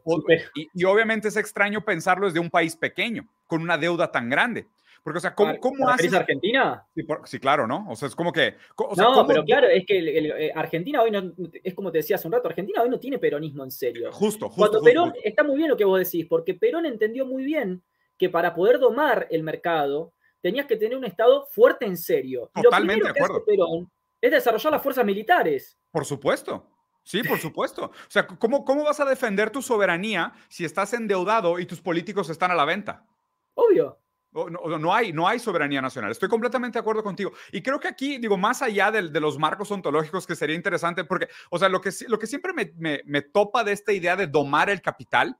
y, 0.53 0.69
y 0.71 0.83
obviamente 0.83 1.29
es 1.29 1.35
extraño 1.35 1.83
pensarlo 1.83 2.27
desde 2.27 2.39
un 2.39 2.51
país 2.51 2.75
pequeño, 2.75 3.27
con 3.47 3.63
una 3.63 3.77
deuda 3.77 4.11
tan 4.11 4.29
grande. 4.29 4.67
Porque, 5.09 5.17
o 5.17 5.21
sea, 5.21 5.33
¿cómo, 5.33 5.59
cómo 5.59 5.89
haces? 5.89 6.13
Argentina? 6.13 6.85
Sí, 7.25 7.39
claro, 7.39 7.65
¿no? 7.65 7.87
O 7.89 7.95
sea, 7.95 8.07
es 8.07 8.15
como 8.15 8.31
que. 8.31 8.57
no, 8.95 9.25
pero 9.25 9.43
claro, 9.43 9.67
es 9.67 9.83
que 9.83 9.97
eh, 9.97 10.51
Argentina 10.53 11.01
hoy 11.01 11.09
no. 11.09 11.33
Es 11.63 11.73
como 11.73 11.91
te 11.91 11.97
decía 11.97 12.17
hace 12.17 12.27
un 12.27 12.33
rato, 12.33 12.47
Argentina 12.47 12.83
hoy 12.83 12.89
no 12.89 12.99
tiene 12.99 13.17
peronismo 13.17 13.63
en 13.63 13.71
serio. 13.71 14.11
Justo, 14.11 14.49
justo. 14.49 14.55
Cuando 14.55 14.83
Perón. 14.83 15.13
Está 15.23 15.43
muy 15.43 15.57
bien 15.57 15.67
lo 15.67 15.75
que 15.75 15.83
vos 15.83 15.97
decís, 15.97 16.27
porque 16.29 16.53
Perón 16.53 16.85
entendió 16.85 17.25
muy 17.25 17.43
bien 17.43 17.81
que 18.19 18.29
para 18.29 18.53
poder 18.53 18.77
domar 18.77 19.25
el 19.31 19.41
mercado 19.41 20.13
tenías 20.41 20.67
que 20.67 20.75
tener 20.75 20.95
un 20.95 21.05
Estado 21.05 21.47
fuerte 21.47 21.87
en 21.87 21.97
serio. 21.97 22.51
Totalmente 22.53 23.05
de 23.05 23.09
acuerdo. 23.09 23.43
Perón 23.43 23.89
es 24.21 24.29
desarrollar 24.29 24.73
las 24.73 24.83
fuerzas 24.83 25.05
militares. 25.05 25.75
Por 25.89 26.05
supuesto. 26.05 26.67
Sí, 27.01 27.23
por 27.23 27.39
supuesto. 27.39 27.85
O 27.85 28.09
sea, 28.09 28.27
¿cómo, 28.27 28.63
¿cómo 28.63 28.83
vas 28.83 28.99
a 28.99 29.05
defender 29.05 29.49
tu 29.49 29.63
soberanía 29.63 30.33
si 30.49 30.65
estás 30.65 30.93
endeudado 30.93 31.57
y 31.57 31.65
tus 31.65 31.81
políticos 31.81 32.29
están 32.29 32.51
a 32.51 32.55
la 32.55 32.65
venta? 32.65 33.07
Obvio. 33.55 33.97
No, 34.31 34.93
hay, 34.93 35.11
no 35.11 35.27
hay 35.27 35.39
soberanía 35.39 35.81
nacional. 35.81 36.11
Estoy 36.11 36.29
completamente 36.29 36.77
de 36.77 36.81
acuerdo 36.81 37.03
contigo. 37.03 37.33
Y 37.51 37.61
creo 37.61 37.79
que 37.79 37.87
aquí, 37.87 38.19
digo, 38.19 38.37
más 38.37 38.61
allá 38.61 38.91
de, 38.91 39.09
de 39.09 39.19
los 39.19 39.39
marcos 39.39 39.71
ontológicos, 39.71 40.27
que 40.27 40.35
sería 40.35 40.55
interesante, 40.55 41.03
porque, 41.03 41.29
o 41.49 41.57
sea, 41.57 41.67
lo 41.67 41.81
que, 41.81 41.89
lo 42.07 42.19
que 42.19 42.27
siempre 42.27 42.53
me, 42.53 43.01
me, 43.05 43.21
topa 43.21 43.63
de 43.63 43.71
esta 43.71 43.91
idea 43.91 44.15
de 44.15 44.27
domar 44.27 44.69
el 44.69 44.81
capital 44.81 45.37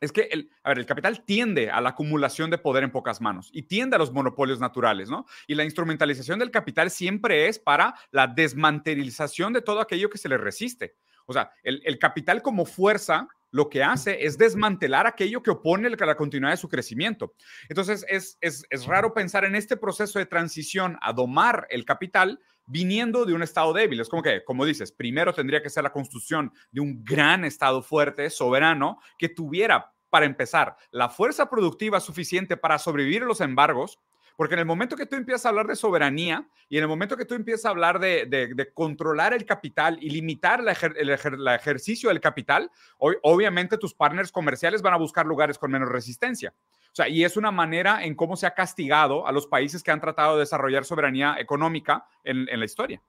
es 0.00 0.12
que 0.12 0.28
el, 0.32 0.50
el 0.64 0.86
capital 0.86 1.24
tiende 1.24 1.70
a 1.70 1.80
la 1.80 1.90
acumulación 1.90 2.50
de 2.50 2.58
poder 2.58 2.82
en 2.82 2.90
pocas 2.90 3.20
manos 3.20 3.48
y 3.52 3.62
tiende 3.62 3.96
a 3.96 3.98
los 3.98 4.12
monopolios 4.12 4.60
naturales, 4.60 5.08
¿no? 5.08 5.24
Y 5.46 5.54
la 5.54 5.64
instrumentalización 5.64 6.38
del 6.38 6.50
capital 6.50 6.90
siempre 6.90 7.46
es 7.48 7.58
para 7.58 7.94
la 8.10 8.26
desmantelización 8.26 9.52
de 9.52 9.62
todo 9.62 9.80
aquello 9.80 10.10
que 10.10 10.18
se 10.18 10.28
le 10.28 10.36
resiste. 10.36 10.96
O 11.26 11.32
sea, 11.32 11.50
el, 11.62 11.80
el 11.84 11.98
capital 11.98 12.42
como 12.42 12.66
fuerza 12.66 13.28
lo 13.50 13.68
que 13.68 13.82
hace 13.82 14.24
es 14.26 14.38
desmantelar 14.38 15.06
aquello 15.06 15.42
que 15.42 15.50
opone 15.50 15.88
la 15.90 16.16
continuidad 16.16 16.52
de 16.52 16.56
su 16.56 16.68
crecimiento. 16.68 17.34
Entonces, 17.68 18.04
es, 18.08 18.36
es, 18.40 18.86
raro 18.86 19.14
pensar 19.14 19.44
en 19.44 19.54
este 19.54 19.76
proceso 19.76 20.18
de 20.18 20.26
transición 20.26 20.98
a 21.00 21.12
domar 21.12 21.66
el 21.70 21.84
capital 21.84 22.40
viniendo 22.66 23.24
de 23.24 23.34
un 23.34 23.42
estado 23.42 23.72
débil. 23.72 24.00
Es 24.00 24.08
como 24.08 24.22
que, 24.22 24.44
como 24.44 24.64
dices, 24.64 24.92
primero 24.92 25.32
tendría 25.32 25.62
que 25.62 25.70
ser 25.70 25.84
la 25.84 25.92
construcción 25.92 26.52
de 26.70 26.80
un 26.80 27.04
gran 27.04 27.44
estado 27.44 27.82
fuerte, 27.82 28.28
soberano, 28.30 28.98
que 29.18 29.28
tuviera, 29.28 29.92
para 30.10 30.26
empezar, 30.26 30.76
la 30.90 31.08
fuerza 31.08 31.48
productiva 31.48 32.00
suficiente 32.00 32.56
para 32.56 32.78
sobrevivir 32.78 33.22
a 33.22 33.26
los 33.26 33.40
embargos, 33.40 33.98
Porque 34.36 34.54
en 34.54 34.60
el 34.60 34.66
momento 34.66 34.96
que 34.96 35.06
tú 35.06 35.16
empiezas 35.16 35.46
a 35.46 35.48
hablar 35.48 35.66
de 35.66 35.76
soberanía 35.76 36.46
y 36.68 36.76
en 36.76 36.82
el 36.82 36.88
momento 36.88 37.16
que 37.16 37.24
tú 37.24 37.34
empiezas 37.34 37.64
a 37.64 37.70
hablar 37.70 37.98
de, 37.98 38.70
controlar 38.74 39.32
el 39.32 39.46
capital 39.46 39.98
y 40.00 40.10
limitar 40.10 40.60
el, 40.60 41.10
ejercicio 41.48 42.10
del 42.10 42.20
capital, 42.20 42.70
obviamente 42.98 43.78
tus 43.78 43.94
partners 43.94 44.30
comerciales 44.30 44.82
van 44.82 44.94
a 44.94 44.98
buscar 44.98 45.26
lugares 45.26 45.58
con 45.58 45.70
menos 45.70 45.88
resistencia. 45.88 46.52
O 46.92 46.96
sea, 46.96 47.08
y 47.08 47.24
es 47.24 47.36
una 47.36 47.50
manera 47.50 48.04
en 48.04 48.14
cómo 48.14 48.36
se 48.36 48.46
ha 48.46 48.54
castigado 48.54 49.26
a 49.26 49.32
los 49.32 49.46
países 49.46 49.82
que 49.82 49.90
han 49.90 50.00
tratado 50.00 50.34
de 50.34 50.40
desarrollar 50.40 50.84
soberanía 50.84 51.36
económica 51.38 52.06
en, 52.24 52.46
la 52.46 52.64
historia. 52.64 53.02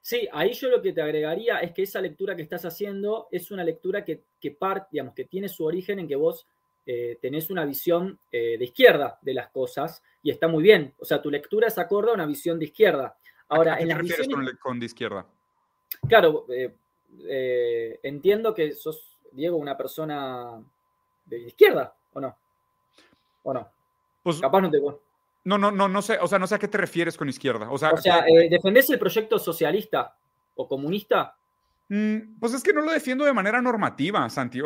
Sí, 0.00 0.28
ahí 0.32 0.52
yo 0.52 0.68
lo 0.68 0.82
que 0.82 0.92
te 0.92 1.00
agregaría 1.00 1.58
es 1.58 1.72
que 1.72 1.82
esa 1.82 2.00
lectura 2.00 2.34
que 2.34 2.42
estás 2.42 2.64
haciendo 2.64 3.28
es 3.30 3.50
una 3.50 3.62
lectura 3.62 4.04
que, 4.04 4.24
que, 4.40 4.56
digamos, 4.90 5.14
que 5.14 5.26
tiene 5.26 5.48
su 5.48 5.64
origen 5.64 6.00
en 6.00 6.08
que 6.08 6.16
vos 6.16 6.46
eh, 6.92 7.18
tenés 7.22 7.50
una 7.50 7.64
visión 7.64 8.18
eh, 8.32 8.58
de 8.58 8.64
izquierda 8.64 9.16
de 9.22 9.32
las 9.32 9.50
cosas 9.50 10.02
y 10.24 10.30
está 10.32 10.48
muy 10.48 10.60
bien. 10.60 10.92
O 10.98 11.04
sea, 11.04 11.22
tu 11.22 11.30
lectura 11.30 11.68
es 11.68 11.78
acorde 11.78 12.10
a 12.10 12.14
una 12.14 12.26
visión 12.26 12.58
de 12.58 12.64
izquierda. 12.64 13.16
Ahora, 13.48 13.76
qué 13.76 13.84
en 13.84 13.90
te 13.90 13.94
refieres 13.94 14.28
con, 14.60 14.80
de 14.80 14.86
izquierda? 14.86 15.24
Claro, 16.08 16.46
eh, 16.50 18.00
entiendo 18.02 18.52
que 18.52 18.72
sos, 18.72 19.16
Diego, 19.30 19.56
una 19.56 19.76
persona 19.76 20.60
de 21.26 21.38
izquierda, 21.38 21.94
¿o 22.12 22.20
no? 22.20 22.36
¿O 23.44 23.54
no? 23.54 23.70
Pues, 24.24 24.40
Capaz 24.40 24.60
no 24.60 24.70
te... 24.72 24.80
No, 25.44 25.58
no, 25.58 25.70
no, 25.70 25.88
no 25.88 26.02
sé, 26.02 26.18
o 26.20 26.26
sea, 26.26 26.40
no 26.40 26.48
sé 26.48 26.56
a 26.56 26.58
qué 26.58 26.66
te 26.66 26.78
refieres 26.78 27.16
con 27.16 27.28
izquierda. 27.28 27.70
O 27.70 27.78
sea, 27.78 27.92
¿defendés 28.50 28.90
el 28.90 28.98
proyecto 28.98 29.38
socialista 29.38 30.16
o 30.56 30.66
comunista? 30.66 31.36
Mm, 31.90 32.38
pues 32.38 32.54
es 32.54 32.62
que 32.62 32.72
no 32.72 32.82
lo 32.82 32.92
defiendo 32.92 33.24
de 33.24 33.32
manera 33.32 33.60
normativa, 33.60 34.30
Santi. 34.30 34.60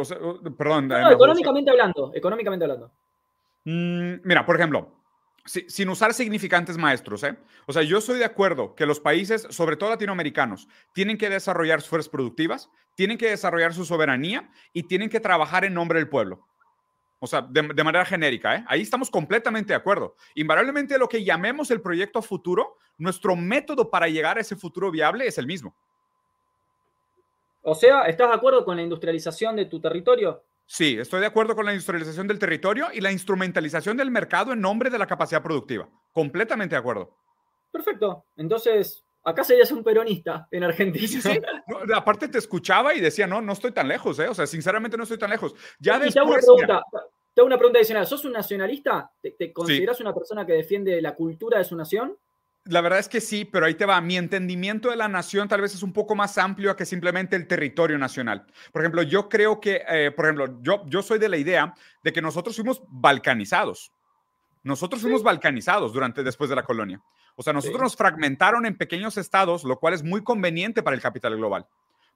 perdón. 0.59 0.89
No, 0.89 1.11
económicamente 1.11 1.71
hablando, 1.71 2.13
económicamente 2.15 2.65
hablando. 2.67 2.93
Mm, 3.65 4.17
mira, 4.23 4.45
por 4.45 4.57
ejemplo, 4.57 4.93
sin 5.47 5.89
usar 5.89 6.13
significantes 6.13 6.77
maestros, 6.77 7.25
¿eh? 7.25 7.39
O 7.67 7.73
sea, 7.73 7.83
yo 7.83 7.99
estoy 7.99 8.19
de 8.19 8.27
acuerdo 8.27 8.75
que 8.75 8.85
los 8.85 9.01
países, 9.01 9.47
sobre 9.49 9.77
todo 9.77 9.89
latinoamericanos, 9.89 10.69
tienen 10.93 11.17
que 11.17 11.31
desarrollar 11.31 11.81
sus 11.81 11.89
fuerzas 11.89 12.11
productivas, 12.11 12.69
tienen 12.95 13.17
que 13.17 13.31
desarrollar 13.31 13.73
su 13.73 13.87
soberanía 13.87 14.51
y 14.75 14.83
tienen 14.83 15.09
que 15.09 15.19
trabajar 15.19 15.65
en 15.65 15.73
nombre 15.73 16.01
del 16.01 16.11
pueblo. 16.11 16.47
O 17.21 17.27
sea, 17.27 17.41
de, 17.41 17.63
de, 17.63 17.85
manera 17.85 18.05
genérica, 18.05 18.57
¿eh? 18.57 18.65
Ahí 18.69 18.83
estamos 18.83 19.09
completamente 19.09 19.73
de 19.73 19.77
acuerdo. 19.79 20.15
Invariablemente 20.35 20.99
lo 20.99 21.09
que 21.09 21.25
llamemos 21.25 21.71
el 21.71 21.81
proyecto 21.81 22.21
futuro, 22.21 22.77
nuestro 22.99 23.35
método 23.35 23.91
para 23.91 24.09
llegar 24.09 24.37
a 24.37 24.43
ese 24.43 24.57
futuro 24.57 24.91
viable 24.91 25.27
es 25.27 25.39
el 25.39 25.47
mismo. 25.47 25.75
O 27.67 27.75
sea, 27.75 28.03
¿estás 28.03 28.29
de 28.29 28.35
acuerdo 28.35 28.63
con 28.63 28.77
la 28.77 28.83
industrialización 28.83 29.57
de 29.57 29.65
tu 29.65 29.81
territorio? 29.81 30.45
Sí, 30.67 30.99
estoy 30.99 31.21
de 31.21 31.27
acuerdo 31.27 31.57
con 31.57 31.65
la 31.65 31.73
industrialización 31.73 32.29
del 32.29 32.39
territorio 32.39 32.89
y 32.93 33.01
la 33.01 33.11
instrumentalización 33.11 33.97
del 33.97 34.11
mercado 34.11 34.53
en 34.53 34.61
nombre 34.61 34.91
de 34.91 34.99
la 34.99 35.07
capacidad 35.07 35.43
productiva. 35.43 35.89
Completamente 36.13 36.75
de 36.75 36.81
acuerdo. 36.81 37.17
Perfecto. 37.71 38.27
Entonces, 38.37 39.07
acá 39.23 39.45
serías 39.45 39.73
un 39.73 39.83
peronista 39.83 40.47
en 40.51 40.63
Argentina. 40.63 41.09
Sí, 41.09 41.23
sí. 41.23 41.41
aparte 41.95 42.29
te 42.29 42.37
escuchaba 42.37 42.95
y 42.95 43.01
decía, 43.01 43.27
no, 43.27 43.41
no 43.41 43.55
estoy 43.55 43.73
tan 43.73 43.89
lejos, 43.89 44.19
¿eh? 44.19 44.29
O 44.29 44.35
sea, 44.35 44.47
sinceramente 44.47 44.99
no 44.99 45.05
estoy 45.05 45.19
tan 45.19 45.31
lejos. 45.31 45.55
Ya 45.79 45.99
después, 45.99 46.15
te 46.15 46.21
hago 46.21 46.31
una 46.31 46.39
pregunta, 46.39 46.83
te 47.33 47.41
hago 47.41 47.47
una 47.47 47.59
pregunta 47.59 47.79
adicional. 47.79 48.07
¿Sos 48.07 48.27
un 48.27 48.33
nacionalista? 48.33 49.11
¿Te, 49.23 49.31
te 49.31 49.55
consideras 49.55 50.01
una 50.01 50.15
persona 50.15 50.45
que 50.45 50.53
defiende 50.53 51.01
la 51.01 51.15
cultura 51.15 51.57
de 51.57 51.65
su 51.65 51.77
nación? 51.77 52.19
La 52.67 52.81
verdad 52.81 52.99
es 52.99 53.09
que 53.11 53.21
sí, 53.21 53.45
pero 53.45 53.67
ahí 53.67 53.75
te 53.75 53.85
va. 53.85 54.01
Mi 54.01 54.17
entendimiento 54.17 54.89
de 54.89 54.97
la 54.97 55.07
nación 55.07 55.49
tal 55.49 55.61
vez 55.61 55.75
es 55.75 55.83
un 55.83 55.93
poco 55.93 56.15
más 56.15 56.39
amplio 56.39 56.75
que 56.75 56.87
simplemente 56.87 57.37
el 57.37 57.47
territorio 57.47 57.99
nacional. 57.99 58.47
Por 58.73 58.83
ejemplo, 58.83 59.03
yo 59.03 59.29
creo 59.29 59.61
que, 59.61 59.83
eh, 59.87 60.11
por 60.13 60.25
ejemplo, 60.25 60.59
yo, 60.63 60.83
yo 60.87 61.03
soy 61.03 61.19
de 61.19 61.29
la 61.29 61.37
idea 61.37 61.75
de 62.03 62.13
que 62.13 62.23
nosotros 62.23 62.57
fuimos 62.57 62.83
balcanizados. 62.89 63.93
Nosotros 64.63 65.03
fuimos 65.03 65.23
balcanizados 65.23 65.93
durante, 65.93 66.23
después 66.23 66.49
de 66.49 66.57
la 66.57 66.63
colonia. 66.63 67.03
O 67.37 67.43
sea, 67.43 67.53
nosotros 67.53 67.83
nos 67.83 67.97
fragmentaron 67.97 68.65
en 68.65 68.79
pequeños 68.79 69.19
estados, 69.19 69.65
lo 69.65 69.79
cual 69.79 69.93
es 69.93 70.03
muy 70.03 70.23
conveniente 70.23 70.83
para 70.83 70.97
el 70.97 71.03
capital 71.03 71.37
global 71.37 71.67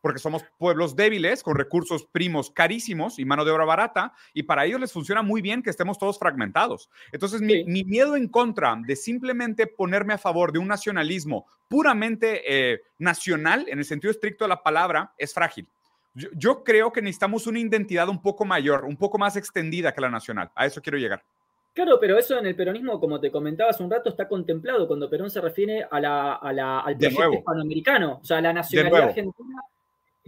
porque 0.01 0.19
somos 0.19 0.45
pueblos 0.59 0.97
débiles, 0.97 1.43
con 1.43 1.57
recursos 1.57 2.07
primos 2.07 2.51
carísimos 2.51 3.19
y 3.19 3.25
mano 3.25 3.45
de 3.45 3.51
obra 3.51 3.65
barata, 3.65 4.12
y 4.33 4.45
para 4.45 4.65
ellos 4.65 4.81
les 4.81 4.93
funciona 4.93 5.23
muy 5.23 5.43
bien 5.43 5.62
que 5.62 5.70
estemos 5.70 5.99
todos 5.99 6.19
fragmentados. 6.19 6.89
Entonces, 7.12 7.41
mi, 7.41 7.65
miedo 7.85 8.16
en 8.16 8.29
contra 8.29 8.77
de 8.87 8.97
simplemente 8.97 9.66
ponerme 9.66 10.15
a 10.15 10.19
favor 10.19 10.53
de 10.53 10.59
un 10.59 10.69
nacionalismo 10.69 11.47
puramente 11.69 12.43
eh, 12.47 12.81
nacional, 12.99 13.66
en 13.69 13.79
el 13.79 13.85
sentido 13.85 14.11
estricto 14.11 14.45
de 14.45 14.49
la 14.49 14.62
palabra, 14.62 15.12
es 15.19 15.35
frágil. 15.35 15.69
Yo, 16.15 16.29
yo 16.33 16.65
creo 16.65 16.93
que 16.93 17.03
necesitamos 17.03 17.47
una 17.47 17.61
identidad 17.61 18.09
un 18.09 18.20
poco 18.20 18.45
mayor, 18.45 18.85
un 18.85 18.97
poco 18.97 19.19
más 19.19 19.37
extendida 19.37 19.93
que 19.93 20.01
la 20.01 20.11
nacional. 20.11 20.51
A 20.55 20.66
eso 20.66 20.83
quiero 20.83 20.99
llegar. 20.99 21.23
Claro, 21.79 21.99
pero 22.01 22.19
eso 22.19 22.37
en 22.37 22.47
el 22.47 22.57
peronismo, 22.57 22.99
como 22.99 23.20
te 23.20 23.31
comentaba 23.31 23.70
hace 23.70 23.85
un 23.85 23.91
rato, 23.91 24.11
está 24.11 24.27
contemplado 24.27 24.89
cuando 24.89 25.09
Perón 25.09 25.31
se 25.31 25.41
refiere 25.41 25.87
a 25.89 26.01
la, 26.01 26.33
al 26.35 26.97
proyecto 26.97 27.35
hispanoamericano, 27.35 28.19
o 28.20 28.25
sea, 28.25 28.41
la 28.41 28.53
nacionalidad 28.53 29.03
argentina 29.11 29.62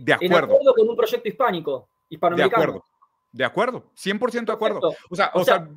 de 0.05 0.12
acuerdo. 0.14 0.59
con 0.74 0.89
un 0.89 0.97
proyecto 0.97 1.28
hispánico, 1.28 1.89
hispanoamericano. 2.09 2.62
De 2.62 2.68
acuerdo. 2.68 2.85
De 3.32 3.44
acuerdo, 3.44 3.85
100% 3.94 4.47
de 4.47 4.52
acuerdo. 4.52 4.81
O 5.09 5.14
sea, 5.14 5.31
o, 5.35 5.44
sea, 5.44 5.68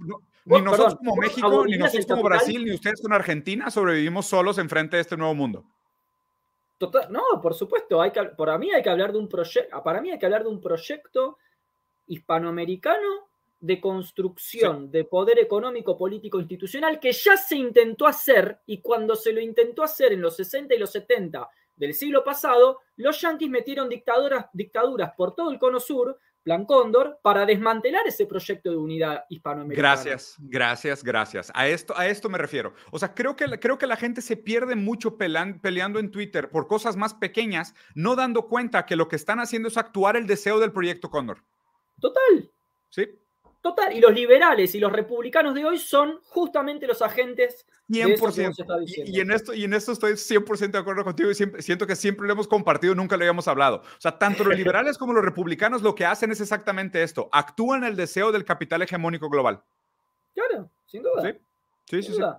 ni 0.46 0.62
nosotros 0.62 0.96
como 0.96 1.16
México, 1.18 1.66
ni 1.66 1.78
nosotros 1.78 2.06
como 2.08 2.24
Brasil, 2.24 2.66
ni 2.66 2.74
ustedes 2.74 3.02
con 3.02 3.14
Argentina 3.14 3.70
sobrevivimos 3.70 4.26
solos 4.26 4.58
enfrente 4.58 4.98
de 4.98 5.02
este 5.02 5.18
nuevo 5.18 5.36
mundo. 5.36 5.64
Total, 6.80 7.12
no, 7.12 7.22
por 7.42 7.54
supuesto, 7.54 8.02
hay 8.02 8.12
que, 8.12 8.24
para 8.24 8.58
mí 8.58 8.72
hay 8.72 8.82
que 8.82 8.90
hablar 8.90 9.12
de 9.12 9.20
un 9.20 9.30
proyecto, 9.30 9.84
para 9.84 10.02
mí 10.02 10.10
hay 10.10 10.18
que 10.18 10.26
hablar 10.26 10.44
de 10.44 10.50
un 10.50 10.60
proyecto 10.60 11.38
hispanoamericano 12.08 13.30
de 13.60 13.80
construcción 13.80 14.92
de 14.92 15.06
poder 15.06 15.40
económico, 15.40 15.98
político, 15.98 16.40
institucional 16.40 17.00
que 17.00 17.14
ya 17.14 17.38
se 17.38 17.56
intentó 17.56 18.08
hacer 18.08 18.60
y 18.66 18.80
cuando 18.80 19.16
se 19.16 19.32
lo 19.32 19.40
intentó 19.40 19.84
hacer 19.84 20.12
en 20.12 20.22
los 20.22 20.36
60 20.36 20.76
y 20.76 20.80
los 20.80 20.92
70 20.92 21.50
del 21.76 21.94
siglo 21.94 22.24
pasado, 22.24 22.80
los 22.96 23.20
yanquis 23.22 23.50
metieron 23.50 23.90
dictaduras, 23.90 24.46
dictaduras 24.54 25.12
por 25.18 25.36
todo 25.36 25.52
el 25.52 25.60
cono 25.60 25.80
sur, 25.80 26.20
Plan 26.44 26.66
Cóndor, 26.66 27.20
para 27.24 27.46
desmantelar 27.46 28.06
ese 28.06 28.26
proyecto 28.26 28.70
de 28.70 28.76
unidad 28.76 29.24
hispanoamericana. 29.30 29.90
Gracias, 29.96 30.36
gracias, 30.40 31.02
gracias. 31.02 31.52
A 31.56 31.70
esto, 31.70 31.98
a 31.98 32.08
esto 32.08 32.30
me 32.30 32.38
refiero. 32.38 32.74
O 32.92 33.00
sea, 33.00 33.14
creo 33.14 33.38
que, 33.38 33.46
creo 33.60 33.78
que 33.78 33.88
la 33.88 33.96
gente 33.96 34.22
se 34.22 34.36
pierde 34.36 34.76
mucho 34.76 35.18
peleando 35.18 36.00
en 36.00 36.12
Twitter 36.12 36.50
por 36.50 36.68
cosas 36.68 36.98
más 36.98 37.14
pequeñas, 37.14 37.74
no 37.96 38.16
dando 38.16 38.48
cuenta 38.48 38.86
que 38.86 38.98
lo 38.98 39.08
que 39.08 39.16
están 39.16 39.40
haciendo 39.40 39.70
es 39.70 39.78
actuar 39.78 40.18
el 40.18 40.28
deseo 40.28 40.60
del 40.60 40.74
proyecto 40.74 41.10
Cóndor. 41.10 41.46
Total. 42.02 42.52
Sí. 42.90 43.08
Total, 43.64 43.96
y 43.96 44.02
los 44.02 44.14
liberales 44.14 44.76
y 44.76 44.80
los 44.80 44.92
republicanos 44.92 45.56
de 45.56 45.64
hoy 45.64 45.78
son 45.80 46.20
justamente 46.26 46.86
los 46.86 47.02
agentes 47.02 47.66
100%. 47.90 49.08
y, 49.08 49.22
en 49.22 49.32
esto, 49.32 49.54
y 49.54 49.64
en 49.64 49.74
esto 49.74 49.94
estoy 49.94 50.18
100% 50.18 50.72
de 50.72 50.78
acuerdo 50.80 51.06
contigo 51.06 51.32
y 51.32 51.34
siento 51.34 51.88
que 51.88 51.96
siempre 51.96 52.28
lo 52.28 52.34
hemos 52.34 52.50
compartido, 52.50 52.94
nunca 52.94 53.16
lo 53.16 53.24
habíamos 53.24 53.48
hablado. 53.48 53.78
O 53.78 54.02
sea, 54.02 54.20
tanto 54.20 54.44
los 54.44 54.58
liberales 54.58 54.98
como 54.98 55.14
los 55.14 55.24
republicanos 55.24 55.82
lo 55.82 55.96
que 55.96 56.06
hacen 56.06 56.30
es 56.34 56.42
exactamente 56.42 57.04
esto, 57.04 57.30
actúan 57.32 57.86
el 57.86 57.96
deseo 57.96 58.34
del 58.34 58.44
capital 58.44 58.82
hegemónico 58.82 59.30
global. 59.30 59.64
Claro, 60.34 60.70
sin 60.86 61.02
duda. 61.02 61.22
Sí, 61.22 61.32
sí, 61.86 62.04
sí. 62.04 62.10
Estoy 62.12 62.18
de 62.20 62.36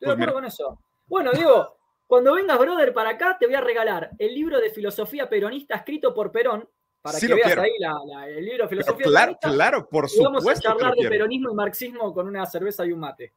pues 0.00 0.10
acuerdo 0.10 0.34
con 0.34 0.44
eso. 0.44 0.80
Bueno, 1.06 1.30
Diego, 1.30 1.76
cuando 2.08 2.34
vengas, 2.34 2.58
brother, 2.58 2.92
para 2.92 3.10
acá, 3.10 3.36
te 3.38 3.46
voy 3.46 3.54
a 3.54 3.60
regalar 3.60 4.10
el 4.18 4.34
libro 4.34 4.58
de 4.58 4.70
filosofía 4.70 5.28
peronista 5.28 5.76
escrito 5.76 6.12
por 6.12 6.32
Perón, 6.32 6.68
para 7.04 7.20
que 7.20 7.26
veas 7.26 7.58
ahí 7.58 7.72
el 8.34 8.46
libro 8.46 8.66
Filosofía 8.66 9.04
Claro, 9.04 9.38
claro, 9.38 9.88
por 9.90 10.08
supuesto. 10.08 10.32
vamos 10.32 10.48
a 10.48 10.54
charlar 10.58 10.94
de 10.94 11.06
peronismo 11.06 11.50
y 11.50 11.54
marxismo 11.54 12.14
con 12.14 12.26
una 12.26 12.46
cerveza 12.46 12.86
y 12.86 12.92
un 12.92 13.00
mate. 13.00 13.34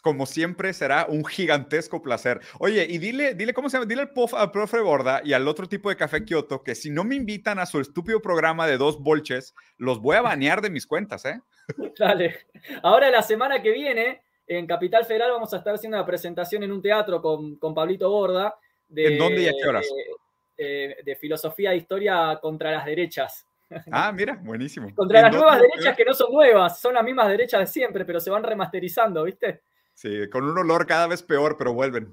Como 0.00 0.24
siempre, 0.24 0.72
será 0.72 1.06
un 1.08 1.24
gigantesco 1.24 2.00
placer. 2.00 2.40
Oye, 2.60 2.86
y 2.88 2.98
dile, 2.98 3.34
dile 3.34 3.52
cómo 3.52 3.68
se 3.68 3.76
llama, 3.76 3.86
dile 3.86 4.02
al, 4.02 4.50
profe 4.52 4.80
Borda 4.80 5.20
y 5.24 5.32
al 5.32 5.48
otro 5.48 5.68
tipo 5.68 5.88
de 5.88 5.96
café 5.96 6.24
Kioto 6.24 6.62
que 6.62 6.76
si 6.76 6.90
no 6.90 7.02
me 7.02 7.16
invitan 7.16 7.58
a 7.58 7.66
su 7.66 7.80
estúpido 7.80 8.22
programa 8.22 8.68
de 8.68 8.76
dos 8.76 9.00
bolches, 9.00 9.52
los 9.78 10.00
voy 10.00 10.14
a 10.14 10.22
banear 10.22 10.60
de 10.60 10.70
mis 10.70 10.86
cuentas, 10.86 11.24
¿eh? 11.24 11.40
Dale. 11.98 12.36
Ahora, 12.84 13.10
la 13.10 13.22
semana 13.22 13.60
que 13.60 13.72
viene, 13.72 14.22
en 14.46 14.64
Capital 14.68 15.04
Federal, 15.04 15.32
vamos 15.32 15.52
a 15.52 15.56
estar 15.56 15.74
haciendo 15.74 15.96
una 15.96 16.06
presentación 16.06 16.62
en 16.62 16.70
un 16.70 16.82
teatro 16.82 17.20
con, 17.20 17.56
con 17.56 17.74
Pablito 17.74 18.08
Borda. 18.08 18.54
¿En 18.94 19.18
dónde 19.18 19.42
y 19.42 19.48
a 19.48 19.52
qué 19.60 19.68
horas? 19.68 19.88
Eh, 20.60 20.96
de 21.04 21.14
filosofía 21.14 21.72
e 21.72 21.76
historia 21.76 22.36
contra 22.42 22.72
las 22.72 22.84
derechas. 22.84 23.46
Ah, 23.92 24.10
mira, 24.10 24.40
buenísimo. 24.42 24.92
contra 24.96 25.22
las 25.22 25.32
nuevas 25.32 25.60
derechas 25.60 25.96
que 25.96 26.04
no 26.04 26.12
son 26.12 26.32
nuevas, 26.32 26.80
son 26.80 26.94
las 26.94 27.04
mismas 27.04 27.28
derechas 27.28 27.60
de 27.60 27.66
siempre, 27.68 28.04
pero 28.04 28.18
se 28.18 28.28
van 28.28 28.42
remasterizando, 28.42 29.22
¿viste? 29.22 29.62
Sí, 29.94 30.28
con 30.28 30.42
un 30.42 30.58
olor 30.58 30.84
cada 30.84 31.06
vez 31.06 31.22
peor, 31.22 31.56
pero 31.56 31.74
vuelven. 31.74 32.12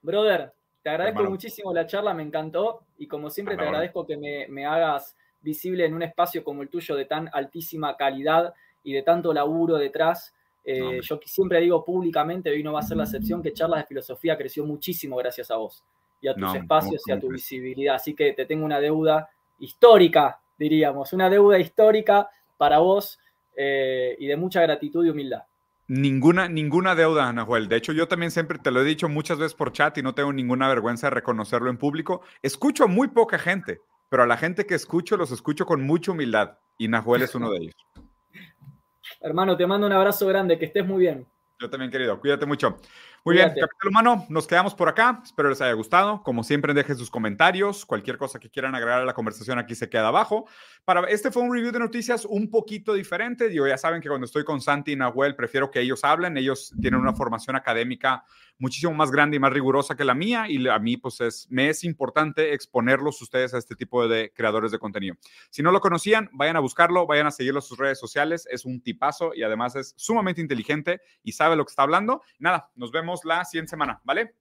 Brother, 0.00 0.54
te 0.82 0.88
agradezco 0.88 1.24
muchísimo 1.24 1.74
la 1.74 1.84
charla, 1.84 2.14
me 2.14 2.22
encantó 2.22 2.86
y 2.96 3.06
como 3.06 3.28
siempre 3.28 3.58
te 3.58 3.64
agradezco 3.64 4.06
que 4.06 4.46
me, 4.48 4.64
hagas 4.64 5.14
visible 5.42 5.84
en 5.84 5.92
un 5.92 6.02
espacio 6.02 6.42
como 6.42 6.62
el 6.62 6.70
tuyo 6.70 6.96
de 6.96 7.04
tan 7.04 7.28
altísima 7.34 7.98
calidad 7.98 8.54
y 8.82 8.94
de 8.94 9.02
tanto 9.02 9.34
laburo 9.34 9.76
detrás. 9.76 10.34
Eh, 10.64 11.00
yo 11.02 11.20
siempre 11.26 11.60
digo 11.60 11.84
públicamente, 11.84 12.48
hoy 12.48 12.62
no 12.62 12.72
va 12.72 12.80
a 12.80 12.82
ser 12.82 12.96
la 12.96 13.04
excepción, 13.04 13.42
que 13.42 13.52
Charlas 13.52 13.80
de 13.80 13.88
Filosofía 13.88 14.38
creció 14.38 14.64
muchísimo 14.64 15.16
gracias 15.16 15.50
a 15.50 15.56
vos 15.56 15.84
y 16.20 16.28
a 16.28 16.34
tus 16.34 16.54
espacios 16.54 17.02
y 17.06 17.12
a 17.12 17.20
tu 17.20 17.28
visibilidad. 17.28 17.96
Así 17.96 18.14
que 18.14 18.32
te 18.32 18.46
tengo 18.46 18.64
una 18.64 18.80
deuda 18.80 19.28
histórica, 19.58 20.40
diríamos, 20.58 21.12
una 21.12 21.30
deuda 21.30 21.58
histórica 21.58 22.28
para 22.56 22.78
vos 22.78 23.18
eh, 23.56 24.16
y 24.18 24.26
de 24.26 24.36
mucha 24.36 24.60
gratitud 24.62 25.04
y 25.04 25.10
humildad. 25.10 25.42
Ninguna, 25.88 26.48
ninguna 26.48 26.94
deuda, 26.94 27.32
Nahuel. 27.32 27.68
De 27.68 27.76
hecho, 27.76 27.92
yo 27.92 28.08
también 28.08 28.30
siempre 28.30 28.58
te 28.58 28.70
lo 28.70 28.82
he 28.82 28.84
dicho 28.84 29.08
muchas 29.08 29.38
veces 29.38 29.54
por 29.54 29.72
chat 29.72 29.96
y 29.96 30.02
no 30.02 30.14
tengo 30.14 30.32
ninguna 30.32 30.68
vergüenza 30.68 31.06
de 31.06 31.14
reconocerlo 31.14 31.70
en 31.70 31.78
público. 31.78 32.20
Escucho 32.42 32.84
a 32.84 32.88
muy 32.88 33.08
poca 33.08 33.38
gente, 33.38 33.80
pero 34.10 34.22
a 34.22 34.26
la 34.26 34.36
gente 34.36 34.66
que 34.66 34.74
escucho 34.74 35.16
los 35.16 35.32
escucho 35.32 35.64
con 35.64 35.82
mucha 35.82 36.12
humildad 36.12 36.58
y 36.76 36.88
Nahuel 36.88 37.22
es 37.22 37.34
uno 37.34 37.50
de 37.50 37.58
ellos. 37.58 37.76
Hermano, 39.20 39.56
te 39.56 39.66
mando 39.66 39.86
un 39.86 39.92
abrazo 39.94 40.26
grande, 40.26 40.58
que 40.58 40.66
estés 40.66 40.86
muy 40.86 41.00
bien. 41.00 41.26
Yo 41.60 41.68
también, 41.68 41.90
querido. 41.90 42.20
Cuídate 42.20 42.46
mucho. 42.46 42.76
Muy 43.24 43.34
bien, 43.34 43.48
Capital 43.48 43.88
Humano, 43.88 44.26
nos 44.28 44.46
quedamos 44.46 44.74
por 44.74 44.88
acá. 44.88 45.20
Espero 45.22 45.48
les 45.48 45.60
haya 45.60 45.72
gustado. 45.72 46.22
Como 46.22 46.44
siempre, 46.44 46.72
dejen 46.72 46.96
sus 46.96 47.10
comentarios. 47.10 47.84
Cualquier 47.84 48.16
cosa 48.16 48.38
que 48.38 48.48
quieran 48.48 48.74
agregar 48.74 49.02
a 49.02 49.04
la 49.04 49.12
conversación 49.12 49.58
aquí 49.58 49.74
se 49.74 49.88
queda 49.88 50.08
abajo. 50.08 50.46
Para, 50.84 51.02
este 51.08 51.30
fue 51.30 51.42
un 51.42 51.52
review 51.52 51.72
de 51.72 51.78
noticias 51.78 52.24
un 52.24 52.50
poquito 52.50 52.94
diferente. 52.94 53.48
Digo, 53.48 53.66
ya 53.66 53.76
saben 53.76 54.00
que 54.00 54.08
cuando 54.08 54.24
estoy 54.24 54.44
con 54.44 54.60
Santi 54.60 54.92
y 54.92 54.96
Nahuel, 54.96 55.34
prefiero 55.34 55.70
que 55.70 55.80
ellos 55.80 56.04
hablen. 56.04 56.36
Ellos 56.36 56.72
tienen 56.80 57.00
una 57.00 57.12
formación 57.12 57.56
académica 57.56 58.24
muchísimo 58.58 58.92
más 58.92 59.10
grande 59.10 59.36
y 59.36 59.40
más 59.40 59.52
rigurosa 59.52 59.96
que 59.96 60.04
la 60.04 60.14
mía 60.14 60.46
y 60.48 60.66
a 60.68 60.78
mí 60.78 60.96
pues 60.96 61.20
es, 61.20 61.46
me 61.50 61.68
es 61.68 61.84
importante 61.84 62.52
exponerlos 62.52 63.20
ustedes 63.22 63.54
a 63.54 63.58
este 63.58 63.74
tipo 63.74 64.06
de 64.08 64.32
creadores 64.34 64.72
de 64.72 64.78
contenido. 64.78 65.16
Si 65.50 65.62
no 65.62 65.70
lo 65.70 65.80
conocían, 65.80 66.28
vayan 66.32 66.56
a 66.56 66.60
buscarlo, 66.60 67.06
vayan 67.06 67.26
a 67.26 67.30
seguirlo 67.30 67.60
en 67.60 67.62
sus 67.62 67.78
redes 67.78 67.98
sociales, 67.98 68.46
es 68.50 68.64
un 68.64 68.82
tipazo 68.82 69.34
y 69.34 69.42
además 69.42 69.76
es 69.76 69.94
sumamente 69.96 70.40
inteligente 70.40 71.00
y 71.22 71.32
sabe 71.32 71.56
lo 71.56 71.64
que 71.64 71.70
está 71.70 71.82
hablando. 71.82 72.22
Nada, 72.38 72.70
nos 72.74 72.90
vemos 72.90 73.24
la 73.24 73.44
siguiente 73.44 73.70
semana, 73.70 74.00
¿vale? 74.04 74.34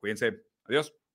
Cuídense. 0.00 0.44
Adiós. 0.64 1.05